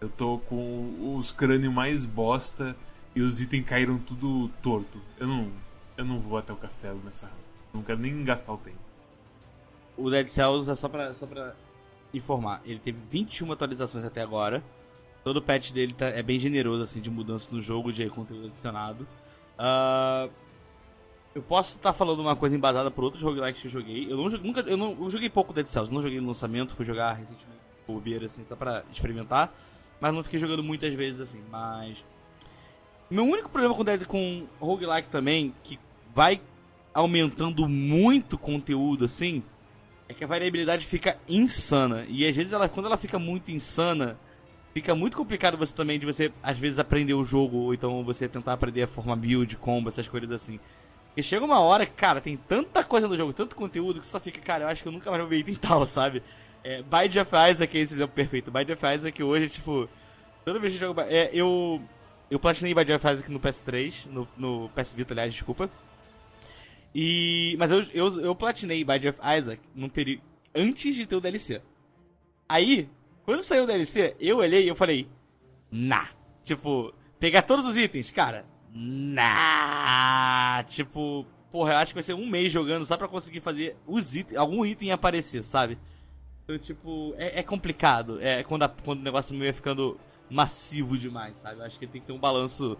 Eu 0.00 0.08
tô 0.08 0.38
com 0.38 1.16
os 1.16 1.32
crânios 1.32 1.72
mais 1.72 2.06
bosta 2.06 2.76
e 3.14 3.20
os 3.20 3.40
itens 3.40 3.64
caíram 3.64 3.98
tudo 3.98 4.48
torto. 4.62 5.00
Eu 5.18 5.26
não, 5.26 5.52
eu 5.96 6.04
não 6.04 6.18
vou 6.18 6.38
até 6.38 6.52
o 6.52 6.56
castelo 6.56 7.00
nessa 7.04 7.26
run. 7.26 7.44
Não 7.74 7.82
quero 7.82 7.98
nem 7.98 8.24
gastar 8.24 8.52
o 8.54 8.58
tempo. 8.58 8.78
O 9.96 10.10
Dead 10.10 10.28
Cells 10.28 10.70
é 10.70 10.74
só 10.74 10.88
pra, 10.88 11.14
só 11.14 11.26
pra 11.26 11.54
informar. 12.12 12.62
Ele 12.64 12.78
teve 12.78 12.98
21 13.10 13.52
atualizações 13.52 14.04
até 14.04 14.22
agora. 14.22 14.62
Todo 15.22 15.38
o 15.38 15.42
patch 15.42 15.72
dele 15.72 15.92
tá, 15.92 16.06
é 16.06 16.22
bem 16.22 16.38
generoso, 16.38 16.82
assim, 16.82 17.00
de 17.00 17.10
mudança 17.10 17.48
no 17.50 17.60
jogo, 17.60 17.92
de 17.92 18.08
conteúdo 18.10 18.46
adicionado. 18.46 19.06
Uh, 19.58 20.30
eu 21.34 21.42
posso 21.42 21.76
estar 21.76 21.92
falando 21.92 22.20
uma 22.20 22.36
coisa 22.36 22.54
embasada 22.54 22.90
por 22.90 23.04
outros 23.04 23.22
roguelikes 23.22 23.60
que 23.60 23.66
eu 23.66 23.72
joguei. 23.72 24.10
Eu 24.10 24.16
não 24.16 24.24
nunca, 24.38 24.60
eu 24.60 24.76
não, 24.76 24.96
eu 25.00 25.10
joguei 25.10 25.28
pouco 25.28 25.52
Dead 25.52 25.66
Cells, 25.66 25.92
não 25.92 26.00
joguei 26.00 26.20
no 26.20 26.28
lançamento, 26.28 26.74
fui 26.74 26.84
jogar 26.84 27.12
recentemente 27.12 27.64
bobeira, 27.86 28.26
assim, 28.26 28.44
só 28.46 28.56
pra 28.56 28.84
experimentar. 28.90 29.52
Mas 30.00 30.14
não 30.14 30.22
fiquei 30.22 30.38
jogando 30.38 30.62
muitas 30.62 30.92
vezes, 30.94 31.20
assim, 31.20 31.42
mas... 31.50 32.04
Meu 33.10 33.24
único 33.24 33.50
problema 33.50 33.74
com, 33.74 33.84
Dead, 33.84 34.06
com 34.06 34.46
roguelike 34.60 35.08
também, 35.08 35.54
que 35.62 35.78
vai 36.14 36.40
aumentando 36.92 37.68
muito 37.68 38.38
conteúdo, 38.38 39.04
assim, 39.04 39.42
é 40.08 40.14
que 40.14 40.24
a 40.24 40.26
variabilidade 40.26 40.86
fica 40.86 41.18
insana. 41.28 42.06
E 42.08 42.26
às 42.26 42.34
vezes 42.34 42.52
ela, 42.52 42.68
quando 42.68 42.86
ela 42.86 42.96
fica 42.96 43.18
muito 43.18 43.50
insana, 43.50 44.18
fica 44.74 44.94
muito 44.94 45.16
complicado 45.16 45.56
você 45.56 45.72
também 45.72 45.98
de 45.98 46.04
você, 46.04 46.32
às 46.42 46.58
vezes, 46.58 46.80
aprender 46.80 47.14
o 47.14 47.24
jogo, 47.24 47.58
ou 47.58 47.72
então 47.72 48.02
você 48.02 48.28
tentar 48.28 48.52
aprender 48.52 48.82
a 48.82 48.88
forma 48.88 49.14
build, 49.14 49.56
combo, 49.56 49.88
essas 49.88 50.08
coisas 50.08 50.32
assim. 50.32 50.58
E 51.16 51.22
chega 51.22 51.44
uma 51.44 51.60
hora 51.60 51.86
que, 51.86 51.92
cara, 51.92 52.20
tem 52.20 52.36
tanta 52.36 52.82
coisa 52.82 53.06
no 53.06 53.16
jogo, 53.16 53.32
tanto 53.32 53.54
conteúdo, 53.54 54.00
que 54.00 54.06
só 54.06 54.18
fica, 54.18 54.40
cara, 54.40 54.64
eu 54.64 54.68
acho 54.68 54.82
que 54.82 54.88
eu 54.88 54.92
nunca 54.92 55.08
mais 55.10 55.22
vou 55.22 55.30
ver 55.30 55.38
item 55.38 55.54
tal, 55.62 55.86
sabe? 55.86 56.22
É, 56.64 56.82
Bide 56.82 57.20
of 57.20 57.30
Isaac 57.50 57.78
é 57.78 57.80
esse 57.80 57.94
exemplo 57.94 58.14
perfeito. 58.14 58.50
Bide 58.50 58.72
of 58.72 58.84
Isaac 58.84 59.22
hoje, 59.22 59.48
tipo. 59.50 59.88
Toda 60.44 60.58
vez 60.58 60.72
que 60.72 60.82
eu 60.82 60.88
jogo. 60.88 61.00
É, 61.02 61.30
eu. 61.32 61.80
Eu 62.30 62.40
platinei 62.40 62.74
Bide 62.74 62.92
of 62.92 63.06
Isaac 63.06 63.30
no 63.30 63.38
PS3, 63.38 64.06
no, 64.06 64.26
no 64.36 64.70
PS 64.70 64.94
Vita, 64.94 65.12
aliás, 65.12 65.32
desculpa. 65.32 65.70
E. 66.94 67.54
Mas 67.58 67.70
eu, 67.70 67.84
eu, 67.92 68.20
eu 68.20 68.34
platinei 68.34 68.82
Bide 68.82 69.08
of 69.08 69.18
Isaac 69.38 69.60
num 69.74 69.90
período. 69.90 70.22
Antes 70.54 70.96
de 70.96 71.06
ter 71.06 71.16
o 71.16 71.20
DLC. 71.20 71.60
Aí, 72.48 72.88
quando 73.24 73.42
saiu 73.42 73.64
o 73.64 73.66
DLC, 73.66 74.16
eu 74.20 74.38
olhei 74.38 74.64
e 74.64 74.68
eu 74.68 74.76
falei. 74.76 75.08
Nah. 75.70 76.08
Tipo, 76.42 76.92
pegar 77.18 77.42
todos 77.42 77.66
os 77.66 77.76
itens, 77.76 78.10
cara. 78.10 78.44
Nah. 78.74 80.62
Tipo, 80.68 81.26
porra, 81.50 81.72
eu 81.72 81.76
acho 81.78 81.92
que 81.92 81.96
vai 81.96 82.02
ser 82.02 82.14
um 82.14 82.28
mês 82.28 82.52
jogando 82.52 82.84
só 82.84 82.96
pra 82.96 83.08
conseguir 83.08 83.40
fazer 83.40 83.76
os 83.86 84.14
itens, 84.14 84.36
algum 84.36 84.64
item 84.64 84.92
aparecer, 84.92 85.42
sabe? 85.42 85.78
Então, 86.44 86.58
tipo, 86.58 87.14
é, 87.16 87.40
é 87.40 87.42
complicado. 87.42 88.20
É 88.20 88.42
quando, 88.42 88.64
a, 88.64 88.68
quando 88.68 89.00
o 89.00 89.02
negócio 89.02 89.32
meio 89.32 89.44
vai 89.44 89.52
ficando 89.52 89.98
massivo 90.28 90.96
demais, 90.98 91.36
sabe? 91.36 91.60
Eu 91.60 91.64
acho 91.64 91.78
que 91.78 91.86
tem 91.86 92.00
que 92.00 92.06
ter 92.06 92.12
um 92.12 92.18
balanço. 92.18 92.76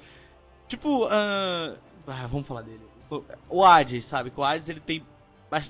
Tipo, 0.69 1.07
uh... 1.07 1.79
ah, 2.07 2.27
vamos 2.27 2.47
falar 2.47 2.63
dele. 2.63 2.81
O 3.49 3.65
Hades, 3.65 4.05
sabe? 4.07 4.33
O 4.35 4.43
Hades 4.43 4.69
ele 4.69 4.81
tem 4.81 5.05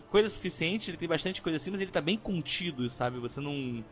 coisa 0.08 0.28
suficiente, 0.28 0.90
ele 0.90 0.96
tem 0.96 1.08
bastante 1.08 1.42
coisa 1.42 1.56
assim, 1.56 1.70
mas 1.70 1.80
ele 1.80 1.90
tá 1.90 2.00
bem 2.00 2.16
contido, 2.16 2.88
sabe? 2.88 3.18
Você 3.18 3.40
não. 3.40 3.84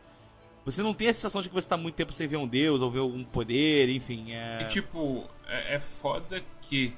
Você 0.65 0.81
não 0.81 0.93
tem 0.93 1.09
a 1.09 1.13
sensação 1.13 1.41
de 1.41 1.49
que 1.49 1.55
você 1.55 1.67
tá 1.67 1.75
muito 1.75 1.95
tempo 1.95 2.13
sem 2.13 2.27
ver 2.27 2.37
um 2.37 2.47
deus 2.47 2.81
ou 2.81 2.89
ver 2.89 2.99
algum 2.99 3.23
poder, 3.23 3.89
enfim. 3.89 4.31
É... 4.31 4.63
E 4.63 4.67
tipo, 4.67 5.27
é, 5.47 5.75
é 5.75 5.79
foda 5.79 6.41
que 6.61 6.93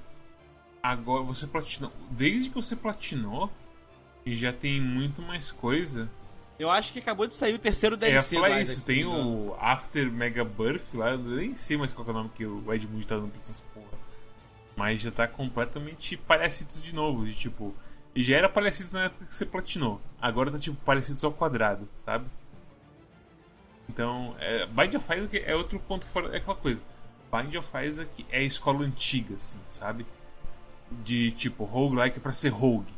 agora 0.82 1.24
você 1.24 1.48
platinou. 1.48 1.92
Desde 2.12 2.50
que 2.50 2.56
você 2.56 2.76
platinou, 2.76 3.50
e 4.26 4.36
já 4.36 4.52
tem 4.52 4.82
muito 4.82 5.22
mais 5.22 5.52
coisa. 5.52 6.10
Eu 6.58 6.70
acho 6.72 6.92
que 6.92 7.00
acabou 7.00 7.28
de 7.28 7.36
sair 7.36 7.54
o 7.54 7.60
terceiro 7.60 7.96
DLC. 7.96 8.36
É, 8.36 8.40
falar 8.40 8.62
isso, 8.62 8.86
tem 8.86 9.06
o 9.06 9.56
After 9.60 10.10
Mega 10.12 10.44
Birth 10.44 10.94
lá, 10.94 11.12
eu 11.12 11.18
nem 11.20 11.54
sei 11.54 11.78
mais 11.78 11.92
qual 11.92 12.08
é 12.08 12.12
o 12.12 12.14
nome 12.14 12.30
que 12.34 12.46
o 12.46 12.74
Edmund 12.74 13.06
tá 13.06 13.16
dando 13.16 13.30
pra 13.30 13.40
essas 13.40 13.60
porra. 13.60 13.86
Mas 14.76 15.02
já 15.02 15.12
tá 15.12 15.28
completamente 15.28 16.18
parecido 16.18 16.74
de 16.82 16.94
novo, 16.94 17.26
de 17.26 17.36
tipo. 17.36 17.76
E 18.16 18.24
já 18.24 18.38
era 18.38 18.50
parecido 18.50 18.94
na 18.94 19.06
época 19.06 19.26
que 19.26 19.34
você 19.34 19.46
platinou. 19.46 20.02
Agora 20.22 20.50
tá 20.50 20.58
tipo 20.58 20.78
parecido 20.84 21.26
ao 21.26 21.34
quadrado, 21.34 21.88
sabe? 21.96 22.26
Então, 23.90 24.36
é, 24.40 24.66
Bind 24.66 24.96
of 24.96 25.14
Isaac 25.14 25.38
é 25.40 25.56
outro 25.56 25.80
ponto 25.80 26.06
fora. 26.06 26.34
É 26.34 26.38
aquela 26.38 26.58
coisa. 26.58 26.82
Bind 27.32 27.56
of 27.56 27.70
Isaac 27.86 28.26
é 28.30 28.40
a 28.40 28.44
escola 28.44 28.84
antiga, 28.84 29.36
assim, 29.36 29.60
sabe? 29.68 30.06
De 31.04 31.32
tipo, 31.32 31.64
roguelike 31.64 32.18
é 32.18 32.22
pra 32.22 32.32
ser 32.32 32.50
rogue. 32.50 32.94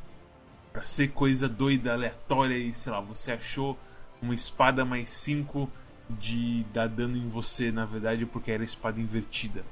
Pra 0.71 0.83
ser 0.83 1.09
coisa 1.09 1.49
doida, 1.49 1.93
aleatória 1.93 2.57
e 2.57 2.71
sei 2.71 2.91
lá, 2.91 2.99
você 2.99 3.31
achou 3.31 3.77
uma 4.21 4.33
espada 4.33 4.85
mais 4.85 5.09
5 5.09 5.69
de 6.09 6.63
dar 6.73 6.87
dano 6.87 7.17
em 7.17 7.27
você, 7.27 7.71
na 7.71 7.85
verdade, 7.85 8.25
porque 8.25 8.51
era 8.51 8.63
espada 8.63 8.99
invertida. 8.99 9.63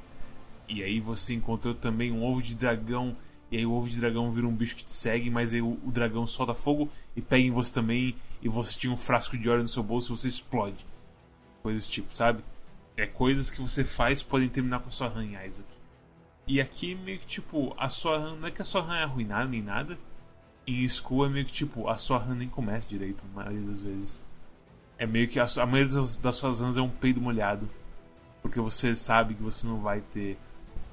E 0.67 0.83
aí 0.83 0.99
você 0.99 1.33
encontrou 1.33 1.73
também 1.73 2.11
um 2.11 2.23
ovo 2.23 2.41
de 2.41 2.55
dragão. 2.55 3.15
E 3.51 3.57
aí 3.57 3.65
o 3.65 3.71
ovo 3.71 3.87
de 3.87 3.99
dragão 3.99 4.31
vira 4.31 4.47
um 4.47 4.55
bicho 4.55 4.75
que 4.75 4.83
te 4.83 4.91
segue, 4.91 5.29
mas 5.29 5.53
aí 5.53 5.61
o, 5.61 5.77
o 5.85 5.91
dragão 5.91 6.25
solta 6.25 6.53
fogo 6.53 6.89
e 7.15 7.21
pega 7.21 7.43
em 7.43 7.51
você 7.51 7.73
também. 7.73 8.15
E 8.41 8.49
você 8.49 8.77
tinha 8.77 8.91
um 8.91 8.97
frasco 8.97 9.37
de 9.37 9.49
óleo 9.49 9.61
no 9.61 9.67
seu 9.67 9.83
bolso 9.83 10.11
e 10.11 10.17
você 10.17 10.27
explode. 10.27 10.85
Coisas 11.65 11.87
tipo, 11.87 12.13
sabe? 12.13 12.43
É 12.95 13.07
coisas 13.07 13.49
que 13.49 13.59
você 13.59 13.83
faz 13.83 14.21
podem 14.21 14.47
terminar 14.47 14.81
com 14.81 14.89
a 14.89 14.91
sua 14.91 15.07
run, 15.07 15.31
Isaac. 15.43 15.67
E 16.45 16.61
aqui 16.61 16.93
meio 16.93 17.17
que 17.17 17.25
tipo, 17.25 17.73
a 17.75 17.89
sua 17.89 18.19
run, 18.19 18.35
não 18.35 18.47
é 18.47 18.51
que 18.51 18.61
a 18.61 18.65
sua 18.65 18.81
run 18.81 18.93
é 18.93 19.01
arruinada 19.01 19.45
nem 19.45 19.63
nada. 19.63 19.97
Em 20.67 20.87
School 20.87 21.25
é 21.25 21.29
meio 21.29 21.43
que 21.43 21.51
tipo, 21.51 21.89
a 21.89 21.97
sua 21.97 22.19
run 22.19 22.35
nem 22.35 22.47
começa 22.47 22.87
direito, 22.87 23.25
na 23.25 23.41
maioria 23.41 23.65
das 23.65 23.81
vezes. 23.81 24.23
É 24.95 25.07
meio 25.07 25.27
que 25.27 25.39
a, 25.39 25.47
a 25.59 25.65
maioria 25.65 25.95
das, 25.95 26.19
das 26.19 26.35
suas 26.35 26.61
runs 26.61 26.77
é 26.77 26.83
um 26.83 26.89
peido 26.89 27.19
molhado. 27.19 27.67
Porque 28.43 28.59
você 28.59 28.95
sabe 28.95 29.33
que 29.33 29.41
você 29.41 29.65
não 29.65 29.81
vai 29.81 30.01
ter 30.01 30.37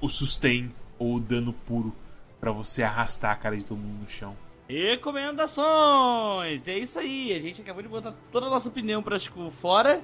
o 0.01 0.09
sustain 0.09 0.73
ou 0.97 1.17
o 1.17 1.19
dano 1.19 1.53
puro 1.53 1.95
para 2.39 2.51
você 2.51 2.81
arrastar 2.81 3.31
a 3.31 3.35
cara 3.35 3.55
de 3.55 3.63
todo 3.63 3.77
mundo 3.77 4.01
no 4.01 4.09
chão. 4.09 4.35
Recomendações! 4.67 6.67
É 6.67 6.79
isso 6.79 6.97
aí, 6.97 7.31
a 7.31 7.39
gente 7.39 7.61
acabou 7.61 7.83
de 7.83 7.89
botar 7.89 8.15
toda 8.31 8.47
a 8.47 8.49
nossa 8.49 8.69
opinião 8.69 9.03
pra 9.03 9.19
tipo, 9.19 9.51
fora. 9.51 10.03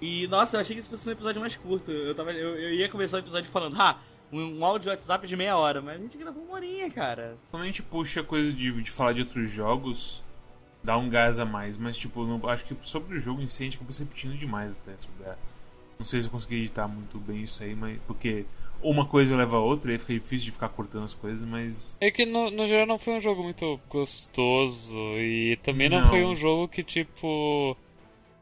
E 0.00 0.26
nossa, 0.28 0.56
eu 0.56 0.60
achei 0.60 0.74
que 0.74 0.80
isso 0.80 0.90
fosse 0.90 1.08
um 1.08 1.12
episódio 1.12 1.40
mais 1.40 1.56
curto. 1.56 1.90
Eu, 1.90 2.14
tava, 2.14 2.32
eu, 2.32 2.56
eu 2.56 2.74
ia 2.74 2.88
começar 2.88 3.16
o 3.16 3.20
episódio 3.20 3.50
falando, 3.50 3.76
ah, 3.80 3.98
um, 4.32 4.58
um 4.58 4.64
áudio 4.64 4.90
WhatsApp 4.90 5.26
de 5.26 5.36
meia 5.36 5.56
hora, 5.56 5.80
mas 5.80 5.98
a 5.98 6.02
gente 6.02 6.18
gravou 6.18 6.42
uma 6.42 6.54
horinha, 6.54 6.90
cara. 6.90 7.36
Quando 7.50 7.62
a 7.62 7.66
gente 7.66 7.82
puxa 7.82 8.22
coisa 8.22 8.52
de, 8.52 8.82
de 8.82 8.90
falar 8.90 9.12
de 9.12 9.22
outros 9.22 9.50
jogos, 9.50 10.22
dá 10.82 10.96
um 10.96 11.08
gás 11.08 11.40
a 11.40 11.44
mais, 11.44 11.76
mas 11.76 11.96
tipo, 11.96 12.24
não, 12.24 12.48
acho 12.48 12.64
que 12.64 12.76
sobre 12.82 13.16
o 13.16 13.20
jogo 13.20 13.40
em 13.40 13.46
si 13.46 13.62
a 13.62 13.64
gente 13.64 13.76
acabou 13.76 13.92
se 13.92 14.02
repetindo 14.02 14.36
demais 14.36 14.76
até, 14.76 14.96
se 14.96 15.06
puder. 15.06 15.36
Não 15.98 16.04
sei 16.04 16.20
se 16.20 16.26
eu 16.26 16.30
consegui 16.30 16.56
editar 16.56 16.86
muito 16.86 17.18
bem 17.18 17.42
isso 17.42 17.62
aí, 17.62 17.74
mas. 17.74 17.98
Porque 18.06 18.44
uma 18.82 19.06
coisa 19.06 19.36
leva 19.36 19.56
a 19.56 19.60
outra, 19.60 19.90
e 19.90 19.94
aí 19.94 19.98
fica 19.98 20.12
difícil 20.12 20.46
de 20.46 20.52
ficar 20.52 20.68
cortando 20.68 21.04
as 21.04 21.14
coisas, 21.14 21.48
mas. 21.48 21.96
É 22.00 22.10
que 22.10 22.26
no, 22.26 22.50
no 22.50 22.66
geral 22.66 22.86
não 22.86 22.98
foi 22.98 23.14
um 23.14 23.20
jogo 23.20 23.42
muito 23.42 23.80
gostoso 23.88 24.94
e 25.16 25.58
também 25.62 25.88
não, 25.88 26.02
não, 26.02 26.08
foi 26.08 26.24
um 26.24 26.34
jogo 26.34 26.68
que, 26.68 26.82
tipo. 26.84 27.76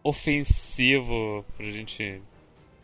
Ofensivo 0.04 1.44
pra 1.56 1.66
gente 1.70 2.20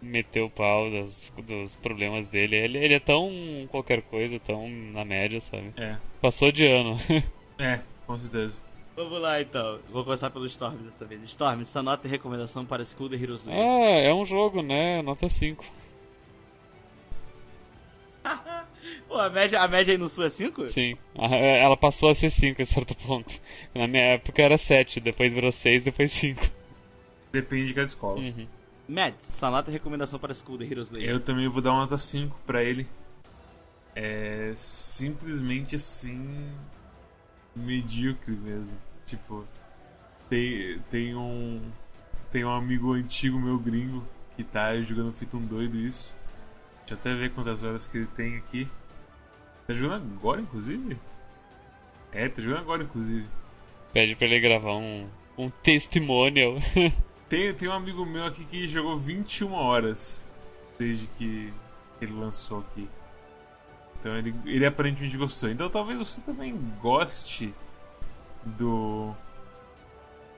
meter 0.00 0.40
o 0.40 0.48
pau 0.48 0.90
das, 0.90 1.30
dos 1.46 1.76
problemas 1.76 2.28
dele. 2.28 2.56
Ele, 2.56 2.78
ele 2.78 2.94
é 2.94 3.00
tão 3.00 3.30
qualquer 3.70 4.00
coisa, 4.02 4.40
tão 4.40 4.68
na 4.68 5.04
média, 5.04 5.40
sabe? 5.40 5.72
É. 5.76 5.98
Passou 6.20 6.50
de 6.50 6.66
ano. 6.66 6.96
é, 7.58 7.80
com 8.06 8.16
certeza. 8.16 8.62
Vamos 8.96 9.20
lá 9.20 9.40
então. 9.40 9.78
Vou 9.90 10.02
começar 10.04 10.30
pelo 10.30 10.46
Storm 10.46 10.78
dessa 10.78 11.04
vez. 11.04 11.22
Storm, 11.22 11.60
essa 11.60 11.82
nota 11.82 12.06
e 12.06 12.10
recomendação 12.10 12.64
para 12.64 12.84
School 12.84 13.10
The 13.10 13.16
Heroes 13.16 13.44
League. 13.44 13.60
Ah, 13.60 14.00
é 14.00 14.12
um 14.12 14.24
jogo, 14.24 14.62
né? 14.62 15.02
Nota 15.02 15.28
5. 15.28 15.64
Pô, 19.06 19.18
a 19.18 19.30
média, 19.30 19.60
a 19.60 19.68
média 19.68 19.92
aí 19.92 19.98
no 19.98 20.08
Sul 20.08 20.24
é 20.24 20.30
5? 20.30 20.68
Sim. 20.70 20.96
É, 21.18 21.62
ela 21.62 21.76
passou 21.76 22.08
a 22.08 22.14
ser 22.14 22.30
5 22.30 22.60
a 22.60 22.64
certo 22.64 22.94
ponto. 22.96 23.40
Na 23.74 23.86
minha 23.86 24.04
época 24.14 24.42
era 24.42 24.56
7, 24.58 25.00
depois 25.00 25.32
virou 25.32 25.52
6, 25.52 25.84
depois 25.84 26.10
5. 26.12 26.59
Depende 27.32 27.66
de 27.66 27.74
cada 27.74 27.86
escola. 27.86 28.20
Uhum. 28.20 28.46
Mads, 28.88 29.24
sua 29.24 29.50
nota 29.50 29.70
e 29.70 29.72
recomendação 29.72 30.18
para 30.18 30.34
School 30.34 30.58
The 30.58 30.64
Heroes 30.64 30.90
League. 30.90 31.08
Eu 31.08 31.20
também 31.20 31.48
vou 31.48 31.62
dar 31.62 31.72
uma 31.72 31.82
nota 31.82 31.96
5 31.96 32.36
pra 32.44 32.62
ele. 32.62 32.86
É 33.94 34.52
simplesmente 34.54 35.76
assim. 35.76 36.50
medíocre 37.54 38.34
mesmo. 38.34 38.72
Tipo, 39.04 39.44
tem, 40.28 40.80
tem 40.90 41.14
um. 41.14 41.60
Tem 42.32 42.44
um 42.44 42.52
amigo 42.52 42.92
antigo 42.92 43.38
meu 43.38 43.58
gringo 43.58 44.04
que 44.36 44.44
tá 44.44 44.80
jogando 44.80 45.12
fita 45.12 45.36
um 45.36 45.44
doido 45.44 45.76
isso. 45.76 46.16
Deixa 46.80 46.94
eu 46.94 46.98
até 46.98 47.14
ver 47.14 47.30
quantas 47.30 47.62
horas 47.62 47.86
que 47.86 47.98
ele 47.98 48.06
tem 48.06 48.36
aqui. 48.36 48.68
Tá 49.66 49.74
jogando 49.74 50.02
agora, 50.16 50.40
inclusive? 50.40 50.96
É, 52.12 52.28
tá 52.28 52.42
jogando 52.42 52.60
agora, 52.60 52.82
inclusive. 52.82 53.26
Pede 53.92 54.16
pra 54.16 54.26
ele 54.26 54.40
gravar 54.40 54.74
um, 54.74 55.08
um 55.36 55.50
testimonial. 55.50 56.54
tem, 57.30 57.54
tem 57.54 57.68
um 57.68 57.72
amigo 57.72 58.04
meu 58.04 58.26
aqui 58.26 58.44
que 58.44 58.66
jogou 58.66 58.98
21 58.98 59.52
horas 59.52 60.28
desde 60.76 61.06
que 61.06 61.54
ele 62.02 62.12
lançou 62.12 62.58
aqui. 62.58 62.88
Então 63.98 64.16
ele, 64.16 64.34
ele 64.44 64.66
aparentemente 64.66 65.16
gostou. 65.16 65.48
Então 65.48 65.70
talvez 65.70 65.98
você 65.98 66.20
também 66.20 66.58
goste 66.82 67.54
do, 68.44 69.14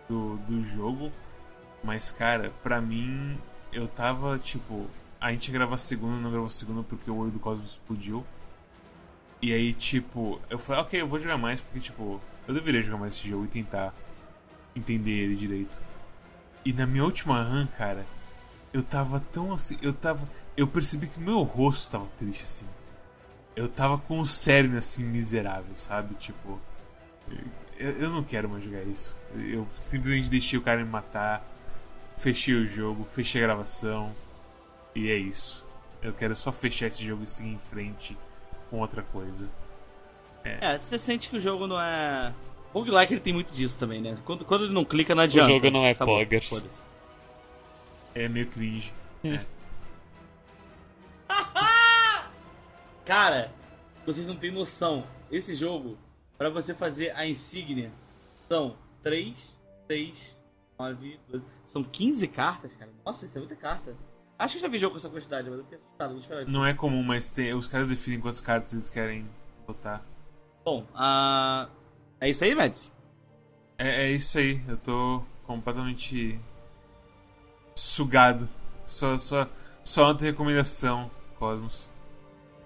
do, 0.07 0.37
do 0.47 0.63
jogo. 0.65 1.11
Mas, 1.83 2.13
cara, 2.13 2.53
pra 2.63 2.81
mim, 2.81 3.39
eu 3.73 3.89
tava 3.89 4.39
tipo. 4.39 4.87
A 5.19 5.33
gente 5.33 5.51
grava 5.51 5.77
segunda, 5.77 6.21
não 6.21 6.31
gravou 6.31 6.51
segunda 6.51 6.83
porque 6.83 7.11
o 7.11 7.17
olho 7.17 7.31
do 7.31 7.39
Cosmos 7.39 7.71
explodiu. 7.71 8.25
E 9.41 9.53
aí, 9.53 9.73
tipo, 9.73 10.41
eu 10.51 10.59
falei, 10.59 10.83
ok, 10.83 11.01
eu 11.01 11.09
vou 11.09 11.19
jogar 11.19 11.39
mais 11.39 11.61
porque, 11.61 11.81
tipo, 11.81 12.21
eu 12.47 12.55
deveria 12.55 12.83
jogar 12.83 12.99
mais 12.99 13.15
esse 13.15 13.29
jogo 13.29 13.45
e 13.47 13.49
tentar 13.49 13.95
entender 14.77 15.11
ele 15.11 15.37
direito. 15.37 15.81
E 16.65 16.73
na 16.73 16.87
minha 16.87 17.05
última 17.05 17.43
run, 17.43 17.67
cara, 17.67 18.07
eu 18.73 18.83
tava 18.83 19.21
tão 19.21 19.53
assim, 19.53 19.77
eu 19.83 19.93
tava. 19.93 20.29
Eu 20.57 20.67
percebi 20.67 21.07
que 21.07 21.21
meu 21.21 21.43
rosto 21.43 21.91
tava 21.91 22.07
triste 22.17 22.45
assim. 22.45 22.67
Eu 23.55 23.69
tava 23.69 23.99
com 23.99 24.21
o 24.21 24.27
cérebro 24.27 24.79
assim, 24.79 25.05
miserável, 25.05 25.75
sabe? 25.77 26.15
Tipo. 26.15 26.61
Eu, 27.79 27.91
eu 27.93 28.11
não 28.11 28.23
quero 28.23 28.49
mais 28.49 28.65
jogar 28.65 28.83
isso. 28.83 29.17
Eu 29.35 29.67
simplesmente 29.75 30.29
deixei 30.29 30.59
o 30.59 30.63
cara 30.63 30.83
me 30.83 30.91
matar, 30.91 31.45
fechei 32.17 32.55
o 32.55 32.67
jogo, 32.67 33.05
fechei 33.05 33.43
a 33.43 33.47
gravação. 33.47 34.15
E 34.95 35.11
é 35.11 35.17
isso. 35.17 35.67
Eu 36.03 36.13
quero 36.13 36.35
só 36.35 36.51
fechar 36.51 36.87
esse 36.87 37.05
jogo 37.05 37.23
e 37.23 37.27
seguir 37.27 37.51
em 37.51 37.59
frente 37.59 38.17
com 38.71 38.81
outra 38.81 39.03
coisa. 39.03 39.49
É. 40.45 40.75
é, 40.75 40.79
você 40.79 40.99
sente 40.99 41.31
que 41.31 41.37
o 41.37 41.41
jogo 41.41 41.67
não 41.67 41.81
é. 41.81 42.33
Roguelike 42.73 43.13
ele 43.15 43.21
tem 43.21 43.33
muito 43.33 43.53
disso 43.53 43.77
também, 43.77 44.01
né? 44.01 44.17
Quando, 44.25 44.45
quando 44.45 44.65
ele 44.65 44.73
não 44.73 44.85
clica, 44.85 45.15
não 45.15 45.23
adianta. 45.23 45.51
O 45.51 45.55
jogo 45.55 45.71
não 45.71 45.85
é 45.85 45.91
Acabou. 45.91 46.19
poggers. 46.19 46.85
É 48.15 48.29
meio 48.29 48.47
cringe. 48.49 48.95
É. 49.25 49.45
Cara, 53.05 53.53
vocês 54.07 54.27
não 54.27 54.37
têm 54.37 54.51
noção. 54.51 55.05
Esse 55.31 55.55
jogo, 55.55 55.99
para 56.39 56.51
você 56.51 56.75
fazer 56.75 57.15
a 57.17 57.27
insígnia, 57.27 57.91
são 58.49 58.77
3, 59.03 59.59
6, 59.87 60.39
9, 60.79 61.21
12. 61.29 61.45
São 61.65 61.83
15 61.83 62.29
cartas, 62.29 62.75
cara. 62.75 62.91
Nossa, 63.05 63.25
isso 63.25 63.37
é 63.37 63.41
muita 63.41 63.57
carta. 63.57 63.95
Acho 64.39 64.55
que 64.55 64.59
eu 64.59 64.63
já 64.63 64.69
vi 64.69 64.79
jogo 64.79 64.93
com 64.93 64.99
essa 64.99 65.09
quantidade, 65.09 65.49
mas 65.49 65.59
eu 65.59 65.65
fiquei 65.65 65.79
assustado. 65.79 66.15
Deixa 66.15 66.33
eu 66.33 66.39
ver. 66.39 66.49
Não 66.51 66.65
é 66.67 66.75
comum, 66.75 67.03
mas 67.03 67.33
tem, 67.33 67.55
os 67.55 67.67
caras 67.67 67.89
definem 67.89 68.21
quantas 68.21 68.41
cartas 68.41 68.73
eles 68.73 68.91
querem 68.91 69.29
botar. 69.67 70.05
Bom, 70.65 70.87
ah, 70.95 71.69
é 72.23 72.31
isso 72.31 72.45
aí, 72.45 72.55
Mads? 72.55 72.93
É, 73.79 74.07
é 74.07 74.11
isso 74.13 74.39
aí, 74.39 74.61
eu 74.69 74.77
tô 74.77 75.23
completamente 75.45 76.39
sugado. 77.75 78.49
Só, 78.85 79.17
só, 79.17 79.49
só 79.85 80.09
outra 80.09 80.27
recomendação, 80.27 81.11
Cosmos. 81.39 81.91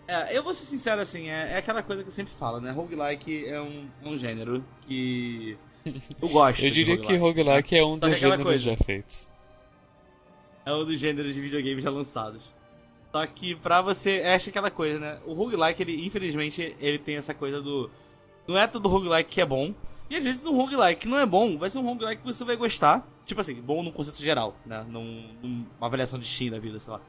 É, 0.09 0.37
eu 0.37 0.43
vou 0.43 0.55
ser 0.55 0.67
sincero 0.67 1.01
assim, 1.01 1.29
é, 1.29 1.53
é 1.53 1.57
aquela 1.57 1.83
coisa 1.83 2.03
que 2.03 2.09
eu 2.09 2.13
sempre 2.13 2.33
falo, 2.35 2.61
né? 2.61 2.71
Roguelike 2.71 3.47
é 3.47 3.61
um, 3.61 3.89
é 4.05 4.09
um 4.09 4.17
gênero 4.17 4.65
que 4.83 5.59
eu 6.23 6.29
gosto. 6.29 6.65
Eu 6.65 6.71
de 6.71 6.75
diria 6.75 6.99
que 6.99 7.17
roguelike 7.17 7.77
é 7.77 7.85
um 7.85 7.95
Só 7.95 8.07
dos 8.07 8.17
aquela 8.17 8.37
gêneros 8.37 8.43
coisa. 8.45 8.65
já 8.65 8.77
feitos. 8.77 9.29
É 10.65 10.73
um 10.73 10.85
dos 10.85 10.99
gêneros 10.99 11.35
de 11.35 11.41
videogames 11.41 11.83
já 11.83 11.91
lançados. 11.91 12.55
Só 13.11 13.27
que 13.27 13.55
pra 13.55 13.81
você, 13.81 14.19
é 14.19 14.35
acho 14.35 14.51
aquela 14.51 14.71
coisa, 14.71 14.99
né? 14.99 15.19
O 15.25 15.33
roguelike, 15.33 15.83
ele, 15.83 16.05
infelizmente, 16.05 16.77
ele 16.81 16.99
tem 16.99 17.17
essa 17.17 17.33
coisa 17.33 17.61
do. 17.63 17.91
Não 18.47 18.59
é 18.59 18.67
todo 18.67 18.89
roguelike 18.89 19.31
que 19.31 19.41
é 19.41 19.47
bom. 19.47 19.75
E 20.09 20.17
às 20.17 20.23
vezes 20.23 20.47
um 20.47 20.55
roguelike 20.57 21.01
que 21.03 21.09
não 21.09 21.19
é 21.19 21.27
bom, 21.27 21.59
vai 21.59 21.69
ser 21.69 21.79
um 21.79 21.85
roguelike 21.85 22.23
que 22.23 22.27
você 22.27 22.45
vai 22.45 22.57
gostar. 22.57 23.07
Tipo 23.25 23.41
assim, 23.41 23.55
bom 23.55 23.83
num 23.83 23.91
conceito 23.91 24.23
geral, 24.23 24.55
né? 24.65 24.85
Num, 24.89 25.29
numa 25.43 25.67
avaliação 25.81 26.19
de 26.19 26.27
Steam 26.27 26.51
da 26.53 26.61
vida, 26.61 26.79
sei 26.79 26.93
lá. 26.93 27.01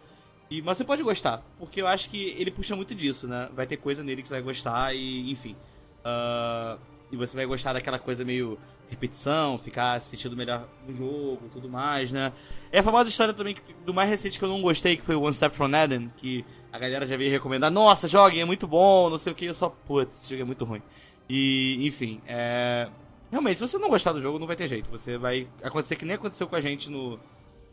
E, 0.50 0.62
mas 0.62 0.78
você 0.78 0.84
pode 0.84 1.04
gostar, 1.04 1.44
porque 1.60 1.82
eu 1.82 1.88
acho 1.88 2.10
que 2.10 2.34
ele 2.38 2.50
puxa 2.50 2.76
muito 2.76 2.96
disso, 2.96 3.28
né? 3.28 3.50
Vai 3.54 3.68
ter 3.68 3.78
coisa 3.78 4.04
nele 4.04 4.22
que 4.22 4.28
você 4.28 4.34
vai 4.36 4.42
gostar 4.44 4.96
e, 4.96 5.30
enfim. 5.30 5.56
Ah, 6.04 6.78
e 7.12 7.16
você 7.16 7.36
vai 7.36 7.46
gostar 7.46 7.74
daquela 7.74 8.00
coisa 8.00 8.24
meio 8.26 8.58
repetição, 8.90 9.58
ficar 9.58 9.94
assistindo 9.94 10.36
melhor 10.36 10.68
o 10.88 10.94
jogo 10.94 11.50
tudo 11.52 11.70
mais, 11.70 12.12
né? 12.12 12.32
É 12.72 12.80
a 12.80 12.84
famosa 12.84 13.10
história 13.10 13.34
também 13.34 13.54
que- 13.54 13.62
do 13.86 13.94
mais 13.94 14.10
recente 14.10 14.40
que 14.40 14.44
eu 14.46 14.50
não 14.50 14.62
gostei, 14.62 14.96
que 14.96 15.04
foi 15.04 15.16
o 15.16 15.22
One 15.22 15.34
Step 15.34 15.56
from 15.56 15.76
Eden, 15.76 16.10
que 16.16 16.46
a 16.72 16.80
galera 16.80 17.06
já 17.06 17.16
veio 17.18 17.30
recomendar, 17.30 17.70
nossa, 17.70 18.08
joguem, 18.08 18.42
é 18.42 18.46
muito 18.46 18.66
bom, 18.68 19.10
não 19.10 19.18
sei 19.18 19.34
o 19.34 19.36
que, 19.36 19.46
eu 19.46 19.54
só, 19.54 19.70
putz, 19.70 20.18
esse 20.22 20.30
jogo 20.30 20.42
é 20.42 20.46
muito 20.46 20.64
ruim. 20.66 20.82
E, 21.30 21.86
enfim, 21.86 22.21
é... 22.28 22.88
Realmente, 23.30 23.57
se 23.59 23.67
você 23.67 23.78
não 23.78 23.89
gostar 23.89 24.13
do 24.13 24.21
jogo, 24.21 24.39
não 24.39 24.47
vai 24.47 24.55
ter 24.55 24.67
jeito. 24.69 24.89
Você 24.89 25.17
vai 25.17 25.47
acontecer 25.61 25.95
que 25.97 26.05
nem 26.05 26.15
aconteceu 26.15 26.47
com 26.47 26.55
a 26.55 26.61
gente 26.61 26.89
no, 26.89 27.19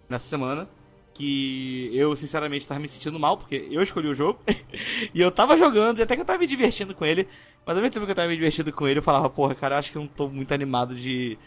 nessa 0.09 0.27
semana. 0.27 0.69
Que 1.13 1.91
eu, 1.93 2.17
sinceramente, 2.17 2.67
tava 2.67 2.81
me 2.81 2.89
sentindo 2.89 3.21
mal, 3.21 3.37
porque 3.37 3.69
eu 3.71 3.81
escolhi 3.81 4.09
o 4.09 4.15
jogo. 4.15 4.41
e 5.15 5.21
eu 5.21 5.31
tava 5.31 5.57
jogando, 5.57 5.99
e 5.99 6.03
até 6.03 6.17
que 6.17 6.23
eu 6.23 6.27
tava 6.27 6.41
me 6.41 6.47
divertindo 6.47 6.93
com 6.93 7.05
ele. 7.07 7.29
Mas 7.65 7.77
ao 7.77 7.83
mesmo 7.83 7.95
tempo 7.95 8.05
que 8.05 8.11
eu 8.11 8.17
tava 8.17 8.27
me 8.29 8.35
divertindo 8.35 8.73
com 8.73 8.89
ele, 8.89 8.99
eu 8.99 9.03
falava, 9.03 9.31
porra, 9.31 9.55
cara, 9.55 9.77
eu 9.77 9.79
acho 9.79 9.93
que 9.93 9.99
eu 9.99 10.03
não 10.03 10.09
tô 10.09 10.29
muito 10.29 10.53
animado 10.53 10.93
de 10.93 11.39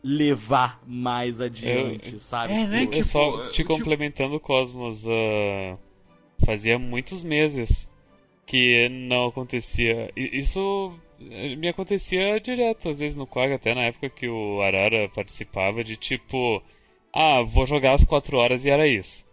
levar 0.00 0.80
mais 0.86 1.40
adiante, 1.40 2.20
sabe? 2.20 2.52
É, 2.52 2.66
né, 2.68 2.78
Tipo, 2.80 2.92
que- 2.92 2.98
Eu 3.00 3.04
só 3.04 3.30
tipo, 3.32 3.42
te 3.48 3.52
tipo- 3.54 3.76
complementando, 3.76 4.38
Cosmos, 4.38 5.04
ah, 5.08 5.76
fazia 6.44 6.78
muitos 6.78 7.24
meses 7.24 7.90
que 8.46 8.88
não 8.88 9.26
acontecia. 9.26 10.12
Isso 10.14 10.94
me 11.18 11.68
acontecia 11.68 12.38
direto, 12.40 12.88
às 12.90 12.98
vezes 12.98 13.16
no 13.16 13.26
Quag, 13.26 13.52
até 13.52 13.74
na 13.74 13.84
época 13.84 14.10
que 14.10 14.28
o 14.28 14.60
Arara 14.62 15.08
participava, 15.08 15.82
de 15.82 15.96
tipo, 15.96 16.62
ah, 17.12 17.42
vou 17.42 17.66
jogar 17.66 17.94
às 17.94 18.04
4 18.04 18.36
horas 18.36 18.64
e 18.64 18.70
era 18.70 18.86
isso. 18.86 19.24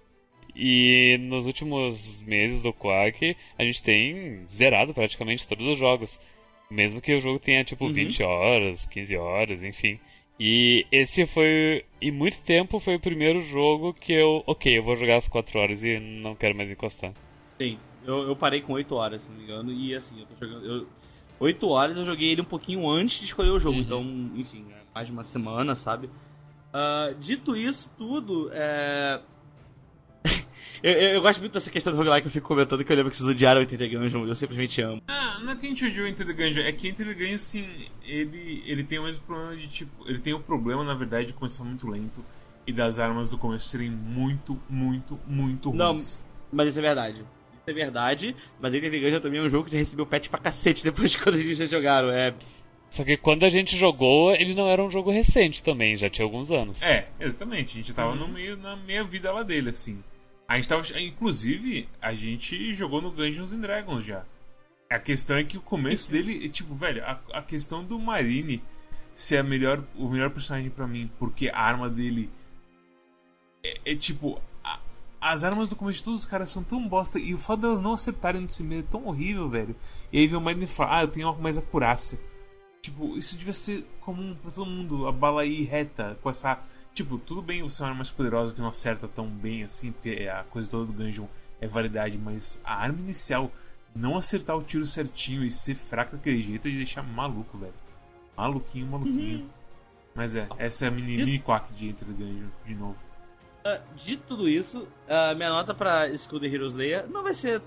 E 0.55 1.17
nos 1.19 1.45
últimos 1.45 2.21
meses 2.23 2.63
do 2.63 2.71
Quack, 2.73 3.35
a 3.57 3.63
gente 3.63 3.81
tem 3.81 4.45
zerado 4.51 4.93
praticamente 4.93 5.47
todos 5.47 5.65
os 5.65 5.77
jogos. 5.79 6.21
Mesmo 6.69 7.01
que 7.01 7.13
o 7.13 7.21
jogo 7.21 7.39
tenha 7.39 7.63
tipo 7.63 7.85
Uhum. 7.85 7.93
20 7.93 8.23
horas, 8.23 8.85
15 8.85 9.17
horas, 9.17 9.63
enfim. 9.63 9.99
E 10.39 10.85
esse 10.91 11.25
foi. 11.25 11.85
E 12.01 12.11
muito 12.11 12.41
tempo 12.41 12.79
foi 12.79 12.95
o 12.95 12.99
primeiro 12.99 13.41
jogo 13.41 13.93
que 13.93 14.13
eu. 14.13 14.43
Ok, 14.47 14.77
eu 14.77 14.83
vou 14.83 14.95
jogar 14.95 15.17
às 15.17 15.27
4 15.27 15.59
horas 15.59 15.83
e 15.83 15.99
não 15.99 16.35
quero 16.35 16.55
mais 16.55 16.71
encostar. 16.71 17.13
Sim, 17.59 17.77
eu, 18.05 18.27
eu 18.27 18.35
parei 18.35 18.61
com 18.61 18.73
8 18.73 18.95
horas, 18.95 19.21
se 19.21 19.29
não 19.29 19.37
me 19.37 19.43
engano, 19.43 19.71
e 19.71 19.95
assim, 19.95 20.19
eu 20.19 20.25
tô 20.25 20.45
jogando. 20.45 20.65
Eu, 20.65 20.87
8 21.43 21.67
horas 21.67 21.97
eu 21.97 22.05
joguei 22.05 22.29
ele 22.31 22.41
um 22.41 22.45
pouquinho 22.45 22.89
antes 22.89 23.19
de 23.19 23.25
escolher 23.25 23.49
o 23.51 23.59
jogo, 23.59 23.77
Uhum. 23.77 23.83
então, 23.83 24.31
enfim, 24.35 24.65
é 24.71 24.81
mais 24.95 25.07
de 25.07 25.13
uma 25.13 25.23
semana, 25.23 25.75
sabe? 25.75 26.09
Ah, 26.73 27.13
dito 27.19 27.55
isso 27.55 27.91
tudo, 27.97 28.49
é. 28.51 29.19
eu, 30.81 30.91
eu, 30.93 31.09
eu 31.15 31.21
gosto 31.21 31.39
muito 31.39 31.53
dessa 31.53 31.69
questão 31.69 31.91
do 31.93 31.97
roguelike 31.97 32.21
que 32.23 32.27
eu 32.27 32.31
fico 32.31 32.47
comentando 32.47 32.83
que 32.83 32.91
eu 32.91 32.95
lembro 32.95 33.11
que 33.11 33.17
vocês 33.17 33.29
odiaram 33.29 33.59
o 33.59 33.63
Enter 33.63 33.77
the 33.77 33.87
Gungeon, 33.87 34.25
eu 34.25 34.35
simplesmente 34.35 34.81
amo. 34.81 35.01
Ah, 35.07 35.39
não 35.43 35.51
é 35.51 35.55
que 35.55 35.65
a 35.65 35.69
gente 35.69 35.85
odiou 35.85 36.07
Enter 36.07 36.25
the 36.25 36.33
Gungeon, 36.33 36.63
é 36.63 36.71
que 36.71 36.87
Enter 36.87 37.05
the 37.05 37.13
Gungeon, 37.13 37.35
assim, 37.35 37.67
ele, 38.03 38.63
ele 38.65 38.83
tem 38.83 38.99
o 38.99 39.03
mesmo 39.03 39.21
problema 39.23 39.55
de, 39.57 39.67
tipo... 39.67 40.07
Ele 40.07 40.19
tem 40.19 40.33
o 40.33 40.39
problema, 40.39 40.83
na 40.83 40.93
verdade, 40.95 41.27
de 41.27 41.33
começar 41.33 41.63
muito 41.63 41.87
lento 41.87 42.23
e 42.65 42.71
das 42.71 42.97
armas 42.97 43.29
do 43.29 43.37
começo 43.37 43.67
serem 43.67 43.91
muito, 43.91 44.57
muito, 44.69 45.19
muito 45.27 45.73
Não, 45.73 45.91
ruins. 45.91 46.23
Mas 46.51 46.69
isso 46.69 46.79
é 46.79 46.81
verdade. 46.81 47.25
Isso 47.63 47.69
é 47.69 47.73
verdade, 47.73 48.35
mas 48.59 48.73
Enter 48.73 48.91
the 48.91 48.99
Gungeon 48.99 49.21
também 49.21 49.39
é 49.39 49.43
um 49.43 49.49
jogo 49.49 49.65
que 49.65 49.71
já 49.71 49.77
recebeu 49.77 50.05
patch 50.05 50.27
pra 50.27 50.37
cacete 50.37 50.83
depois 50.83 51.11
de 51.11 51.17
quando 51.17 51.35
eles 51.35 51.57
já 51.57 51.65
jogaram, 51.65 52.11
é. 52.11 52.33
Só 52.89 53.05
que 53.05 53.15
quando 53.15 53.45
a 53.45 53.49
gente 53.49 53.77
jogou, 53.77 54.35
ele 54.35 54.53
não 54.53 54.67
era 54.67 54.83
um 54.83 54.91
jogo 54.91 55.09
recente 55.09 55.63
também, 55.63 55.95
já 55.95 56.09
tinha 56.09 56.25
alguns 56.25 56.51
anos. 56.51 56.83
É, 56.83 57.07
exatamente. 57.19 57.71
A 57.71 57.81
gente 57.81 57.93
tava 57.93 58.15
no 58.15 58.27
meio, 58.27 58.57
na 58.57 58.75
meia 58.75 59.03
vida 59.03 59.31
lá 59.31 59.43
dele, 59.43 59.69
assim. 59.69 60.03
A 60.47 60.57
gente 60.57 60.67
tava. 60.67 60.83
Inclusive, 60.99 61.87
a 62.01 62.13
gente 62.13 62.73
jogou 62.73 63.01
no 63.01 63.09
Dungeons 63.09 63.53
and 63.53 63.61
Dragons 63.61 64.03
já. 64.03 64.25
A 64.91 64.99
questão 64.99 65.37
é 65.37 65.43
que 65.43 65.57
o 65.57 65.61
começo 65.61 66.11
dele, 66.11 66.45
é 66.45 66.49
tipo, 66.49 66.75
velho, 66.75 67.03
a, 67.03 67.19
a 67.33 67.41
questão 67.41 67.83
do 67.83 67.97
Marine 67.97 68.61
ser 69.11 69.37
a 69.37 69.43
melhor, 69.43 69.83
o 69.95 70.09
melhor 70.09 70.29
personagem 70.29 70.69
pra 70.69 70.85
mim, 70.85 71.09
porque 71.17 71.49
a 71.49 71.59
arma 71.59 71.89
dele 71.89 72.29
é, 73.63 73.93
é 73.93 73.95
tipo. 73.95 74.39
As 75.23 75.45
armas 75.45 75.69
do 75.69 75.75
começo 75.75 75.99
de 75.99 76.03
todos 76.03 76.19
os 76.19 76.25
caras 76.25 76.49
são 76.49 76.61
tão 76.61 76.85
bosta 76.85 77.17
e 77.17 77.33
o 77.33 77.37
fato 77.37 77.61
delas 77.61 77.79
não 77.79 77.93
acertarem 77.93 78.41
no 78.41 78.49
cima 78.49 78.75
é 78.75 78.81
tão 78.81 79.05
horrível, 79.05 79.49
velho. 79.49 79.73
E 80.11 80.19
aí 80.19 80.27
vem 80.27 80.37
o 80.37 80.41
Marine 80.41 80.65
e 80.65 80.67
fala: 80.67 80.97
Ah, 80.97 81.03
eu 81.03 81.07
tenho 81.07 81.33
mais 81.39 81.57
acurácia. 81.57 82.19
Tipo, 82.81 83.17
isso 83.17 83.37
devia 83.37 83.53
ser 83.53 83.85
comum 84.01 84.35
pra 84.35 84.51
todo 84.51 84.69
mundo, 84.69 85.07
a 85.07 85.11
bala 85.13 85.45
ir 85.45 85.63
reta 85.63 86.19
com 86.21 86.29
essa. 86.29 86.59
Tipo, 86.93 87.17
tudo 87.17 87.41
bem 87.41 87.63
você 87.63 87.81
é 87.81 87.85
uma 87.85 87.89
arma 87.89 87.99
mais 87.99 88.11
poderosa 88.11 88.53
que 88.53 88.59
não 88.59 88.67
acerta 88.67 89.07
tão 89.07 89.25
bem 89.25 89.63
assim, 89.63 89.93
porque 89.93 90.09
é 90.09 90.29
a 90.29 90.43
coisa 90.43 90.69
toda 90.69 90.85
do 90.85 90.93
Gungeon 90.93 91.25
é 91.61 91.67
variedade, 91.67 92.17
mas 92.17 92.59
a 92.63 92.75
arma 92.75 92.99
inicial 92.99 93.49
não 93.95 94.17
acertar 94.17 94.57
o 94.57 94.61
tiro 94.61 94.85
certinho 94.85 95.45
e 95.45 95.49
ser 95.49 95.75
fraca 95.75 96.17
daquele 96.17 96.43
jeito 96.43 96.67
é 96.67 96.71
de 96.71 96.77
deixar 96.77 97.01
maluco, 97.01 97.57
velho. 97.57 97.73
Maluquinho, 98.35 98.87
maluquinho. 98.87 99.49
Mas 100.13 100.35
é, 100.35 100.47
essa 100.57 100.85
é 100.85 100.87
a 100.89 100.91
mini, 100.91 101.15
mini 101.15 101.39
quack 101.39 101.73
de 101.73 101.87
Enter 101.87 102.07
the 102.07 102.13
Gungeon, 102.13 102.49
de 102.65 102.75
novo. 102.75 103.12
Ah, 103.65 103.79
de 103.95 104.17
tudo 104.17 104.49
isso, 104.49 104.87
a 105.07 105.33
minha 105.35 105.49
nota 105.49 105.73
pra 105.73 106.07
the 106.09 106.47
Heroes 106.47 106.75
Layer 106.75 107.07
não 107.07 107.23
vai 107.23 107.33
ser 107.33 107.61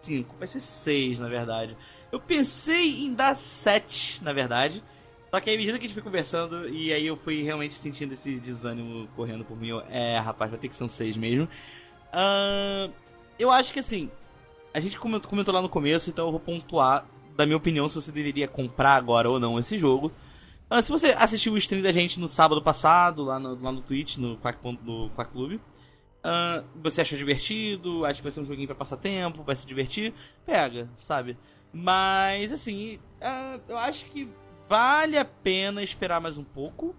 5, 0.00 0.36
vai 0.38 0.48
ser 0.48 0.60
6, 0.60 1.20
na 1.20 1.28
verdade. 1.28 1.76
Eu 2.10 2.18
pensei 2.18 3.04
em 3.04 3.12
dar 3.12 3.36
7, 3.36 4.24
na 4.24 4.32
verdade. 4.32 4.82
Só 5.30 5.40
que 5.40 5.50
à 5.50 5.56
medida 5.56 5.78
que 5.78 5.84
a 5.84 5.88
gente 5.88 5.94
foi 5.94 6.02
conversando, 6.02 6.68
e 6.68 6.92
aí 6.92 7.06
eu 7.06 7.16
fui 7.16 7.42
realmente 7.42 7.72
sentindo 7.74 8.12
esse 8.12 8.38
desânimo 8.38 9.08
correndo 9.16 9.44
por 9.44 9.56
mim, 9.56 9.68
eu, 9.68 9.82
é, 9.88 10.18
rapaz, 10.18 10.50
vai 10.50 10.60
ter 10.60 10.68
que 10.68 10.74
ser 10.74 10.84
um 10.84 10.88
6 10.88 11.16
mesmo. 11.16 11.48
Ah, 12.12 12.90
eu 13.38 13.50
acho 13.50 13.72
que 13.72 13.80
assim, 13.80 14.10
a 14.74 14.80
gente 14.80 14.98
comentou 14.98 15.54
lá 15.54 15.62
no 15.62 15.68
começo, 15.68 16.10
então 16.10 16.26
eu 16.26 16.30
vou 16.30 16.40
pontuar, 16.40 17.06
da 17.36 17.46
minha 17.46 17.56
opinião, 17.56 17.88
se 17.88 17.94
você 17.94 18.12
deveria 18.12 18.46
comprar 18.46 18.94
agora 18.94 19.28
ou 19.28 19.40
não 19.40 19.58
esse 19.58 19.78
jogo. 19.78 20.12
Ah, 20.74 20.80
se 20.80 20.90
você 20.90 21.08
assistiu 21.08 21.52
o 21.52 21.58
stream 21.58 21.82
da 21.82 21.92
gente 21.92 22.18
no 22.18 22.26
sábado 22.26 22.62
passado, 22.62 23.22
lá 23.22 23.38
no, 23.38 23.62
lá 23.62 23.70
no 23.70 23.82
Twitch, 23.82 24.16
no 24.16 24.38
Quack, 24.38 24.58
no 24.82 25.10
Quack 25.10 25.30
Club, 25.30 25.60
ah, 26.24 26.64
você 26.76 27.02
achou 27.02 27.18
divertido, 27.18 28.06
acha 28.06 28.14
que 28.14 28.22
vai 28.22 28.32
ser 28.32 28.40
um 28.40 28.44
joguinho 28.46 28.66
pra 28.66 28.74
passar 28.74 28.96
tempo, 28.96 29.42
vai 29.42 29.54
se 29.54 29.66
divertir, 29.66 30.14
pega, 30.46 30.88
sabe? 30.96 31.36
Mas, 31.74 32.50
assim, 32.52 32.98
ah, 33.20 33.58
eu 33.68 33.76
acho 33.76 34.06
que 34.06 34.26
vale 34.66 35.18
a 35.18 35.26
pena 35.26 35.82
esperar 35.82 36.22
mais 36.22 36.38
um 36.38 36.44
pouco, 36.44 36.96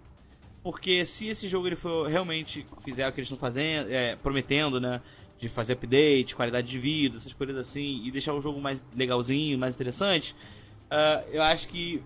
porque 0.62 1.04
se 1.04 1.26
esse 1.26 1.48
jogo 1.48 1.66
ele 1.66 1.74
for 1.74 2.06
realmente 2.06 2.64
fizer 2.84 3.08
o 3.08 3.12
que 3.12 3.18
eles 3.18 3.26
estão 3.26 3.40
fazendo, 3.40 3.90
é, 3.90 4.14
prometendo, 4.14 4.80
né? 4.80 5.02
De 5.36 5.48
fazer 5.48 5.72
update, 5.72 6.36
qualidade 6.36 6.68
de 6.68 6.78
vida, 6.78 7.16
essas 7.16 7.32
coisas 7.32 7.56
assim, 7.56 8.02
e 8.04 8.12
deixar 8.12 8.34
o 8.34 8.40
jogo 8.40 8.60
mais 8.60 8.84
legalzinho, 8.94 9.58
mais 9.58 9.74
interessante, 9.74 10.36
ah, 10.88 11.24
eu 11.32 11.42
acho 11.42 11.66
que 11.66 12.00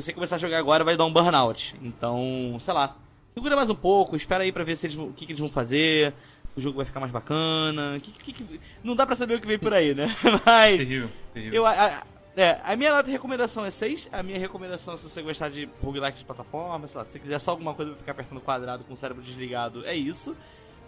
você 0.00 0.12
começar 0.12 0.36
a 0.36 0.38
jogar 0.38 0.58
agora 0.58 0.84
vai 0.84 0.96
dar 0.96 1.04
um 1.04 1.12
burnout. 1.12 1.74
Então, 1.82 2.56
sei 2.60 2.72
lá, 2.74 2.96
segura 3.34 3.56
mais 3.56 3.70
um 3.70 3.74
pouco, 3.74 4.16
espera 4.16 4.44
aí 4.44 4.52
pra 4.52 4.64
ver 4.64 4.76
se 4.76 4.86
eles, 4.86 4.96
o 4.96 5.12
que, 5.12 5.26
que 5.26 5.32
eles 5.32 5.40
vão 5.40 5.48
fazer, 5.48 6.12
se 6.52 6.58
o 6.58 6.60
jogo 6.60 6.76
vai 6.76 6.84
ficar 6.86 7.00
mais 7.00 7.12
bacana. 7.12 7.98
que- 8.02 8.10
que- 8.12 8.32
que- 8.32 8.60
não 8.82 8.94
dá 8.96 9.06
pra 9.06 9.14
saber 9.16 9.34
o 9.36 9.40
que 9.40 9.46
vem 9.46 9.58
por 9.58 9.72
aí, 9.74 9.94
né? 9.94 10.06
Mas. 10.44 10.78
Terrível, 10.78 11.10
terrível. 11.32 11.54
Eu, 11.56 11.66
a, 11.66 11.70
a- 11.72 12.02
é, 12.36 12.60
a 12.64 12.76
minha 12.76 12.90
nota 12.90 13.04
de 13.04 13.12
recomendação 13.12 13.64
é 13.64 13.70
6. 13.70 14.08
A 14.12 14.22
minha 14.22 14.38
recomendação, 14.38 14.94
se 14.96 15.08
você 15.08 15.22
gostar 15.22 15.48
de 15.48 15.68
roguelike 15.82 16.18
de 16.18 16.24
plataforma, 16.24 16.86
sei 16.86 16.98
lá, 16.98 17.04
se 17.04 17.12
você 17.12 17.18
quiser 17.18 17.38
só 17.38 17.52
alguma 17.52 17.72
coisa 17.74 17.92
pra 17.92 17.98
ficar 18.00 18.12
apertando 18.12 18.40
quadrado 18.42 18.84
com 18.84 18.92
o 18.92 18.96
cérebro 18.96 19.22
desligado, 19.22 19.86
é 19.86 19.94
isso. 19.94 20.36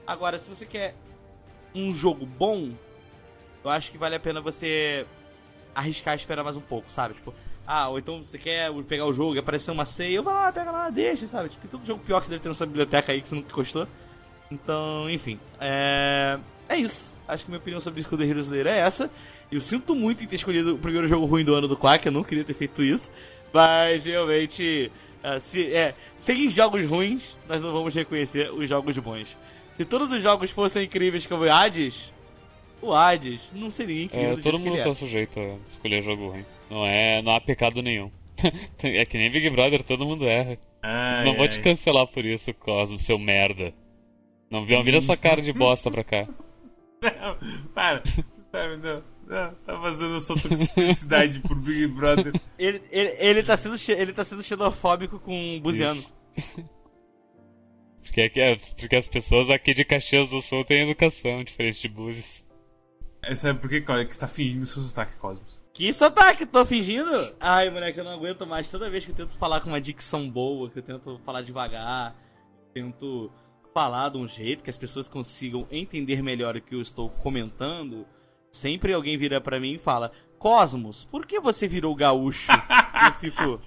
Agora, 0.06 0.38
se 0.38 0.48
você 0.48 0.66
quer 0.66 0.94
um 1.74 1.94
jogo 1.94 2.26
bom, 2.26 2.70
eu 3.64 3.70
acho 3.70 3.90
que 3.90 3.96
vale 3.98 4.14
a 4.14 4.20
pena 4.20 4.40
você 4.42 5.06
arriscar 5.74 6.14
e 6.14 6.16
esperar 6.18 6.42
mais 6.44 6.56
um 6.56 6.60
pouco, 6.62 6.90
sabe? 6.90 7.14
Tipo, 7.14 7.32
Ah, 7.70 7.90
ou 7.90 7.98
então 7.98 8.22
você 8.22 8.38
quer 8.38 8.72
pegar 8.84 9.04
o 9.04 9.12
jogo 9.12 9.34
e 9.34 9.38
aparecer 9.38 9.70
uma 9.70 9.84
ceia, 9.84 10.14
eu 10.14 10.22
vou 10.22 10.32
lá, 10.32 10.50
pega 10.50 10.70
lá, 10.70 10.88
deixa, 10.88 11.26
sabe? 11.26 11.50
Tem 11.50 11.70
todo 11.70 11.84
jogo 11.84 12.02
pior 12.02 12.18
que 12.18 12.26
você 12.26 12.30
deve 12.30 12.42
ter 12.42 12.48
na 12.48 12.54
sua 12.54 12.66
biblioteca 12.66 13.12
aí 13.12 13.20
que 13.20 13.28
você 13.28 13.34
nunca 13.34 13.54
gostou. 13.54 13.86
Então, 14.50 15.10
enfim. 15.10 15.38
É. 15.60 16.38
É 16.66 16.76
isso. 16.76 17.14
Acho 17.28 17.44
que 17.44 17.50
minha 17.50 17.60
opinião 17.60 17.78
sobre 17.78 18.00
Skull 18.00 18.22
Hero 18.22 18.40
Slayer 18.40 18.68
é 18.68 18.78
essa. 18.78 19.10
Eu 19.52 19.60
sinto 19.60 19.94
muito 19.94 20.24
em 20.24 20.26
ter 20.26 20.36
escolhido 20.36 20.76
o 20.76 20.78
primeiro 20.78 21.06
jogo 21.06 21.26
ruim 21.26 21.44
do 21.44 21.54
ano 21.54 21.68
do 21.68 21.76
Quack, 21.76 22.06
eu 22.06 22.12
não 22.12 22.24
queria 22.24 22.42
ter 22.42 22.54
feito 22.54 22.82
isso. 22.82 23.10
Mas 23.52 24.02
realmente. 24.02 24.90
Uh, 25.22 25.38
se, 25.38 25.70
é, 25.74 25.94
sem 26.16 26.48
jogos 26.48 26.86
ruins, 26.86 27.36
nós 27.46 27.60
não 27.60 27.70
vamos 27.70 27.94
reconhecer 27.94 28.50
os 28.50 28.66
jogos 28.66 28.96
bons. 28.96 29.36
Se 29.76 29.84
todos 29.84 30.10
os 30.10 30.22
jogos 30.22 30.50
fossem 30.50 30.84
incríveis 30.84 31.26
como 31.26 31.44
o 31.44 31.52
Hades, 31.52 32.12
o 32.80 32.94
Hades 32.94 33.50
não 33.52 33.68
seria 33.68 34.04
incrível. 34.04 34.38
É, 34.38 34.40
todo 34.40 34.58
mundo 34.58 34.82
tá 34.82 34.88
é. 34.88 34.94
sujeito 34.94 35.38
a 35.38 35.56
escolher 35.70 36.02
jogo 36.02 36.28
ruim. 36.28 36.46
Não 36.70 36.84
é, 36.84 37.22
não 37.22 37.32
há 37.32 37.40
pecado 37.40 37.82
nenhum. 37.82 38.10
é 38.82 39.04
que 39.04 39.18
nem 39.18 39.30
Big 39.30 39.50
Brother, 39.50 39.82
todo 39.82 40.06
mundo 40.06 40.26
erra. 40.26 40.58
Ai, 40.82 41.24
não 41.24 41.32
ai. 41.32 41.38
vou 41.38 41.48
te 41.48 41.60
cancelar 41.60 42.06
por 42.06 42.24
isso, 42.24 42.52
Cosmo, 42.54 43.00
seu 43.00 43.18
merda. 43.18 43.74
Não, 44.50 44.64
não 44.64 44.84
vira 44.84 44.98
essa 44.98 45.16
cara 45.16 45.42
de 45.42 45.52
bosta 45.52 45.90
pra 45.90 46.04
cá. 46.04 46.28
Não, 47.02 47.38
para. 47.74 48.02
Sabe, 48.50 48.76
não. 48.78 49.02
Não, 49.28 49.54
tá 49.54 49.78
fazendo 49.78 50.20
sua 50.20 50.40
toxicidade 50.40 51.40
por 51.40 51.54
Big 51.54 51.86
Brother. 51.88 52.32
Ele, 52.58 52.80
ele, 52.90 53.16
ele, 53.18 53.42
tá 53.42 53.58
sendo, 53.58 53.76
ele 53.90 54.12
tá 54.12 54.24
sendo 54.24 54.42
xenofóbico 54.42 55.18
com 55.20 55.56
o 55.56 55.60
Buziano. 55.60 56.02
Porque, 58.02 58.40
é, 58.40 58.56
porque 58.56 58.96
as 58.96 59.06
pessoas 59.06 59.50
aqui 59.50 59.74
de 59.74 59.84
Caxias 59.84 60.28
do 60.28 60.40
Sul 60.40 60.64
têm 60.64 60.80
educação, 60.80 61.44
diferente 61.44 61.82
de 61.82 61.88
Búzios. 61.88 62.42
É, 63.28 63.34
sabe 63.34 63.60
por 63.60 63.68
que, 63.68 63.82
que 63.82 63.92
você 63.92 64.20
tá 64.20 64.26
fingindo 64.26 64.64
seu 64.64 64.82
sotaque, 64.82 65.14
Cosmos? 65.16 65.62
Que 65.74 65.92
sotaque? 65.92 66.46
Tô 66.46 66.64
fingindo? 66.64 67.10
Ai, 67.38 67.68
moleque, 67.68 68.00
eu 68.00 68.04
não 68.04 68.12
aguento 68.12 68.46
mais. 68.46 68.70
Toda 68.70 68.88
vez 68.88 69.04
que 69.04 69.10
eu 69.10 69.14
tento 69.14 69.36
falar 69.36 69.60
com 69.60 69.68
uma 69.68 69.80
dicção 69.80 70.30
boa, 70.30 70.70
que 70.70 70.78
eu 70.78 70.82
tento 70.82 71.20
falar 71.26 71.42
devagar, 71.42 72.16
tento 72.72 73.30
falar 73.74 74.08
de 74.08 74.16
um 74.16 74.26
jeito 74.26 74.64
que 74.64 74.70
as 74.70 74.78
pessoas 74.78 75.10
consigam 75.10 75.66
entender 75.70 76.22
melhor 76.22 76.56
o 76.56 76.60
que 76.62 76.74
eu 76.74 76.80
estou 76.80 77.10
comentando, 77.10 78.06
sempre 78.50 78.94
alguém 78.94 79.18
vira 79.18 79.42
para 79.42 79.60
mim 79.60 79.74
e 79.74 79.78
fala: 79.78 80.10
Cosmos, 80.38 81.04
por 81.04 81.26
que 81.26 81.38
você 81.38 81.68
virou 81.68 81.94
gaúcho? 81.94 82.50
eu 83.04 83.12
fico, 83.20 83.60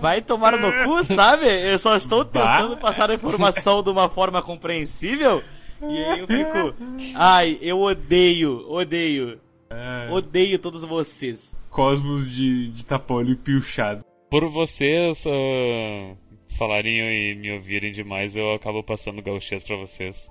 vai 0.00 0.20
tomar 0.20 0.58
no 0.58 0.84
cu, 0.84 1.04
sabe? 1.04 1.46
Eu 1.46 1.78
só 1.78 1.94
estou 1.94 2.24
tentando 2.24 2.76
passar 2.76 3.08
a 3.08 3.14
informação 3.14 3.84
de 3.84 3.90
uma 3.90 4.08
forma 4.08 4.42
compreensível. 4.42 5.44
E 5.82 6.04
aí 6.04 6.20
eu 6.20 6.26
fico, 6.26 6.74
ai, 7.14 7.58
eu 7.60 7.80
odeio, 7.80 8.64
odeio, 8.70 9.40
é... 9.70 10.10
odeio 10.10 10.58
todos 10.58 10.82
vocês. 10.84 11.56
Cosmos 11.70 12.30
de, 12.30 12.68
de 12.70 12.84
tapolho 12.84 13.36
piochado. 13.36 14.04
Por 14.30 14.48
vocês, 14.48 15.24
uh, 15.26 16.16
falarem 16.56 16.98
e 16.98 17.34
me 17.34 17.52
ouvirem 17.52 17.92
demais, 17.92 18.34
eu 18.34 18.54
acabo 18.54 18.82
passando 18.82 19.22
gauchês 19.22 19.62
para 19.62 19.76
vocês. 19.76 20.30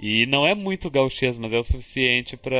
E 0.00 0.26
não 0.26 0.46
é 0.46 0.54
muito 0.54 0.90
gauchês, 0.90 1.38
mas 1.38 1.52
é 1.52 1.58
o 1.58 1.64
suficiente 1.64 2.36
para 2.36 2.56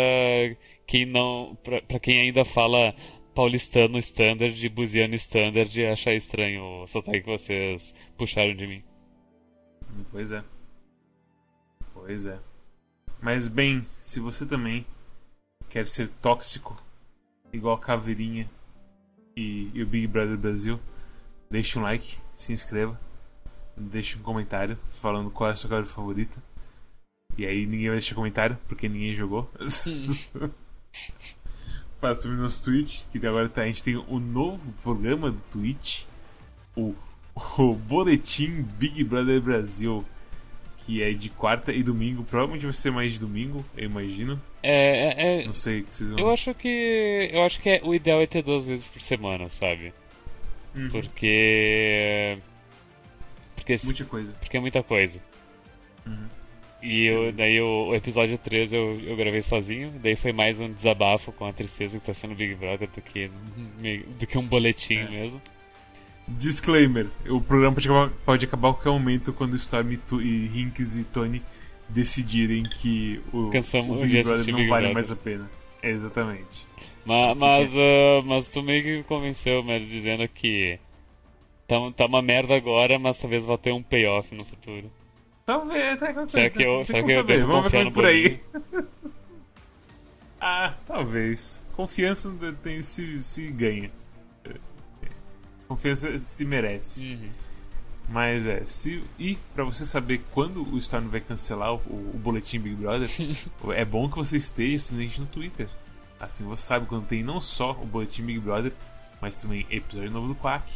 quem 0.87 1.05
não, 1.05 1.57
para 1.62 1.99
quem 1.99 2.20
ainda 2.20 2.45
fala 2.45 2.95
paulistano 3.34 3.99
standard 3.99 4.64
e 4.64 4.68
buziano 4.68 5.14
standard 5.14 5.87
achar 5.87 6.14
estranho 6.14 6.82
o 6.82 6.87
sotaque 6.87 7.20
que 7.20 7.26
vocês 7.26 7.95
puxaram 8.16 8.55
de 8.55 8.66
mim. 8.66 8.82
Pois 10.11 10.32
é. 10.32 10.43
Pois 12.07 12.26
é. 12.26 12.38
Mas 13.20 13.48
bem, 13.48 13.84
se 13.94 14.20
você 14.20 14.46
também 14.46 14.86
quer 15.68 15.86
ser 15.86 16.09
tóxico, 16.09 16.80
igual 17.52 17.74
a 17.74 17.80
Caveirinha 17.80 18.48
e, 19.36 19.70
e 19.74 19.82
o 19.82 19.86
Big 19.86 20.07
Brother 20.07 20.38
Brasil, 20.38 20.80
deixe 21.50 21.78
um 21.78 21.82
like, 21.82 22.18
se 22.32 22.52
inscreva 22.52 22.98
deixe 23.76 24.16
um 24.16 24.22
comentário 24.22 24.78
falando 24.94 25.30
qual 25.30 25.50
é 25.50 25.52
a 25.52 25.57
sua 25.57 25.68
caveira 25.68 25.88
favorita. 25.90 26.42
E 27.36 27.44
aí 27.44 27.66
ninguém 27.66 27.88
vai 27.88 27.98
deixar 27.98 28.14
comentário, 28.14 28.57
porque 28.66 28.88
ninguém 28.88 29.12
jogou. 29.12 29.50
Faça 32.00 32.22
também 32.22 32.38
nosso 32.38 32.64
Twitch, 32.64 33.02
que 33.11 33.26
agora 33.26 33.48
tá, 33.48 33.62
a 33.62 33.66
gente 33.66 33.82
tem 33.82 33.96
o 33.96 34.18
novo 34.18 34.72
programa 34.82 35.30
do 35.30 35.40
Twitch, 35.42 36.04
o, 36.74 36.94
o 37.59 37.74
Boletim 37.74 38.62
Big 38.62 39.04
Brother 39.04 39.40
Brasil, 39.40 40.04
que 40.87 41.03
é 41.03 41.12
de 41.12 41.28
quarta 41.28 41.72
e 41.72 41.82
domingo. 41.82 42.22
Provavelmente 42.24 42.64
vai 42.64 42.72
ser 42.72 42.93
mais 42.93 43.12
de 43.12 43.18
domingo, 43.18 43.64
eu 43.76 43.84
imagino. 43.84 44.41
É, 44.62 45.09
é, 45.09 45.43
é 45.43 45.45
Não 45.45 45.53
sei 45.53 45.80
o 45.80 45.84
que 45.84 45.93
vocês 45.93 46.11
vão. 46.11 46.18
Eu 46.18 46.30
acho 46.30 46.55
que. 46.55 47.30
Eu 47.32 47.43
acho 47.43 47.61
que 47.61 47.68
é, 47.68 47.80
o 47.82 47.95
ideal 47.95 48.20
é 48.20 48.26
ter 48.26 48.43
duas 48.43 48.66
vezes 48.66 48.87
por 48.87 49.03
semana, 49.03 49.49
sabe? 49.49 49.93
Uhum. 50.74 50.89
Porque 50.91 52.39
porque, 53.66 53.84
muita 53.84 54.05
coisa. 54.05 54.32
Porque 54.34 54.57
é 54.57 54.61
muita 54.61 54.82
coisa. 54.82 55.20
Uhum. 56.07 56.28
E 56.82 57.07
eu, 57.07 57.32
daí 57.32 57.61
o, 57.61 57.89
o, 57.89 57.95
episódio 57.95 58.39
3 58.39 58.72
eu, 58.72 59.01
eu 59.01 59.16
gravei 59.16 59.43
sozinho, 59.43 59.91
daí 60.01 60.14
foi 60.14 60.32
mais 60.32 60.61
um 60.61 60.72
desabafo 60.72 61.32
com 61.32 61.47
a 61.47 61.53
tristeza 61.53 61.99
que 61.99 62.07
tá 62.07 62.14
sendo 62.14 62.37
Big 62.37 62.55
Brother 62.55 62.89
do 62.89 63.03
que, 63.03 63.28
do 64.20 64.26
que 64.26 64.39
um 64.39 64.47
boletim 64.47 64.99
é. 64.99 65.09
mesmo. 65.09 65.41
Disclaimer: 66.29 67.07
o 67.29 67.41
programa 67.41 67.74
pode 67.74 67.89
acabar, 67.89 68.11
pode 68.24 68.45
acabar 68.45 68.68
a 68.70 68.72
qualquer 68.72 68.91
momento 68.91 69.33
quando 69.33 69.55
Storm 69.57 69.93
e, 69.93 69.97
tu, 69.97 70.20
e 70.20 70.61
Hinks 70.61 70.97
e 70.97 71.05
Tony 71.05 71.43
decidirem 71.89 72.64
que 72.64 73.20
o, 73.33 73.51
Cansamos 73.51 73.99
o 73.99 74.01
Big 74.03 74.22
Brother 74.22 74.47
não 74.49 74.59
Big 74.59 74.68
vale 74.68 74.87
Brother. 74.87 74.95
mais 74.95 75.11
a 75.11 75.16
pena. 75.16 75.51
É, 75.83 75.91
exatamente. 75.91 76.66
Mas, 77.05 77.37
mas, 77.37 77.70
uh, 77.72 78.22
mas 78.24 78.49
tu 78.49 78.62
meio 78.62 78.83
que 78.83 79.03
convenceu, 79.05 79.62
mas 79.62 79.89
dizendo 79.89 80.27
que 80.29 80.81
Tá, 81.66 81.77
tá 81.97 82.07
uma 82.07 82.22
merda 82.22 82.55
agora, 82.55 82.99
mas 82.99 83.18
talvez 83.18 83.45
vá 83.45 83.59
ter 83.59 83.72
um 83.72 83.83
payoff 83.83 84.33
no 84.35 84.45
futuro. 84.45 84.91
Talvez, 85.45 85.99
tá 85.99 86.27
Será 86.29 86.51
que 86.51 86.66
eu, 86.66 86.85
será 86.85 87.03
que 87.03 87.12
eu 87.12 87.24
devo 87.24 87.47
Vamos 87.47 87.70
ver 87.70 87.93
por 87.93 88.05
aí. 88.05 88.41
ah, 90.41 90.74
talvez. 90.87 91.66
Confiança 91.74 92.33
tem, 92.62 92.81
se, 92.83 93.22
se 93.22 93.51
ganha. 93.51 93.91
Confiança 95.68 96.18
se 96.18 96.44
merece. 96.44 97.08
Uhum. 97.08 97.30
Mas 98.08 98.46
é, 98.46 98.64
se 98.64 99.02
e 99.18 99.36
para 99.54 99.64
você 99.64 99.84
saber 99.84 100.22
quando 100.32 100.62
o 100.62 100.76
Storm 100.78 101.08
vai 101.08 101.20
cancelar 101.20 101.74
o, 101.74 101.78
o 102.14 102.18
boletim 102.18 102.60
Big 102.60 102.76
Brother, 102.76 103.10
é 103.74 103.84
bom 103.84 104.08
que 104.08 104.16
você 104.16 104.36
esteja 104.36 104.78
seguindo 104.78 105.20
no 105.20 105.26
Twitter. 105.26 105.68
Assim 106.20 106.44
você 106.44 106.62
sabe 106.62 106.86
quando 106.86 107.06
tem 107.06 107.22
não 107.22 107.40
só 107.40 107.72
o 107.72 107.86
boletim 107.86 108.22
Big 108.22 108.38
Brother, 108.38 108.72
mas 109.20 109.36
também 109.36 109.66
episódio 109.70 110.10
novo 110.10 110.28
do 110.28 110.34
Quack, 110.36 110.70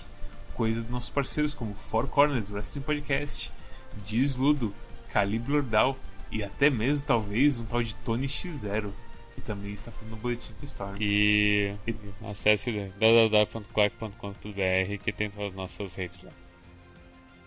coisa 0.54 0.82
dos 0.82 0.90
nossos 0.90 1.10
parceiros 1.10 1.54
como 1.54 1.72
Four 1.72 2.08
Corners, 2.08 2.50
Wrestling 2.50 2.82
Podcast, 2.82 3.52
Diz 4.04 4.34
Ludo, 4.36 4.74
Calibre 5.12 5.52
Lordal 5.52 5.96
e 6.32 6.42
até 6.42 6.68
mesmo 6.68 7.06
talvez 7.06 7.60
um 7.60 7.64
tal 7.64 7.82
de 7.82 7.94
Tony 7.96 8.26
X0 8.26 8.90
que 9.40 9.46
também 9.46 9.72
está 9.72 9.90
fazendo 9.90 10.14
um 10.14 10.18
boletim 10.18 10.52
com 10.52 10.64
Storm. 10.64 10.96
E, 11.00 11.74
e... 11.86 11.94
acesse 12.28 12.92
www.quark.com.br 12.98 15.02
que 15.02 15.12
tem 15.12 15.30
todas 15.30 15.48
as 15.48 15.54
nossas 15.54 15.94
redes 15.94 16.22
lá. 16.22 16.30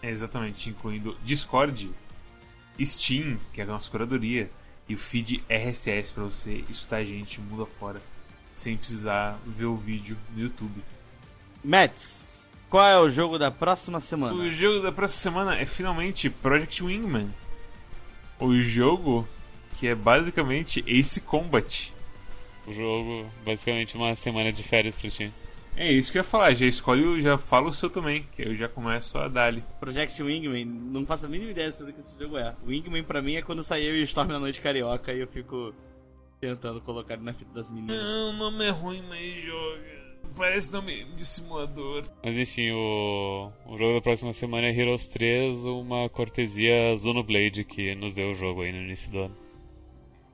É, 0.02 0.10
exatamente, 0.10 0.70
incluindo 0.70 1.18
Discord, 1.24 1.90
Steam, 2.82 3.38
que 3.53 3.61
é 3.61 3.64
a 3.64 3.68
nossa 3.68 3.90
curadoria, 3.90 4.52
e 4.90 4.95
o 4.95 4.98
feed 4.98 5.41
RSS 5.48 6.11
para 6.11 6.24
você 6.24 6.65
escutar 6.70 6.98
a 6.98 7.06
gente 7.06 7.40
mundo 7.40 7.64
afora 7.64 8.02
sem 8.53 8.76
precisar 8.76 9.40
ver 9.45 9.65
o 9.65 9.78
vídeo 9.78 10.18
no 10.36 10.41
YouTube. 10.41 10.84
Mets, 11.64 12.44
qual 12.70 12.86
é 12.86 12.99
o 12.99 13.10
jogo 13.10 13.40
da 13.40 13.49
próxima 13.49 14.02
semana? 14.02 14.34
O 14.34 14.52
jogo 14.52 14.82
da 14.82 14.91
próxima 14.91 15.22
semana 15.22 15.57
é 15.57 15.65
finalmente 15.65 16.30
Project 16.30 16.84
Wingman. 16.84 17.34
O 18.40 18.60
jogo 18.61 19.26
que 19.74 19.88
é 19.88 19.95
basicamente 19.95 20.84
Ace 20.88 21.22
Combat. 21.22 21.94
O 22.66 22.74
jogo, 22.74 23.28
basicamente 23.45 23.95
uma 23.98 24.16
semana 24.16 24.54
de 24.54 24.64
férias 24.64 24.95
pra 24.95 25.10
ti. 25.10 25.32
É 25.76 25.91
isso 25.91 26.12
que 26.12 26.20
eu 26.20 26.22
ia 26.22 26.24
falar, 26.24 26.54
já 26.54 26.66
escolhe, 26.68 27.20
já 27.20 27.38
falo 27.38 27.70
o 27.70 27.74
seu 27.74 27.90
também, 27.90 28.28
que 28.32 28.44
eu 28.44 28.56
já 28.56 28.70
começo 28.70 29.18
a 29.18 29.28
dar 29.28 29.52
-lhe. 29.52 29.64
Project 29.80 30.22
Wingman, 30.22 30.66
não 30.66 31.04
faço 31.04 31.26
a 31.26 31.30
mínima 31.30 31.52
ideia 31.52 31.72
do 31.72 31.91
que 31.91 32.00
esse 32.00 32.18
jogo 32.18 32.38
é. 32.38 32.56
Wingman 32.66 33.04
pra 33.04 33.22
mim 33.22 33.36
é 33.36 33.41
quando 33.41 33.64
sair 33.64 33.88
eu 33.88 33.95
e 33.95 34.04
Storm 34.04 34.30
na 34.30 34.40
noite 34.40 34.62
carioca 34.62 35.12
e 35.12 35.20
eu 35.20 35.28
fico 35.28 35.74
tentando 36.40 36.80
colocar 36.82 37.18
na 37.18 37.34
fita 37.34 37.52
das 37.54 37.72
meninas. 37.72 37.98
Não, 37.98 38.30
o 38.30 38.34
nome 38.34 38.66
é 38.66 38.70
ruim, 38.70 39.02
mas 39.10 39.44
joga. 39.44 40.04
Parece 40.36 40.72
nome 40.72 41.06
de 41.06 41.26
simulador. 41.26 42.04
Mas 42.24 42.36
enfim, 42.38 42.72
o, 42.72 43.52
o 43.66 43.78
jogo 43.78 43.95
da 43.95 44.02
próxima 44.02 44.34
semana 44.34 44.68
é 44.68 44.76
Heroes 44.76 45.08
3, 45.08 45.64
uma 45.66 46.08
cortesia 46.10 46.95
Zonoblade 46.98 47.64
que 47.64 47.95
nos 47.95 48.14
deu 48.14 48.32
o 48.32 48.36
jogo 48.36 48.62
aí 48.62 48.72
no 48.72 48.80
início 48.80 49.12
do 49.12 49.20
ano. 49.20 49.43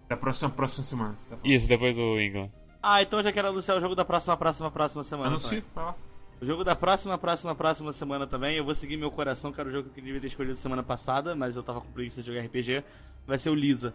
Da 0.09 0.17
próxima, 0.17 0.49
próxima 0.49 0.83
semana. 0.83 1.15
Tá 1.29 1.37
Isso, 1.43 1.67
depois 1.67 1.95
do 1.95 2.19
England. 2.19 2.51
Ah, 2.81 3.01
então 3.01 3.21
já 3.21 3.31
quero 3.31 3.49
anunciar 3.49 3.77
o 3.77 3.79
jogo 3.79 3.93
da 3.93 4.03
próxima, 4.03 4.35
próxima, 4.35 4.71
próxima 4.71 5.03
semana. 5.03 5.29
Anuncie, 5.29 5.63
vai 5.75 5.85
lá. 5.85 5.95
O 6.41 6.45
jogo 6.45 6.63
da 6.63 6.75
próxima, 6.75 7.17
próxima, 7.17 7.53
próxima 7.53 7.91
semana 7.91 8.25
também. 8.25 8.57
Eu 8.57 8.65
vou 8.65 8.73
seguir 8.73 8.97
meu 8.97 9.11
coração, 9.11 9.51
que 9.51 9.59
era 9.59 9.69
o 9.69 9.71
jogo 9.71 9.89
que 9.89 9.99
eu 9.99 10.03
devia 10.03 10.19
ter 10.19 10.27
escolhido 10.27 10.55
semana 10.55 10.81
passada, 10.81 11.35
mas 11.35 11.55
eu 11.55 11.61
tava 11.61 11.81
com 11.81 11.91
preguiça 11.91 12.21
de 12.21 12.27
jogar 12.27 12.41
RPG. 12.45 12.83
Vai 13.27 13.37
ser 13.37 13.51
o 13.51 13.55
Lisa. 13.55 13.93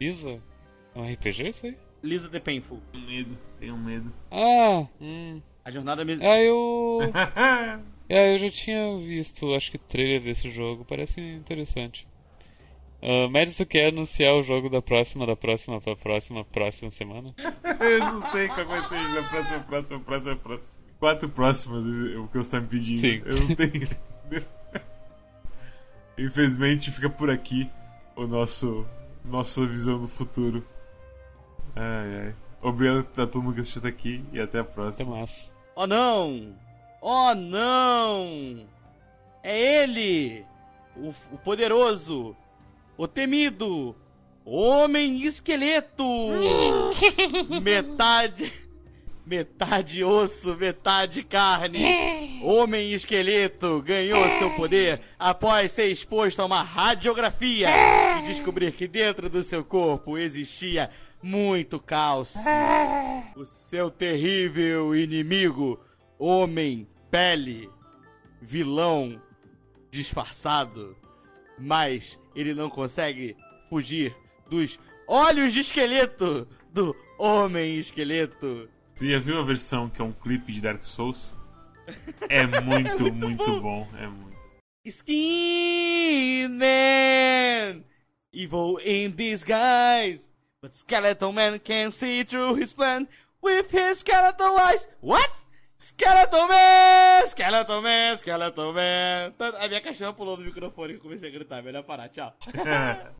Lisa? 0.00 0.42
É 0.94 0.98
um 0.98 1.12
RPG 1.12 1.48
isso 1.48 1.66
aí? 1.66 1.78
Lisa 2.02 2.28
the 2.28 2.40
Painful. 2.40 2.80
Tenho 2.90 3.06
medo, 3.06 3.38
tenho 3.58 3.76
medo. 3.76 4.12
Ah, 4.30 4.86
hum. 5.00 5.40
A 5.64 5.70
jornada 5.70 6.04
mesmo. 6.04 6.24
Ah, 6.24 6.40
eu. 6.40 6.98
é, 8.08 8.34
eu 8.34 8.38
já 8.38 8.50
tinha 8.50 8.98
visto, 8.98 9.54
acho 9.54 9.70
que 9.70 9.78
trailer 9.78 10.22
desse 10.22 10.50
jogo, 10.50 10.84
parece 10.84 11.20
interessante. 11.20 12.08
Uh, 13.04 13.28
Mads, 13.28 13.54
tu 13.54 13.66
quer 13.66 13.88
anunciar 13.88 14.32
o 14.32 14.42
jogo 14.42 14.70
da 14.70 14.80
próxima, 14.80 15.26
da 15.26 15.36
próxima 15.36 15.78
pra 15.78 15.94
próxima, 15.94 16.42
próxima 16.42 16.90
semana? 16.90 17.34
eu 17.78 17.98
não 17.98 18.18
sei 18.18 18.48
qual 18.48 18.66
vai 18.66 18.80
ser 18.88 18.96
a 18.96 19.22
próxima, 19.28 19.60
próxima, 19.60 20.00
próxima, 20.00 20.36
próxima. 20.36 20.84
Quatro 20.98 21.28
próximas, 21.28 21.84
o 21.84 22.26
que 22.28 22.38
você 22.38 22.50
tá 22.50 22.60
me 22.60 22.66
pedindo. 22.66 23.00
Sim. 23.00 23.20
Eu 23.26 23.40
não 23.40 23.54
tenho. 23.54 23.90
Infelizmente 26.16 26.90
fica 26.90 27.10
por 27.10 27.28
aqui 27.28 27.70
o 28.16 28.26
nosso 28.26 28.86
nossa 29.22 29.66
visão 29.66 30.00
do 30.00 30.08
futuro. 30.08 30.66
Ai 31.76 32.26
ai. 32.28 32.34
Obrigado 32.62 33.06
a 33.18 33.26
todo 33.26 33.42
mundo 33.42 33.54
que 33.54 33.60
assistiu 33.60 33.80
até 33.80 33.88
aqui 33.88 34.24
e 34.32 34.40
até 34.40 34.60
a 34.60 34.64
próxima. 34.64 35.10
Até 35.10 35.18
mais. 35.18 35.52
Oh 35.76 35.86
não! 35.86 36.56
Oh 37.02 37.34
não! 37.34 38.66
É 39.42 39.82
ele! 39.82 40.46
O, 40.96 41.10
o 41.32 41.38
poderoso! 41.44 42.34
O 42.96 43.08
temido! 43.08 43.96
Homem 44.44 45.22
esqueleto! 45.22 46.04
metade. 47.62 48.52
Metade 49.26 50.04
osso, 50.04 50.54
metade 50.54 51.22
carne. 51.22 52.42
Homem 52.42 52.92
esqueleto 52.92 53.80
ganhou 53.80 54.28
seu 54.38 54.54
poder 54.54 55.00
após 55.18 55.72
ser 55.72 55.86
exposto 55.86 56.40
a 56.40 56.44
uma 56.44 56.62
radiografia 56.62 57.70
e 58.18 58.26
descobrir 58.26 58.72
que 58.72 58.86
dentro 58.86 59.30
do 59.30 59.42
seu 59.42 59.64
corpo 59.64 60.18
existia 60.18 60.90
muito 61.22 61.80
cálcio. 61.80 62.38
O 63.34 63.46
seu 63.46 63.90
terrível 63.90 64.94
inimigo, 64.94 65.80
Homem 66.18 66.86
Pele, 67.10 67.70
vilão 68.42 69.18
disfarçado, 69.90 70.94
mas 71.58 72.18
ele 72.34 72.54
não 72.54 72.68
consegue 72.68 73.36
fugir 73.68 74.14
dos 74.48 74.78
olhos 75.06 75.52
de 75.52 75.60
esqueleto 75.60 76.46
do 76.72 76.94
Homem 77.18 77.76
Esqueleto. 77.76 78.68
Você 78.94 79.10
já 79.10 79.18
viu 79.18 79.38
a 79.38 79.44
versão 79.44 79.88
que 79.88 80.00
é 80.00 80.04
um 80.04 80.12
clipe 80.12 80.52
de 80.52 80.60
Dark 80.60 80.82
Souls? 80.82 81.36
É 82.28 82.46
muito, 82.62 83.02
muito, 83.02 83.28
muito 83.28 83.60
bom. 83.60 83.88
É 83.98 84.06
muito. 84.06 84.34
Skin 84.84 86.48
Man! 86.48 87.84
Evil 88.32 88.78
in 88.84 89.10
disguise! 89.10 90.22
But 90.60 90.74
Skeleton 90.74 91.32
Man 91.32 91.58
can 91.58 91.90
see 91.90 92.24
through 92.24 92.56
his 92.60 92.72
plan 92.72 93.06
with 93.42 93.70
his 93.70 93.98
skeletal 93.98 94.56
eyes. 94.58 94.88
What? 95.00 95.30
Skeleton 95.84 96.48
Man! 96.48 97.26
Skeleton 97.26 97.82
Man! 97.82 98.16
Skeleton 98.16 98.72
Man! 98.72 99.34
A 99.60 99.68
minha 99.68 99.82
cachorra 99.82 100.14
pulou 100.14 100.38
no 100.38 100.42
microfone 100.42 100.94
e 100.94 100.96
eu 100.96 101.00
comecei 101.00 101.28
a 101.28 101.32
gritar. 101.32 101.62
Melhor 101.62 101.82
parar. 101.82 102.08
Tchau. 102.08 102.32